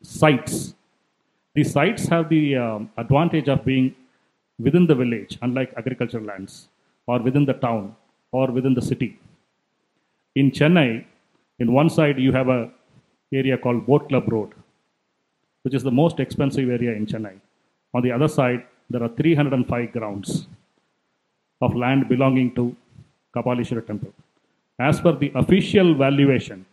sites. 0.00 0.74
These 1.54 1.72
sites 1.72 2.06
have 2.06 2.28
the 2.28 2.56
um, 2.56 2.90
advantage 2.96 3.48
of 3.48 3.64
being 3.64 3.94
within 4.60 4.86
the 4.86 4.94
village, 4.94 5.38
unlike 5.42 5.74
agricultural 5.76 6.24
lands, 6.24 6.68
or 7.06 7.18
within 7.18 7.44
the 7.44 7.54
town, 7.54 7.96
or 8.30 8.46
within 8.48 8.74
the 8.74 8.82
city. 8.82 9.18
In 10.36 10.52
Chennai, 10.52 11.04
in 11.58 11.72
one 11.72 11.90
side, 11.90 12.18
you 12.18 12.30
have 12.30 12.48
a 12.48 12.70
area 13.32 13.58
called 13.58 13.86
Boat 13.86 14.08
Club 14.08 14.30
Road, 14.30 14.52
which 15.62 15.74
is 15.74 15.82
the 15.82 15.90
most 15.90 16.20
expensive 16.20 16.70
area 16.70 16.92
in 16.92 17.06
Chennai. 17.06 17.40
On 17.92 18.02
the 18.02 18.12
other 18.12 18.28
side, 18.28 18.64
there 18.88 19.02
are 19.02 19.08
305 19.08 19.92
grounds 19.92 20.46
of 21.60 21.74
land 21.74 22.08
belonging 22.08 22.54
to 22.54 22.74
Kapalishwara 23.34 23.86
temple. 23.86 24.12
As 24.78 25.00
per 25.00 25.12
the 25.12 25.30
official 25.34 25.94
valuation, 25.94 26.64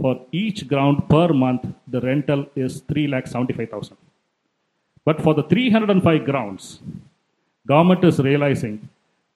for 0.00 0.14
each 0.30 0.68
ground 0.68 1.08
per 1.08 1.28
month, 1.32 1.64
the 1.86 2.00
rental 2.00 2.46
is 2.54 2.82
3,75,000. 2.82 3.96
But 5.04 5.20
for 5.22 5.34
the 5.34 5.42
305 5.42 6.24
grounds, 6.24 6.80
government 7.66 8.04
is 8.04 8.18
realizing 8.20 8.88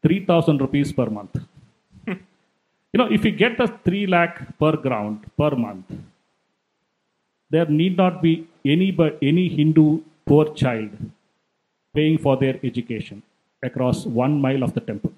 3,000 0.02 0.60
rupees 0.60 0.92
per 0.92 1.06
month. 1.06 1.36
you 2.06 2.98
know, 3.00 3.10
if 3.10 3.24
you 3.24 3.32
get 3.32 3.56
the 3.58 3.68
3 3.84 4.06
lakh 4.06 4.58
per 4.58 4.76
ground 4.76 5.24
per 5.36 5.50
month, 5.56 5.90
there 7.50 7.66
need 7.66 7.96
not 7.96 8.22
be 8.22 8.46
any, 8.64 8.96
any 9.20 9.48
Hindu 9.48 10.00
poor 10.24 10.54
child 10.54 10.90
paying 11.94 12.18
for 12.18 12.36
their 12.36 12.58
education 12.62 13.22
across 13.63 14.05
one 14.05 14.39
mile 14.41 14.63
of 14.63 14.73
the 14.73 14.81
temple. 14.81 15.13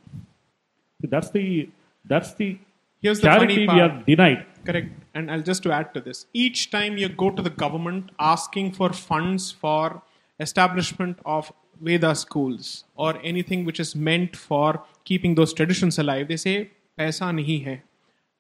That's 1.02 1.30
the 1.32 1.70
that's 2.06 2.34
the 2.36 2.58
Here's 3.02 3.20
the 3.20 3.28
charity 3.28 3.54
funny 3.54 3.60
we 3.62 3.68
part. 3.68 3.92
are 3.92 4.04
denied. 4.06 4.46
Correct. 4.66 4.90
And 5.14 5.32
I'll 5.32 5.42
just 5.42 5.64
to 5.64 5.72
add 5.72 5.94
to 5.94 6.02
this. 6.02 6.26
Each 6.34 6.70
time 6.70 6.98
you 6.98 7.08
go 7.10 7.30
to 7.32 7.42
the 7.42 7.50
government 7.50 8.12
asking 8.20 8.74
for 8.74 8.92
funds 8.92 9.52
for 9.52 10.02
establishment 10.40 11.18
of 11.26 11.52
Veda 11.82 12.14
schools 12.14 12.84
or 12.96 13.18
anything 13.24 13.64
which 13.64 13.80
is 13.80 13.96
meant 13.96 14.36
for 14.36 14.84
keeping 15.06 15.36
those 15.36 15.54
traditions 15.54 15.98
alive, 15.98 16.28
they 16.28 16.38
say, 16.38 16.72
पैसा 16.98 17.32
नहीं 17.32 17.64
है. 17.64 17.82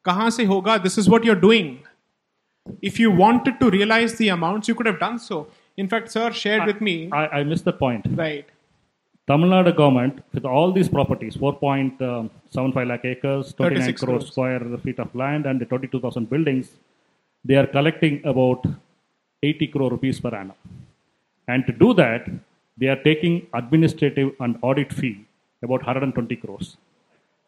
कहाँ 0.06 0.30
से 0.30 0.45
होगा? 0.45 0.84
This 0.84 0.98
is 0.98 1.10
what 1.10 1.23
you're 1.23 1.40
doing. 1.40 1.80
If 2.81 2.99
you 2.99 3.11
wanted 3.11 3.60
to 3.61 3.69
realize 3.69 4.15
the 4.15 4.27
amounts, 4.30 4.68
you 4.68 4.76
could 4.76 4.86
have 4.86 4.99
done 4.99 5.18
so. 5.19 5.48
In 5.77 5.88
fact, 5.88 6.11
sir 6.11 6.31
shared 6.31 6.65
with 6.65 6.81
me. 6.81 7.10
I, 7.14 7.27
I 7.40 7.44
missed 7.44 7.64
the 7.64 7.72
point. 7.72 8.06
Right. 8.10 8.45
Tamil 9.26 9.48
Nadu 9.48 9.74
government, 9.74 10.22
with 10.34 10.44
all 10.44 10.70
these 10.70 10.88
properties, 10.88 11.36
4.75 11.36 12.76
uh, 12.76 12.84
lakh 12.84 13.05
acres, 13.06 13.55
29 13.55 13.94
crore 13.94 14.18
crores. 14.18 14.26
square 14.30 14.78
feet 14.84 14.98
of 14.98 15.14
land, 15.14 15.46
and 15.46 15.60
the 15.60 15.64
22,000 15.64 16.28
buildings, 16.28 16.72
they 17.44 17.55
are 17.55 17.66
collecting 17.66 18.20
about 18.24 18.66
80 19.42 19.66
crore 19.68 19.90
rupees 19.90 20.20
per 20.20 20.34
annum. 20.34 20.56
And 21.48 21.66
to 21.66 21.72
do 21.72 21.94
that, 21.94 22.28
they 22.76 22.88
are 22.88 23.01
taking 23.02 23.46
administrative 23.55 24.32
and 24.40 24.59
audit 24.62 24.92
fee 24.92 25.24
about 25.62 25.80
120 25.80 26.36
crores. 26.36 26.76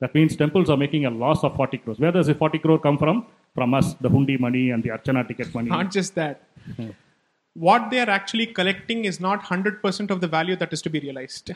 That 0.00 0.14
means 0.14 0.36
temples 0.36 0.70
are 0.70 0.76
making 0.76 1.04
a 1.06 1.10
loss 1.10 1.42
of 1.44 1.56
40 1.56 1.78
crores. 1.78 1.98
Where 1.98 2.12
does 2.12 2.26
the 2.26 2.34
40 2.34 2.58
crore 2.58 2.78
come 2.78 2.98
from? 2.98 3.26
From 3.54 3.74
us, 3.74 3.94
the 3.94 4.10
hundi 4.10 4.38
money 4.38 4.70
and 4.70 4.82
the 4.82 4.90
archana 4.90 5.26
ticket 5.26 5.54
money. 5.54 5.70
Not 5.70 5.90
just 5.90 6.14
that. 6.14 6.42
What 7.58 7.90
they 7.90 8.00
are 8.00 8.10
actually 8.10 8.46
collecting 8.46 9.04
is 9.04 9.18
not 9.18 9.44
100% 9.44 10.10
of 10.10 10.20
the 10.20 10.28
value 10.28 10.56
that 10.56 10.72
is 10.72 10.82
to 10.82 10.90
be 10.90 11.00
realized. 11.00 11.52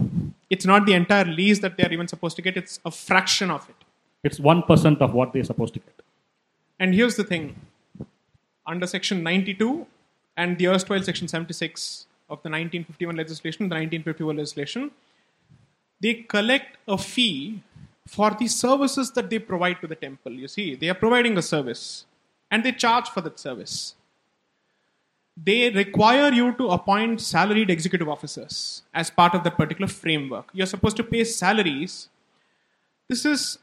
it's 0.50 0.66
not 0.66 0.86
the 0.86 0.94
entire 0.94 1.24
lease 1.24 1.60
that 1.60 1.76
they 1.76 1.84
are 1.84 1.92
even 1.92 2.08
supposed 2.08 2.36
to 2.36 2.42
get, 2.42 2.56
it's 2.56 2.80
a 2.84 2.90
fraction 2.90 3.50
of 3.50 3.68
it. 3.68 3.76
It's 4.24 4.40
1% 4.40 5.00
of 5.00 5.14
what 5.14 5.32
they're 5.32 5.44
supposed 5.44 5.74
to 5.74 5.80
get. 5.80 5.94
And 6.80 6.94
here's 6.94 7.16
the 7.16 7.24
thing 7.24 7.56
under 8.66 8.86
section 8.86 9.22
92 9.22 9.86
and 10.36 10.58
the 10.58 10.68
erstwhile 10.68 11.02
section 11.02 11.28
76 11.28 12.06
of 12.28 12.42
the 12.42 12.48
1951 12.48 13.16
legislation, 13.16 13.68
the 13.68 13.74
1951 13.74 14.36
legislation, 14.36 14.90
they 16.00 16.14
collect 16.14 16.78
a 16.88 16.98
fee 16.98 17.62
for 18.06 18.30
the 18.38 18.48
services 18.48 19.10
that 19.12 19.30
they 19.30 19.38
provide 19.38 19.80
to 19.80 19.86
the 19.86 19.94
temple. 19.94 20.32
You 20.32 20.48
see, 20.48 20.74
they 20.74 20.88
are 20.88 20.94
providing 20.94 21.38
a 21.38 21.42
service 21.42 22.06
and 22.50 22.64
they 22.64 22.72
charge 22.72 23.08
for 23.08 23.20
that 23.20 23.38
service. 23.38 23.94
They 25.36 25.70
require 25.70 26.32
you 26.32 26.52
to 26.56 26.68
appoint 26.68 27.20
salaried 27.20 27.68
executive 27.68 28.08
officers 28.08 28.82
as 28.94 29.10
part 29.10 29.34
of 29.34 29.42
that 29.44 29.56
particular 29.56 29.88
framework. 29.88 30.50
You're 30.52 30.66
supposed 30.66 30.96
to 30.98 31.04
pay 31.04 31.24
salaries. 31.24 32.08
This 33.08 33.24
is, 33.24 33.58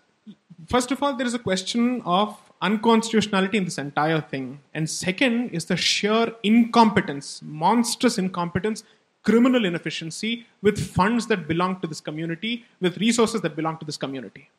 first 0.68 0.92
of 0.92 1.02
all, 1.02 1.16
there 1.16 1.26
is 1.26 1.34
a 1.34 1.40
question 1.40 2.02
of 2.06 2.38
unconstitutionality 2.62 3.58
in 3.58 3.66
this 3.66 3.78
entire 3.78 4.22
thing. 4.22 4.60
And 4.74 4.90
second 4.90 5.50
is 5.52 5.66
the 5.66 5.78
sheer 5.78 6.36
incompetence, 6.44 7.42
monstrous 7.42 8.18
incompetence, 8.18 8.84
criminal 9.24 9.66
inefficiency 9.66 10.46
with 10.62 10.80
funds 10.80 11.28
that 11.28 11.48
belong 11.48 11.80
to 11.80 11.88
this 11.88 12.02
community, 12.02 12.66
with 12.80 12.98
resources 12.98 13.42
that 13.42 13.56
belong 13.56 13.78
to 13.78 13.86
this 13.86 13.98
community. 13.98 14.50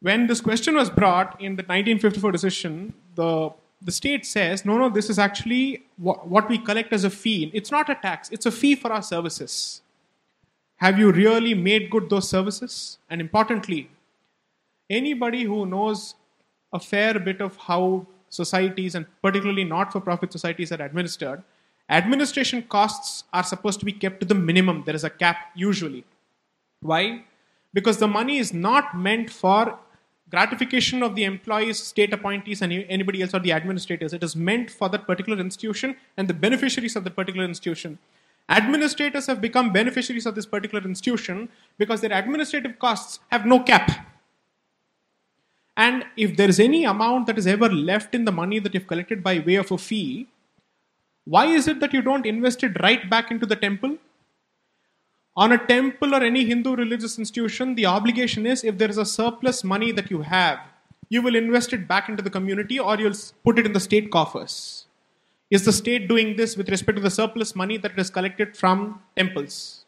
When 0.00 0.26
this 0.28 0.40
question 0.40 0.76
was 0.76 0.90
brought 0.90 1.40
in 1.40 1.56
the 1.56 1.62
1954 1.62 2.32
decision, 2.32 2.94
the, 3.16 3.50
the 3.80 3.92
state 3.92 4.26
says, 4.26 4.64
no, 4.64 4.76
no, 4.76 4.88
this 4.88 5.08
is 5.08 5.18
actually 5.18 5.84
what, 5.96 6.26
what 6.26 6.48
we 6.48 6.58
collect 6.58 6.92
as 6.92 7.04
a 7.04 7.10
fee. 7.10 7.50
It's 7.54 7.70
not 7.70 7.88
a 7.88 7.94
tax, 7.94 8.30
it's 8.30 8.46
a 8.46 8.50
fee 8.50 8.74
for 8.74 8.92
our 8.92 9.02
services. 9.02 9.82
Have 10.76 10.98
you 10.98 11.10
really 11.10 11.54
made 11.54 11.90
good 11.90 12.08
those 12.08 12.28
services? 12.28 12.98
And 13.10 13.20
importantly, 13.20 13.90
anybody 14.88 15.42
who 15.42 15.66
knows 15.66 16.14
a 16.72 16.78
fair 16.78 17.18
bit 17.18 17.40
of 17.40 17.56
how 17.56 18.06
societies 18.28 18.94
and 18.94 19.06
particularly 19.22 19.64
not 19.64 19.92
for 19.92 20.00
profit 20.00 20.32
societies 20.32 20.70
are 20.70 20.82
administered, 20.82 21.42
administration 21.88 22.62
costs 22.62 23.24
are 23.32 23.42
supposed 23.42 23.80
to 23.80 23.86
be 23.86 23.92
kept 23.92 24.20
to 24.20 24.26
the 24.26 24.34
minimum. 24.34 24.82
There 24.86 24.94
is 24.94 25.04
a 25.04 25.10
cap 25.10 25.36
usually. 25.54 26.04
Why? 26.80 27.24
Because 27.72 27.98
the 27.98 28.08
money 28.08 28.38
is 28.38 28.52
not 28.52 28.96
meant 28.96 29.30
for 29.30 29.78
gratification 30.30 31.02
of 31.02 31.14
the 31.14 31.24
employees, 31.24 31.82
state 31.82 32.12
appointees, 32.12 32.62
and 32.62 32.72
anybody 32.72 33.22
else 33.22 33.34
or 33.34 33.40
the 33.40 33.52
administrators. 33.52 34.12
It 34.12 34.22
is 34.22 34.36
meant 34.36 34.70
for 34.70 34.88
that 34.88 35.06
particular 35.06 35.40
institution 35.40 35.96
and 36.16 36.28
the 36.28 36.34
beneficiaries 36.34 36.96
of 36.96 37.04
that 37.04 37.16
particular 37.16 37.44
institution. 37.44 37.98
Administrators 38.48 39.26
have 39.26 39.40
become 39.40 39.72
beneficiaries 39.72 40.24
of 40.24 40.34
this 40.34 40.46
particular 40.46 40.84
institution 40.84 41.48
because 41.76 42.00
their 42.00 42.12
administrative 42.12 42.78
costs 42.78 43.20
have 43.30 43.44
no 43.44 43.60
cap. 43.60 43.90
And 45.76 46.04
if 46.16 46.36
there 46.36 46.48
is 46.48 46.58
any 46.58 46.84
amount 46.84 47.26
that 47.26 47.38
is 47.38 47.46
ever 47.46 47.68
left 47.68 48.14
in 48.14 48.24
the 48.24 48.32
money 48.32 48.58
that 48.58 48.74
you've 48.74 48.86
collected 48.86 49.22
by 49.22 49.38
way 49.38 49.56
of 49.56 49.70
a 49.70 49.78
fee, 49.78 50.26
why 51.24 51.46
is 51.46 51.68
it 51.68 51.78
that 51.80 51.92
you 51.92 52.02
don't 52.02 52.26
invest 52.26 52.64
it 52.64 52.80
right 52.80 53.08
back 53.08 53.30
into 53.30 53.44
the 53.44 53.54
temple? 53.54 53.98
On 55.42 55.52
a 55.52 55.66
temple 55.66 56.16
or 56.16 56.22
any 56.24 56.44
Hindu 56.44 56.74
religious 56.74 57.16
institution, 57.16 57.76
the 57.76 57.86
obligation 57.86 58.44
is 58.44 58.64
if 58.64 58.76
there 58.76 58.90
is 58.90 58.98
a 58.98 59.04
surplus 59.06 59.62
money 59.62 59.92
that 59.92 60.10
you 60.10 60.22
have, 60.22 60.58
you 61.10 61.22
will 61.22 61.36
invest 61.36 61.72
it 61.72 61.86
back 61.86 62.08
into 62.08 62.24
the 62.24 62.28
community 62.36 62.80
or 62.80 62.98
you'll 62.98 63.20
put 63.44 63.56
it 63.56 63.64
in 63.64 63.72
the 63.72 63.78
state 63.78 64.10
coffers. 64.10 64.86
Is 65.48 65.64
the 65.64 65.72
state 65.72 66.08
doing 66.08 66.34
this 66.34 66.56
with 66.56 66.68
respect 66.68 66.96
to 66.96 67.02
the 67.02 67.10
surplus 67.18 67.54
money 67.54 67.76
that 67.76 67.96
is 67.96 68.10
collected 68.10 68.56
from 68.56 69.00
temples? 69.16 69.84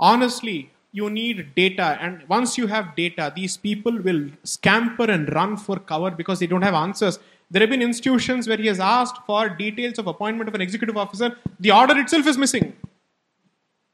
Honestly, 0.00 0.72
you 0.90 1.08
need 1.10 1.54
data, 1.54 1.96
and 2.00 2.28
once 2.28 2.58
you 2.58 2.66
have 2.66 2.96
data, 2.96 3.32
these 3.36 3.56
people 3.56 3.96
will 4.02 4.30
scamper 4.42 5.08
and 5.08 5.32
run 5.32 5.56
for 5.56 5.78
cover 5.78 6.10
because 6.10 6.40
they 6.40 6.48
don't 6.48 6.62
have 6.62 6.74
answers. 6.74 7.20
There 7.52 7.60
have 7.60 7.70
been 7.70 7.82
institutions 7.82 8.48
where 8.48 8.56
he 8.58 8.66
has 8.66 8.80
asked 8.80 9.24
for 9.26 9.48
details 9.48 9.96
of 9.98 10.08
appointment 10.08 10.48
of 10.48 10.56
an 10.56 10.60
executive 10.60 10.96
officer. 10.96 11.36
The 11.60 11.70
order 11.70 11.96
itself 11.98 12.26
is 12.26 12.36
missing. 12.36 12.74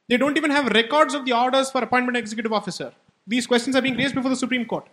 They 0.08 0.16
don't 0.18 0.36
even 0.36 0.50
have 0.50 0.66
records 0.66 1.14
of 1.14 1.24
the 1.24 1.32
orders 1.32 1.70
for 1.70 1.82
appointment 1.82 2.16
of 2.16 2.22
executive 2.22 2.52
officer. 2.52 2.92
These 3.26 3.46
questions 3.46 3.74
are 3.74 3.80
being 3.80 3.96
raised 3.96 4.14
before 4.14 4.30
the 4.30 4.36
Supreme 4.36 4.66
Court. 4.66 4.86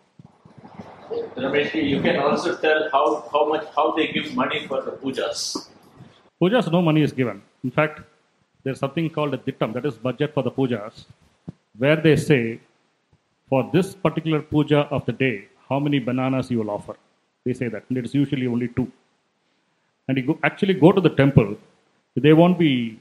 Ramesh, 1.35 1.73
you 1.75 2.01
can 2.01 2.17
also 2.17 2.55
tell 2.55 2.89
how, 2.91 3.27
how 3.31 3.49
much 3.49 3.65
how 3.75 3.91
they 3.95 4.07
give 4.07 4.33
money 4.33 4.65
for 4.67 4.81
the 4.81 4.91
pujas. 4.91 5.67
Pujas, 6.41 6.71
no 6.71 6.81
money 6.81 7.01
is 7.01 7.11
given. 7.11 7.41
In 7.63 7.71
fact, 7.71 7.99
there's 8.63 8.79
something 8.79 9.09
called 9.09 9.33
a 9.33 9.37
dittam, 9.37 9.73
that 9.73 9.85
is 9.85 9.95
budget 9.95 10.33
for 10.33 10.43
the 10.43 10.51
pujas, 10.51 11.05
where 11.77 11.97
they 11.97 12.15
say, 12.15 12.59
for 13.49 13.69
this 13.73 13.93
particular 13.93 14.41
puja 14.41 14.87
of 14.91 15.05
the 15.05 15.11
day, 15.11 15.47
how 15.67 15.79
many 15.79 15.99
bananas 15.99 16.49
you 16.49 16.59
will 16.59 16.71
offer. 16.71 16.95
They 17.43 17.53
say 17.53 17.67
that, 17.67 17.83
and 17.89 17.97
it's 17.97 18.13
usually 18.13 18.47
only 18.47 18.69
two. 18.69 18.89
And 20.07 20.17
you 20.17 20.23
go, 20.23 20.39
actually 20.43 20.75
go 20.75 20.93
to 20.93 21.01
the 21.01 21.09
temple, 21.09 21.57
they 22.15 22.33
won't 22.33 22.57
be 22.57 22.99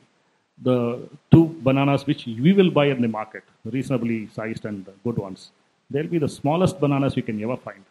the 0.62 1.08
two 1.30 1.44
bananas 1.62 2.06
which 2.06 2.26
we 2.26 2.52
will 2.52 2.70
buy 2.70 2.86
in 2.86 3.00
the 3.00 3.08
market, 3.08 3.44
reasonably 3.64 4.28
sized 4.28 4.64
and 4.64 4.86
good 5.04 5.16
ones. 5.16 5.50
They'll 5.90 6.06
be 6.06 6.18
the 6.18 6.28
smallest 6.28 6.80
bananas 6.80 7.16
you 7.16 7.22
can 7.22 7.42
ever 7.42 7.56
find. 7.56 7.84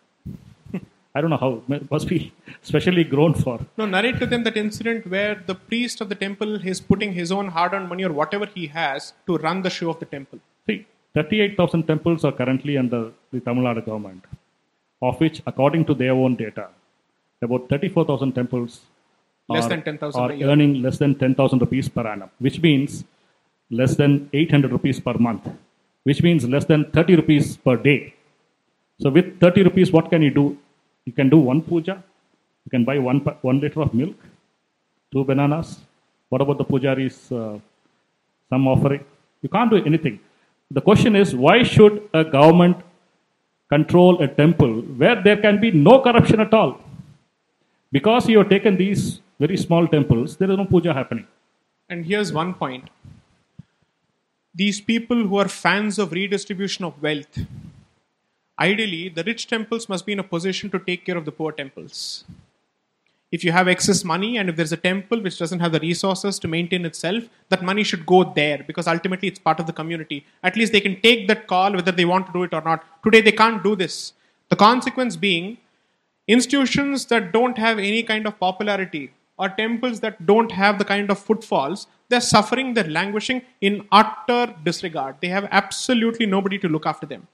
I 1.16 1.22
don't 1.22 1.32
know 1.32 1.38
how, 1.38 1.64
must 1.90 2.08
be 2.08 2.32
specially 2.62 3.04
grown 3.04 3.34
for. 3.34 3.60
No, 3.78 3.86
narrate 3.86 4.20
to 4.20 4.26
them 4.26 4.44
that 4.44 4.56
incident 4.56 5.08
where 5.10 5.36
the 5.46 5.56
priest 5.56 6.02
of 6.02 6.10
the 6.10 6.16
temple 6.16 6.56
is 6.66 6.80
putting 6.80 7.14
his 7.14 7.32
own 7.32 7.48
hard 7.48 7.74
earned 7.74 7.90
money 7.90 8.04
or 8.04 8.14
whatever 8.14 8.46
he 8.46 8.68
has 8.68 9.14
to 9.28 9.38
run 9.38 9.64
the 9.64 9.70
show 9.70 9.90
of 9.90 10.00
the 10.00 10.06
temple. 10.06 10.40
See, 10.68 10.86
38,000 11.16 11.84
temples 11.88 12.24
are 12.24 12.32
currently 12.32 12.78
under 12.78 13.12
the 13.32 13.40
Tamil 13.40 13.64
Nadu 13.64 13.84
government, 13.86 14.24
of 15.02 15.20
which, 15.20 15.42
according 15.48 15.86
to 15.86 15.96
their 15.96 16.14
own 16.14 16.36
data, 16.36 16.68
about 17.42 17.68
34,000 17.70 18.34
temples 18.34 18.82
Less 19.50 19.66
are, 19.66 19.70
than 19.70 19.84
10,000 19.84 20.22
are 20.22 20.32
a 20.32 20.36
year. 20.36 20.48
earning 20.50 20.82
less 20.82 20.98
than 20.98 21.16
10,000 21.16 21.60
rupees 21.60 21.90
per 21.90 22.06
annum, 22.08 22.30
which 22.40 22.62
means 22.62 23.04
less 23.70 23.96
than 23.96 24.30
800 24.34 24.72
rupees 24.72 25.00
per 25.00 25.14
month, 25.14 25.48
which 26.04 26.22
means 26.22 26.48
less 26.48 26.66
than 26.66 26.86
30 26.92 27.16
rupees 27.18 27.58
per 27.58 27.76
day. 27.76 28.14
So, 29.02 29.10
with 29.10 29.40
30 29.40 29.64
rupees, 29.64 29.92
what 29.92 30.10
can 30.10 30.22
you 30.22 30.32
do? 30.32 30.58
You 31.06 31.14
can 31.14 31.30
do 31.30 31.38
one 31.38 31.62
puja, 31.62 32.04
you 32.66 32.70
can 32.70 32.84
buy 32.84 33.00
one, 33.00 33.20
one 33.42 33.60
liter 33.60 33.82
of 33.82 33.94
milk, 33.94 34.16
two 35.12 35.24
bananas. 35.24 35.80
What 36.30 36.42
about 36.42 36.58
the 36.60 36.66
pujaris? 36.66 37.18
Uh, 37.32 37.60
some 38.50 38.68
offering. 38.68 39.06
You 39.42 39.50
can't 39.50 39.70
do 39.70 39.78
anything. 39.86 40.20
The 40.72 40.82
question 40.82 41.16
is 41.16 41.36
why 41.36 41.64
should 41.64 42.02
a 42.14 42.24
government 42.24 42.78
control 43.70 44.22
a 44.22 44.28
temple 44.28 44.82
where 45.02 45.22
there 45.22 45.38
can 45.38 45.60
be 45.62 45.72
no 45.72 46.02
corruption 46.02 46.40
at 46.40 46.54
all? 46.54 46.80
Because 47.92 48.28
you 48.28 48.40
have 48.40 48.50
taken 48.50 48.76
these 48.76 49.22
very 49.40 49.58
small 49.58 49.88
temples, 49.88 50.36
there 50.38 50.52
is 50.52 50.58
no 50.58 50.66
puja 50.66 50.94
happening. 50.94 51.26
And 51.90 52.06
here's 52.06 52.32
one 52.32 52.54
point 52.54 52.90
these 54.54 54.82
people 54.82 55.28
who 55.28 55.38
are 55.38 55.48
fans 55.48 55.98
of 56.00 56.12
redistribution 56.12 56.84
of 56.84 57.02
wealth, 57.02 57.40
ideally, 58.60 59.10
the 59.10 59.24
rich 59.24 59.48
temples 59.48 59.88
must 59.88 60.06
be 60.06 60.14
in 60.14 60.20
a 60.20 60.24
position 60.24 60.70
to 60.72 60.80
take 60.80 61.06
care 61.06 61.18
of 61.18 61.26
the 61.26 61.32
poor 61.32 61.52
temples. 61.52 62.26
If 63.32 63.44
you 63.44 63.52
have 63.52 63.68
excess 63.68 64.04
money 64.04 64.38
and 64.38 64.50
if 64.50 64.56
there's 64.56 64.72
a 64.72 64.78
temple 64.78 65.22
which 65.22 65.38
doesn't 65.38 65.60
have 65.60 65.72
the 65.72 65.80
resources 65.80 66.40
to 66.40 66.48
maintain 66.48 66.84
itself, 66.84 67.24
that 67.50 67.62
money 67.64 67.84
should 67.84 68.06
go 68.06 68.24
there 68.24 68.64
because 68.66 68.88
ultimately 68.88 69.28
it's 69.28 69.38
part 69.38 69.60
of 69.60 69.68
the 69.68 69.74
community. 69.74 70.26
At 70.44 70.56
least 70.56 70.74
they 70.74 70.82
can 70.82 71.00
take 71.00 71.28
that 71.28 71.46
call 71.46 71.74
whether 71.74 71.92
they 71.92 72.06
want 72.06 72.26
to 72.26 72.34
do 72.34 72.44
it 72.44 72.54
or 72.54 72.62
not. 72.62 72.84
Today 73.04 73.22
they 73.22 73.32
can't 73.32 73.64
do 73.64 73.76
this. 73.76 74.14
The 74.50 74.56
consequence 74.56 75.16
being 75.16 75.60
institutions 76.28 77.06
that 77.06 77.32
don't 77.32 77.58
have 77.58 77.78
any 77.78 78.02
kind 78.02 78.26
of 78.26 78.40
popularity 78.40 79.12
or 79.40 79.50
temples 79.50 80.02
that 80.02 80.26
don't 80.26 80.52
have 80.52 80.78
the 80.78 80.86
kind 80.86 81.10
of 81.10 81.18
footfalls, 81.18 81.88
they're 82.10 82.28
suffering, 82.36 82.74
they're 82.74 82.94
languishing 83.00 83.42
in 83.62 83.88
utter 83.92 84.54
disregard. 84.64 85.16
They 85.22 85.30
have 85.30 85.48
absolutely 85.52 86.26
nobody 86.26 86.60
to 86.60 86.68
look 86.68 86.86
after 86.86 87.08
them. 87.08 87.28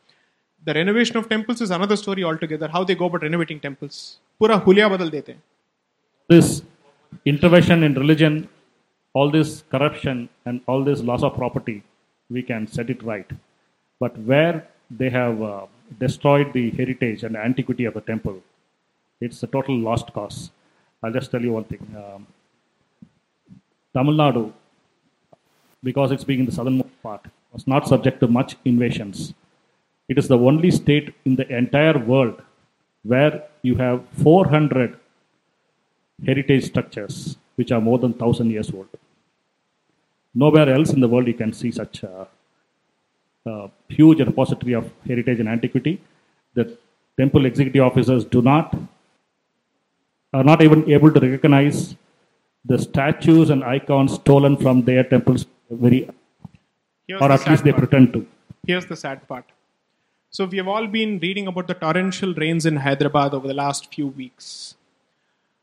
The 0.64 0.74
renovation 0.74 1.18
of 1.18 1.30
temples 1.30 1.62
is 1.62 1.72
another 1.72 1.96
story 1.96 2.24
altogether. 2.24 2.68
How 2.68 2.84
they 2.84 2.96
go 2.96 3.06
about 3.06 3.24
renovating 3.24 3.60
temples. 3.60 4.20
Pura 4.40 4.60
huliya 4.60 4.90
badal 4.94 5.12
dete. 5.12 5.36
this 6.28 6.64
intervention 7.26 7.84
in 7.84 7.94
religion, 7.94 8.50
all 9.14 9.30
this 9.32 9.64
corruption 9.70 10.28
and 10.46 10.62
all 10.68 10.84
this 10.84 11.02
loss 11.02 11.24
of 11.24 11.36
property, 11.36 11.84
we 12.30 12.42
can 12.42 12.68
set 12.68 12.90
it 12.90 13.04
right. 13.04 13.30
But 14.00 14.18
where 14.18 14.68
they 14.90 15.10
have 15.10 15.42
uh, 15.42 15.66
destroyed 16.00 16.52
the 16.54 16.72
heritage 16.72 17.24
and 17.24 17.38
antiquity 17.38 17.86
of 17.86 17.94
the 17.94 18.02
temple, 18.02 18.42
it's 19.22 19.42
a 19.44 19.48
total 19.48 19.78
lost 19.78 20.12
cause. 20.14 20.52
I'll 21.06 21.12
just 21.12 21.30
tell 21.30 21.42
you 21.48 21.54
one 21.54 21.66
thing. 21.66 21.84
Um, 21.96 22.26
Tamil 23.94 24.16
Nadu, 24.16 24.52
because 25.84 26.12
it's 26.12 26.24
being 26.24 26.40
in 26.40 26.48
the 26.48 26.52
southern 26.52 26.82
part, 27.04 27.26
was 27.54 27.68
not 27.68 27.88
subject 27.88 28.20
to 28.22 28.28
much 28.28 28.56
invasions. 28.66 29.34
It 30.10 30.18
is 30.18 30.28
the 30.28 30.38
only 30.38 30.72
state 30.72 31.14
in 31.26 31.36
the 31.36 31.48
entire 31.56 31.98
world 32.00 32.42
where 33.04 33.44
you 33.62 33.76
have 33.76 34.04
400 34.24 34.98
heritage 36.26 36.66
structures 36.66 37.38
which 37.56 37.72
are 37.72 37.82
more 37.82 38.00
than 38.00 38.12
1000 38.12 38.50
years 38.50 38.72
old. 38.72 38.88
Nowhere 40.34 40.70
else 40.70 40.92
in 40.92 41.02
the 41.02 41.08
world 41.08 41.28
you 41.28 41.36
can 41.36 41.54
see 41.54 41.72
such 41.72 42.02
a, 42.02 42.28
a 43.46 43.70
huge 43.90 44.20
repository 44.20 44.74
of 44.74 44.92
heritage 45.08 45.40
and 45.40 45.50
antiquity. 45.50 46.02
The 46.56 46.78
temple 47.18 47.46
executive 47.46 47.84
officers 47.84 48.26
do 48.26 48.42
not 48.42 48.76
are 50.36 50.44
not 50.44 50.62
even 50.62 50.90
able 50.96 51.12
to 51.16 51.20
recognize 51.20 51.96
the 52.72 52.78
statues 52.86 53.50
and 53.50 53.64
icons 53.64 54.14
stolen 54.22 54.56
from 54.64 54.82
their 54.90 55.04
temples 55.04 55.46
very 55.70 56.00
Here's 57.08 57.22
or 57.22 57.32
at 57.32 57.48
least 57.48 57.64
they 57.64 57.72
part. 57.72 57.84
pretend 57.84 58.14
to. 58.14 58.26
Here's 58.68 58.88
the 58.88 58.96
sad 58.96 59.28
part. 59.28 59.46
So 60.32 60.46
we 60.46 60.58
have 60.58 60.68
all 60.68 60.88
been 60.88 61.20
reading 61.20 61.48
about 61.48 61.68
the 61.68 61.76
torrential 61.76 62.34
rains 62.34 62.66
in 62.66 62.78
Hyderabad 62.78 63.34
over 63.34 63.48
the 63.48 63.54
last 63.54 63.94
few 63.94 64.08
weeks. 64.08 64.76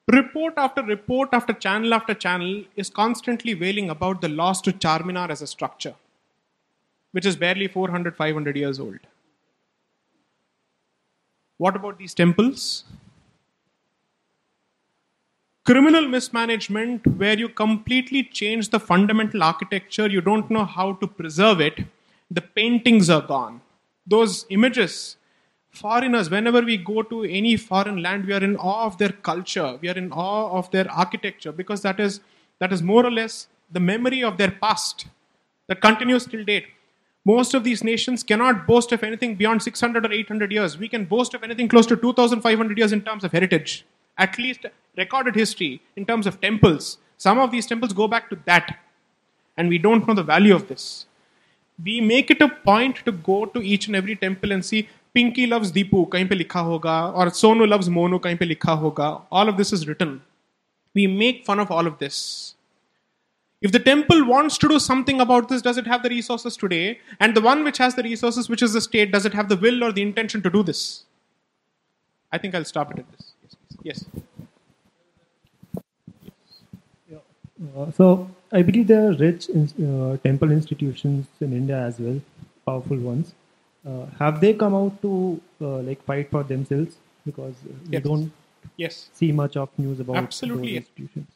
Report 0.08 0.54
after 0.56 0.82
report 0.82 1.30
after 1.32 1.52
channel 1.52 1.94
after 1.94 2.14
channel 2.14 2.64
is 2.76 2.88
constantly 2.90 3.54
wailing 3.54 3.90
about 3.90 4.20
the 4.20 4.28
loss 4.28 4.60
to 4.62 4.72
Charminar 4.72 5.28
as 5.30 5.42
a 5.42 5.46
structure, 5.46 5.94
which 7.12 7.26
is 7.26 7.36
barely 7.36 7.68
400, 7.68 8.16
500 8.16 8.56
years 8.56 8.80
old. 8.80 8.98
What 11.58 11.76
about 11.76 11.98
these 11.98 12.14
temples? 12.14 12.84
Criminal 15.64 16.08
mismanagement, 16.08 17.06
where 17.06 17.38
you 17.38 17.48
completely 17.48 18.24
change 18.24 18.70
the 18.70 18.80
fundamental 18.80 19.44
architecture, 19.44 20.08
you 20.08 20.20
don't 20.20 20.50
know 20.50 20.64
how 20.64 20.94
to 20.94 21.06
preserve 21.06 21.60
it, 21.60 21.84
the 22.28 22.40
paintings 22.40 23.08
are 23.08 23.20
gone. 23.20 23.60
Those 24.04 24.44
images, 24.50 25.18
foreigners, 25.70 26.28
whenever 26.28 26.62
we 26.62 26.76
go 26.78 27.02
to 27.02 27.22
any 27.22 27.56
foreign 27.56 28.02
land, 28.02 28.26
we 28.26 28.32
are 28.32 28.42
in 28.42 28.56
awe 28.56 28.86
of 28.86 28.98
their 28.98 29.10
culture, 29.10 29.78
we 29.80 29.88
are 29.88 29.96
in 29.96 30.10
awe 30.10 30.50
of 30.58 30.68
their 30.72 30.90
architecture, 30.90 31.52
because 31.52 31.80
that 31.82 32.00
is, 32.00 32.18
that 32.58 32.72
is 32.72 32.82
more 32.82 33.06
or 33.06 33.12
less 33.12 33.46
the 33.70 33.78
memory 33.78 34.24
of 34.24 34.38
their 34.38 34.50
past 34.50 35.06
that 35.68 35.80
continues 35.80 36.26
till 36.26 36.44
date. 36.44 36.66
Most 37.24 37.54
of 37.54 37.62
these 37.62 37.84
nations 37.84 38.24
cannot 38.24 38.66
boast 38.66 38.90
of 38.90 39.04
anything 39.04 39.36
beyond 39.36 39.62
600 39.62 40.06
or 40.06 40.12
800 40.12 40.50
years. 40.50 40.76
We 40.76 40.88
can 40.88 41.04
boast 41.04 41.34
of 41.34 41.44
anything 41.44 41.68
close 41.68 41.86
to 41.86 41.96
2,500 41.96 42.76
years 42.76 42.90
in 42.90 43.02
terms 43.02 43.22
of 43.22 43.30
heritage, 43.30 43.86
at 44.18 44.36
least 44.38 44.66
recorded 44.96 45.34
history 45.34 45.80
in 45.96 46.04
terms 46.06 46.26
of 46.26 46.40
temples. 46.40 46.98
Some 47.16 47.38
of 47.38 47.50
these 47.50 47.66
temples 47.66 47.92
go 47.92 48.08
back 48.08 48.28
to 48.30 48.38
that, 48.46 48.78
and 49.56 49.68
we 49.68 49.78
don't 49.78 50.06
know 50.06 50.14
the 50.14 50.22
value 50.22 50.54
of 50.54 50.68
this. 50.68 51.06
We 51.82 52.00
make 52.00 52.30
it 52.30 52.40
a 52.40 52.48
point 52.48 52.96
to 53.04 53.12
go 53.12 53.46
to 53.46 53.60
each 53.60 53.86
and 53.86 53.96
every 53.96 54.16
temple 54.16 54.52
and 54.52 54.64
see 54.64 54.88
Pinky 55.14 55.46
loves 55.46 55.70
Deepu, 55.70 56.08
kahin 56.08 56.28
pe 56.28 56.36
likha 56.36 56.64
hoga, 56.64 57.14
or 57.14 57.26
Sonu 57.26 57.68
loves 57.68 57.88
Monu, 57.88 58.18
kahin 58.20 58.38
pe 58.38 58.46
likha 58.46 58.80
hoga. 58.80 59.22
All 59.30 59.48
of 59.48 59.56
this 59.56 59.72
is 59.72 59.86
written. 59.86 60.22
We 60.94 61.06
make 61.06 61.44
fun 61.44 61.58
of 61.58 61.70
all 61.70 61.86
of 61.86 61.98
this. 61.98 62.54
If 63.60 63.70
the 63.70 63.78
temple 63.78 64.24
wants 64.26 64.58
to 64.58 64.68
do 64.68 64.78
something 64.78 65.20
about 65.20 65.48
this, 65.48 65.62
does 65.62 65.78
it 65.78 65.86
have 65.86 66.02
the 66.02 66.08
resources 66.08 66.56
today? 66.56 66.98
And 67.20 67.36
the 67.36 67.40
one 67.40 67.62
which 67.62 67.78
has 67.78 67.94
the 67.94 68.02
resources, 68.02 68.48
which 68.48 68.62
is 68.62 68.72
the 68.72 68.80
state, 68.80 69.12
does 69.12 69.24
it 69.24 69.34
have 69.34 69.48
the 69.48 69.56
will 69.56 69.84
or 69.84 69.92
the 69.92 70.02
intention 70.02 70.42
to 70.42 70.50
do 70.50 70.62
this? 70.62 71.04
I 72.32 72.38
think 72.38 72.54
I'll 72.54 72.64
stop 72.64 72.90
it 72.92 72.98
at 72.98 73.12
this. 73.12 73.32
Yes. 73.84 74.04
yes. 77.08 77.14
Uh, 77.14 77.18
so 77.96 78.30
I 78.52 78.62
believe 78.62 78.86
there 78.88 79.08
are 79.10 79.14
rich 79.14 79.48
uh, 79.50 80.16
temple 80.18 80.50
institutions 80.52 81.26
in 81.40 81.52
India 81.52 81.78
as 81.78 81.98
well, 81.98 82.20
powerful 82.66 82.96
ones. 82.98 83.34
Uh, 83.86 84.06
have 84.18 84.40
they 84.40 84.54
come 84.54 84.74
out 84.74 85.00
to 85.02 85.40
uh, 85.60 85.78
like 85.88 86.02
fight 86.04 86.30
for 86.30 86.42
themselves? 86.44 86.96
Because 87.26 87.54
uh, 87.68 87.72
we 87.86 87.92
Yes. 87.96 88.02
don't 88.04 88.32
Yes. 88.76 89.08
see 89.12 89.32
much 89.32 89.56
of 89.56 89.68
news 89.78 89.98
about 90.00 90.16
Absolutely, 90.16 90.76
institutions. 90.76 91.26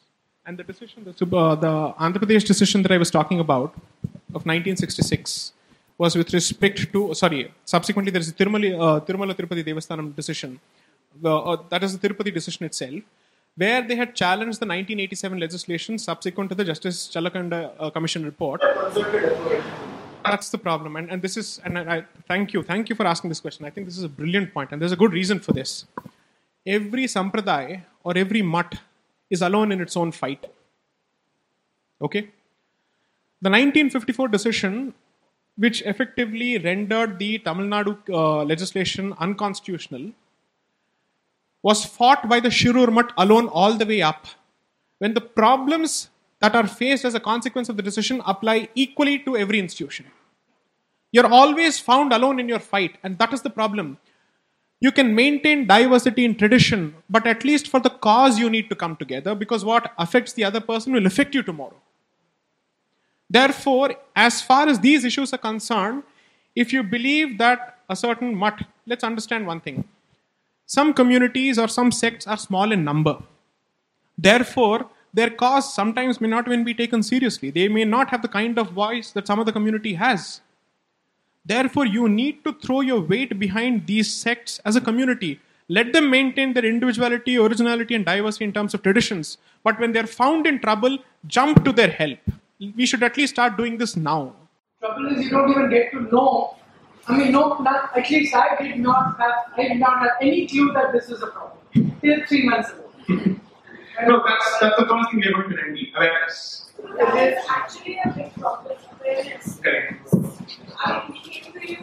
And 0.45 0.57
the 0.57 0.63
decision, 0.63 1.03
the, 1.03 1.11
uh, 1.11 1.55
the 1.55 1.73
Andhra 2.05 2.19
Pradesh 2.23 2.45
decision 2.45 2.81
that 2.83 2.91
I 2.91 2.97
was 2.97 3.11
talking 3.11 3.39
about 3.41 3.73
of 4.37 4.45
1966 4.45 5.51
was 5.97 6.15
with 6.15 6.31
respect 6.33 6.91
to, 6.93 7.13
sorry, 7.13 7.51
subsequently 7.65 8.11
there 8.11 8.21
is 8.21 8.29
a 8.29 8.33
Tirumali, 8.33 8.69
uh, 8.73 8.99
Tirumala 9.01 9.33
Tirupati 9.35 9.63
Devasthanam 9.65 10.15
decision. 10.15 10.59
The, 11.21 11.35
uh, 11.35 11.57
that 11.69 11.83
is 11.83 11.97
the 11.97 12.07
Tirupati 12.07 12.33
decision 12.33 12.65
itself, 12.65 13.01
where 13.57 13.81
they 13.81 13.95
had 13.95 14.15
challenged 14.15 14.59
the 14.59 14.67
1987 14.67 15.39
legislation 15.39 15.97
subsequent 15.97 16.49
to 16.49 16.55
the 16.55 16.63
Justice 16.63 17.07
Challa 17.13 17.31
Kondaiah 17.31 17.71
uh, 17.79 17.89
Commission 17.89 18.23
report. 18.23 18.61
That's 20.23 20.49
the 20.49 20.57
problem. 20.57 20.95
And, 20.95 21.09
and 21.09 21.21
this 21.21 21.37
is, 21.37 21.59
and 21.65 21.77
I, 21.77 21.97
I 21.97 22.05
thank 22.27 22.53
you, 22.53 22.61
thank 22.61 22.89
you 22.89 22.95
for 22.95 23.05
asking 23.07 23.29
this 23.29 23.39
question. 23.39 23.65
I 23.65 23.71
think 23.71 23.87
this 23.87 23.97
is 23.97 24.03
a 24.03 24.09
brilliant 24.09 24.53
point, 24.53 24.71
and 24.71 24.81
there's 24.81 24.91
a 24.91 25.01
good 25.03 25.13
reason 25.13 25.39
for 25.39 25.53
this. 25.53 25.85
Every 26.65 27.05
sampradaya 27.05 27.81
or 28.03 28.17
every 28.17 28.41
mutt 28.41 28.75
is 29.29 29.41
alone 29.41 29.71
in 29.71 29.81
its 29.81 29.97
own 29.97 30.11
fight. 30.11 30.45
Okay? 32.01 32.21
The 33.41 33.49
1954 33.49 34.27
decision, 34.27 34.93
which 35.55 35.81
effectively 35.81 36.57
rendered 36.59 37.17
the 37.17 37.39
Tamil 37.39 37.67
Nadu 37.67 37.97
uh, 38.09 38.43
legislation 38.43 39.13
unconstitutional, 39.19 40.11
was 41.67 41.83
fought 41.83 42.29
by 42.31 42.39
the 42.39 42.53
Shirur 42.57 42.89
Mutt 42.97 43.11
alone 43.17 43.47
all 43.49 43.73
the 43.73 43.85
way 43.85 44.01
up. 44.01 44.27
When 44.99 45.13
the 45.13 45.25
problems 45.39 46.09
that 46.39 46.55
are 46.55 46.67
faced 46.67 47.03
as 47.03 47.15
a 47.15 47.19
consequence 47.19 47.67
of 47.67 47.77
the 47.77 47.83
decision 47.83 48.21
apply 48.25 48.69
equally 48.75 49.19
to 49.25 49.35
every 49.35 49.59
institution. 49.59 50.05
You're 51.11 51.33
always 51.39 51.79
found 51.79 52.13
alone 52.13 52.39
in 52.39 52.47
your 52.47 52.59
fight, 52.59 52.97
and 53.03 53.17
that 53.17 53.33
is 53.33 53.41
the 53.41 53.49
problem. 53.49 53.97
You 54.79 54.91
can 54.91 55.13
maintain 55.15 55.65
diversity 55.65 56.23
in 56.23 56.35
tradition, 56.35 56.95
but 57.09 57.27
at 57.27 57.43
least 57.43 57.67
for 57.67 57.79
the 57.79 57.89
cause 57.89 58.39
you 58.39 58.49
need 58.49 58.69
to 58.69 58.75
come 58.75 58.95
together 58.95 59.35
because 59.35 59.65
what 59.65 59.91
affects 59.97 60.33
the 60.33 60.43
other 60.43 60.61
person 60.61 60.93
will 60.93 61.07
affect 61.07 61.35
you 61.35 61.43
tomorrow. 61.43 61.81
Therefore, 63.29 63.95
as 64.15 64.41
far 64.41 64.67
as 64.67 64.79
these 64.79 65.03
issues 65.03 65.33
are 65.33 65.43
concerned, 65.49 66.03
if 66.55 66.71
you 66.71 66.83
believe 66.83 67.37
that 67.39 67.79
a 67.89 67.95
certain 67.95 68.35
mutt, 68.35 68.61
let's 68.85 69.03
understand 69.03 69.47
one 69.47 69.59
thing. 69.59 69.83
Some 70.67 70.93
communities 70.93 71.57
or 71.57 71.69
some 71.69 71.91
sects 71.93 72.27
are 72.27 72.37
small 72.37 72.73
in 72.73 72.83
number. 72.83 73.17
Therefore, 74.17 74.89
their 75.13 75.29
cause 75.29 75.73
sometimes 75.73 76.19
may 76.19 76.27
not 76.27 76.45
even 76.45 76.65
be 76.65 76.73
taken 76.73 77.01
seriously. 77.01 77.49
They 77.51 77.69
may 77.69 77.85
not 77.85 78.09
have 78.09 78.21
the 78.21 78.27
kind 78.27 78.59
of 78.59 78.71
voice 78.71 79.11
that 79.11 79.27
some 79.27 79.39
other 79.39 79.53
community 79.53 79.93
has. 79.93 80.41
Therefore, 81.45 81.85
you 81.85 82.09
need 82.09 82.43
to 82.43 82.51
throw 82.51 82.81
your 82.81 82.99
weight 82.99 83.39
behind 83.39 83.87
these 83.87 84.13
sects 84.13 84.59
as 84.65 84.75
a 84.75 84.81
community. 84.81 85.39
Let 85.69 85.93
them 85.93 86.09
maintain 86.09 86.53
their 86.53 86.65
individuality, 86.65 87.37
originality, 87.37 87.95
and 87.95 88.05
diversity 88.05 88.45
in 88.45 88.51
terms 88.51 88.73
of 88.73 88.83
traditions. 88.83 89.37
But 89.63 89.79
when 89.79 89.93
they're 89.93 90.05
found 90.05 90.47
in 90.47 90.59
trouble, 90.59 90.97
jump 91.27 91.63
to 91.63 91.71
their 91.71 91.89
help. 91.89 92.19
We 92.59 92.85
should 92.85 93.03
at 93.03 93.15
least 93.15 93.35
start 93.35 93.55
doing 93.55 93.77
this 93.77 93.95
now. 93.95 94.33
Trouble 94.81 95.07
is 95.15 95.23
you 95.23 95.29
don't 95.29 95.49
even 95.49 95.69
get 95.69 95.91
to 95.91 96.01
know. 96.11 96.57
I 97.09 97.17
mean, 97.17 97.31
no, 97.31 97.57
not, 97.59 97.97
at 97.97 98.09
least 98.09 98.35
I 98.35 98.55
did 98.61 98.79
not 98.79 99.17
have, 99.17 99.35
I 99.57 99.67
did 99.69 99.79
not 99.79 99.99
have 99.99 100.11
any 100.21 100.45
clue 100.47 100.73
that 100.73 100.91
this 100.91 101.07
was 101.07 101.21
a 101.23 101.27
problem 101.27 101.57
till 102.01 102.25
three 102.27 102.43
months 102.43 102.71
ago. 102.71 102.83
No, 104.05 104.23
that's, 104.27 104.59
that's 104.59 104.77
the 104.77 104.85
first 104.85 105.11
thing 105.11 105.23
we're 105.25 105.31
going 105.31 105.49
to 105.49 105.55
remedy 105.55 105.93
awareness. 105.95 106.65
There's 106.97 107.45
actually 107.49 107.99
a 108.03 108.09
big 108.09 108.33
problem 108.35 108.77
awareness. 108.99 109.59
Correct. 109.63 110.07
I 110.85 111.01
came 111.23 111.53
to 111.53 111.71
you 111.71 111.77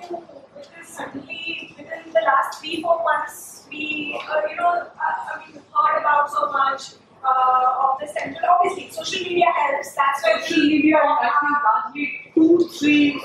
with 0.54 0.68
this 0.76 0.88
suddenly 0.88 1.74
within 1.76 2.12
the 2.12 2.20
last 2.20 2.60
three, 2.60 2.82
four 2.82 3.02
months. 3.02 3.66
We, 3.70 4.20
uh, 4.28 4.42
you 4.48 4.56
know, 4.56 4.68
uh, 4.68 4.90
I 5.00 5.46
mean, 5.46 5.62
heard 5.74 6.00
about 6.00 6.30
so 6.30 6.52
much 6.52 6.82
uh, 7.24 7.82
of 7.82 7.98
this 7.98 8.12
center. 8.12 8.40
Obviously, 8.48 8.90
social 8.90 9.22
media 9.24 9.46
helps. 9.46 9.94
That's 9.94 10.22
why 10.22 10.40
Social 10.42 10.64
media, 10.68 10.98
I 10.98 11.30
think 11.40 11.58
largely 11.64 12.32
two, 12.34 12.68
three 12.78 13.20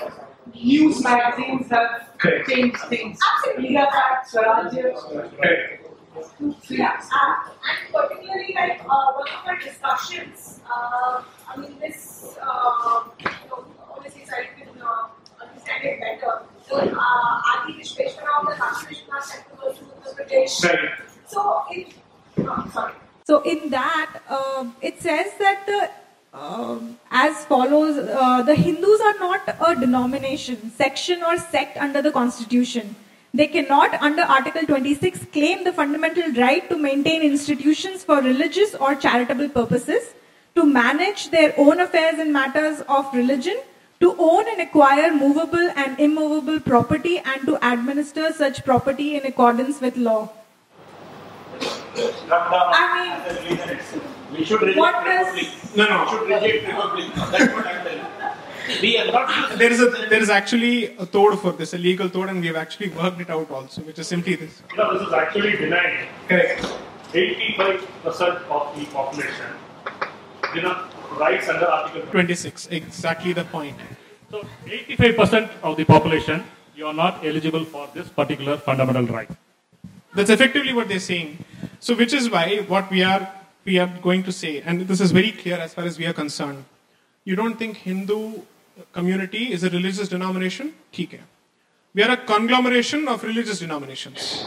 news 0.53 1.03
magazines 1.03 1.69
have 1.69 2.09
Correct. 2.17 2.49
changed 2.49 2.77
things. 2.89 3.19
Absolutely. 3.35 3.65
India 3.67 3.87
Facts, 3.91 4.33
Swarajya. 4.33 5.37
Correct. 5.37 5.85
Yeah, 6.69 6.99
uh, 7.13 7.49
and 7.69 7.93
particularly 7.93 8.53
like 8.55 8.81
uh, 8.81 9.11
one 9.13 9.27
of 9.29 9.47
our 9.47 9.57
discussions, 9.59 10.59
uh, 10.69 11.23
I 11.47 11.57
mean 11.57 11.79
this, 11.79 12.35
uh, 12.41 13.03
you 13.19 13.25
know, 13.49 13.65
obviously 13.89 14.25
so 14.25 14.33
I 14.35 14.47
can 14.57 14.81
uh, 14.81 15.07
understand 15.41 15.85
it 15.85 15.99
better. 15.99 16.41
So, 16.67 16.77
uh, 16.77 17.41
Adi 17.55 17.73
Vishweshwara 17.79 18.41
of 18.41 18.47
the 18.47 18.55
Kashi 18.55 18.95
Vishwanath 18.95 19.23
Center 19.23 19.55
versus 19.63 19.87
Uttar 19.87 20.15
Pradesh. 20.17 20.63
Right. 20.63 20.89
So, 21.27 21.63
in, 21.73 21.85
oh, 22.39 22.69
sorry. 22.73 22.93
So 23.23 23.41
in 23.43 23.69
that, 23.69 24.21
uh, 24.27 24.65
it 24.81 25.01
says 25.01 25.31
that 25.39 25.65
the 25.67 25.89
um 26.33 26.97
as 27.09 27.43
follows: 27.45 27.97
uh, 27.97 28.41
the 28.43 28.55
Hindus 28.55 29.01
are 29.01 29.17
not 29.19 29.41
a 29.67 29.75
denomination, 29.75 30.71
section, 30.71 31.23
or 31.23 31.37
sect 31.37 31.77
under 31.77 32.01
the 32.01 32.11
constitution. 32.11 32.95
They 33.33 33.47
cannot, 33.47 33.93
under 34.01 34.23
Article 34.23 34.63
26, 34.65 35.25
claim 35.33 35.63
the 35.63 35.71
fundamental 35.71 36.31
right 36.33 36.67
to 36.69 36.77
maintain 36.77 37.21
institutions 37.21 38.03
for 38.03 38.21
religious 38.21 38.73
or 38.75 38.95
charitable 38.95 39.49
purposes, 39.49 40.13
to 40.55 40.65
manage 40.65 41.29
their 41.29 41.53
own 41.57 41.79
affairs 41.79 42.19
in 42.19 42.31
matters 42.31 42.81
of 42.89 43.13
religion, 43.13 43.57
to 43.99 44.15
own 44.17 44.45
and 44.49 44.61
acquire 44.61 45.13
movable 45.13 45.69
and 45.75 45.99
immovable 45.99 46.59
property, 46.59 47.19
and 47.19 47.45
to 47.45 47.57
administer 47.71 48.31
such 48.33 48.63
property 48.65 49.15
in 49.15 49.25
accordance 49.25 49.79
with 49.81 49.97
law. 49.97 50.29
I 52.31 53.21
mean, 53.49 54.01
We 54.31 54.45
should 54.45 54.61
reject 54.61 54.77
What 54.79 55.03
does- 55.05 55.27
republic. 55.27 55.75
No, 55.75 55.85
no. 55.89 56.03
We 56.03 56.09
should 56.09 56.27
reject 56.29 56.67
republic. 56.67 57.05
That's 57.15 57.53
what 57.53 57.67
I'm 57.67 57.83
telling. 57.85 58.05
We 58.81 58.97
are 58.99 59.05
not. 59.11 59.25
Ah, 59.27 59.55
there 59.57 59.71
is 59.71 59.79
a 59.81 59.87
there 60.11 60.21
is 60.21 60.29
actually 60.29 60.95
a 60.97 61.05
tode 61.05 61.39
for 61.39 61.51
this, 61.53 61.73
a 61.73 61.77
legal 61.77 62.07
tode, 62.09 62.29
and 62.29 62.39
we 62.39 62.47
have 62.47 62.55
actually 62.55 62.89
worked 62.89 63.19
it 63.19 63.29
out 63.31 63.49
also, 63.49 63.81
which 63.81 63.97
is 63.97 64.07
simply 64.07 64.35
this. 64.35 64.61
No, 64.77 64.93
this 64.97 65.07
is 65.07 65.13
actually 65.13 65.53
denied. 65.57 66.07
Correct. 66.27 66.67
85% 67.13 68.43
of 68.57 68.75
the 68.77 68.85
population 68.85 69.47
deny 70.53 70.87
rights 71.17 71.49
under 71.49 71.65
Article 71.65 72.01
26, 72.11 72.67
exactly 72.67 73.33
the 73.33 73.43
point. 73.45 73.75
So 74.29 74.45
85% 74.67 75.49
of 75.63 75.75
the 75.77 75.85
population, 75.85 76.43
you 76.75 76.85
are 76.85 76.93
not 76.93 77.25
eligible 77.25 77.65
for 77.65 77.87
this 77.95 78.07
particular 78.09 78.57
fundamental 78.57 79.07
right. 79.07 79.29
That's 80.13 80.29
effectively 80.29 80.73
what 80.73 80.87
they're 80.87 80.99
saying. 80.99 81.43
So, 81.79 81.95
which 81.95 82.13
is 82.13 82.29
why 82.29 82.57
what 82.67 82.91
we 82.91 83.03
are 83.03 83.27
we 83.68 83.78
are 83.78 83.92
going 84.02 84.22
to 84.24 84.32
say, 84.32 84.60
and 84.60 84.82
this 84.82 85.00
is 85.00 85.10
very 85.10 85.32
clear 85.32 85.56
as 85.56 85.74
far 85.74 85.84
as 85.84 85.98
we 85.98 86.06
are 86.06 86.12
concerned. 86.12 86.64
You 87.24 87.36
don't 87.36 87.58
think 87.58 87.78
Hindu 87.78 88.42
community 88.92 89.52
is 89.52 89.64
a 89.64 89.70
religious 89.70 90.08
denomination? 90.08 90.72
ठीक 90.92 91.10
है. 91.12 91.20
We 91.94 92.02
are 92.02 92.10
a 92.10 92.16
conglomeration 92.16 93.06
of 93.08 93.22
religious 93.22 93.60
denominations. 93.60 94.44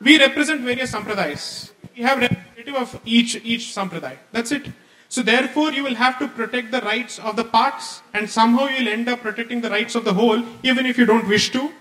We 0.00 0.18
represent 0.18 0.60
various 0.60 0.92
sampradayas. 0.92 1.72
We 1.96 2.02
have 2.02 2.18
representative 2.18 2.74
of 2.74 3.00
each 3.04 3.36
each 3.44 3.72
sampradaya. 3.74 4.18
That's 4.32 4.52
it. 4.52 4.66
So 5.08 5.22
therefore, 5.22 5.72
you 5.72 5.82
will 5.84 5.94
have 5.94 6.18
to 6.18 6.28
protect 6.28 6.70
the 6.70 6.82
rights 6.82 7.18
of 7.18 7.36
the 7.36 7.44
parts, 7.44 8.02
and 8.12 8.28
somehow 8.28 8.66
you 8.66 8.84
will 8.84 8.92
end 8.92 9.08
up 9.08 9.20
protecting 9.22 9.62
the 9.62 9.70
rights 9.70 9.94
of 9.94 10.04
the 10.04 10.12
whole, 10.12 10.42
even 10.62 10.84
if 10.84 10.98
you 10.98 11.06
don't 11.06 11.26
wish 11.26 11.50
to. 11.52 11.72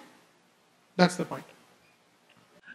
That's 0.95 1.17
the 1.17 1.25
point. 1.25 1.43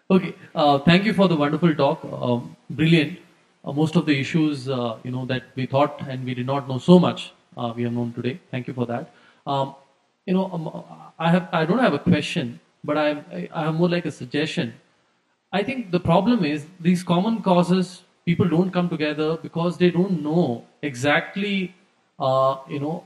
Okay, 0.09 0.35
uh, 0.55 0.79
thank 0.79 1.03
you 1.03 1.13
for 1.13 1.27
the 1.27 1.35
wonderful 1.35 1.75
talk. 1.75 2.03
Um, 2.05 2.55
brilliant. 2.69 3.19
Uh, 3.65 3.73
most 3.73 3.97
of 3.97 4.05
the 4.05 4.17
issues, 4.17 4.69
uh, 4.69 4.97
you 5.03 5.11
know, 5.11 5.25
that 5.25 5.43
we 5.55 5.65
thought 5.65 6.01
and 6.07 6.23
we 6.23 6.33
did 6.33 6.45
not 6.45 6.69
know 6.69 6.77
so 6.77 6.97
much, 6.97 7.33
uh, 7.57 7.73
we 7.75 7.83
have 7.83 7.91
known 7.91 8.13
today. 8.13 8.39
Thank 8.49 8.67
you 8.67 8.73
for 8.73 8.85
that. 8.85 9.13
Um, 9.45 9.75
you 10.25 10.33
know, 10.33 10.45
um, 10.51 10.83
I 11.19 11.29
have, 11.31 11.49
I 11.51 11.65
don't 11.65 11.79
have 11.79 11.93
a 11.93 11.99
question, 11.99 12.59
but 12.85 12.97
I, 12.97 13.09
I 13.31 13.49
I 13.53 13.63
have 13.65 13.75
more 13.75 13.89
like 13.89 14.05
a 14.05 14.11
suggestion. 14.11 14.73
I 15.51 15.63
think 15.63 15.91
the 15.91 15.99
problem 15.99 16.45
is 16.45 16.65
these 16.79 17.03
common 17.03 17.41
causes. 17.41 18.03
People 18.25 18.47
don't 18.49 18.71
come 18.71 18.89
together 18.89 19.37
because 19.37 19.77
they 19.77 19.89
don't 19.89 20.21
know 20.23 20.65
exactly, 20.81 21.73
uh, 22.19 22.57
you 22.69 22.79
know, 22.79 23.05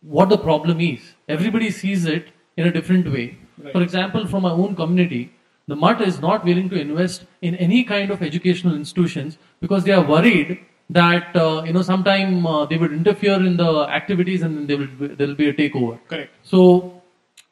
what 0.00 0.28
the 0.28 0.38
problem 0.38 0.80
is. 0.80 1.14
Everybody 1.28 1.70
sees 1.70 2.04
it 2.04 2.28
in 2.56 2.66
a 2.66 2.72
different 2.72 3.12
way. 3.12 3.38
Right. 3.58 3.72
For 3.72 3.82
example, 3.82 4.26
from 4.26 4.42
my 4.42 4.52
own 4.52 4.76
community, 4.76 5.32
the 5.68 5.76
mutt 5.76 6.00
is 6.00 6.20
not 6.20 6.44
willing 6.44 6.68
to 6.68 6.80
invest 6.80 7.24
in 7.42 7.54
any 7.56 7.82
kind 7.84 8.10
of 8.10 8.22
educational 8.22 8.74
institutions 8.74 9.38
because 9.60 9.84
they 9.84 9.92
are 9.92 10.06
worried 10.06 10.58
that 10.90 11.34
uh, 11.34 11.62
you 11.64 11.72
know 11.72 11.82
sometime 11.82 12.46
uh, 12.46 12.64
they 12.66 12.76
would 12.76 12.92
interfere 12.92 13.34
in 13.34 13.56
the 13.56 13.86
activities 13.88 14.42
and 14.42 14.56
then 14.56 14.66
there 14.66 14.78
will 14.78 15.16
there 15.16 15.26
will 15.26 15.34
be 15.34 15.48
a 15.48 15.52
takeover. 15.52 15.98
Correct. 16.08 16.32
So 16.42 17.02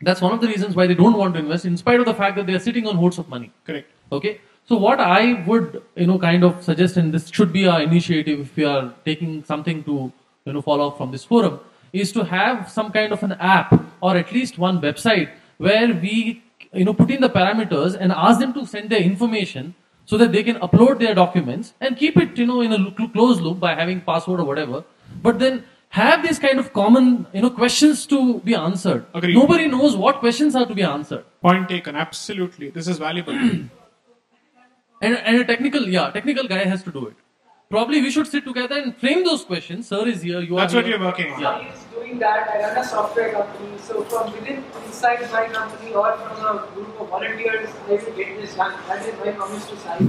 that's 0.03 0.21
one 0.21 0.33
of 0.33 0.41
the 0.41 0.47
reasons 0.47 0.77
why 0.77 0.87
they 0.87 0.95
don't 0.95 1.17
want 1.17 1.35
to 1.35 1.41
invest, 1.41 1.65
in 1.65 1.77
spite 1.77 1.99
of 1.99 2.07
the 2.07 2.15
fact 2.15 2.37
that 2.37 2.47
they 2.47 2.55
are 2.55 2.61
sitting 2.61 2.87
on 2.87 2.97
hordes 2.97 3.19
of 3.19 3.29
money. 3.29 3.53
Correct. 3.67 3.91
Okay. 4.13 4.41
So 4.67 4.77
what 4.77 5.01
I 5.01 5.45
would 5.47 5.83
you 5.97 6.07
know 6.07 6.19
kind 6.19 6.45
of 6.45 6.63
suggest, 6.63 6.97
and 6.97 7.13
this 7.13 7.29
should 7.31 7.53
be 7.53 7.67
our 7.67 7.83
initiative 7.83 8.41
if 8.41 8.57
we 8.57 8.65
are 8.65 8.95
taking 9.05 9.45
something 9.45 9.83
to 9.85 10.13
you 10.45 10.53
know 10.53 10.63
follow 10.63 10.89
up 10.89 10.99
from 10.99 11.11
this 11.11 11.25
forum, 11.25 11.59
is 11.93 12.13
to 12.13 12.25
have 12.25 12.71
some 12.71 12.93
kind 12.93 13.13
of 13.13 13.23
an 13.25 13.33
app 13.33 13.75
or 14.01 14.17
at 14.17 14.31
least 14.31 14.59
one 14.59 14.81
website 14.81 15.31
where 15.59 15.93
we 15.93 16.44
you 16.75 16.85
know 16.85 16.95
put 16.95 17.11
in 17.11 17.21
the 17.21 17.29
parameters 17.29 17.97
and 17.99 18.13
ask 18.13 18.41
them 18.41 18.53
to 18.55 18.67
send 18.67 18.91
their 18.91 19.01
information 19.01 19.75
so 20.07 20.17
that 20.19 20.33
they 20.33 20.43
can 20.43 20.57
upload 20.57 20.99
their 20.99 21.15
documents 21.15 21.75
and 21.81 21.97
keep 21.97 22.17
it 22.17 22.37
you 22.39 22.47
know 22.47 22.61
in 22.61 22.73
a 22.73 22.79
lo- 22.79 23.09
closed 23.15 23.41
loop 23.41 23.61
by 23.61 23.75
having 23.75 24.01
password 24.01 24.41
or 24.41 24.45
whatever. 24.45 24.85
But 25.23 25.39
then 25.39 25.65
have 25.91 26.23
these 26.23 26.39
kind 26.39 26.59
of 26.59 26.73
common 26.73 27.27
you 27.33 27.43
know 27.43 27.51
questions 27.51 28.07
to 28.07 28.41
be 28.41 28.55
answered. 28.55 29.07
Agreed. 29.15 29.35
Nobody 29.35 29.69
knows 29.69 29.97
what 29.97 30.21
questions 30.21 30.55
are 30.55 30.67
to 30.67 30.75
be 30.75 30.83
answered. 30.83 31.25
Point 31.41 31.69
taken. 31.69 31.97
Absolutely. 31.97 32.71
This 32.71 32.89
is 32.89 32.99
valuable. 32.99 33.39
And, 35.03 35.17
and 35.17 35.37
a 35.39 35.45
technical, 35.45 35.87
yeah, 35.87 36.11
technical 36.11 36.49
guy 36.49 36.65
has 36.65 36.83
to 36.85 36.91
do 36.91 37.09
it. 37.09 37.17
Probably 37.75 38.01
we 38.03 38.11
should 38.15 38.29
sit 38.29 38.45
together 38.45 38.77
and 38.81 38.97
frame 38.97 39.25
those 39.25 39.45
questions. 39.45 39.89
Sir 39.89 40.07
is 40.07 40.23
here. 40.23 40.41
You 40.41 40.55
That's 40.57 40.73
are 40.73 40.77
what 40.77 40.85
here. 40.85 40.97
you're 40.97 41.07
working 41.07 41.33
on. 41.33 41.41
Yeah. 41.41 41.73
is 41.73 41.81
doing 41.93 42.21
that. 42.21 42.51
I 42.51 42.61
run 42.61 42.77
a 42.79 42.85
software 42.85 43.33
company. 43.33 43.79
So 43.87 44.03
from 44.11 44.31
within 44.35 44.63
inside 44.87 45.23
my 45.33 45.47
company 45.49 45.93
or 45.93 46.13
from 46.19 46.45
a 46.51 46.69
group 46.75 47.01
of 47.01 47.09
volunteers, 47.09 47.71
I 47.89 47.95
will 47.95 48.13
get 48.19 48.37
this 48.41 48.55
done. 48.55 48.75
That 48.91 49.05
is 49.05 49.19
my 49.19 49.33
promise 49.33 49.67
to 49.71 49.77
sign. 49.79 50.07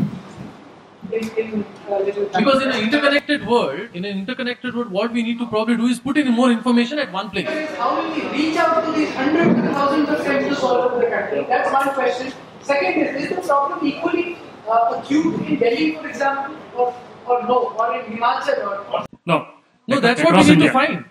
In, 1.12 1.24
in 1.44 1.66
a 1.88 2.00
little. 2.10 2.26
Because 2.26 2.62
in 2.62 2.70
an 2.70 2.84
interconnected 2.84 3.48
world, 3.48 3.90
in 3.96 4.06
an 4.06 4.20
interconnected 4.20 4.76
world, 4.76 4.92
what 4.92 5.12
we 5.12 5.24
need 5.24 5.40
to 5.40 5.48
probably 5.48 5.78
do 5.78 5.88
is 5.88 6.00
put 6.00 6.20
in 6.20 6.32
more 6.42 6.52
information 6.52 7.00
at 7.00 7.12
one 7.12 7.32
place. 7.32 7.50
How 7.80 7.90
will 7.96 8.14
we 8.14 8.28
reach 8.36 8.58
out 8.58 8.86
to 8.86 8.92
these 8.92 9.10
hundreds 9.16 9.60
and 9.64 9.74
thousands 9.80 10.10
of 10.10 10.22
centers 10.30 10.60
all 10.60 10.86
over 10.86 11.02
the 11.04 11.10
country? 11.16 11.44
That's 11.50 11.74
one 11.74 11.90
question. 11.96 12.32
Second 12.62 13.02
is, 13.08 13.24
is 13.24 13.36
the 13.36 13.42
problem 13.42 13.88
equally 13.94 14.38
uh, 14.70 15.02
acute 15.02 15.42
in 15.48 15.60
Delhi, 15.66 15.92
for 15.96 16.08
example, 16.10 16.56
or, 16.78 16.96
or 17.28 17.44
no, 17.44 17.76
or 17.80 18.00
in 18.00 18.06
Himachal 18.06 18.92
or 18.92 19.06
No. 19.26 19.48
No, 19.88 20.00
that's 20.00 20.22
what 20.24 20.34
we 20.34 20.40
across 20.40 20.48
need 20.50 20.60
to 20.66 20.72
find. 20.72 21.06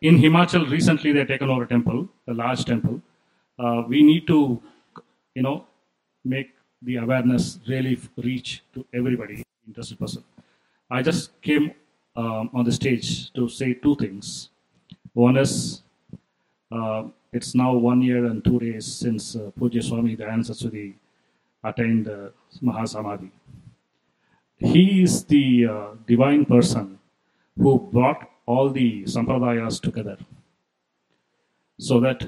In 0.00 0.18
Himachal, 0.18 0.70
recently 0.70 1.12
they 1.12 1.20
have 1.20 1.28
taken 1.28 1.48
over 1.48 1.64
a 1.64 1.68
temple, 1.68 2.08
a 2.28 2.34
large 2.34 2.64
temple. 2.64 3.00
Uh, 3.58 3.82
we 3.88 4.02
need 4.02 4.26
to, 4.26 4.62
you 5.34 5.42
know, 5.42 5.66
make 6.24 6.50
the 6.82 6.96
awareness 6.96 7.58
really 7.68 7.98
reach 8.16 8.62
to 8.74 8.84
everybody, 8.92 9.42
interested 9.66 9.98
person. 9.98 10.24
I 10.90 11.02
just 11.02 11.40
came 11.40 11.72
um, 12.16 12.50
on 12.52 12.64
the 12.64 12.72
stage 12.72 13.32
to 13.32 13.48
say 13.48 13.74
two 13.74 13.96
things. 13.96 14.50
One 15.14 15.36
is, 15.36 15.82
uh, 16.70 17.04
it's 17.32 17.54
now 17.54 17.72
one 17.72 18.02
year 18.02 18.26
and 18.26 18.44
two 18.44 18.58
days 18.58 18.86
since 18.86 19.36
uh, 19.36 19.50
Pujya 19.58 19.82
Swami 19.82 20.16
Dayananda 20.16 20.46
Saraswati 20.46 20.94
attained 21.64 22.08
uh, 22.08 22.28
Mahasamadhi. 22.62 23.30
He 24.62 25.02
is 25.02 25.24
the 25.24 25.66
uh, 25.66 25.86
divine 26.06 26.44
person 26.44 26.98
who 27.58 27.78
brought 27.92 28.30
all 28.46 28.70
the 28.70 29.02
sampradayas 29.04 29.80
together 29.80 30.18
so 31.78 31.98
that 32.00 32.24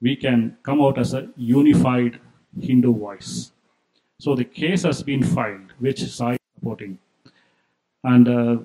we 0.00 0.16
can 0.16 0.56
come 0.62 0.80
out 0.80 0.98
as 0.98 1.14
a 1.14 1.28
unified 1.36 2.20
Hindu 2.60 2.92
voice. 2.94 3.52
So 4.18 4.34
the 4.34 4.44
case 4.44 4.82
has 4.82 5.02
been 5.02 5.22
filed, 5.22 5.72
which 5.78 6.02
Sai 6.02 6.32
is 6.32 6.38
supporting. 6.56 6.98
And 8.04 8.28
uh, 8.28 8.56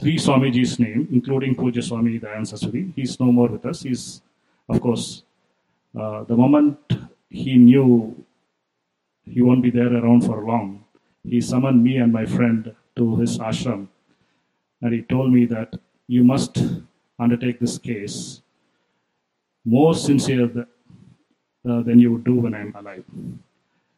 three 0.00 0.16
Swamiji's 0.16 0.78
name, 0.78 1.08
including 1.12 1.54
Pujya 1.54 1.82
Swami 1.82 2.18
Dayananda 2.18 2.46
Saraswati, 2.46 2.92
he's 2.96 3.18
no 3.20 3.32
more 3.32 3.48
with 3.48 3.66
us. 3.66 3.82
He's, 3.82 4.22
of 4.68 4.80
course, 4.80 5.24
uh, 5.98 6.24
the 6.24 6.36
moment 6.36 6.78
he 7.28 7.56
knew 7.56 8.24
he 9.24 9.42
won't 9.42 9.62
be 9.62 9.70
there 9.70 9.92
around 9.94 10.22
for 10.22 10.44
long, 10.44 10.83
he 11.24 11.40
summoned 11.40 11.82
me 11.82 11.96
and 11.96 12.12
my 12.12 12.26
friend 12.26 12.74
to 12.96 13.16
his 13.16 13.38
ashram 13.38 13.88
and 14.82 14.92
he 14.94 15.02
told 15.02 15.32
me 15.32 15.44
that 15.46 15.78
you 16.06 16.22
must 16.24 16.58
undertake 17.18 17.58
this 17.60 17.78
case 17.78 18.42
more 19.64 19.94
sincere 19.94 20.48
th- 20.48 20.66
uh, 21.68 21.82
than 21.82 21.98
you 21.98 22.12
would 22.12 22.24
do 22.24 22.34
when 22.34 22.54
I'm 22.54 22.74
alive. 22.76 23.04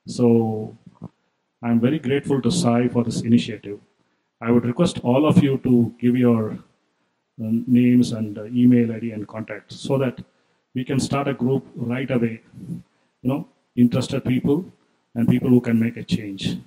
So 0.06 0.76
I'm 1.62 1.80
very 1.80 1.98
grateful 1.98 2.40
to 2.42 2.50
Sai 2.50 2.88
for 2.88 3.02
this 3.02 3.22
initiative. 3.22 3.80
I 4.40 4.50
would 4.50 4.64
request 4.64 5.00
all 5.02 5.26
of 5.26 5.42
you 5.42 5.58
to 5.64 5.94
give 5.98 6.16
your 6.16 6.52
uh, 6.52 6.58
names 7.66 8.12
and 8.12 8.38
uh, 8.38 8.44
email 8.44 8.92
ID 8.92 9.10
and 9.10 9.26
contact 9.26 9.72
so 9.72 9.98
that 9.98 10.20
we 10.74 10.84
can 10.84 11.00
start 11.00 11.26
a 11.26 11.34
group 11.34 11.66
right 11.74 12.10
away. 12.10 12.42
You 13.22 13.28
know, 13.30 13.48
interested 13.74 14.24
people 14.24 14.64
and 15.14 15.28
people 15.28 15.48
who 15.48 15.60
can 15.60 15.80
make 15.80 15.96
a 15.96 16.04
change. 16.04 16.58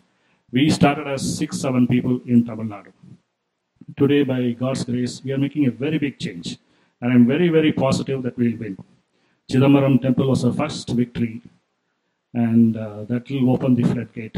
We 0.51 0.67
started 0.71 1.07
as 1.07 1.37
six, 1.37 1.59
seven 1.61 1.85
people 1.87 2.21
in 2.25 2.43
Tamil 2.43 2.65
Nadu. 2.65 2.91
Today, 3.95 4.23
by 4.23 4.51
God's 4.51 4.83
grace, 4.83 5.23
we 5.23 5.31
are 5.31 5.37
making 5.37 5.67
a 5.67 5.71
very 5.71 5.99
big 5.99 6.17
change, 6.17 6.57
and 7.01 7.13
I'm 7.13 7.27
very, 7.27 7.49
very 7.49 7.71
positive 7.71 8.23
that 8.23 8.35
we'll 8.35 8.57
win. 8.57 8.75
Chidambaram 9.51 10.01
Temple 10.01 10.27
was 10.27 10.43
our 10.43 10.53
first 10.53 10.89
victory, 10.89 11.41
and 12.33 12.75
uh, 12.75 13.03
that 13.03 13.29
will 13.29 13.51
open 13.51 13.75
the 13.75 13.83
floodgate 13.83 14.37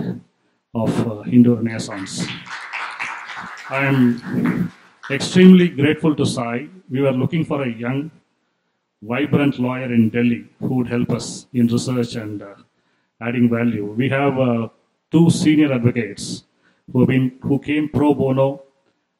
of 0.75 1.07
uh, 1.07 1.21
Hindu 1.21 1.55
Renaissance. 1.55 2.27
I 3.69 3.85
am 3.85 4.69
extremely 5.09 5.69
grateful 5.69 6.13
to 6.15 6.25
Sai. 6.25 6.67
We 6.89 6.99
were 6.99 7.13
looking 7.13 7.45
for 7.45 7.63
a 7.63 7.69
young, 7.69 8.11
vibrant 9.01 9.59
lawyer 9.59 9.93
in 9.93 10.09
Delhi 10.09 10.45
who 10.59 10.75
would 10.75 10.89
help 10.89 11.11
us 11.11 11.47
in 11.53 11.67
research 11.67 12.15
and 12.15 12.41
uh, 12.41 12.55
adding 13.21 13.49
value. 13.49 13.85
We 13.85 14.09
have 14.09 14.37
uh, 14.37 14.67
two 15.11 15.29
senior 15.29 15.73
advocates 15.73 16.43
who 16.91 17.05
been 17.05 17.37
who 17.41 17.59
came 17.59 17.89
pro 17.89 18.13
bono 18.13 18.61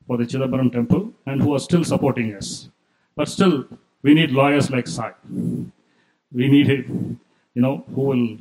for 0.07 0.17
the 0.17 0.23
Chidambaram 0.23 0.71
temple 0.71 1.13
and 1.25 1.41
who 1.41 1.53
are 1.55 1.59
still 1.59 1.83
supporting 1.83 2.33
us. 2.35 2.69
But 3.15 3.29
still, 3.29 3.65
we 4.01 4.13
need 4.13 4.31
lawyers 4.31 4.69
like 4.71 4.87
Sai. 4.87 5.11
We 5.29 6.47
need 6.47 6.67
him, 6.67 7.19
you 7.53 7.61
know, 7.61 7.83
who 7.93 8.01
will 8.01 8.37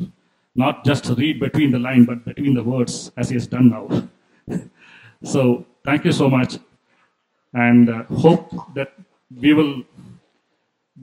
not 0.54 0.84
just 0.84 1.08
read 1.10 1.40
between 1.40 1.70
the 1.70 1.78
line, 1.78 2.04
but 2.04 2.24
between 2.24 2.54
the 2.54 2.62
words, 2.62 3.12
as 3.16 3.28
he 3.28 3.34
has 3.34 3.46
done 3.46 3.70
now. 3.70 4.08
so, 5.22 5.64
thank 5.84 6.04
you 6.04 6.12
so 6.12 6.28
much, 6.28 6.58
and 7.52 7.90
uh, 7.90 8.04
hope 8.04 8.52
that 8.74 8.92
we 9.36 9.52
will 9.54 9.82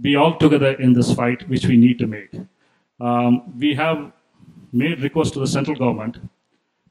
be 0.01 0.15
all 0.15 0.37
together 0.37 0.73
in 0.73 0.93
this 0.93 1.13
fight, 1.13 1.47
which 1.49 1.65
we 1.65 1.77
need 1.77 1.99
to 1.99 2.07
make. 2.07 2.31
Um, 2.99 3.53
we 3.57 3.73
have 3.75 4.11
made 4.71 5.01
request 5.01 5.33
to 5.33 5.39
the 5.39 5.47
central 5.47 5.77
government 5.77 6.17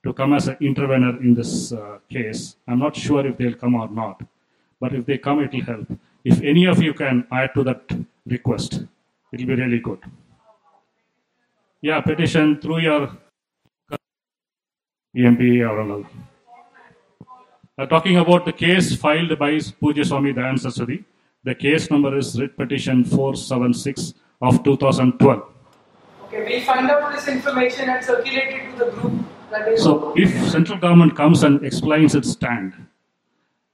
to 0.06 0.12
come 0.12 0.34
as 0.34 0.46
an 0.46 0.56
intervener 0.60 1.20
in 1.20 1.34
this 1.34 1.72
uh, 1.72 1.98
case. 2.08 2.56
I'm 2.68 2.78
not 2.78 2.94
sure 2.94 3.26
if 3.26 3.36
they'll 3.36 3.60
come 3.62 3.74
or 3.74 3.88
not, 3.88 4.22
but 4.80 4.94
if 4.94 5.04
they 5.04 5.18
come, 5.18 5.40
it 5.40 5.52
will 5.52 5.66
help. 5.72 5.88
If 6.24 6.40
any 6.42 6.64
of 6.66 6.80
you 6.80 6.94
can 6.94 7.26
add 7.32 7.50
to 7.54 7.64
that 7.64 7.82
request, 8.24 8.84
it 9.32 9.40
will 9.40 9.46
be 9.46 9.62
really 9.62 9.80
good. 9.80 9.98
Yeah, 11.80 12.00
petition 12.00 12.60
through 12.60 12.80
your 12.80 13.02
EMP 15.16 15.40
or 15.70 15.80
all. 15.80 16.06
Uh, 17.78 17.86
talking 17.86 18.16
about 18.16 18.44
the 18.44 18.52
case 18.52 18.94
filed 18.94 19.38
by 19.38 19.50
Pujya 19.82 20.06
Swami 20.06 20.32
Dayananda 20.32 20.60
Saraswati, 20.60 21.04
the 21.44 21.54
case 21.54 21.90
number 21.90 22.16
is 22.16 22.40
writ 22.40 22.56
petition 22.56 23.04
476 23.04 24.14
of 24.40 24.62
2012. 24.62 25.42
Okay, 26.24 26.44
we'll 26.44 26.64
find 26.64 26.90
out 26.90 27.12
this 27.12 27.28
information 27.28 27.88
and 27.88 28.04
circulate 28.04 28.54
it 28.58 28.72
to 28.72 28.84
the 28.84 28.90
group. 28.92 29.35
So 29.76 30.12
if 30.16 30.30
central 30.50 30.78
government 30.78 31.16
comes 31.16 31.42
and 31.42 31.64
explains 31.64 32.14
its 32.14 32.30
stand, 32.30 32.74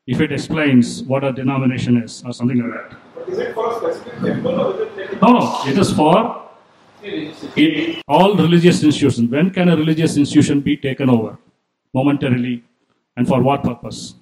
if 0.06 0.20
it 0.20 0.32
explains 0.32 1.02
what 1.04 1.24
a 1.24 1.32
denomination 1.32 2.02
is 2.02 2.22
or 2.24 2.32
something 2.32 2.58
like 2.58 2.72
that. 2.72 2.98
But 3.14 3.28
is 3.28 3.38
it 3.38 3.54
for 3.54 3.70
a 3.70 3.76
specific 3.76 4.20
temple 4.22 4.60
or 4.60 4.82
is 4.82 4.88
it 4.98 5.22
No, 5.22 5.32
no, 5.32 5.62
it 5.66 5.78
is 5.78 5.92
for 5.92 6.48
it, 7.02 8.02
all 8.08 8.34
religious 8.36 8.82
institutions. 8.82 9.30
When 9.30 9.50
can 9.50 9.68
a 9.68 9.76
religious 9.76 10.16
institution 10.16 10.60
be 10.60 10.76
taken 10.76 11.08
over 11.08 11.38
momentarily 11.94 12.64
and 13.16 13.26
for 13.26 13.42
what 13.42 13.62
purpose? 13.62 14.14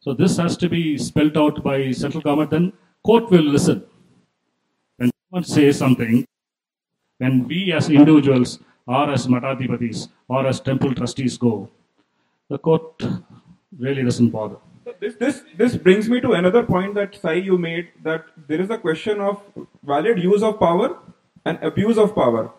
So 0.00 0.14
this 0.14 0.36
has 0.36 0.56
to 0.58 0.68
be 0.68 0.96
spelled 0.98 1.36
out 1.36 1.62
by 1.62 1.90
central 1.90 2.22
government, 2.22 2.50
then 2.50 2.72
court 3.04 3.30
will 3.30 3.42
listen. 3.42 3.84
When 4.96 5.10
someone 5.28 5.44
says 5.44 5.78
something, 5.78 6.24
when 7.18 7.48
we 7.48 7.72
as 7.72 7.90
individuals 7.90 8.60
or 8.86 9.10
as 9.10 9.26
Matadhipatis 9.26 10.08
or 10.28 10.46
as 10.46 10.60
temple 10.60 10.94
trustees 10.94 11.36
go, 11.36 11.68
the 12.48 12.58
court 12.58 13.02
really 13.78 14.02
doesn't 14.02 14.30
bother. 14.30 14.56
This, 15.00 15.16
this, 15.16 15.42
this 15.56 15.76
brings 15.76 16.08
me 16.08 16.20
to 16.20 16.32
another 16.32 16.62
point 16.62 16.94
that 16.94 17.16
Sai 17.20 17.34
you 17.34 17.58
made 17.58 17.88
that 18.04 18.24
there 18.48 18.60
is 18.60 18.70
a 18.70 18.78
question 18.78 19.20
of 19.20 19.42
valid 19.84 20.22
use 20.22 20.42
of 20.42 20.60
power 20.60 20.96
and 21.44 21.58
abuse 21.62 21.98
of 21.98 22.14
power. 22.14 22.50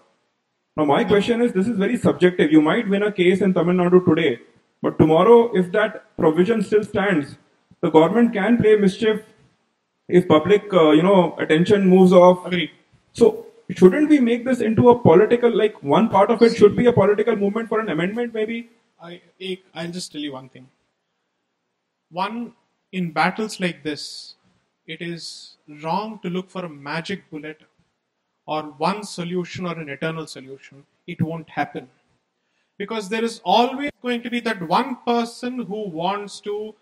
Now 0.75 0.85
my 0.85 1.03
question 1.03 1.41
is 1.41 1.53
this 1.53 1.67
is 1.67 1.77
very 1.77 1.97
subjective. 1.97 2.51
You 2.51 2.61
might 2.61 2.87
win 2.87 3.03
a 3.03 3.11
case 3.11 3.41
in 3.41 3.53
Tamil 3.53 3.75
Nadu 3.75 4.05
today, 4.05 4.39
but 4.81 4.99
tomorrow 4.99 5.51
if 5.55 5.71
that 5.71 6.15
provision 6.17 6.61
still 6.61 6.83
stands, 6.83 7.37
the 7.81 7.89
government 7.89 8.33
can 8.33 8.57
play 8.57 8.75
mischief 8.75 9.21
if 10.07 10.27
public 10.27 10.71
uh, 10.73 10.91
you 10.91 11.01
know 11.01 11.35
attention 11.39 11.87
moves 11.87 12.13
off. 12.13 12.45
Agreed. 12.45 12.71
So 13.13 13.46
shouldn't 13.71 14.09
we 14.09 14.19
make 14.19 14.45
this 14.45 14.61
into 14.61 14.89
a 14.89 14.99
political 14.99 15.55
like 15.55 15.81
one 15.83 16.09
part 16.09 16.31
of 16.31 16.41
it 16.41 16.55
should 16.55 16.75
be 16.75 16.85
a 16.85 16.93
political 16.93 17.35
movement 17.35 17.69
for 17.69 17.79
an 17.79 17.89
amendment 17.89 18.33
maybe? 18.33 18.69
I, 19.01 19.21
I'll 19.73 19.91
just 19.91 20.11
tell 20.11 20.21
you 20.21 20.33
one 20.33 20.49
thing. 20.49 20.67
One, 22.09 22.53
in 22.91 23.11
battles 23.11 23.59
like 23.59 23.83
this, 23.83 24.35
it 24.85 25.01
is 25.01 25.57
wrong 25.83 26.19
to 26.23 26.29
look 26.29 26.49
for 26.49 26.63
a 26.65 26.69
magic 26.69 27.29
bullet 27.29 27.61
or 28.45 28.63
one 28.77 29.03
solution 29.03 29.65
or 29.65 29.77
an 29.77 29.89
eternal 29.89 30.25
solution. 30.25 30.85
It 31.05 31.21
won't 31.21 31.49
happen. 31.49 31.89
Because 32.77 33.09
there 33.09 33.23
is 33.23 33.41
always 33.43 33.91
going 34.01 34.21
to 34.21 34.29
be 34.29 34.39
that 34.41 34.61
one 34.61 34.97
person 35.05 35.59
who 35.59 35.89
wants 35.89 36.39
to 36.41 36.73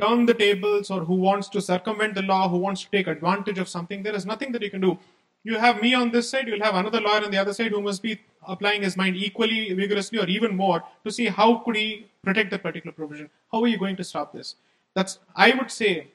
turn 0.00 0.24
the 0.24 0.34
tables 0.34 0.90
or 0.90 1.04
who 1.04 1.14
wants 1.14 1.48
to 1.50 1.60
circumvent 1.60 2.14
the 2.14 2.22
law, 2.22 2.48
who 2.48 2.56
wants 2.56 2.84
to 2.84 2.90
take 2.90 3.06
advantage 3.06 3.58
of 3.58 3.68
something. 3.68 4.02
There 4.02 4.14
is 4.14 4.24
nothing 4.24 4.52
that 4.52 4.62
you 4.62 4.70
can 4.70 4.80
do. 4.80 4.98
You 5.42 5.58
have 5.58 5.80
me 5.80 5.94
on 5.94 6.10
this 6.10 6.28
side, 6.28 6.48
you'll 6.48 6.62
have 6.62 6.74
another 6.74 7.00
lawyer 7.00 7.24
on 7.24 7.30
the 7.30 7.38
other 7.38 7.54
side 7.54 7.70
who 7.70 7.80
must 7.80 8.02
be 8.02 8.20
applying 8.46 8.82
his 8.82 8.96
mind 8.96 9.16
equally 9.16 9.72
vigorously 9.72 10.18
or 10.18 10.26
even 10.26 10.56
more 10.56 10.82
to 11.04 11.10
see 11.10 11.26
how 11.26 11.56
could 11.58 11.76
he 11.76 12.06
protect 12.22 12.50
that 12.50 12.62
particular 12.62 12.92
provision. 12.92 13.30
How 13.50 13.62
are 13.62 13.68
you 13.68 13.78
going 13.78 13.96
to 13.96 14.04
stop 14.04 14.32
this? 14.32 14.56
That's 14.94 15.18
I 15.34 15.54
would 15.54 15.70
say 15.70 16.08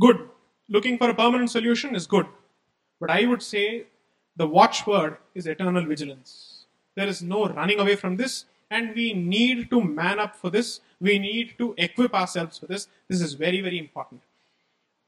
good. 0.00 0.28
Looking 0.68 0.98
for 0.98 1.10
a 1.10 1.14
permanent 1.14 1.50
solution 1.50 1.94
is 1.94 2.06
good. 2.06 2.26
But 3.00 3.10
I 3.10 3.26
would 3.26 3.42
say 3.42 3.86
the 4.36 4.46
watchword 4.46 5.18
is 5.34 5.46
eternal 5.46 5.84
vigilance. 5.84 6.64
There 6.96 7.06
is 7.06 7.22
no 7.22 7.46
running 7.46 7.80
away 7.80 7.96
from 7.96 8.16
this, 8.16 8.46
and 8.70 8.94
we 8.94 9.12
need 9.12 9.70
to 9.70 9.80
man 9.80 10.18
up 10.18 10.36
for 10.36 10.50
this. 10.50 10.80
We 11.00 11.18
need 11.18 11.54
to 11.58 11.74
equip 11.76 12.14
ourselves 12.14 12.58
for 12.58 12.66
this. 12.66 12.88
This 13.08 13.20
is 13.20 13.34
very, 13.34 13.60
very 13.60 13.78
important. 13.78 14.22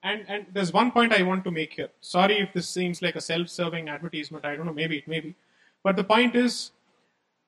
And, 0.02 0.24
and 0.28 0.46
there's 0.52 0.72
one 0.72 0.92
point 0.92 1.12
I 1.12 1.22
want 1.22 1.44
to 1.44 1.50
make 1.50 1.72
here. 1.74 1.88
Sorry 2.00 2.38
if 2.38 2.52
this 2.52 2.68
seems 2.68 3.02
like 3.02 3.16
a 3.16 3.20
self 3.20 3.48
serving 3.48 3.88
advertisement. 3.88 4.44
I 4.44 4.56
don't 4.56 4.66
know, 4.66 4.72
maybe 4.72 4.98
it 4.98 5.08
may 5.08 5.20
be. 5.20 5.34
But 5.82 5.96
the 5.96 6.04
point 6.04 6.36
is, 6.36 6.70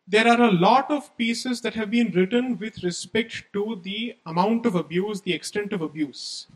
there 0.07 0.27
are 0.27 0.41
a 0.41 0.51
lot 0.51 0.91
of 0.91 1.15
pieces 1.19 1.61
that 1.61 1.75
have 1.75 1.91
been 1.91 2.11
written 2.13 2.59
with 2.59 2.83
respect 2.83 3.45
to 3.53 3.81
the 3.83 4.17
amount 4.25 4.65
of 4.65 4.75
abuse, 4.75 5.21
the 5.21 5.35
extent 5.35 5.73
of 5.73 5.83
abuse 5.83 6.47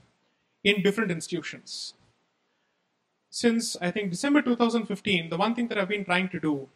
in 0.65 0.83
different 0.83 1.11
institutions. 1.11 1.95
Since 3.29 3.77
I 3.81 3.91
think 3.91 4.11
December 4.11 4.43
2015, 4.43 5.29
the 5.29 5.37
one 5.37 5.55
thing 5.55 5.69
that 5.69 5.79
I've 5.79 5.89
been 5.89 6.05
trying 6.05 6.29
to 6.31 6.41
do 6.41 6.69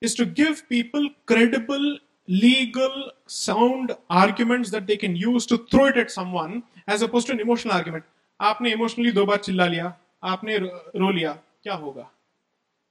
is 0.00 0.14
to 0.16 0.24
give 0.24 0.68
people 0.68 1.08
credible, 1.26 1.98
legal, 2.28 3.10
sound 3.26 3.96
arguments 4.08 4.70
that 4.70 4.86
they 4.86 4.96
can 4.96 5.16
use 5.16 5.46
to 5.46 5.66
throw 5.70 5.86
it 5.86 5.96
at 5.96 6.10
someone 6.10 6.62
as 6.86 7.02
opposed 7.02 7.26
to 7.28 7.32
an 7.32 7.40
emotional 7.40 7.74
argument. 7.74 8.04
आपने 8.41 8.71
emotionally 8.71 9.11
दो 9.11 9.25
बार 9.25 9.37
चिल्ला 9.37 9.67
लिया 9.67 9.93
आपने 10.23 10.57
रो 10.57 10.69
रो 10.99 11.11
लिया 11.11 11.33
क्या 11.63 11.73
होगा 11.83 12.09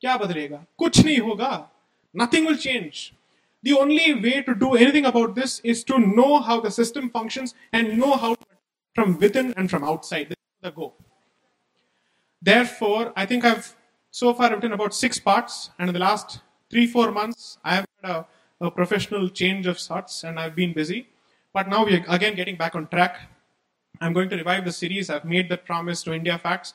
क्या 0.01 0.17
बदलेगा 0.17 0.65
कुछ 0.79 1.05
नहीं 1.05 1.19
होगा 1.19 1.53
nothing 2.15 2.47
will 2.49 2.57
change 2.57 3.13
the 3.63 3.73
only 3.73 4.15
way 4.15 4.43
to 4.43 4.55
do 4.55 4.75
anything 4.77 5.07
about 5.11 5.35
this 5.35 5.61
is 5.73 5.85
to 5.85 5.99
know 5.99 6.39
how 6.41 6.61
the 6.61 6.71
system 6.71 7.11
functions 7.11 7.55
and 7.73 7.99
know 7.99 8.17
how 8.17 8.35
from 8.95 9.19
within 9.19 9.53
and 9.57 9.71
from 9.71 9.85
outside 9.85 10.29
this 10.29 10.39
is 10.39 10.63
the 10.63 10.71
goal 10.71 10.95
therefore 12.51 13.13
i 13.17 13.27
think 13.27 13.45
i've 13.45 13.77
so 14.11 14.33
far 14.33 14.51
written 14.55 14.73
about 14.73 14.95
six 14.95 15.19
parts 15.19 15.71
and 15.79 15.89
in 15.91 15.95
the 15.95 16.01
last 16.01 16.41
three 16.71 16.87
four 16.87 17.11
months 17.11 17.59
i 17.65 17.75
have 17.75 17.87
had 18.03 18.11
a, 18.11 18.27
a 18.67 18.71
professional 18.71 19.29
change 19.29 19.67
of 19.67 19.79
sorts 19.79 20.25
and 20.25 20.41
i've 20.41 20.55
been 20.55 20.73
busy 20.73 21.09
but 21.53 21.69
now 21.69 21.85
we're 21.85 22.05
again 22.09 22.35
getting 22.35 22.57
back 22.57 22.75
on 22.75 22.87
track 22.87 23.21
i'm 24.04 24.14
going 24.14 24.30
to 24.30 24.38
revive 24.38 24.66
the 24.66 24.72
series 24.72 25.10
i've 25.10 25.26
made 25.26 25.50
that 25.50 25.66
promise 25.66 26.04
to 26.04 26.12
IndiaFacts 26.12 26.74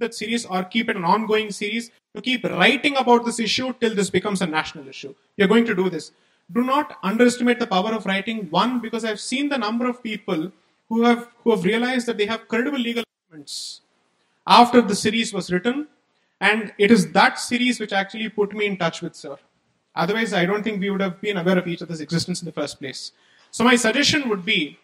that 0.00 0.14
series 0.14 0.46
or 0.46 0.64
keep 0.64 0.88
it 0.88 0.96
an 0.96 1.04
ongoing 1.04 1.50
series 1.50 1.90
to 2.14 2.20
keep 2.20 2.44
writing 2.44 2.96
about 2.96 3.24
this 3.24 3.38
issue 3.38 3.72
till 3.80 3.94
this 3.94 4.10
becomes 4.10 4.42
a 4.42 4.46
national 4.46 4.88
issue. 4.88 5.14
You're 5.36 5.48
going 5.48 5.66
to 5.66 5.74
do 5.74 5.88
this. 5.88 6.12
Do 6.52 6.62
not 6.62 6.98
underestimate 7.04 7.60
the 7.60 7.66
power 7.66 7.92
of 7.92 8.06
writing. 8.06 8.48
One, 8.50 8.80
because 8.80 9.04
I've 9.04 9.20
seen 9.20 9.48
the 9.48 9.58
number 9.58 9.88
of 9.88 10.02
people 10.02 10.50
who 10.88 11.04
have 11.04 11.28
who 11.44 11.52
have 11.52 11.64
realized 11.64 12.06
that 12.08 12.18
they 12.18 12.26
have 12.26 12.48
credible 12.48 12.78
legal 12.78 13.04
arguments 13.28 13.82
after 14.46 14.80
the 14.80 14.96
series 14.96 15.32
was 15.32 15.52
written, 15.52 15.86
and 16.40 16.72
it 16.78 16.90
is 16.90 17.12
that 17.12 17.38
series 17.38 17.78
which 17.78 17.92
actually 17.92 18.28
put 18.28 18.52
me 18.52 18.66
in 18.66 18.76
touch 18.76 19.00
with 19.00 19.14
Sir. 19.14 19.36
Otherwise, 19.94 20.32
I 20.32 20.44
don't 20.46 20.64
think 20.64 20.80
we 20.80 20.90
would 20.90 21.00
have 21.00 21.20
been 21.20 21.36
aware 21.36 21.58
of 21.58 21.68
each 21.68 21.82
other's 21.82 22.00
existence 22.00 22.42
in 22.42 22.46
the 22.46 22.52
first 22.52 22.80
place. 22.80 23.12
So 23.52 23.62
my 23.62 23.76
suggestion 23.76 24.28
would 24.28 24.44
be 24.44 24.78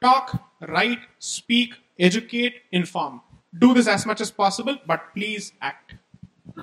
talk, 0.00 0.42
write, 0.68 1.00
speak, 1.18 1.74
educate, 1.98 2.54
inform. 2.72 3.20
Do 3.58 3.74
this 3.74 3.88
as 3.88 4.06
much 4.06 4.20
as 4.20 4.30
possible, 4.30 4.76
but 4.86 5.14
please 5.14 5.52
act. 5.60 5.94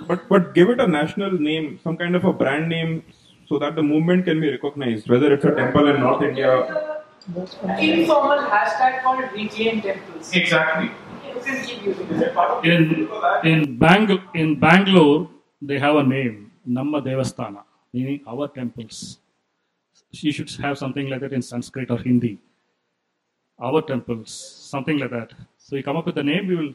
But 0.08 0.28
but 0.30 0.54
give 0.54 0.70
it 0.70 0.80
a 0.80 0.88
national 0.88 1.32
name, 1.32 1.80
some 1.84 1.98
kind 1.98 2.16
of 2.16 2.26
a 2.26 2.34
brand 2.34 2.70
name, 2.70 3.04
so 3.48 3.60
that 3.60 3.76
the 3.76 3.84
movement 3.84 4.26
can 4.26 4.40
be 4.42 4.50
recognized. 4.52 5.10
Whether 5.10 5.34
it's 5.34 5.46
a 5.46 5.52
temple 5.52 5.88
in 5.90 6.00
North 6.02 6.24
India. 6.24 7.04
Informal 7.80 8.40
hashtag 8.40 9.02
called 9.04 9.20
reclaim 9.20 9.82
temples. 9.82 10.32
Exactly. 10.34 10.92
You 11.36 11.42
can 11.42 11.66
keep 11.66 11.84
using 11.86 12.08
it. 12.10 12.66
In, 12.66 13.10
in, 13.44 13.78
Bang- 13.78 14.22
in 14.34 14.60
Bangalore, 14.60 15.30
they 15.62 15.78
have 15.78 15.96
a 15.98 16.04
name, 16.04 16.52
Namma 16.68 17.04
Devasthana, 17.04 17.64
meaning 17.92 18.22
our 18.28 18.48
temples. 18.48 19.20
She 20.14 20.32
should 20.32 20.50
have 20.62 20.78
something 20.78 21.10
like 21.10 21.20
that 21.20 21.34
in 21.34 21.42
Sanskrit 21.42 21.92
or 21.92 21.98
Hindi. 21.98 22.40
Our 23.60 23.82
temples, 23.82 24.32
something 24.72 25.00
like 25.00 25.10
that. 25.12 25.34
So 25.58 25.76
you 25.76 25.84
come 25.84 25.98
up 25.98 26.06
with 26.06 26.18
a 26.18 26.24
name, 26.24 26.48
we 26.48 26.56
will, 26.56 26.74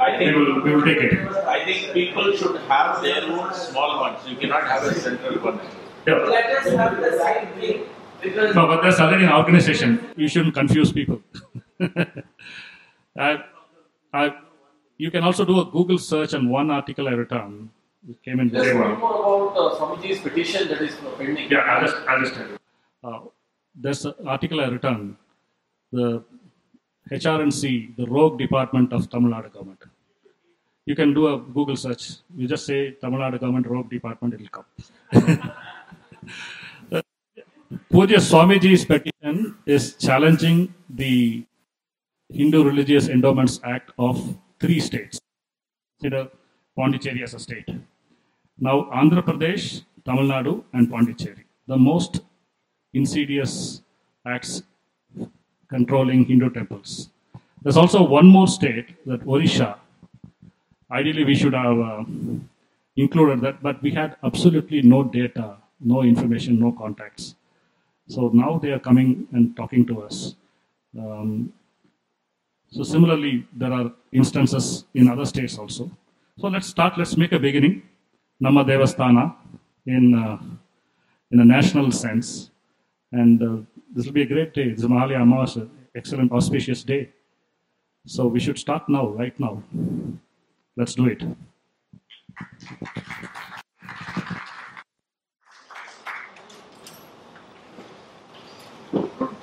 I 0.00 0.18
we 0.18 0.32
will, 0.32 0.62
we 0.62 0.74
will 0.74 0.84
take 0.84 0.98
it. 0.98 1.18
I 1.46 1.64
think 1.64 1.92
people 1.94 2.32
should 2.36 2.56
have 2.62 3.02
their 3.02 3.22
own 3.24 3.52
small 3.54 4.00
ones. 4.00 4.20
You 4.28 4.36
cannot 4.36 4.64
have 4.64 4.82
a 4.84 4.94
central 4.94 5.36
one. 5.42 5.60
Let 6.06 6.46
us 6.58 6.72
have 6.74 6.96
the 7.00 7.12
same 7.18 7.48
thing. 7.60 7.84
Because 8.20 8.54
No, 8.54 8.66
but 8.66 8.82
there's 8.82 9.00
already 9.00 9.24
an 9.24 9.32
organization. 9.32 10.10
You 10.16 10.28
shouldn't 10.28 10.54
confuse 10.54 10.92
people. 10.92 11.20
I, 13.18 13.38
I, 14.12 14.34
you 14.98 15.10
can 15.10 15.24
also 15.24 15.44
do 15.44 15.60
a 15.60 15.64
Google 15.64 15.98
search 15.98 16.34
on 16.34 16.48
one 16.48 16.70
article 16.70 17.08
I 17.08 17.12
returned. 17.12 17.70
It 18.08 18.22
came 18.22 18.40
in 18.40 18.50
Just 18.50 18.64
very 18.64 18.78
one 18.78 18.90
well. 18.90 18.98
more 19.00 19.50
about 19.52 19.72
uh, 19.72 19.78
Swamiji's 19.78 20.20
petition 20.20 20.68
that 20.68 20.80
is 20.82 20.94
pending. 21.18 21.50
Yeah, 21.50 21.58
I'll 21.60 21.80
just, 21.80 21.96
I'll 22.08 22.20
just 22.20 22.34
tell 22.34 22.48
you. 22.48 22.58
Uh, 23.02 23.20
there's 23.74 24.04
an 24.04 24.14
article 24.26 24.60
I 24.60 24.66
returned. 24.66 25.16
The 25.92 26.24
HR&CE, 27.10 27.94
the 27.96 28.06
rogue 28.08 28.38
department 28.38 28.92
of 28.92 29.10
Tamil 29.10 29.30
Nadu 29.30 29.52
government. 29.52 29.82
You 30.86 30.96
can 30.96 31.14
do 31.14 31.28
a 31.28 31.38
Google 31.38 31.76
search. 31.76 32.16
You 32.34 32.48
just 32.48 32.66
say 32.66 32.92
Tamil 32.92 33.20
Nadu 33.20 33.38
government 33.38 33.66
rogue 33.66 33.90
department, 33.90 34.34
it'll 34.34 34.48
come. 34.48 35.52
Uh, 36.92 37.02
Puja 37.90 38.18
Swamiji's 38.18 38.84
petition 38.84 39.56
is 39.66 39.96
challenging 39.96 40.72
the 40.88 41.44
Hindu 42.30 42.62
Religious 42.62 43.08
Endowments 43.08 43.58
Act 43.64 43.90
of 43.98 44.36
three 44.60 44.78
states. 44.78 45.20
Consider 45.98 46.28
Pondicherry 46.76 47.22
as 47.24 47.34
a 47.34 47.40
state. 47.40 47.68
Now, 48.58 48.88
Andhra 48.94 49.22
Pradesh, 49.22 49.82
Tamil 50.04 50.24
Nadu, 50.24 50.64
and 50.72 50.88
Pondicherry, 50.88 51.44
the 51.66 51.76
most 51.76 52.20
insidious 52.94 53.82
acts 54.24 54.62
controlling 55.74 56.24
Hindu 56.30 56.50
temples. 56.58 56.90
There's 57.62 57.78
also 57.82 58.00
one 58.18 58.26
more 58.36 58.48
state, 58.58 58.88
that 59.06 59.20
Odisha. 59.32 59.70
Ideally, 60.90 61.24
we 61.24 61.34
should 61.40 61.54
have 61.54 61.78
uh, 61.90 62.04
included 62.96 63.40
that, 63.44 63.62
but 63.66 63.82
we 63.86 63.90
had 64.00 64.16
absolutely 64.28 64.82
no 64.82 65.00
data, 65.04 65.46
no 65.80 66.02
information, 66.02 66.60
no 66.60 66.72
contacts. 66.82 67.34
So 68.14 68.30
now 68.42 68.58
they 68.62 68.72
are 68.76 68.82
coming 68.88 69.08
and 69.32 69.56
talking 69.56 69.86
to 69.90 70.02
us. 70.02 70.34
Um, 70.98 71.52
so 72.70 72.82
similarly, 72.82 73.46
there 73.62 73.72
are 73.72 73.86
instances 74.12 74.84
in 74.94 75.08
other 75.08 75.24
states 75.24 75.56
also. 75.58 75.90
So 76.38 76.48
let's 76.48 76.66
start. 76.66 76.98
Let's 76.98 77.16
make 77.16 77.32
a 77.32 77.38
beginning. 77.38 77.82
Namma 78.42 78.62
Devasthana 78.70 79.24
in 79.86 80.14
uh, 80.14 80.38
in 81.30 81.40
a 81.40 81.44
national 81.44 81.90
sense, 81.92 82.50
and 83.20 83.42
uh, 83.42 83.71
this 83.94 84.06
will 84.06 84.12
be 84.12 84.22
a 84.22 84.26
great 84.26 84.54
day. 84.54 84.70
This 84.70 84.80
is 84.80 84.86
Mahalaya 84.86 85.18
Amavasya, 85.18 85.68
excellent 85.94 86.32
auspicious 86.32 86.82
day. 86.82 87.10
So 88.06 88.26
we 88.26 88.40
should 88.40 88.58
start 88.58 88.88
now, 88.88 89.08
right 89.08 89.38
now. 89.38 89.62
Let's 90.76 90.94
do 90.94 91.06
it. 91.06 91.22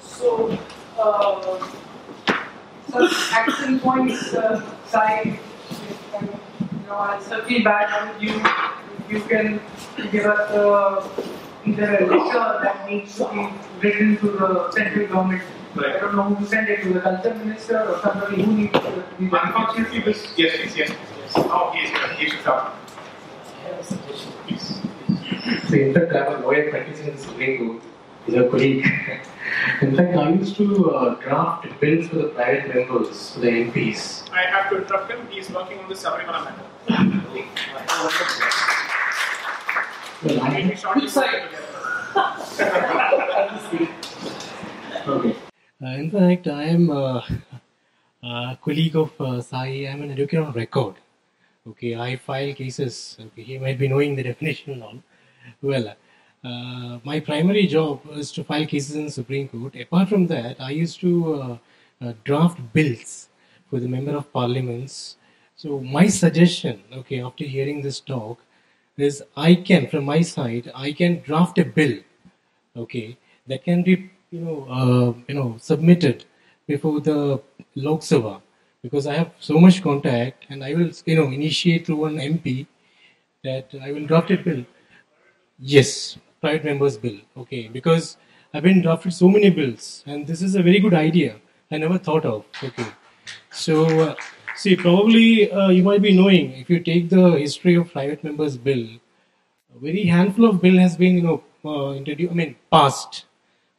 So, 0.01 0.57
uh, 0.97 1.67
such 2.89 3.31
action 3.31 3.79
points, 3.79 4.33
uh, 4.33 4.61
Sai, 4.87 5.39
um, 6.15 6.25
you 6.25 6.87
know, 6.87 6.95
I'll 6.95 7.21
circle 7.21 7.63
back 7.63 8.13
with 8.13 8.23
you. 8.23 8.43
You 9.09 9.21
can 9.25 9.61
give 10.11 10.25
us 10.25 10.51
uh, 10.51 11.07
either 11.65 11.97
a 11.97 12.05
letter 12.07 12.59
that 12.63 12.89
needs 12.89 13.15
to 13.17 13.29
be 13.31 13.68
written 13.81 14.17
to 14.17 14.31
the 14.31 14.71
central 14.71 15.07
government. 15.07 15.43
Right. 15.75 15.95
I 15.95 15.99
don't 15.99 16.15
know 16.15 16.23
who 16.23 16.43
to 16.43 16.49
send 16.49 16.67
it 16.67 16.81
to, 16.83 16.93
the 16.93 17.01
culture 17.01 17.33
minister 17.35 17.79
or 17.79 17.99
somebody 18.01 18.41
who 18.41 18.53
needs 18.53 18.73
to 18.73 19.03
be 19.19 19.29
Unfortunately, 19.31 19.99
this 19.99 20.27
yes, 20.35 20.57
yes, 20.57 20.75
yes, 20.75 20.89
yes. 20.89 21.33
Oh, 21.35 21.71
he 21.73 21.85
is 21.85 21.89
here. 21.91 22.07
He 22.17 22.29
should 22.29 22.39
come. 22.39 22.71
So 25.67 25.75
in 25.75 25.93
fact, 25.93 26.11
I 26.11 26.23
have 26.23 26.39
a 26.39 26.41
lawyer 26.41 26.69
practicing 26.71 27.07
in 27.09 27.15
the 27.15 27.21
Supreme 27.21 27.81
He's 28.25 28.35
a 28.35 28.47
colleague. 28.47 28.85
in 29.81 29.95
fact, 29.95 30.15
I 30.15 30.29
used 30.29 30.55
to 30.57 30.91
uh, 30.91 31.15
draft 31.15 31.67
bills 31.79 32.07
for 32.07 32.17
the 32.17 32.27
private 32.29 32.75
members, 32.75 33.33
for 33.33 33.39
the 33.39 33.47
MPs. 33.47 34.29
I 34.31 34.41
have 34.41 34.69
to 34.69 34.77
interrupt 34.77 35.11
him. 35.11 35.25
He 35.29 35.39
is 35.39 35.49
working 35.49 35.79
on 35.79 35.89
the 35.89 35.95
Sabarimala 35.95 36.45
matter. 36.45 36.65
Well, 40.21 40.41
I 40.41 40.49
Maybe 40.49 40.75
shortly 40.75 41.07
Okay. 45.07 45.35
Uh, 45.81 45.87
in 45.87 46.11
fact, 46.11 46.47
I 46.47 46.63
am 46.63 46.89
uh, 46.89 47.21
a 48.23 48.57
colleague 48.63 48.95
of 48.95 49.11
uh, 49.19 49.41
Sai. 49.41 49.67
I 49.67 49.91
am 49.93 50.01
an 50.03 50.11
advocate 50.11 50.39
on 50.39 50.51
record. 50.53 50.95
Okay, 51.67 51.95
I 51.95 52.15
file 52.17 52.53
cases. 52.53 53.17
Okay, 53.19 53.43
he 53.43 53.57
might 53.57 53.77
be 53.77 53.87
knowing 53.87 54.15
the 54.15 54.23
definition 54.23 54.73
and 54.73 54.83
all. 54.83 55.03
Well, 55.61 55.95
uh, 56.43 56.99
my 57.03 57.19
primary 57.19 57.67
job 57.67 58.05
was 58.05 58.31
to 58.33 58.43
file 58.43 58.65
cases 58.65 58.95
in 58.95 59.05
the 59.05 59.11
Supreme 59.11 59.47
Court. 59.47 59.75
Apart 59.75 60.09
from 60.09 60.27
that, 60.27 60.59
I 60.59 60.71
used 60.71 60.99
to 61.01 61.33
uh, 61.35 61.57
uh, 62.01 62.13
draft 62.23 62.59
bills 62.73 63.29
for 63.69 63.79
the 63.79 63.87
member 63.87 64.15
of 64.15 64.31
parliaments. 64.33 65.17
So 65.55 65.79
my 65.79 66.07
suggestion, 66.07 66.81
okay, 66.93 67.21
after 67.21 67.43
hearing 67.43 67.81
this 67.81 67.99
talk, 67.99 68.39
is 69.01 69.23
I 69.35 69.55
can, 69.55 69.87
from 69.87 70.05
my 70.05 70.21
side, 70.21 70.71
I 70.75 70.91
can 70.91 71.21
draft 71.21 71.57
a 71.57 71.65
bill, 71.65 71.99
okay, 72.75 73.17
that 73.47 73.63
can 73.63 73.83
be, 73.83 74.09
you 74.31 74.41
know, 74.41 74.67
uh, 74.69 75.13
you 75.27 75.35
know, 75.35 75.55
submitted 75.59 76.25
before 76.67 76.99
the 76.99 77.41
Lok 77.75 78.01
Sabha, 78.01 78.41
because 78.81 79.07
I 79.07 79.15
have 79.15 79.31
so 79.39 79.59
much 79.59 79.81
contact, 79.81 80.45
and 80.49 80.63
I 80.63 80.73
will, 80.73 80.91
you 81.05 81.15
know, 81.15 81.27
initiate 81.27 81.85
through 81.85 82.05
an 82.05 82.17
MP 82.17 82.67
that 83.43 83.73
I 83.81 83.91
will 83.91 84.05
draft 84.05 84.31
a 84.31 84.37
bill. 84.37 84.65
Yes, 85.59 86.17
private 86.41 86.65
members 86.65 86.97
bill, 86.97 87.17
okay, 87.37 87.67
because 87.67 88.17
I've 88.53 88.63
been 88.63 88.81
drafted 88.81 89.13
so 89.13 89.27
many 89.27 89.49
bills, 89.49 90.03
and 90.05 90.25
this 90.25 90.41
is 90.41 90.55
a 90.55 90.63
very 90.63 90.79
good 90.79 90.93
idea. 90.93 91.35
I 91.71 91.77
never 91.77 91.97
thought 91.97 92.25
of. 92.25 92.45
Okay, 92.63 92.87
so 93.51 93.85
uh, 93.99 94.15
see, 94.61 94.75
probably 94.75 95.51
uh, 95.51 95.69
you 95.69 95.83
might 95.83 96.01
be 96.01 96.13
knowing 96.19 96.51
if 96.53 96.69
you 96.69 96.79
take 96.79 97.09
the 97.09 97.25
history 97.45 97.75
of 97.75 97.91
private 97.91 98.23
members 98.23 98.57
bill, 98.57 98.85
a 99.75 99.79
very 99.79 100.03
handful 100.05 100.49
of 100.49 100.61
bill 100.61 100.77
has 100.77 100.97
been 100.97 101.15
you 101.15 101.23
know 101.27 101.43
uh, 101.65 101.91
introduced. 101.93 102.31
I 102.31 102.35
mean 102.35 102.55
passed. 102.71 103.25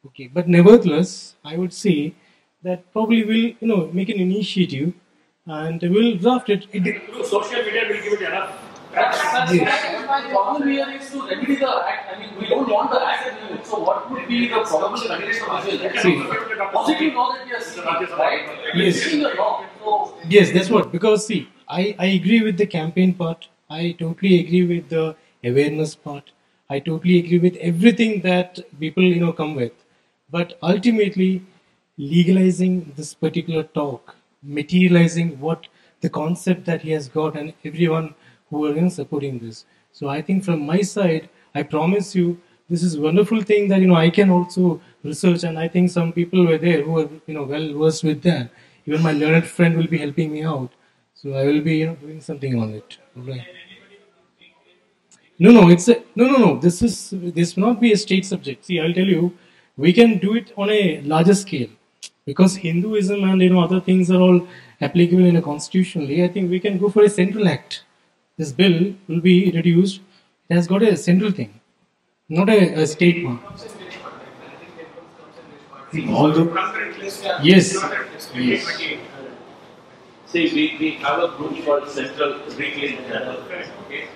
Okay, 0.07 0.29
but 0.33 0.49
nevertheless, 0.49 1.35
I 1.45 1.57
would 1.57 1.75
say 1.75 2.15
that 2.63 2.91
probably 2.93 3.23
will 3.25 3.47
you 3.61 3.69
know 3.73 3.81
make 3.93 4.09
an 4.09 4.19
initiative 4.21 4.93
and 5.47 5.83
will 5.83 6.17
draft 6.17 6.49
it. 6.51 6.67
it 6.73 7.27
Social 7.27 7.63
media 7.69 7.87
will 7.89 8.03
give 8.03 8.13
it 8.15 8.23
enough. 8.23 8.67
That's, 8.93 9.19
that's, 9.33 9.55
Yes. 9.55 9.83
that's 9.83 10.07
my 10.09 10.31
problem 10.31 10.69
here 10.69 10.89
is 10.91 11.11
to 11.11 11.21
remedy 11.27 11.57
the 11.57 11.69
act. 11.89 12.13
I 12.13 12.19
mean, 12.19 12.31
we 12.39 12.49
don't 12.49 12.69
want 12.69 12.91
the 12.91 13.01
act 13.01 13.29
anymore. 13.29 13.65
So, 13.65 13.79
what 13.79 14.11
would 14.11 14.27
be 14.27 14.49
the 14.49 14.63
probable 14.65 15.01
condition 15.01 15.49
of 15.49 15.65
this? 15.65 16.03
See. 16.03 16.17
Positive 16.73 17.15
law 17.15 17.33
that 17.35 17.47
we 17.47 17.53
are 17.53 17.61
seeing, 17.61 17.87
right? 17.87 18.43
Yes. 18.75 18.75
We're 18.75 18.93
seeing 18.93 19.25
a 19.25 19.35
law. 19.35 19.65
Yes, 20.29 20.51
that's 20.53 20.71
what. 20.71 20.93
Because 20.93 21.27
see, 21.27 21.49
I, 21.69 21.95
I 21.99 22.07
agree 22.07 22.43
with 22.43 22.57
the 22.57 22.67
campaign 22.67 23.15
part. 23.15 23.49
I 23.69 23.93
totally 23.99 24.41
agree 24.41 24.67
with 24.67 24.89
the 24.89 25.17
awareness 25.45 25.95
part. 25.95 26.31
I 26.69 26.79
totally 26.79 27.19
agree 27.19 27.39
with 27.39 27.57
everything 27.57 28.21
that 28.23 28.61
people 28.79 29.03
you 29.03 29.21
know 29.21 29.33
come 29.33 29.55
with. 29.55 29.73
But 30.31 30.59
ultimately, 30.63 31.43
legalizing 31.99 32.93
this 32.97 33.15
particular 33.15 33.65
talk, 33.65 34.15
materializing 34.43 35.39
what 35.41 35.67
the 36.01 36.09
concept 36.11 36.65
that 36.67 36.83
he 36.83 36.91
has 36.93 37.09
got, 37.09 37.37
and 37.37 37.53
everyone 37.65 38.15
who 38.49 38.67
are 38.67 38.75
know, 38.75 38.89
supporting 38.89 39.39
this. 39.39 39.65
So 39.93 40.09
I 40.09 40.23
think 40.23 40.45
from 40.45 40.65
my 40.65 40.83
side, 40.83 41.29
I 41.55 41.63
promise 41.65 42.15
you, 42.15 42.41
this 42.69 42.83
is 42.85 42.97
wonderful 42.97 43.43
thing 43.43 43.67
that 43.69 43.81
you 43.81 43.89
know 43.89 43.97
I 43.97 44.11
can 44.11 44.31
also 44.31 44.81
research, 45.03 45.43
and 45.45 45.59
I 45.59 45.67
think 45.69 45.91
some 45.91 46.13
people 46.13 46.47
were 46.47 46.59
there 46.59 46.83
who 46.83 46.99
are 47.01 47.09
you 47.27 47.35
know 47.35 47.45
well 47.45 47.73
versed 47.79 48.05
with 48.05 48.23
that. 48.23 48.51
Even 48.91 49.03
my 49.03 49.13
learned 49.13 49.47
friend 49.47 49.77
will 49.77 49.87
be 49.87 49.99
helping 49.99 50.33
me 50.33 50.43
out, 50.43 50.71
so 51.15 51.35
I 51.35 51.45
will 51.47 51.61
be 51.61 51.77
you 51.81 51.87
know 51.87 51.95
doing 51.95 52.21
something 52.21 52.59
on 52.61 52.71
it. 52.79 52.97
Right. 53.15 53.47
No, 55.39 55.53
no, 55.53 55.69
it's 55.71 55.89
a, 55.89 56.03
no, 56.17 56.27
no, 56.31 56.39
no. 56.39 56.59
This 56.65 56.83
is 56.83 56.97
this 57.39 57.55
will 57.57 57.69
not 57.69 57.81
be 57.81 57.93
a 57.93 57.97
state 57.97 58.27
subject. 58.27 58.65
See, 58.65 58.81
I'll 58.81 58.93
tell 58.93 59.13
you, 59.17 59.37
we 59.77 59.93
can 59.93 60.19
do 60.19 60.35
it 60.41 60.53
on 60.57 60.71
a 60.71 61.01
larger 61.03 61.35
scale 61.35 61.69
because 62.27 62.57
Hinduism 62.57 63.23
and 63.29 63.41
you 63.41 63.51
know 63.51 63.63
other 63.69 63.81
things 63.81 64.11
are 64.11 64.21
all 64.29 64.41
applicable 64.81 65.25
in 65.25 65.37
a 65.37 65.43
constitutionally. 65.43 66.25
I 66.25 66.29
think 66.29 66.51
we 66.51 66.61
can 66.61 66.79
go 66.79 66.91
for 66.91 67.05
a 67.05 67.15
central 67.21 67.49
act. 67.57 67.85
this 68.41 68.53
bill 68.59 68.77
will 69.09 69.21
be 69.21 69.51
reduced, 69.55 70.01
it 70.49 70.55
has 70.55 70.67
got 70.67 70.83
a 70.83 70.97
central 70.97 71.31
thing, 71.31 71.61
not 72.29 72.49
a, 72.49 72.59
a 72.83 72.87
state 72.87 73.25
one. 73.25 73.39
Yes, 77.43 77.75
yes. 78.35 78.65
See, 80.27 80.45
we, 80.55 80.77
we 80.79 80.91
have 81.03 81.19
a 81.23 81.37
group 81.37 81.65
called 81.65 81.89
Central 81.89 82.39
Reclaim 82.57 82.99
Channel. 83.09 83.39
Okay. 83.87 84.07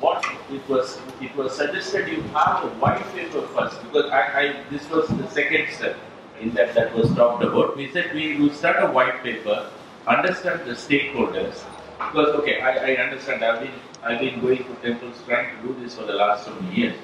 What 0.00 0.24
it 0.50 0.68
was, 0.68 0.98
it 1.20 1.36
was 1.36 1.56
suggested 1.56 2.08
you 2.08 2.22
have 2.34 2.64
a 2.64 2.68
white 2.80 3.04
paper 3.14 3.42
first 3.48 3.80
because 3.82 4.10
I, 4.10 4.22
I 4.40 4.64
this 4.70 4.88
was 4.90 5.06
the 5.08 5.28
second 5.30 5.68
step 5.72 5.96
in 6.40 6.50
that 6.54 6.74
that 6.74 6.94
was 6.94 7.14
talked 7.14 7.44
about. 7.44 7.76
We 7.76 7.92
said 7.92 8.12
we 8.14 8.36
will 8.36 8.52
start 8.52 8.82
a 8.82 8.90
white 8.90 9.22
paper, 9.22 9.70
understand 10.08 10.62
the 10.66 10.72
stakeholders. 10.72 11.62
Because 11.98 12.34
okay, 12.40 12.60
I, 12.60 12.92
I 12.92 12.96
understand. 12.96 13.44
I've 13.44 13.60
been 13.60 13.74
I've 14.02 14.20
been 14.20 14.40
going 14.40 14.64
to 14.64 14.74
temples 14.82 15.22
trying 15.26 15.54
to 15.54 15.68
do 15.68 15.80
this 15.80 15.94
for 15.94 16.04
the 16.04 16.14
last 16.14 16.46
so 16.46 16.54
many 16.54 16.74
years. 16.74 16.96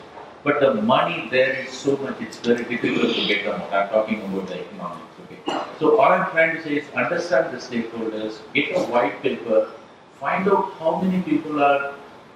But 0.46 0.60
the 0.60 0.74
money 0.74 1.28
there 1.28 1.54
is 1.60 1.72
so 1.72 1.96
much, 1.96 2.20
it's 2.20 2.38
very 2.38 2.62
difficult 2.64 3.14
to 3.14 3.26
get 3.26 3.46
them. 3.46 3.60
I'm 3.72 3.88
talking 3.88 4.20
about 4.26 4.46
the 4.46 4.60
economics. 4.60 5.16
Okay. 5.24 5.40
So 5.80 5.98
all 6.00 6.12
I'm 6.16 6.30
trying 6.30 6.54
to 6.56 6.62
say 6.62 6.74
is 6.80 6.84
understand 6.94 7.52
the 7.52 7.58
stakeholders, 7.58 8.38
get 8.54 8.76
a 8.76 8.82
white 8.92 9.20
paper, 9.22 9.72
find 10.20 10.48
out 10.48 10.72
how 10.74 11.00
many 11.00 11.20
people 11.22 11.60
are 11.60 11.94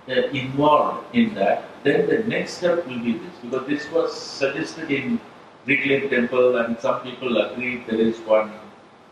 uh, 0.08 0.12
involved 0.40 1.14
in 1.14 1.34
that. 1.34 1.68
Then 1.84 2.08
the 2.08 2.18
next 2.24 2.54
step 2.54 2.84
will 2.88 2.98
be 2.98 3.12
this, 3.12 3.36
because 3.44 3.68
this 3.68 3.88
was 3.92 4.20
suggested 4.20 4.90
in 4.90 5.20
Reclaim 5.66 6.10
Temple, 6.10 6.56
and 6.56 6.80
some 6.80 7.02
people 7.02 7.40
agreed. 7.46 7.86
There 7.86 8.00
is 8.00 8.18
one 8.22 8.50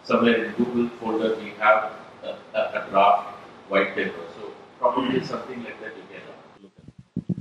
somewhere 0.02 0.44
in 0.44 0.52
Google 0.54 0.88
folder 0.98 1.36
we 1.36 1.50
have 1.60 1.92
a, 2.24 2.34
a, 2.52 2.60
a 2.80 2.86
draft 2.90 3.28
white 3.68 3.94
paper. 3.94 4.26
So 4.34 4.50
probably 4.80 5.24
something 5.24 5.62
like 5.62 5.80
that. 5.82 5.92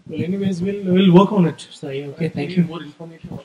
Well, 0.10 0.24
anyways, 0.24 0.62
we'll, 0.62 0.84
we'll 0.86 1.14
work 1.14 1.34
on 1.34 1.48
it. 1.48 1.68
Sai. 1.70 2.04
Okay, 2.04 2.30
thank 2.30 2.52
you. 2.52 2.64
More 2.64 2.82
information. 2.82 3.40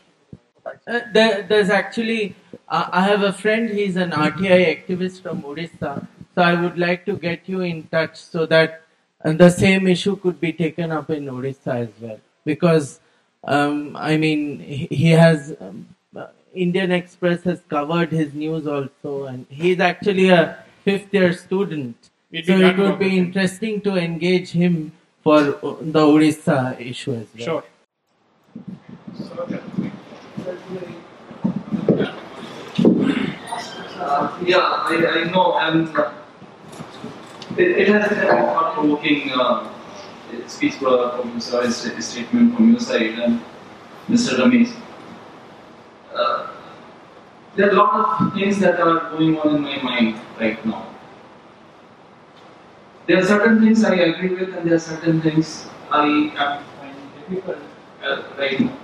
Uh, 0.65 1.01
there, 1.13 1.43
there's 1.43 1.71
actually, 1.71 2.37
uh, 2.69 2.89
I 2.93 3.03
have 3.03 3.23
a 3.23 3.33
friend, 3.33 3.69
he's 3.69 3.97
an 3.97 4.13
RTI 4.13 4.61
activist 4.77 5.23
from 5.23 5.43
Odisha. 5.43 6.07
So 6.35 6.43
I 6.43 6.61
would 6.61 6.79
like 6.79 7.05
to 7.07 7.17
get 7.17 7.49
you 7.49 7.63
in 7.63 7.89
touch 7.89 8.17
so 8.17 8.47
that 8.47 8.83
uh, 9.25 9.33
the 9.33 9.51
same 9.51 9.87
issue 9.89 10.17
could 10.17 10.41
be 10.41 10.53
taken 10.53 10.93
up 10.93 11.11
in 11.11 11.27
Odisha 11.27 11.89
as 11.89 11.89
well. 12.01 12.21
Because, 12.45 13.01
um, 13.45 13.97
I 13.97 14.17
mean, 14.17 14.61
he, 14.61 14.87
he 14.91 15.11
has, 15.11 15.55
um, 15.61 15.89
uh, 16.17 16.29
Indian 16.55 16.93
Express 16.93 17.43
has 17.43 17.61
covered 17.69 18.13
his 18.13 18.35
news 18.35 18.67
also, 18.69 19.25
and 19.25 19.47
he's 19.49 19.81
actually 19.81 20.29
a 20.29 20.65
fifth 20.85 21.13
year 21.13 21.33
student. 21.33 21.97
We'd 22.31 22.47
So 22.47 22.57
it 22.57 22.79
would 22.79 22.99
be 22.99 23.19
interesting 23.19 23.81
to 23.83 23.97
engage 23.97 24.51
him 24.51 24.93
for 25.23 25.39
uh, 25.39 25.77
the 25.81 26.01
Odisha 26.01 26.81
issue 26.81 27.15
as 27.15 27.27
well. 27.37 27.45
Sure. 27.45 27.65
Uh, 33.99 34.39
yeah, 34.45 34.59
I, 34.59 35.21
I 35.21 35.31
know, 35.31 35.57
and 35.59 35.89
uh, 35.97 36.13
it, 37.57 37.71
it 37.83 37.89
has 37.89 38.09
been 38.09 38.19
a 38.19 38.27
thought 38.27 38.75
provoking 38.75 39.31
uh, 39.33 39.69
speech 40.47 40.75
for- 40.75 41.11
from 41.17 41.31
your 41.33 41.41
side, 41.41 41.73
st- 41.73 42.03
statement 42.03 42.55
from 42.57 42.71
your 42.73 42.81
side, 42.81 43.19
and 43.19 43.41
Mr. 44.09 44.39
Ramesh. 44.39 44.75
Uh, 46.15 46.49
there 47.57 47.69
are 47.69 47.71
a 47.71 47.75
lot 47.75 48.21
of 48.21 48.33
things 48.35 48.59
that 48.61 48.81
are 48.81 49.11
going 49.11 49.39
on 49.39 49.57
in 49.57 49.63
my 49.63 49.83
mind 49.83 50.21
right 50.41 50.65
now. 50.67 50.87
There 53.07 53.19
are 53.19 53.25
certain 53.25 53.61
things 53.61 53.83
I 53.85 53.95
agree 53.95 54.35
with, 54.35 54.55
and 54.55 54.67
there 54.67 54.77
are 54.77 54.79
certain 54.79 55.21
things 55.21 55.67
I 55.91 56.07
am 56.37 56.65
finding 56.79 57.09
difficult 57.19 57.59
uh, 58.03 58.23
right 58.39 58.61
now. 58.61 58.77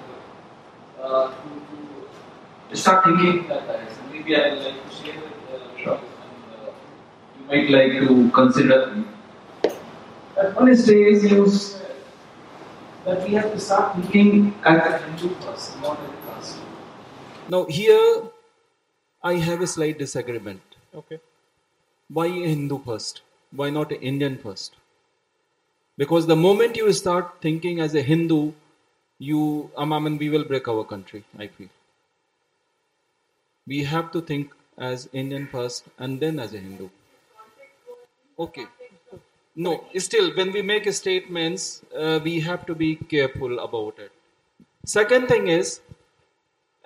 Uh, 1.00 1.30
to, 1.30 2.68
to 2.70 2.76
start 2.76 3.04
thinking 3.04 3.44
in 3.44 3.48
that 3.48 3.66
direction. 3.66 4.02
Maybe 4.10 4.34
I 4.36 4.54
would 4.54 4.62
like 4.64 4.88
to 4.88 4.94
share 4.96 5.20
with 5.20 5.32
uh, 5.54 5.82
Shah, 5.82 5.94
and 5.94 6.42
uh, 6.66 6.72
you 7.38 7.46
might 7.46 7.70
like 7.70 7.92
to 8.08 8.30
consider 8.30 8.86
me. 8.96 9.04
At 10.36 10.54
one 10.56 10.76
stage, 10.76 11.22
you 11.30 11.48
said 11.48 11.96
that 13.04 13.22
we 13.22 13.34
have 13.34 13.52
to 13.52 13.60
start 13.60 13.96
looking 13.98 14.54
at 14.64 14.84
the 14.84 14.98
Hindu 15.06 15.34
first, 15.36 15.80
not 15.80 16.00
at 16.00 16.10
the 16.10 16.32
caste. 16.32 16.58
Now, 17.48 17.64
here 17.66 18.22
I 19.22 19.34
have 19.34 19.62
a 19.62 19.66
slight 19.66 19.98
disagreement. 19.98 20.62
Okay. 20.92 21.20
Why 22.08 22.26
a 22.26 22.48
Hindu 22.48 22.82
first? 22.84 23.22
Why 23.50 23.70
not 23.70 23.92
an 23.92 24.00
Indian 24.00 24.38
first? 24.38 24.76
Because 25.96 26.26
the 26.26 26.36
moment 26.36 26.76
you 26.76 26.92
start 26.92 27.40
thinking 27.40 27.80
as 27.80 27.94
a 27.94 28.02
Hindu, 28.02 28.52
you, 29.18 29.70
um, 29.76 29.92
I 29.92 29.98
we 29.98 30.28
will 30.28 30.44
break 30.44 30.68
our 30.68 30.84
country, 30.84 31.24
I 31.38 31.48
feel. 31.48 31.68
We 33.66 33.84
have 33.84 34.12
to 34.12 34.20
think 34.20 34.52
as 34.78 35.08
Indian 35.12 35.46
first 35.46 35.84
and 35.98 36.20
then 36.20 36.38
as 36.38 36.54
a 36.54 36.58
Hindu. 36.58 36.88
Okay. 38.38 38.66
No, 39.56 39.84
still, 39.96 40.34
when 40.36 40.52
we 40.52 40.62
make 40.62 40.90
statements, 40.92 41.82
uh, 41.96 42.20
we 42.22 42.38
have 42.40 42.64
to 42.66 42.74
be 42.74 42.94
careful 42.94 43.58
about 43.58 43.98
it. 43.98 44.12
Second 44.86 45.26
thing 45.26 45.48
is, 45.48 45.80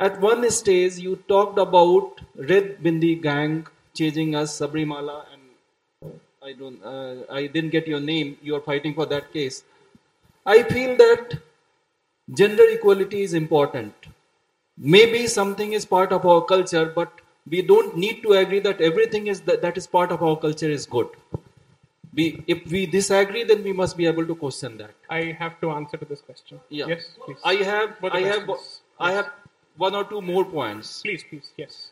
at 0.01 0.21
one 0.21 0.51
stage, 0.51 0.97
you 0.99 1.17
talked 1.29 1.59
about 1.59 2.21
Red 2.35 2.79
Bindi 2.83 3.21
gang 3.23 3.67
chasing 3.95 4.35
us, 4.35 4.59
Sabarimala, 4.59 5.27
I 6.45 6.53
don't, 6.53 6.83
uh, 6.85 7.33
I 7.33 7.47
didn't 7.47 7.71
get 7.71 7.87
your 7.87 8.01
name. 8.01 8.37
You 8.43 8.57
are 8.57 8.61
fighting 8.61 8.95
for 8.95 9.07
that 9.07 9.33
case. 9.33 9.63
I 10.45 10.65
feel 10.65 10.97
that 10.97 11.39
gender 12.35 12.65
equality 12.69 13.23
is 13.23 13.35
important. 13.35 13.95
Maybe 14.77 15.29
something 15.29 15.73
is 15.73 15.85
part 15.85 16.11
of 16.11 16.27
our 16.27 16.41
culture, 16.41 16.87
but 16.87 17.21
we 17.49 17.63
don't 17.63 17.97
need 17.97 18.23
to 18.23 18.33
agree 18.33 18.59
that 18.61 18.81
everything 18.81 19.29
is 19.29 19.41
that, 19.43 19.63
that 19.63 19.77
is 19.77 19.87
part 19.87 20.11
of 20.11 20.23
our 20.23 20.37
culture 20.37 20.69
is 20.69 20.85
good. 20.85 21.09
We, 22.15 22.43
if 22.47 22.67
we 22.67 22.87
disagree, 22.87 23.45
then 23.45 23.63
we 23.63 23.73
must 23.73 23.97
be 23.97 24.07
able 24.07 24.27
to 24.27 24.35
question 24.35 24.77
that. 24.79 24.91
I 25.09 25.37
have 25.39 25.61
to 25.61 25.71
answer 25.71 25.97
to 25.97 26.05
this 26.05 26.21
question. 26.21 26.61
Yeah. 26.69 26.87
Yes, 26.87 27.17
please. 27.25 27.39
I 27.45 27.55
have, 27.55 27.97
I 28.03 28.21
have, 28.21 28.45
questions. 28.47 28.81
I 28.99 29.13
have 29.13 29.31
one 29.77 29.95
or 29.95 30.05
two 30.05 30.21
more 30.21 30.45
points. 30.45 31.03
Please, 31.03 31.25
please, 31.29 31.53
yes. 31.57 31.91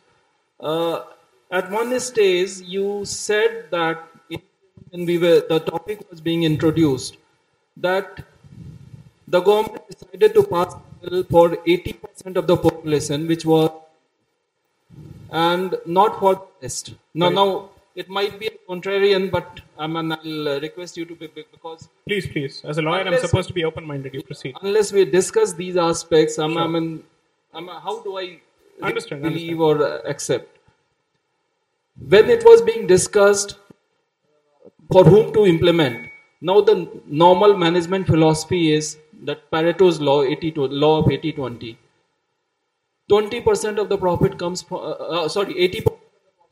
Uh, 0.59 1.05
at 1.51 1.71
one 1.71 1.99
stage, 2.01 2.61
you 2.61 3.05
said 3.05 3.67
that 3.71 4.10
when 4.91 5.05
we 5.07 5.19
were 5.19 5.41
the 5.49 5.61
topic 5.61 6.01
was 6.11 6.21
being 6.21 6.43
introduced, 6.45 7.17
that 7.77 8.25
the 9.29 9.41
government 9.41 9.83
decided 9.89 10.35
to 10.35 10.43
pass 10.43 10.75
a 10.75 11.11
bill 11.11 11.23
for 11.25 11.51
80% 11.51 12.37
of 12.37 12.47
the 12.47 12.57
population, 12.57 13.27
which 13.29 13.45
was 13.45 13.71
and 15.31 15.77
not 15.87 16.19
for 16.19 16.35
the 16.35 16.43
rest. 16.63 16.95
Now, 17.15 17.27
Right. 17.27 17.35
now 17.35 17.71
it 17.95 18.09
might 18.09 18.39
be 18.41 18.47
a 18.49 18.57
contrarian, 18.69 19.31
but 19.31 19.61
I 19.79 19.87
mean, 19.87 20.13
I'll 20.13 20.49
uh, 20.49 20.61
request 20.61 20.97
you 20.97 21.05
to 21.05 21.15
be 21.15 21.27
big 21.29 21.47
because 21.53 21.89
Please, 22.07 22.27
please. 22.27 22.63
As 22.65 22.79
a 22.79 22.83
lawyer, 22.83 23.03
I'm 23.07 23.19
supposed 23.19 23.49
to 23.49 23.55
be 23.55 23.65
open 23.65 23.87
minded. 23.87 24.15
You 24.15 24.23
proceed. 24.23 24.57
unless 24.63 24.93
we 24.93 25.05
discuss 25.05 25.53
these 25.53 25.77
aspects, 25.77 26.39
I'm, 26.39 26.53
Sure. 26.53 26.63
I 26.63 26.67
mean, 26.67 27.05
I'm, 27.55 27.69
how 27.69 28.01
do 28.03 28.17
I 28.19 28.41
Understand, 28.83 29.23
believe 29.23 29.61
or 29.61 29.83
uh, 29.85 29.99
accept? 30.07 30.57
When 32.09 32.31
it 32.31 32.45
was 32.45 32.63
being 32.63 32.87
discussed 32.87 33.57
for 34.93 35.05
whom 35.05 35.33
to 35.33 35.47
implement, 35.47 36.09
now 36.41 36.61
the 36.61 36.89
normal 37.07 37.57
management 37.57 38.07
philosophy 38.07 38.73
is 38.73 38.99
that 39.23 39.51
Pareto's 39.51 40.01
law, 40.01 40.23
80 40.23 40.53
to, 40.53 40.67
law 40.67 40.99
of 41.03 41.11
80 41.11 41.33
20. 41.33 41.79
20% 43.11 43.79
of 43.79 43.89
the 43.89 43.99
profit 43.99 44.39
comes 44.39 44.63
from, 44.63 44.79
uh, 44.79 45.25
uh, 45.25 45.29
sorry, 45.29 45.55
80% 45.55 45.79
of 45.79 45.85
the 45.85 45.91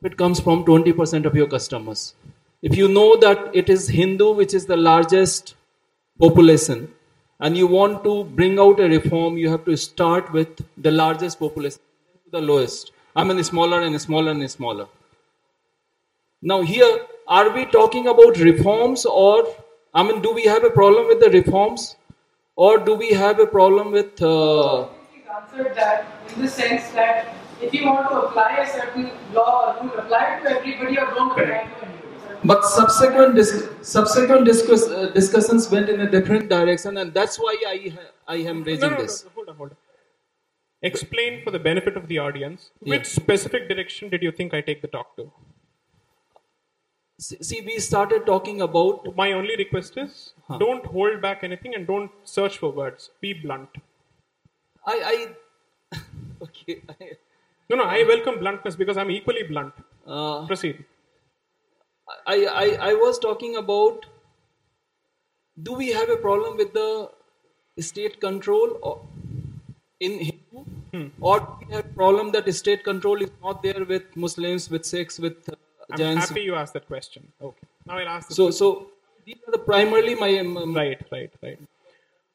profit 0.01 0.17
comes 0.17 0.39
from 0.39 0.65
20% 0.65 1.25
of 1.25 1.35
your 1.35 1.47
customers. 1.47 2.13
If 2.61 2.75
you 2.75 2.87
know 2.89 3.15
that 3.17 3.51
it 3.53 3.69
is 3.69 3.87
Hindu, 3.87 4.33
which 4.33 4.53
is 4.53 4.65
the 4.65 4.75
largest 4.75 5.55
population, 6.19 6.93
and 7.39 7.57
you 7.57 7.67
want 7.67 8.03
to 8.03 8.25
bring 8.25 8.59
out 8.59 8.79
a 8.79 8.89
reform, 8.89 9.37
you 9.37 9.49
have 9.49 9.63
to 9.65 9.77
start 9.77 10.31
with 10.33 10.49
the 10.77 10.91
largest 10.91 11.39
population, 11.39 11.79
the 12.31 12.41
lowest. 12.41 12.91
I 13.15 13.23
mean, 13.23 13.41
smaller 13.43 13.81
and 13.81 13.99
smaller 14.01 14.31
and 14.31 14.51
smaller. 14.51 14.87
Now, 16.41 16.61
here, 16.61 16.99
are 17.29 17.49
we 17.55 17.65
talking 17.65 18.07
about 18.07 18.37
reforms, 18.37 19.05
or 19.05 19.47
I 19.93 20.03
mean, 20.03 20.21
do 20.21 20.33
we 20.33 20.43
have 20.43 20.63
a 20.63 20.69
problem 20.69 21.07
with 21.07 21.19
the 21.19 21.29
reforms, 21.29 21.95
or 22.55 22.77
do 22.79 22.95
we 22.95 23.11
have 23.11 23.39
a 23.39 23.47
problem 23.47 23.91
with? 23.91 24.21
Uh, 24.21 24.87
answered 25.39 25.75
that 25.75 26.05
in 26.35 26.41
the 26.41 26.47
sense 26.47 26.89
that 26.91 27.35
if 27.61 27.73
you 27.73 27.85
want 27.85 28.09
to 28.09 28.17
apply 28.21 28.49
a 28.57 28.67
certain 28.67 29.11
law 29.33 29.51
or 29.75 29.83
rule, 29.83 29.99
apply 29.99 30.23
it 30.35 30.43
to 30.43 30.49
everybody 30.57 30.97
or 30.97 31.05
don't 31.17 31.31
apply 31.31 31.43
it 31.43 31.79
to 31.79 31.85
anybody. 31.85 32.39
But 32.51 32.65
subsequent 32.65 33.35
dis- 33.35 33.67
subsequent 33.81 34.45
discuss- 34.45 34.89
uh, 34.89 35.11
discussions 35.19 35.69
went 35.75 35.89
in 35.89 36.01
a 36.01 36.09
different 36.15 36.49
direction, 36.49 36.97
and 36.97 37.13
that's 37.13 37.37
why 37.45 37.55
I 37.73 37.77
ha- 37.95 38.11
I 38.27 38.37
am 38.53 38.63
raising 38.63 38.81
No, 38.81 38.89
no, 38.89 38.95
no, 38.95 39.01
this. 39.03 39.25
hold 39.35 39.49
on, 39.49 39.55
hold 39.55 39.71
on. 39.71 39.77
Explain 40.81 41.41
for 41.43 41.51
the 41.51 41.59
benefit 41.59 41.97
of 41.97 42.07
the 42.07 42.17
audience 42.19 42.71
Yeah. 42.81 42.95
which 42.95 43.05
specific 43.05 43.67
direction 43.69 44.09
did 44.09 44.23
you 44.23 44.31
think 44.31 44.53
I 44.53 44.61
take 44.61 44.81
the 44.81 44.87
talk 44.97 45.15
to? 45.17 45.31
See, 47.19 47.61
we 47.61 47.79
started 47.79 48.25
talking 48.25 48.61
about. 48.61 49.15
My 49.15 49.31
only 49.33 49.55
request 49.55 49.97
is 49.97 50.33
don't 50.59 50.85
hold 50.85 51.21
back 51.21 51.43
anything 51.43 51.75
and 51.75 51.87
don't 51.87 52.11
search 52.23 52.57
for 52.57 52.71
words. 52.71 53.11
Be 53.21 53.33
blunt. 53.33 53.69
I, 54.85 55.27
I 55.93 55.97
okay. 56.43 56.81
I, 56.89 57.11
No, 57.69 57.75
no, 57.75 57.83
I 57.83 58.03
welcome 58.03 58.39
bluntness 58.39 58.75
because 58.75 58.97
I'm 58.97 59.11
equally 59.11 59.43
blunt. 59.43 59.73
Uh, 60.07 60.47
Proceed. 60.47 60.85
I, 62.25 62.37
I, 62.45 62.89
I 62.89 62.93
was 62.95 63.19
talking 63.19 63.57
about 63.57 64.07
do 65.61 65.73
we 65.73 65.89
have 65.89 66.09
a 66.09 66.15
problem 66.15 66.57
with 66.57 66.73
the 66.73 67.11
state 67.79 68.19
control 68.19 68.77
or 68.81 69.01
in 69.99 70.19
Hindu 70.19 70.39
Hmm. 70.91 71.07
or 71.21 71.39
do 71.39 71.67
we 71.67 71.75
have 71.75 71.85
a 71.85 71.93
problem 71.93 72.31
that 72.31 72.51
state 72.55 72.83
control 72.83 73.21
is 73.21 73.29
not 73.43 73.61
there 73.61 73.85
with 73.85 74.05
Muslims, 74.15 74.71
with 74.71 74.85
Sikhs, 74.85 75.19
with 75.19 75.47
uh, 75.47 75.55
I'm 75.91 76.17
happy 76.17 76.41
you 76.41 76.55
asked 76.55 76.73
that 76.73 76.87
question. 76.87 77.27
Okay. 77.41 77.67
Now 77.85 77.97
I'll 77.97 78.07
ask 78.07 78.31
So, 78.31 78.45
question. 78.45 78.57
so 78.57 78.87
these 79.25 79.37
are 79.47 79.51
the 79.51 79.59
primarily 79.59 80.15
my 80.15 80.37
um, 80.39 80.73
right, 80.75 81.01
right, 81.11 81.31
right. 81.41 81.59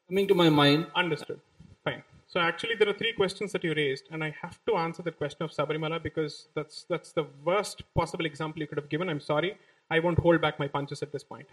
Coming 0.09 0.27
to 0.27 0.35
my 0.35 0.49
mind. 0.49 0.87
Understood. 0.95 1.39
Fine. 1.83 2.03
So 2.27 2.39
actually, 2.39 2.75
there 2.75 2.89
are 2.89 2.93
three 2.93 3.13
questions 3.13 3.51
that 3.53 3.63
you 3.63 3.73
raised, 3.73 4.05
and 4.11 4.23
I 4.23 4.35
have 4.41 4.59
to 4.65 4.75
answer 4.75 5.01
the 5.03 5.11
question 5.11 5.43
of 5.43 5.51
Sabarimala 5.51 6.01
because 6.03 6.47
that's 6.55 6.85
that's 6.89 7.11
the 7.11 7.25
worst 7.43 7.83
possible 7.95 8.25
example 8.25 8.61
you 8.61 8.67
could 8.67 8.77
have 8.77 8.89
given. 8.89 9.09
I'm 9.09 9.21
sorry. 9.21 9.57
I 9.89 9.99
won't 9.99 10.19
hold 10.19 10.41
back 10.41 10.59
my 10.59 10.67
punches 10.67 11.01
at 11.01 11.11
this 11.11 11.23
point. 11.23 11.47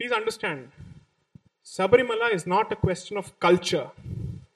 Please 0.00 0.12
understand, 0.12 0.70
Sabarimala 1.64 2.32
is 2.32 2.46
not 2.46 2.72
a 2.72 2.76
question 2.76 3.16
of 3.16 3.38
culture. 3.40 3.90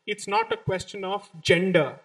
It's 0.06 0.26
not 0.28 0.52
a 0.52 0.56
question 0.56 1.04
of 1.04 1.28
gender. 1.40 1.96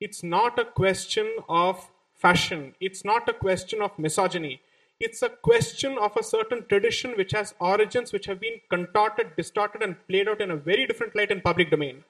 It's 0.00 0.22
not 0.22 0.58
a 0.58 0.64
question 0.64 1.30
of 1.48 1.88
fashion. 2.18 2.74
It's 2.80 3.04
not 3.04 3.28
a 3.28 3.32
question 3.32 3.82
of 3.82 3.98
misogyny. 3.98 4.60
It's 4.98 5.22
a 5.22 5.28
question 5.28 5.98
of 5.98 6.16
a 6.16 6.22
certain 6.22 6.64
tradition 6.68 7.12
which 7.16 7.32
has 7.32 7.54
origins 7.60 8.12
which 8.12 8.26
have 8.26 8.40
been 8.40 8.60
contorted, 8.70 9.36
distorted, 9.36 9.82
and 9.82 9.96
played 10.08 10.28
out 10.28 10.40
in 10.40 10.50
a 10.50 10.56
very 10.56 10.86
different 10.86 11.14
light 11.14 11.30
in 11.30 11.42
public 11.42 11.70
domain. 11.70 12.04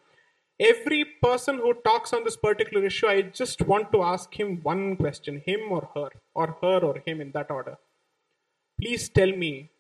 Every 0.59 1.05
person 1.23 1.57
who 1.57 1.75
talks 1.85 2.13
on 2.13 2.25
this 2.25 2.37
particular 2.37 2.87
issue, 2.87 3.09
I 3.09 3.23
just 3.23 3.61
want 3.63 3.93
to 3.93 4.03
ask 4.03 4.33
him 4.33 4.61
one 4.63 4.97
question 4.97 5.43
him 5.45 5.61
or 5.71 5.89
her, 5.95 6.11
or 6.35 6.57
her 6.63 6.79
or 6.79 7.03
him 7.05 7.21
in 7.21 7.33
that 7.33 7.51
order. 7.51 7.77
Please 8.81 9.09
tell 9.09 9.33
me, 9.33 9.71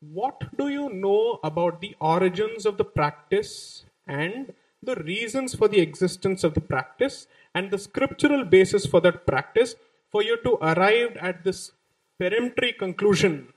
what 0.00 0.56
do 0.58 0.68
you 0.68 0.90
know 0.90 1.38
about 1.44 1.80
the 1.80 1.94
origins 2.00 2.66
of 2.66 2.78
the 2.78 2.84
practice 2.84 3.84
and 4.06 4.52
the 4.82 4.96
reasons 4.96 5.54
for 5.54 5.68
the 5.68 5.80
existence 5.80 6.42
of 6.42 6.54
the 6.54 6.60
practice 6.60 7.26
and 7.54 7.70
the 7.70 7.78
scriptural 7.78 8.44
basis 8.44 8.86
for 8.86 9.00
that 9.00 9.26
practice 9.26 9.74
for 10.10 10.22
you 10.22 10.36
to 10.44 10.54
arrive 10.62 11.16
at 11.20 11.44
this 11.44 11.72
peremptory 12.18 12.72
conclusion 12.72 13.52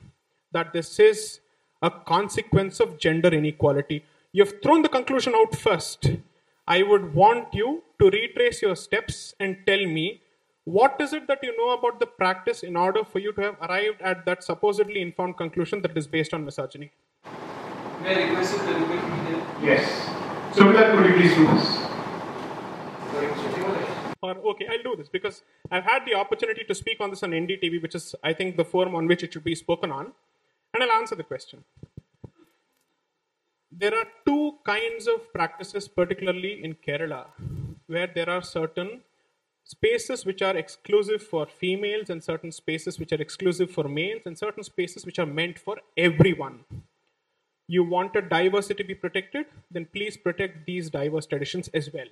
that 0.52 0.74
this 0.74 1.00
is 1.00 1.40
a 1.82 1.90
consequence 1.90 2.80
of 2.80 2.98
gender 2.98 3.30
inequality. 3.30 4.04
You've 4.32 4.62
thrown 4.62 4.82
the 4.82 4.90
conclusion 4.90 5.34
out 5.36 5.56
first. 5.56 6.12
I 6.68 6.82
would 6.84 7.14
want 7.14 7.54
you 7.54 7.84
to 8.00 8.10
retrace 8.10 8.62
your 8.62 8.76
steps 8.76 9.36
and 9.40 9.58
tell 9.68 9.86
me 9.86 10.22
what 10.64 10.96
is 11.02 11.12
it 11.12 11.28
that 11.28 11.40
you 11.44 11.56
know 11.58 11.74
about 11.74 12.00
the 12.00 12.06
practice 12.06 12.64
in 12.64 12.78
order 12.78 13.04
for 13.04 13.20
you 13.20 13.34
to 13.34 13.42
have 13.42 13.56
arrived 13.62 14.02
at 14.02 14.26
that 14.26 14.44
supposedly 14.44 15.02
informed 15.02 15.36
conclusion 15.36 15.82
that 15.82 15.98
is 15.98 16.08
based 16.08 16.34
on 16.34 16.46
misogyny. 16.46 16.90
May 18.02 18.16
I 18.16 18.30
request 18.30 18.54
you 18.54 18.60
to 18.60 18.80
repeat 18.80 19.04
me 19.04 19.32
the 19.32 19.66
Yes. 19.66 20.10
So, 20.56 20.68
with 20.68 20.78
that, 20.78 20.96
could 20.96 21.06
you 21.06 21.16
please 21.16 21.36
do 21.36 21.48
this? 21.48 21.83
Or 24.24 24.38
okay, 24.52 24.68
I'll 24.72 24.84
do 24.84 24.96
this 24.96 25.10
because 25.10 25.44
I've 25.70 25.84
had 25.84 26.06
the 26.06 26.14
opportunity 26.16 26.64
to 26.64 26.74
speak 26.74 27.02
on 27.02 27.10
this 27.10 27.24
on 27.24 27.32
NDTV, 27.32 27.82
which 27.82 27.94
is 27.94 28.16
I 28.24 28.32
think 28.32 28.56
the 28.56 28.64
forum 28.64 28.96
on 28.96 29.06
which 29.06 29.22
it 29.22 29.34
should 29.34 29.44
be 29.44 29.54
spoken 29.54 29.92
on, 29.92 30.14
and 30.74 30.82
I'll 30.82 30.98
answer 31.00 31.16
the 31.16 31.24
question. 31.24 31.66
There 33.70 33.94
are 33.94 34.06
two 34.26 34.60
kinds 34.66 35.08
of 35.08 35.34
practices, 35.34 35.90
particularly 35.90 36.64
in 36.64 36.76
Kerala, 36.76 37.26
where 37.88 38.08
there 38.08 38.30
are 38.30 38.42
certain 38.42 39.02
spaces 39.66 40.26
which 40.26 40.42
are 40.42 40.56
exclusive 40.56 41.22
for 41.22 41.46
females, 41.46 42.10
and 42.10 42.24
certain 42.24 42.54
spaces 42.54 43.00
which 43.00 43.12
are 43.12 43.22
exclusive 43.22 43.72
for 43.72 43.90
males, 43.90 44.22
and 44.26 44.38
certain 44.38 44.64
spaces 44.64 45.06
which 45.06 45.20
are 45.20 45.26
meant 45.26 45.60
for 45.60 45.78
everyone. 45.98 46.64
You 47.68 47.84
want 47.84 48.16
a 48.16 48.22
diversity 48.22 48.84
to 48.84 48.88
be 48.88 48.96
protected, 48.96 49.48
then 49.70 49.86
please 49.92 50.16
protect 50.16 50.66
these 50.66 50.90
diverse 50.90 51.26
traditions 51.26 51.70
as 51.74 51.92
well. 51.92 52.08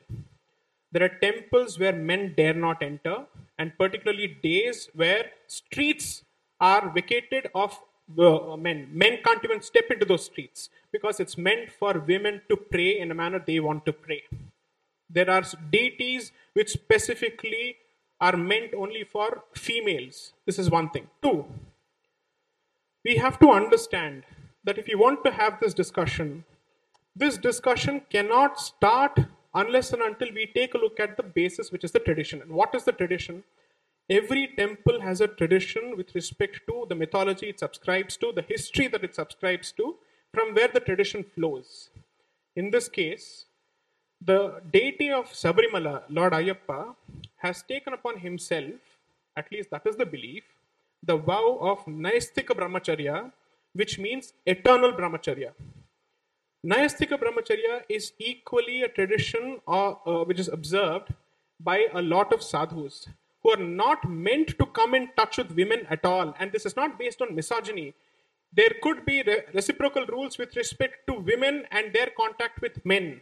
There 0.92 1.04
are 1.04 1.20
temples 1.22 1.80
where 1.80 1.94
men 1.94 2.34
dare 2.36 2.54
not 2.54 2.84
enter, 2.84 3.26
and 3.58 3.78
particularly 3.78 4.28
days 4.28 4.90
where 4.94 5.32
streets 5.48 6.24
are 6.60 6.90
vacated 6.90 7.50
of 7.56 7.80
uh, 8.20 8.58
men. 8.58 8.90
Men 8.92 9.20
can't 9.24 9.44
even 9.44 9.62
step 9.62 9.90
into 9.90 10.06
those 10.06 10.26
streets 10.26 10.70
because 10.92 11.20
it's 11.20 11.38
meant 11.38 11.72
for 11.72 12.00
women 12.00 12.42
to 12.50 12.58
pray 12.58 13.00
in 13.00 13.12
a 13.12 13.16
manner 13.16 13.42
they 13.46 13.60
want 13.60 13.86
to 13.86 13.94
pray. 13.94 14.24
There 15.10 15.30
are 15.30 15.44
deities 15.72 16.32
which 16.54 16.70
specifically 16.70 17.78
are 18.20 18.38
meant 18.38 18.74
only 18.74 19.04
for 19.04 19.44
females. 19.56 20.34
This 20.46 20.60
is 20.60 20.70
one 20.70 20.90
thing. 20.90 21.08
Two, 21.22 21.46
we 23.04 23.16
have 23.16 23.40
to 23.40 23.50
understand 23.50 24.24
that 24.64 24.78
if 24.78 24.88
you 24.88 25.00
want 25.00 25.24
to 25.26 25.32
have 25.32 25.60
this 25.60 25.74
discussion, 25.74 26.44
this 27.16 27.38
discussion 27.38 28.02
cannot 28.10 28.60
start 28.60 29.20
unless 29.54 29.92
and 29.94 30.02
until 30.02 30.30
we 30.34 30.46
take 30.48 30.74
a 30.74 30.78
look 30.78 31.00
at 31.00 31.18
the 31.18 31.24
basis, 31.24 31.72
which 31.72 31.84
is 31.84 31.92
the 31.92 32.00
tradition. 32.00 32.42
And 32.42 32.52
what 32.52 32.74
is 32.74 32.84
the 32.84 32.92
tradition? 32.92 33.44
Every 34.10 34.48
temple 34.58 35.02
has 35.02 35.22
a 35.22 35.28
tradition 35.28 35.96
with 35.96 36.14
respect 36.16 36.62
to 36.68 36.86
the 36.90 36.96
mythology 36.96 37.50
it 37.50 37.60
subscribes 37.60 38.18
to, 38.18 38.32
the 38.34 38.42
history 38.42 38.88
that 38.88 39.04
it 39.04 39.16
subscribes 39.16 39.72
to, 39.74 39.96
from 40.34 40.54
where 40.54 40.68
the 40.68 40.80
tradition 40.80 41.24
flows. 41.24 41.90
In 42.56 42.72
this 42.72 42.90
case, 42.90 43.46
the 44.24 44.62
deity 44.72 45.10
of 45.12 45.32
Sabarimala, 45.32 46.04
Lord 46.10 46.34
Ayyappa, 46.34 46.96
has 47.38 47.64
taken 47.64 47.94
upon 47.94 48.20
himself, 48.20 48.76
at 49.36 49.52
least 49.52 49.70
that 49.72 49.86
is 49.86 49.96
the 49.96 50.06
belief, 50.06 50.44
the 51.04 51.18
vow 51.18 51.58
of 51.60 51.84
Naishtika 51.86 52.56
Brahmacharya, 52.56 53.32
which 53.74 53.98
means 53.98 54.34
eternal 54.46 54.92
Brahmacharya. 54.92 55.52
Naishtika 56.64 57.18
Brahmacharya 57.18 57.82
is 57.90 58.14
equally 58.20 58.84
a 58.84 58.88
tradition 58.88 59.60
uh, 59.68 59.94
uh, 60.06 60.24
which 60.26 60.40
is 60.40 60.48
observed 60.48 61.12
by 61.60 61.88
a 61.92 62.02
lot 62.04 62.32
of 62.32 62.44
sadhus 62.44 63.08
who 63.42 63.50
are 63.50 63.64
not 63.64 64.08
meant 64.08 64.50
to 64.60 64.68
come 64.68 64.94
in 64.94 65.10
touch 65.18 65.38
with 65.40 65.56
women 65.56 65.88
at 65.90 66.06
all. 66.06 66.36
And 66.40 66.52
this 66.52 66.68
is 66.68 66.76
not 66.76 67.00
based 67.00 67.20
on 67.20 67.34
misogyny. 67.34 67.96
There 68.54 68.70
could 68.84 69.08
be 69.08 69.24
re- 69.24 69.42
reciprocal 69.56 70.06
rules 70.06 70.38
with 70.38 70.56
respect 70.56 71.08
to 71.08 71.14
women 71.14 71.66
and 71.72 71.94
their 71.94 72.12
contact 72.16 72.62
with 72.62 72.86
men. 72.86 73.22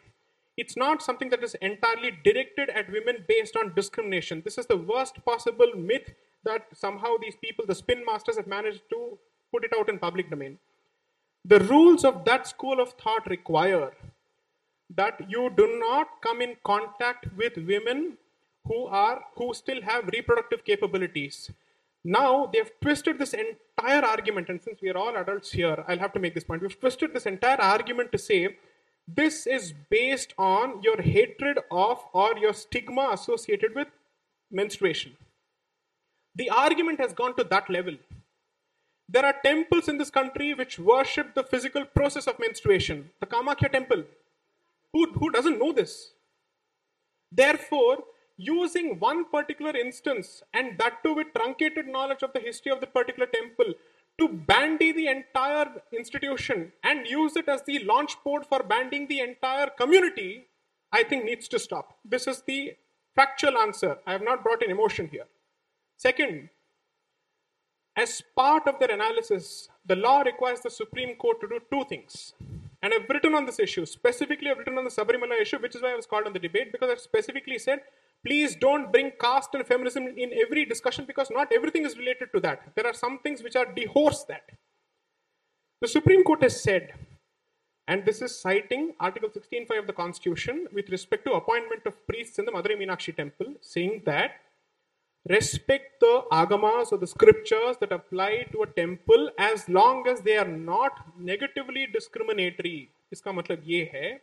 It's 0.57 0.75
not 0.75 1.01
something 1.01 1.29
that 1.29 1.41
is 1.41 1.55
entirely 1.61 2.11
directed 2.25 2.69
at 2.71 2.91
women 2.91 3.23
based 3.25 3.55
on 3.55 3.73
discrimination. 3.73 4.41
This 4.43 4.57
is 4.57 4.65
the 4.65 4.75
worst 4.75 5.23
possible 5.23 5.71
myth 5.77 6.11
that 6.43 6.67
somehow 6.73 7.15
these 7.21 7.37
people, 7.41 7.65
the 7.65 7.75
spin 7.75 8.03
masters, 8.05 8.35
have 8.35 8.47
managed 8.47 8.81
to 8.89 9.17
put 9.53 9.63
it 9.63 9.71
out 9.79 9.87
in 9.87 9.97
public 9.97 10.29
domain. 10.29 10.57
The 11.45 11.59
rules 11.59 12.03
of 12.03 12.25
that 12.25 12.47
school 12.47 12.79
of 12.79 12.93
thought 12.93 13.27
require 13.27 13.91
that 14.95 15.29
you 15.29 15.51
do 15.55 15.79
not 15.79 16.21
come 16.21 16.41
in 16.41 16.57
contact 16.63 17.27
with 17.37 17.57
women 17.57 18.17
who 18.65 18.85
are 18.87 19.23
who 19.35 19.53
still 19.53 19.81
have 19.81 20.07
reproductive 20.07 20.63
capabilities. 20.65 21.49
Now 22.03 22.49
they've 22.51 22.71
twisted 22.81 23.19
this 23.19 23.33
entire 23.33 24.03
argument, 24.03 24.49
and 24.49 24.61
since 24.61 24.81
we 24.81 24.89
are 24.89 24.97
all 24.97 25.15
adults 25.15 25.51
here, 25.51 25.83
I'll 25.87 25.99
have 25.99 26.13
to 26.13 26.19
make 26.19 26.33
this 26.33 26.43
point. 26.43 26.61
We've 26.61 26.79
twisted 26.79 27.13
this 27.13 27.25
entire 27.25 27.61
argument 27.61 28.11
to 28.11 28.17
say 28.17 28.57
this 29.07 29.47
is 29.47 29.73
based 29.89 30.33
on 30.37 30.81
your 30.83 31.01
hatred 31.01 31.59
of 31.71 32.03
or 32.13 32.37
your 32.37 32.53
stigma 32.53 33.09
associated 33.13 33.75
with 33.75 33.87
menstruation. 34.51 35.15
The 36.35 36.49
argument 36.49 36.99
has 36.99 37.13
gone 37.13 37.35
to 37.37 37.43
that 37.45 37.69
level. 37.69 37.95
There 39.11 39.25
are 39.25 39.35
temples 39.43 39.87
in 39.87 39.97
this 39.97 40.11
country 40.11 40.53
which 40.53 40.77
worship 40.77 41.33
the 41.33 41.43
physical 41.43 41.83
process 41.83 42.27
of 42.27 42.37
menstruation. 42.37 43.09
The 43.19 43.25
Kamakhya 43.25 43.71
temple. 43.71 44.03
Who, 44.93 45.11
who 45.13 45.31
doesn't 45.31 45.57
know 45.57 45.71
this? 45.71 46.11
Therefore, 47.31 48.03
using 48.37 48.99
one 48.99 49.25
particular 49.25 49.75
instance, 49.75 50.43
and 50.53 50.77
that 50.77 51.03
too 51.03 51.15
with 51.15 51.33
truncated 51.35 51.87
knowledge 51.87 52.21
of 52.21 52.33
the 52.33 52.39
history 52.39 52.71
of 52.71 52.81
the 52.81 52.87
particular 52.87 53.25
temple, 53.25 53.73
to 54.19 54.27
bandy 54.27 54.91
the 54.91 55.07
entire 55.07 55.71
institution 55.91 56.71
and 56.83 57.07
use 57.07 57.35
it 57.35 57.49
as 57.49 57.63
the 57.63 57.79
launch 57.85 58.15
port 58.23 58.45
for 58.47 58.61
banding 58.61 59.07
the 59.07 59.21
entire 59.21 59.67
community, 59.67 60.45
I 60.91 61.03
think 61.03 61.25
needs 61.25 61.47
to 61.47 61.59
stop. 61.59 61.97
This 62.05 62.27
is 62.27 62.43
the 62.43 62.75
factual 63.15 63.57
answer. 63.57 63.97
I 64.05 64.11
have 64.11 64.23
not 64.23 64.43
brought 64.43 64.61
in 64.61 64.69
emotion 64.69 65.07
here. 65.07 65.25
Second, 65.97 66.49
as 68.01 68.21
part 68.35 68.67
of 68.67 68.79
their 68.79 68.91
analysis, 68.91 69.69
the 69.85 69.95
law 69.95 70.19
requires 70.21 70.61
the 70.61 70.69
Supreme 70.81 71.15
Court 71.15 71.41
to 71.41 71.47
do 71.53 71.59
two 71.71 71.83
things. 71.89 72.33
And 72.81 72.93
I've 72.93 73.09
written 73.09 73.35
on 73.35 73.45
this 73.45 73.59
issue, 73.59 73.85
specifically 73.85 74.49
I've 74.49 74.59
written 74.59 74.77
on 74.77 74.85
the 74.85 74.95
Sabarimala 74.97 75.41
issue, 75.41 75.59
which 75.59 75.75
is 75.75 75.81
why 75.81 75.91
I 75.91 75.95
was 75.95 76.05
called 76.05 76.27
on 76.27 76.33
the 76.33 76.39
debate, 76.47 76.71
because 76.71 76.89
I've 76.89 77.07
specifically 77.11 77.59
said 77.59 77.81
please 78.25 78.55
don't 78.55 78.91
bring 78.91 79.11
caste 79.19 79.53
and 79.53 79.65
feminism 79.65 80.07
in 80.17 80.31
every 80.45 80.65
discussion 80.65 81.05
because 81.05 81.29
not 81.31 81.51
everything 81.53 81.85
is 81.85 81.97
related 81.97 82.29
to 82.33 82.39
that. 82.41 82.61
There 82.75 82.85
are 82.85 82.93
some 82.93 83.19
things 83.19 83.43
which 83.43 83.55
are 83.55 83.65
dehors 83.65 84.25
that. 84.27 84.43
The 85.81 85.87
Supreme 85.87 86.23
Court 86.23 86.43
has 86.43 86.61
said, 86.61 86.93
and 87.87 88.05
this 88.05 88.21
is 88.21 88.39
citing 88.39 88.93
Article 88.99 89.29
16.5 89.29 89.79
of 89.79 89.87
the 89.87 89.93
Constitution 89.93 90.67
with 90.73 90.89
respect 90.89 91.25
to 91.25 91.33
appointment 91.33 91.85
of 91.85 92.05
priests 92.07 92.37
in 92.37 92.45
the 92.45 92.51
Madurai 92.51 92.77
Meenakshi 92.77 93.15
temple, 93.15 93.55
saying 93.61 94.03
that 94.05 94.31
respect 95.28 96.00
the 96.00 96.24
agamas 96.30 96.92
or 96.92 96.98
the 96.98 97.06
scriptures 97.06 97.76
that 97.80 97.92
apply 97.92 98.46
to 98.52 98.62
a 98.62 98.66
temple 98.66 99.30
as 99.38 99.68
long 99.68 100.06
as 100.06 100.20
they 100.20 100.36
are 100.36 100.48
not 100.48 100.92
negatively 101.18 101.86
discriminatory. 101.86 102.90
इसका 103.12 103.32
मतलब 103.32 103.62
ये 103.66 103.90
है 103.94 104.20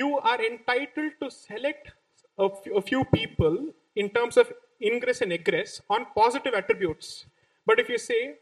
you 0.00 0.18
are 0.18 0.40
entitled 0.42 1.12
to 1.20 1.30
select 1.30 1.92
a 2.38 2.48
few, 2.48 2.76
a 2.76 2.82
few 2.82 3.04
people 3.04 3.58
in 3.94 4.08
terms 4.08 4.36
of 4.36 4.52
ingress 4.80 5.20
and 5.20 5.32
egress 5.32 5.80
on 5.90 6.06
positive 6.14 6.54
attributes. 6.54 7.26
But 7.66 7.78
if 7.78 7.88
you 7.88 7.98
say, 7.98 8.36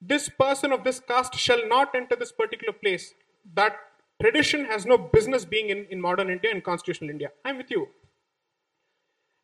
this 0.00 0.28
person 0.28 0.72
of 0.72 0.84
this 0.84 1.00
caste 1.00 1.34
shall 1.34 1.66
not 1.68 1.94
enter 1.94 2.16
this 2.16 2.32
particular 2.32 2.72
place, 2.72 3.14
that 3.54 3.76
tradition 4.20 4.64
has 4.64 4.86
no 4.86 4.98
business 4.98 5.44
being 5.44 5.70
in, 5.70 5.86
in 5.90 6.00
modern 6.00 6.30
India 6.30 6.50
and 6.50 6.62
constitutional 6.62 7.10
India. 7.10 7.30
I'm 7.44 7.56
with 7.56 7.70
you. 7.70 7.88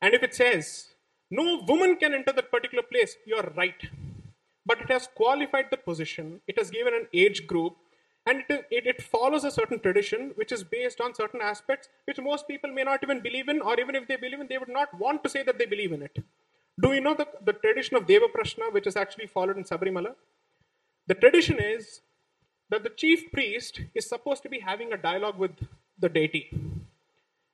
And 0.02 0.12
if 0.12 0.22
it 0.22 0.34
says, 0.34 0.87
no 1.31 1.61
woman 1.67 1.95
can 1.97 2.13
enter 2.13 2.31
that 2.33 2.51
particular 2.51 2.83
place, 2.83 3.15
you're 3.25 3.51
right. 3.55 3.81
But 4.65 4.81
it 4.81 4.89
has 4.89 5.07
qualified 5.15 5.67
the 5.71 5.77
position, 5.77 6.41
it 6.47 6.57
has 6.57 6.69
given 6.69 6.93
an 6.93 7.07
age 7.13 7.47
group, 7.47 7.75
and 8.25 8.43
it, 8.49 8.65
it, 8.69 8.85
it, 8.85 9.01
follows 9.01 9.43
a 9.43 9.51
certain 9.51 9.79
tradition 9.79 10.31
which 10.35 10.51
is 10.51 10.63
based 10.63 11.01
on 11.01 11.15
certain 11.15 11.41
aspects 11.41 11.89
which 12.05 12.19
most 12.19 12.47
people 12.47 12.71
may 12.71 12.83
not 12.83 13.01
even 13.01 13.21
believe 13.21 13.47
in, 13.47 13.61
or 13.61 13.79
even 13.79 13.95
if 13.95 14.07
they 14.07 14.17
believe 14.17 14.39
in, 14.39 14.47
they 14.47 14.57
would 14.57 14.69
not 14.69 14.93
want 14.99 15.23
to 15.23 15.29
say 15.29 15.41
that 15.43 15.57
they 15.57 15.65
believe 15.65 15.91
in 15.91 16.03
it. 16.03 16.17
Do 16.79 16.93
you 16.93 17.01
know 17.01 17.13
the, 17.15 17.27
the 17.43 17.53
tradition 17.53 17.97
of 17.97 18.05
Deva 18.05 18.27
Prashna, 18.27 18.71
which 18.71 18.87
is 18.87 18.95
actually 18.95 19.27
followed 19.27 19.57
in 19.57 19.63
Sabarimala? 19.63 20.15
The 21.07 21.15
tradition 21.15 21.59
is 21.59 22.01
that 22.69 22.83
the 22.83 22.89
chief 22.89 23.31
priest 23.31 23.81
is 23.95 24.07
supposed 24.07 24.43
to 24.43 24.49
be 24.49 24.59
having 24.59 24.93
a 24.93 24.97
dialogue 24.97 25.37
with 25.37 25.51
the 25.97 26.09
deity. 26.09 26.51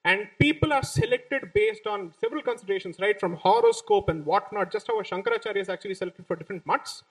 And 0.05 0.27
people 0.39 0.71
are 0.71 0.83
selected 0.83 1.51
based 1.55 1.87
on 1.87 2.13
several 2.21 2.43
considerations, 2.43 2.97
right? 2.99 3.19
From 3.19 3.33
horoscope 3.33 4.07
and 4.07 4.23
whatnot, 4.23 4.71
just 4.71 4.85
how 4.87 4.99
a 4.99 5.03
Shankaracharya 5.03 5.57
is 5.57 5.67
actually 5.67 5.95
selected 5.95 6.27
for 6.27 6.35
different 6.35 6.63
mutts. 6.63 7.01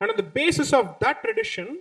And 0.00 0.10
on 0.10 0.16
the 0.16 0.24
basis 0.24 0.72
of 0.72 0.96
that 1.00 1.22
tradition, 1.22 1.78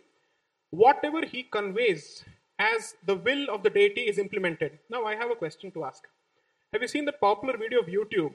whatever 0.69 1.25
he 1.25 1.41
conveys 1.41 2.23
as 2.59 2.93
the 3.03 3.15
will 3.15 3.49
of 3.49 3.63
the 3.63 3.71
deity 3.71 4.01
is 4.01 4.19
implemented. 4.19 4.77
Now, 4.89 5.05
I 5.05 5.15
have 5.15 5.31
a 5.31 5.35
question 5.35 5.71
to 5.71 5.85
ask. 5.85 6.03
Have 6.71 6.83
you 6.83 6.87
seen 6.87 7.05
the 7.05 7.13
popular 7.13 7.57
video 7.57 7.79
of 7.79 7.87
YouTube 7.87 8.33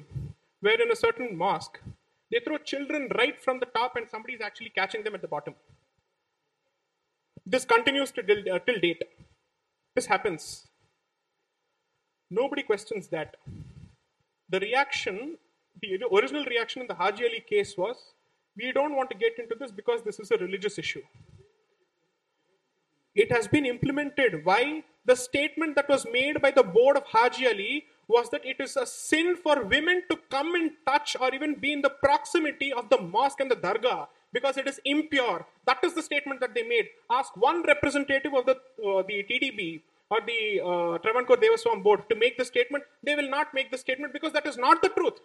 where 0.61 0.81
in 0.83 0.91
a 0.91 0.97
certain 0.97 1.37
mosque 1.37 1.79
they 2.33 2.41
throw 2.41 2.59
children 2.59 3.11
right 3.17 3.41
from 3.41 3.61
the 3.61 3.67
top 3.67 3.95
and 3.95 4.11
somebody 4.11 4.35
is 4.35 4.41
actually 4.41 4.71
catching 4.71 5.05
them 5.05 5.15
at 5.15 5.23
the 5.23 5.29
bottom? 5.29 5.55
This 7.47 7.65
continues 7.65 8.11
to 8.13 8.23
uh, 8.23 8.59
till 8.59 8.81
date. 8.81 9.05
This 9.95 10.07
happens. 10.07 10.67
Nobody 12.41 12.63
questions 12.63 13.09
that. 13.09 13.37
The 14.51 14.61
reaction, 14.61 15.39
the 15.83 16.01
original 16.13 16.45
reaction 16.45 16.83
in 16.83 16.89
the 16.89 16.95
Haji 16.95 17.25
Ali 17.25 17.45
case 17.49 17.77
was 17.79 17.97
we 18.57 18.73
don't 18.73 18.97
want 18.97 19.11
to 19.11 19.17
get 19.17 19.39
into 19.39 19.55
this 19.59 19.71
because 19.71 20.03
this 20.03 20.19
is 20.21 20.31
a 20.31 20.37
religious 20.37 20.79
issue 20.79 21.03
it 23.15 23.31
has 23.31 23.47
been 23.47 23.67
implemented. 23.67 24.45
Why? 24.45 24.83
The 25.07 25.17
statement 25.17 25.77
that 25.77 25.89
was 25.89 26.07
made 26.13 26.41
by 26.43 26.51
the 26.51 26.63
board 26.63 26.97
of 26.97 27.05
Haji 27.07 27.47
Ali 27.47 27.85
was 28.09 28.29
that 28.31 28.45
it 28.45 28.57
is 28.61 28.77
a 28.77 28.87
sin 28.87 29.37
for 29.37 29.63
women 29.65 30.03
to 30.11 30.19
come 30.31 30.55
and 30.55 30.73
touch 30.87 31.17
or 31.21 31.35
even 31.35 31.55
be 31.55 31.73
in 31.73 31.83
the 31.83 31.91
proximity 31.91 32.73
of 32.73 32.89
the 32.91 33.01
mosque 33.01 33.41
and 33.41 33.51
the 33.51 33.57
dargah 33.57 34.09
because 34.33 34.57
it 34.57 34.67
is 34.67 34.81
impure. 34.85 35.47
That 35.67 35.83
is 35.85 35.95
the 35.95 36.03
statement 36.03 36.41
that 36.41 36.55
they 36.55 36.63
made. 36.65 36.89
Ask 37.11 37.37
one 37.37 37.63
representative 37.63 38.35
of 38.35 38.47
the, 38.47 38.57
uh, 38.57 39.03
the 39.07 39.25
TDB 39.31 39.83
or 40.11 40.21
the 40.27 40.61
uh, 40.61 40.99
Travancore 40.99 41.37
Devaswom 41.37 41.83
board 41.83 42.09
to 42.11 42.17
make 42.17 42.37
the 42.37 42.45
statement. 42.45 42.85
They 43.03 43.15
will 43.15 43.31
not 43.31 43.55
make 43.55 43.71
the 43.71 43.79
statement 43.79 44.13
because 44.13 44.33
that 44.33 44.47
is 44.47 44.57
not 44.57 44.83
the 44.83 44.91
truth. 44.91 45.21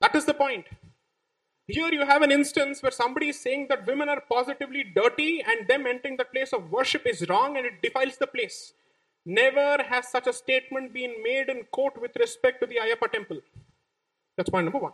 That 0.00 0.14
is 0.14 0.24
the 0.24 0.34
point. 0.34 0.66
Here 1.68 1.88
you 1.92 2.06
have 2.06 2.22
an 2.22 2.30
instance 2.30 2.82
where 2.82 2.92
somebody 2.92 3.30
is 3.30 3.40
saying 3.40 3.66
that 3.70 3.86
women 3.86 4.08
are 4.08 4.20
positively 4.20 4.84
dirty 4.94 5.42
and 5.42 5.66
them 5.66 5.86
entering 5.86 6.16
the 6.16 6.24
place 6.24 6.52
of 6.52 6.70
worship 6.70 7.06
is 7.06 7.28
wrong 7.28 7.56
and 7.56 7.66
it 7.66 7.82
defiles 7.82 8.16
the 8.18 8.26
place. 8.26 8.72
Never 9.24 9.82
has 9.82 10.08
such 10.08 10.28
a 10.28 10.32
statement 10.32 10.94
been 10.94 11.14
made 11.24 11.48
in 11.48 11.64
court 11.72 12.00
with 12.00 12.14
respect 12.16 12.60
to 12.60 12.66
the 12.66 12.76
Ayyappa 12.76 13.10
temple. 13.10 13.40
That's 14.36 14.50
point 14.50 14.66
number 14.66 14.78
one. 14.78 14.92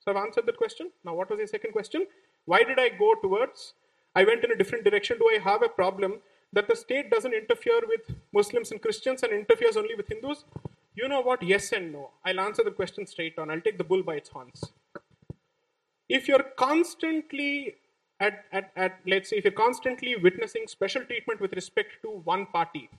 So 0.00 0.10
I've 0.10 0.16
answered 0.16 0.46
that 0.46 0.56
question. 0.56 0.90
Now, 1.04 1.14
what 1.14 1.30
was 1.30 1.38
the 1.38 1.46
second 1.46 1.72
question? 1.72 2.06
Why 2.46 2.64
did 2.64 2.80
I 2.80 2.88
go 2.88 3.14
towards? 3.22 3.74
I 4.16 4.24
went 4.24 4.42
in 4.42 4.50
a 4.50 4.56
different 4.56 4.84
direction. 4.84 5.18
Do 5.18 5.28
I 5.28 5.38
have 5.38 5.62
a 5.62 5.68
problem 5.68 6.20
that 6.53 6.67
the 6.67 6.75
state 6.75 7.11
doesn't 7.11 7.33
interfere 7.33 7.81
with 7.87 8.15
Muslims 8.33 8.71
and 8.71 8.81
Christians 8.81 9.23
and 9.23 9.33
interferes 9.33 9.77
only 9.77 9.95
with 9.95 10.07
Hindus? 10.07 10.45
You 10.95 11.09
know 11.09 11.21
what? 11.21 11.43
Yes 11.43 11.71
and 11.71 11.91
no. 11.91 12.11
I'll 12.23 12.39
answer 12.39 12.63
the 12.63 12.71
question 12.71 13.05
straight 13.05 13.37
on. 13.37 13.49
I'll 13.49 13.61
take 13.61 13.77
the 13.77 13.83
bull 13.83 14.03
by 14.03 14.15
its 14.15 14.29
horns 14.29 14.71
if 16.09 16.27
you're 16.27 16.43
constantly 16.57 17.75
at, 18.19 18.45
at, 18.51 18.71
at, 18.75 18.99
let's 19.07 19.29
say 19.29 19.37
if 19.37 19.43
you're 19.43 19.51
constantly 19.51 20.15
witnessing 20.15 20.67
special 20.67 21.03
treatment 21.03 21.41
with 21.41 21.53
respect 21.53 21.89
to 22.01 22.09
one 22.23 22.45
party 22.45 22.89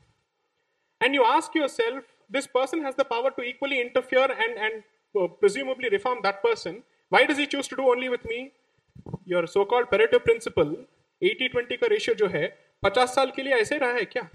and 1.00 1.14
you 1.14 1.24
ask 1.24 1.54
yourself 1.54 2.04
this 2.28 2.46
person 2.46 2.82
has 2.82 2.94
the 2.96 3.04
power 3.04 3.30
to 3.30 3.42
equally 3.42 3.80
interfere 3.80 4.24
and, 4.30 4.58
and 4.58 4.82
uh, 5.20 5.26
presumably 5.26 5.88
reform 5.88 6.18
that 6.22 6.42
person 6.42 6.82
why 7.08 7.24
does 7.24 7.38
he 7.38 7.46
choose 7.46 7.68
to 7.68 7.76
do 7.76 7.88
only 7.88 8.08
with 8.08 8.24
me 8.24 8.52
your 9.24 9.46
so-called 9.46 9.86
pareto 9.90 10.22
principle 10.22 10.76
80-20 11.22 11.80
का 11.80 11.86
ratio 11.90 12.14
जो 12.14 12.26
है 12.28 12.44
50 12.86 13.06
साल 13.14 13.30
के 13.36 13.42
लिए 13.42 13.54
ऐसे 13.60 13.78
रहा 13.78 13.92
है 13.92 14.04
क्या 14.04 14.28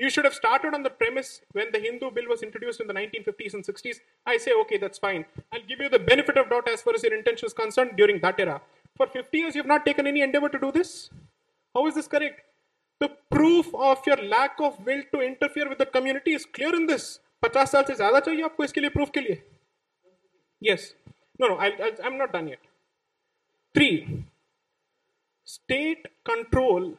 you 0.00 0.08
should 0.08 0.24
have 0.24 0.34
started 0.34 0.74
on 0.76 0.82
the 0.82 0.90
premise 0.90 1.30
when 1.52 1.70
the 1.72 1.78
Hindu 1.78 2.10
bill 2.10 2.28
was 2.28 2.42
introduced 2.42 2.80
in 2.80 2.86
the 2.90 2.94
1950s 2.94 3.54
and 3.54 3.64
60s. 3.64 3.98
I 4.26 4.38
say, 4.38 4.52
okay, 4.62 4.78
that's 4.78 4.98
fine. 4.98 5.26
I'll 5.52 5.66
give 5.72 5.80
you 5.84 5.90
the 5.94 5.98
benefit 5.98 6.38
of 6.38 6.48
doubt 6.48 6.68
as 6.68 6.80
far 6.82 6.94
as 6.94 7.02
your 7.02 7.14
intention 7.14 7.46
is 7.46 7.52
concerned 7.52 7.92
during 7.96 8.20
that 8.20 8.40
era. 8.40 8.62
For 8.96 9.06
50 9.06 9.38
years, 9.38 9.54
you 9.54 9.60
have 9.60 9.68
not 9.68 9.84
taken 9.84 10.06
any 10.06 10.22
endeavor 10.22 10.48
to 10.48 10.58
do 10.58 10.72
this? 10.72 11.10
How 11.74 11.86
is 11.86 11.94
this 11.94 12.08
correct? 12.08 12.40
The 13.00 13.10
proof 13.30 13.74
of 13.74 14.06
your 14.06 14.16
lack 14.16 14.56
of 14.60 14.78
will 14.86 15.02
to 15.12 15.20
interfere 15.20 15.68
with 15.68 15.78
the 15.78 15.86
community 15.86 16.32
is 16.32 16.46
clear 16.46 16.74
in 16.74 16.86
this. 16.86 17.18
50 17.44 17.66
साल 17.66 17.84
से 17.84 17.94
ज़्यादा 17.94 18.20
चाहिए 18.20 18.42
आपको 18.44 18.64
इसके 18.64 18.80
लिए 18.80 18.90
proof 18.96 19.10
के 19.14 19.20
लिए? 19.20 19.42
Yes. 20.60 20.94
No, 21.38 21.48
no, 21.48 21.56
I, 21.56 21.68
I, 21.86 21.92
I'm 22.04 22.18
not 22.18 22.32
done 22.32 22.48
yet. 22.48 22.58
Three, 23.74 24.24
state 25.44 26.08
control 26.24 26.92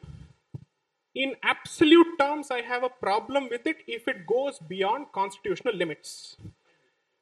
in 1.16 1.34
absolute 1.42 2.18
terms, 2.20 2.50
I 2.50 2.60
have 2.60 2.84
a 2.84 2.90
problem 2.90 3.48
with 3.50 3.66
it 3.66 3.78
if 3.88 4.06
it 4.06 4.26
goes 4.26 4.58
beyond 4.58 5.06
constitutional 5.14 5.74
limits. 5.74 6.36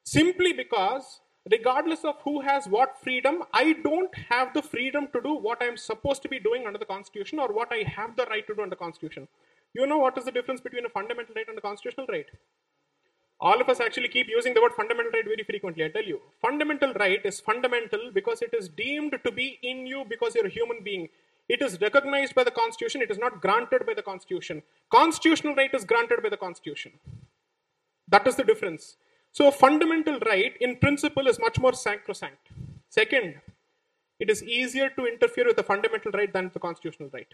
Simply 0.04 0.52
because, 0.52 1.20
regardless 1.50 2.04
of 2.04 2.16
who 2.24 2.40
has 2.40 2.66
what 2.66 2.98
freedom, 3.00 3.44
I 3.52 3.74
don't 3.84 4.12
have 4.30 4.52
the 4.52 4.62
freedom 4.62 5.06
to 5.12 5.20
do 5.20 5.34
what 5.34 5.62
I'm 5.62 5.76
supposed 5.76 6.22
to 6.22 6.28
be 6.28 6.40
doing 6.40 6.66
under 6.66 6.78
the 6.78 6.84
Constitution 6.84 7.38
or 7.38 7.52
what 7.52 7.72
I 7.72 7.88
have 7.88 8.16
the 8.16 8.26
right 8.26 8.44
to 8.48 8.54
do 8.56 8.62
under 8.62 8.74
the 8.74 8.84
Constitution. 8.84 9.28
You 9.74 9.86
know 9.86 9.98
what 9.98 10.18
is 10.18 10.24
the 10.24 10.32
difference 10.32 10.60
between 10.60 10.86
a 10.86 10.88
fundamental 10.88 11.34
right 11.36 11.48
and 11.48 11.56
a 11.56 11.60
constitutional 11.60 12.06
right? 12.08 12.26
All 13.40 13.60
of 13.60 13.68
us 13.68 13.78
actually 13.78 14.08
keep 14.08 14.28
using 14.28 14.54
the 14.54 14.62
word 14.62 14.72
fundamental 14.76 15.12
right 15.12 15.24
very 15.24 15.44
frequently. 15.44 15.84
I 15.84 15.88
tell 15.88 16.04
you, 16.04 16.20
fundamental 16.42 16.92
right 16.94 17.20
is 17.24 17.38
fundamental 17.38 18.10
because 18.12 18.42
it 18.42 18.54
is 18.58 18.68
deemed 18.68 19.16
to 19.24 19.30
be 19.30 19.60
in 19.62 19.86
you 19.86 20.04
because 20.08 20.34
you're 20.34 20.46
a 20.46 20.56
human 20.58 20.82
being. 20.82 21.08
It 21.47 21.61
is 21.63 21.81
recognized 21.81 22.35
by 22.35 22.43
the 22.43 22.51
Constitution, 22.51 23.01
it 23.01 23.09
is 23.09 23.17
not 23.17 23.41
granted 23.41 23.85
by 23.85 23.95
the 23.95 24.03
Constitution. 24.03 24.61
Constitutional 24.91 25.55
right 25.55 25.73
is 25.73 25.83
granted 25.83 26.21
by 26.21 26.29
the 26.29 26.37
Constitution. 26.37 26.91
That 28.07 28.27
is 28.27 28.35
the 28.35 28.43
difference. 28.43 28.97
So, 29.31 29.47
a 29.47 29.51
fundamental 29.51 30.19
right 30.25 30.53
in 30.59 30.77
principle 30.77 31.27
is 31.27 31.39
much 31.39 31.59
more 31.59 31.73
sacrosanct. 31.73 32.49
Second, 32.89 33.35
it 34.19 34.29
is 34.29 34.43
easier 34.43 34.89
to 34.89 35.05
interfere 35.05 35.45
with 35.45 35.57
a 35.57 35.63
fundamental 35.63 36.11
right 36.11 36.31
than 36.31 36.51
the 36.53 36.59
constitutional 36.59 37.09
right. 37.13 37.31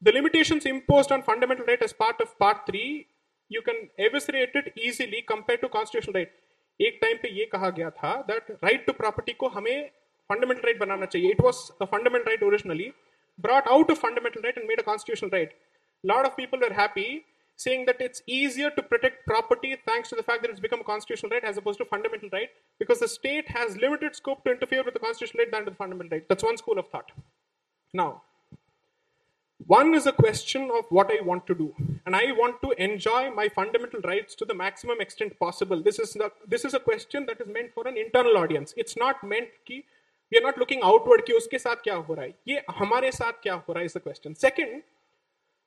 The 0.00 0.12
limitations 0.12 0.64
imposed 0.64 1.12
on 1.12 1.22
fundamental 1.22 1.66
right 1.66 1.82
as 1.82 1.92
part 1.92 2.20
of 2.20 2.38
part 2.38 2.66
3, 2.66 3.06
you 3.48 3.62
can 3.62 3.88
eviscerate 3.98 4.50
it 4.54 4.72
easily 4.76 5.22
compared 5.26 5.60
to 5.60 5.68
constitutional 5.68 6.14
right. 6.14 6.30
एक 6.80 6.98
time 7.02 7.16
पे 7.22 7.28
ये 7.34 7.44
कहा 7.52 7.70
गया 7.76 7.90
था 7.90 8.10
that 8.26 8.50
right 8.64 8.84
to 8.86 8.92
property 8.98 9.34
को 9.38 9.48
हमें 9.48 9.90
fundamental 10.27 10.63
right 10.63 10.79
banana 10.79 11.07
chahiye. 11.07 11.31
It 11.31 11.41
was 11.41 11.71
a 11.81 11.87
fundamental 11.87 12.31
right 12.31 12.41
originally, 12.41 12.93
brought 13.37 13.67
out 13.67 13.89
a 13.89 13.95
fundamental 13.95 14.41
right 14.41 14.55
and 14.57 14.67
made 14.67 14.79
a 14.79 14.83
constitutional 14.83 15.31
right. 15.31 15.51
A 16.03 16.07
lot 16.07 16.25
of 16.25 16.35
people 16.37 16.59
were 16.59 16.73
happy 16.73 17.25
saying 17.55 17.85
that 17.85 18.01
it's 18.01 18.21
easier 18.25 18.69
to 18.71 18.81
protect 18.81 19.25
property 19.27 19.77
thanks 19.85 20.09
to 20.09 20.15
the 20.15 20.23
fact 20.23 20.41
that 20.41 20.51
it's 20.51 20.59
become 20.59 20.81
a 20.81 20.83
constitutional 20.83 21.29
right 21.29 21.43
as 21.43 21.57
opposed 21.57 21.77
to 21.79 21.85
fundamental 21.85 22.29
right 22.31 22.49
because 22.79 22.99
the 22.99 23.07
state 23.07 23.47
has 23.47 23.77
limited 23.77 24.15
scope 24.15 24.43
to 24.43 24.51
interfere 24.51 24.83
with 24.83 24.93
the 24.95 24.99
constitutional 24.99 25.43
right 25.43 25.51
than 25.51 25.65
the 25.65 25.71
fundamental 25.71 26.17
right. 26.17 26.27
That's 26.27 26.43
one 26.43 26.57
school 26.57 26.79
of 26.79 26.87
thought. 26.89 27.11
Now, 27.93 28.23
One 29.67 29.93
is 29.93 30.05
a 30.07 30.11
question 30.11 30.69
of 30.77 30.85
what 30.89 31.09
I 31.09 31.21
want 31.21 31.47
to 31.47 31.55
do, 31.55 31.73
and 32.05 32.15
I 32.15 32.31
want 32.33 32.61
to 32.63 32.71
enjoy 32.83 33.31
my 33.31 33.47
fundamental 33.47 34.01
rights 34.01 34.35
to 34.35 34.45
the 34.45 34.53
maximum 34.53 34.99
extent 34.99 35.39
possible. 35.39 35.81
This 35.81 35.99
is 35.99 36.13
the, 36.13 36.31
this 36.45 36.65
is 36.65 36.73
a 36.73 36.79
question 36.79 37.25
that 37.27 37.39
is 37.39 37.47
meant 37.47 37.73
for 37.73 37.87
an 37.87 37.95
internal 37.97 38.37
audience. 38.37 38.73
It's 38.75 38.97
not 38.97 39.23
meant 39.23 39.47
कि 39.69 39.83
we 40.31 40.37
are 40.37 40.43
not 40.43 40.59
looking 40.59 40.83
outward 40.83 41.25
कि 41.25 41.33
उसके 41.33 41.59
साथ 41.59 41.75
क्या 41.75 41.95
हो 41.95 42.13
रहा 42.13 42.25
है। 42.25 42.33
ये 42.47 42.61
हमारे 42.77 43.11
साथ 43.11 43.41
क्या 43.43 43.53
हो 43.53 43.73
रहा 43.73 43.79
है 43.79 43.85
is 43.85 43.97
question 43.97 44.33
second 44.33 44.81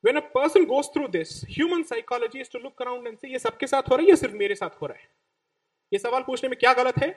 when 0.03 0.15
a 0.15 0.19
person 0.33 0.65
goes 0.65 0.87
through 0.87 1.07
this 1.07 1.41
human 1.49 1.83
psychology 1.83 2.39
is 2.39 2.49
to 2.53 2.59
look 2.59 2.81
around 2.81 3.07
and 3.07 3.17
say 3.17 3.27
ये 3.27 3.39
सबके 3.39 3.67
साथ 3.67 3.91
हो 3.91 3.95
रहा 3.95 4.03
है 4.03 4.09
या 4.09 4.15
सिर्फ़ 4.15 4.35
मेरे 4.35 4.55
साथ 4.55 4.81
हो 4.81 4.87
रहा 4.87 4.97
है? 4.97 5.07
ये 5.93 5.99
सवाल 5.99 6.21
पूछने 6.21 6.49
में 6.49 6.57
क्या 6.59 6.73
गलत 6.73 6.97
है? 7.03 7.09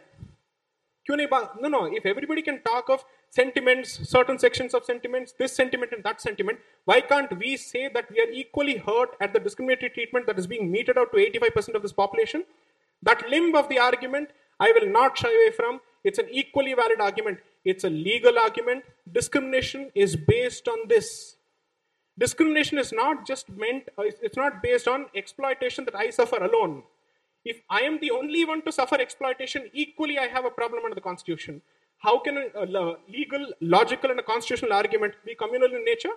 क्यों 1.06 1.16
नहीं 1.16 1.26
बात 1.26 1.54
no 1.62 1.68
no 1.68 1.86
if 1.96 2.08
everybody 2.08 2.42
can 2.42 2.56
talk 2.56 2.90
of 2.90 3.00
sentiments 3.36 3.90
certain 4.10 4.36
section 4.36 4.68
of 4.74 4.84
sentiments 4.84 5.34
this 5.38 5.56
sentiment 5.56 5.92
and 5.92 6.02
that 6.04 6.18
sentiment 6.18 6.58
why 6.88 7.00
can't 7.00 7.32
we 7.32 7.56
say 7.56 7.88
that 7.88 8.12
we 8.12 8.20
are 8.20 8.30
equally 8.34 8.76
hurt 8.88 9.22
at 9.22 9.32
the 9.32 9.42
discriminatory 9.42 9.88
treatment 9.88 10.26
that 10.26 10.38
is 10.38 10.48
being 10.48 10.70
meted 10.70 10.98
out 10.98 11.12
to 11.12 11.18
85% 11.18 11.76
of 11.76 11.82
this 11.82 11.92
population 11.92 12.44
that 13.02 13.28
limb 13.30 13.56
of 13.56 13.72
the 13.74 13.78
argument 13.78 14.28
I 14.60 14.72
will 14.72 14.88
not 14.88 15.18
shy 15.18 15.34
away 15.34 15.50
from 15.50 15.80
it's 16.05 16.18
an 16.18 16.28
equally 16.31 16.74
valid 16.74 17.01
argument 17.01 17.39
it's 17.64 17.85
a 17.85 17.90
legal 17.90 18.39
argument 18.39 18.85
discrimination 19.12 19.90
is 19.94 20.16
based 20.16 20.68
on 20.68 20.86
this 20.89 21.36
discrimination 22.18 22.78
is 22.78 22.93
not 22.93 23.27
just 23.27 23.48
meant 23.51 23.85
uh, 23.98 24.02
it's 24.22 24.36
not 24.36 24.62
based 24.62 24.89
on 24.89 25.06
exploitation 25.14 25.85
that 25.85 25.94
i 25.94 26.09
suffer 26.10 26.43
alone 26.44 26.82
if 27.44 27.62
I 27.70 27.81
am 27.81 27.98
the 28.01 28.10
only 28.10 28.44
one 28.44 28.62
to 28.62 28.72
suffer 28.72 29.01
exploitation, 29.01 29.70
equally 29.72 30.18
I 30.18 30.27
have 30.27 30.44
a 30.44 30.51
problem 30.51 30.85
under 30.85 30.94
the 30.94 31.01
Constitution. 31.01 31.62
How 31.98 32.18
can 32.18 32.51
a 32.55 32.97
legal, 33.09 33.47
logical, 33.60 34.10
and 34.10 34.20
a 34.20 34.22
constitutional 34.22 34.72
argument 34.72 35.14
be 35.24 35.35
communal 35.35 35.74
in 35.74 35.85
nature? 35.85 36.12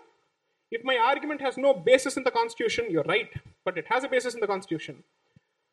If 0.72 0.84
my 0.84 0.98
argument 0.98 1.42
has 1.42 1.58
no 1.58 1.74
basis 1.74 2.18
in 2.18 2.24
the 2.24 2.32
Constitution, 2.32 2.88
you're 2.90 3.04
right, 3.04 3.30
but 3.64 3.78
it 3.78 3.86
has 3.88 4.04
a 4.04 4.10
basis 4.10 4.34
in 4.34 4.40
the 4.40 4.48
Constitution. 4.48 5.04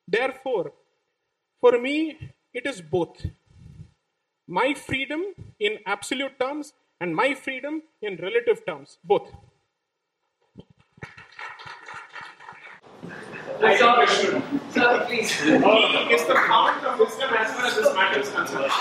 Therefore, 0.07 0.73
for 1.61 1.79
me, 1.79 2.33
it 2.53 2.67
is 2.67 2.81
both. 2.81 3.25
My 4.51 4.75
freedom 4.75 5.23
in 5.61 5.79
absolute 5.87 6.37
terms 6.41 6.73
and 7.01 7.15
my 7.15 7.35
freedom 7.35 7.83
in 8.03 8.17
relative 8.17 8.67
terms, 8.67 8.99
both. 9.05 9.31
I 13.63 13.75
have 13.75 13.81
a 13.81 13.95
question. 13.95 14.43
Sir, 14.71 15.05
please. 15.07 15.31
He 15.31 15.53
is 15.53 16.25
the 16.27 16.35
fount 16.35 16.83
of 16.85 16.99
wisdom 16.99 17.31
as 17.39 17.53
far 17.55 17.67
as 17.67 17.77
this 17.77 17.95
matter 17.95 18.19
is 18.19 18.29
concerned. 18.31 18.73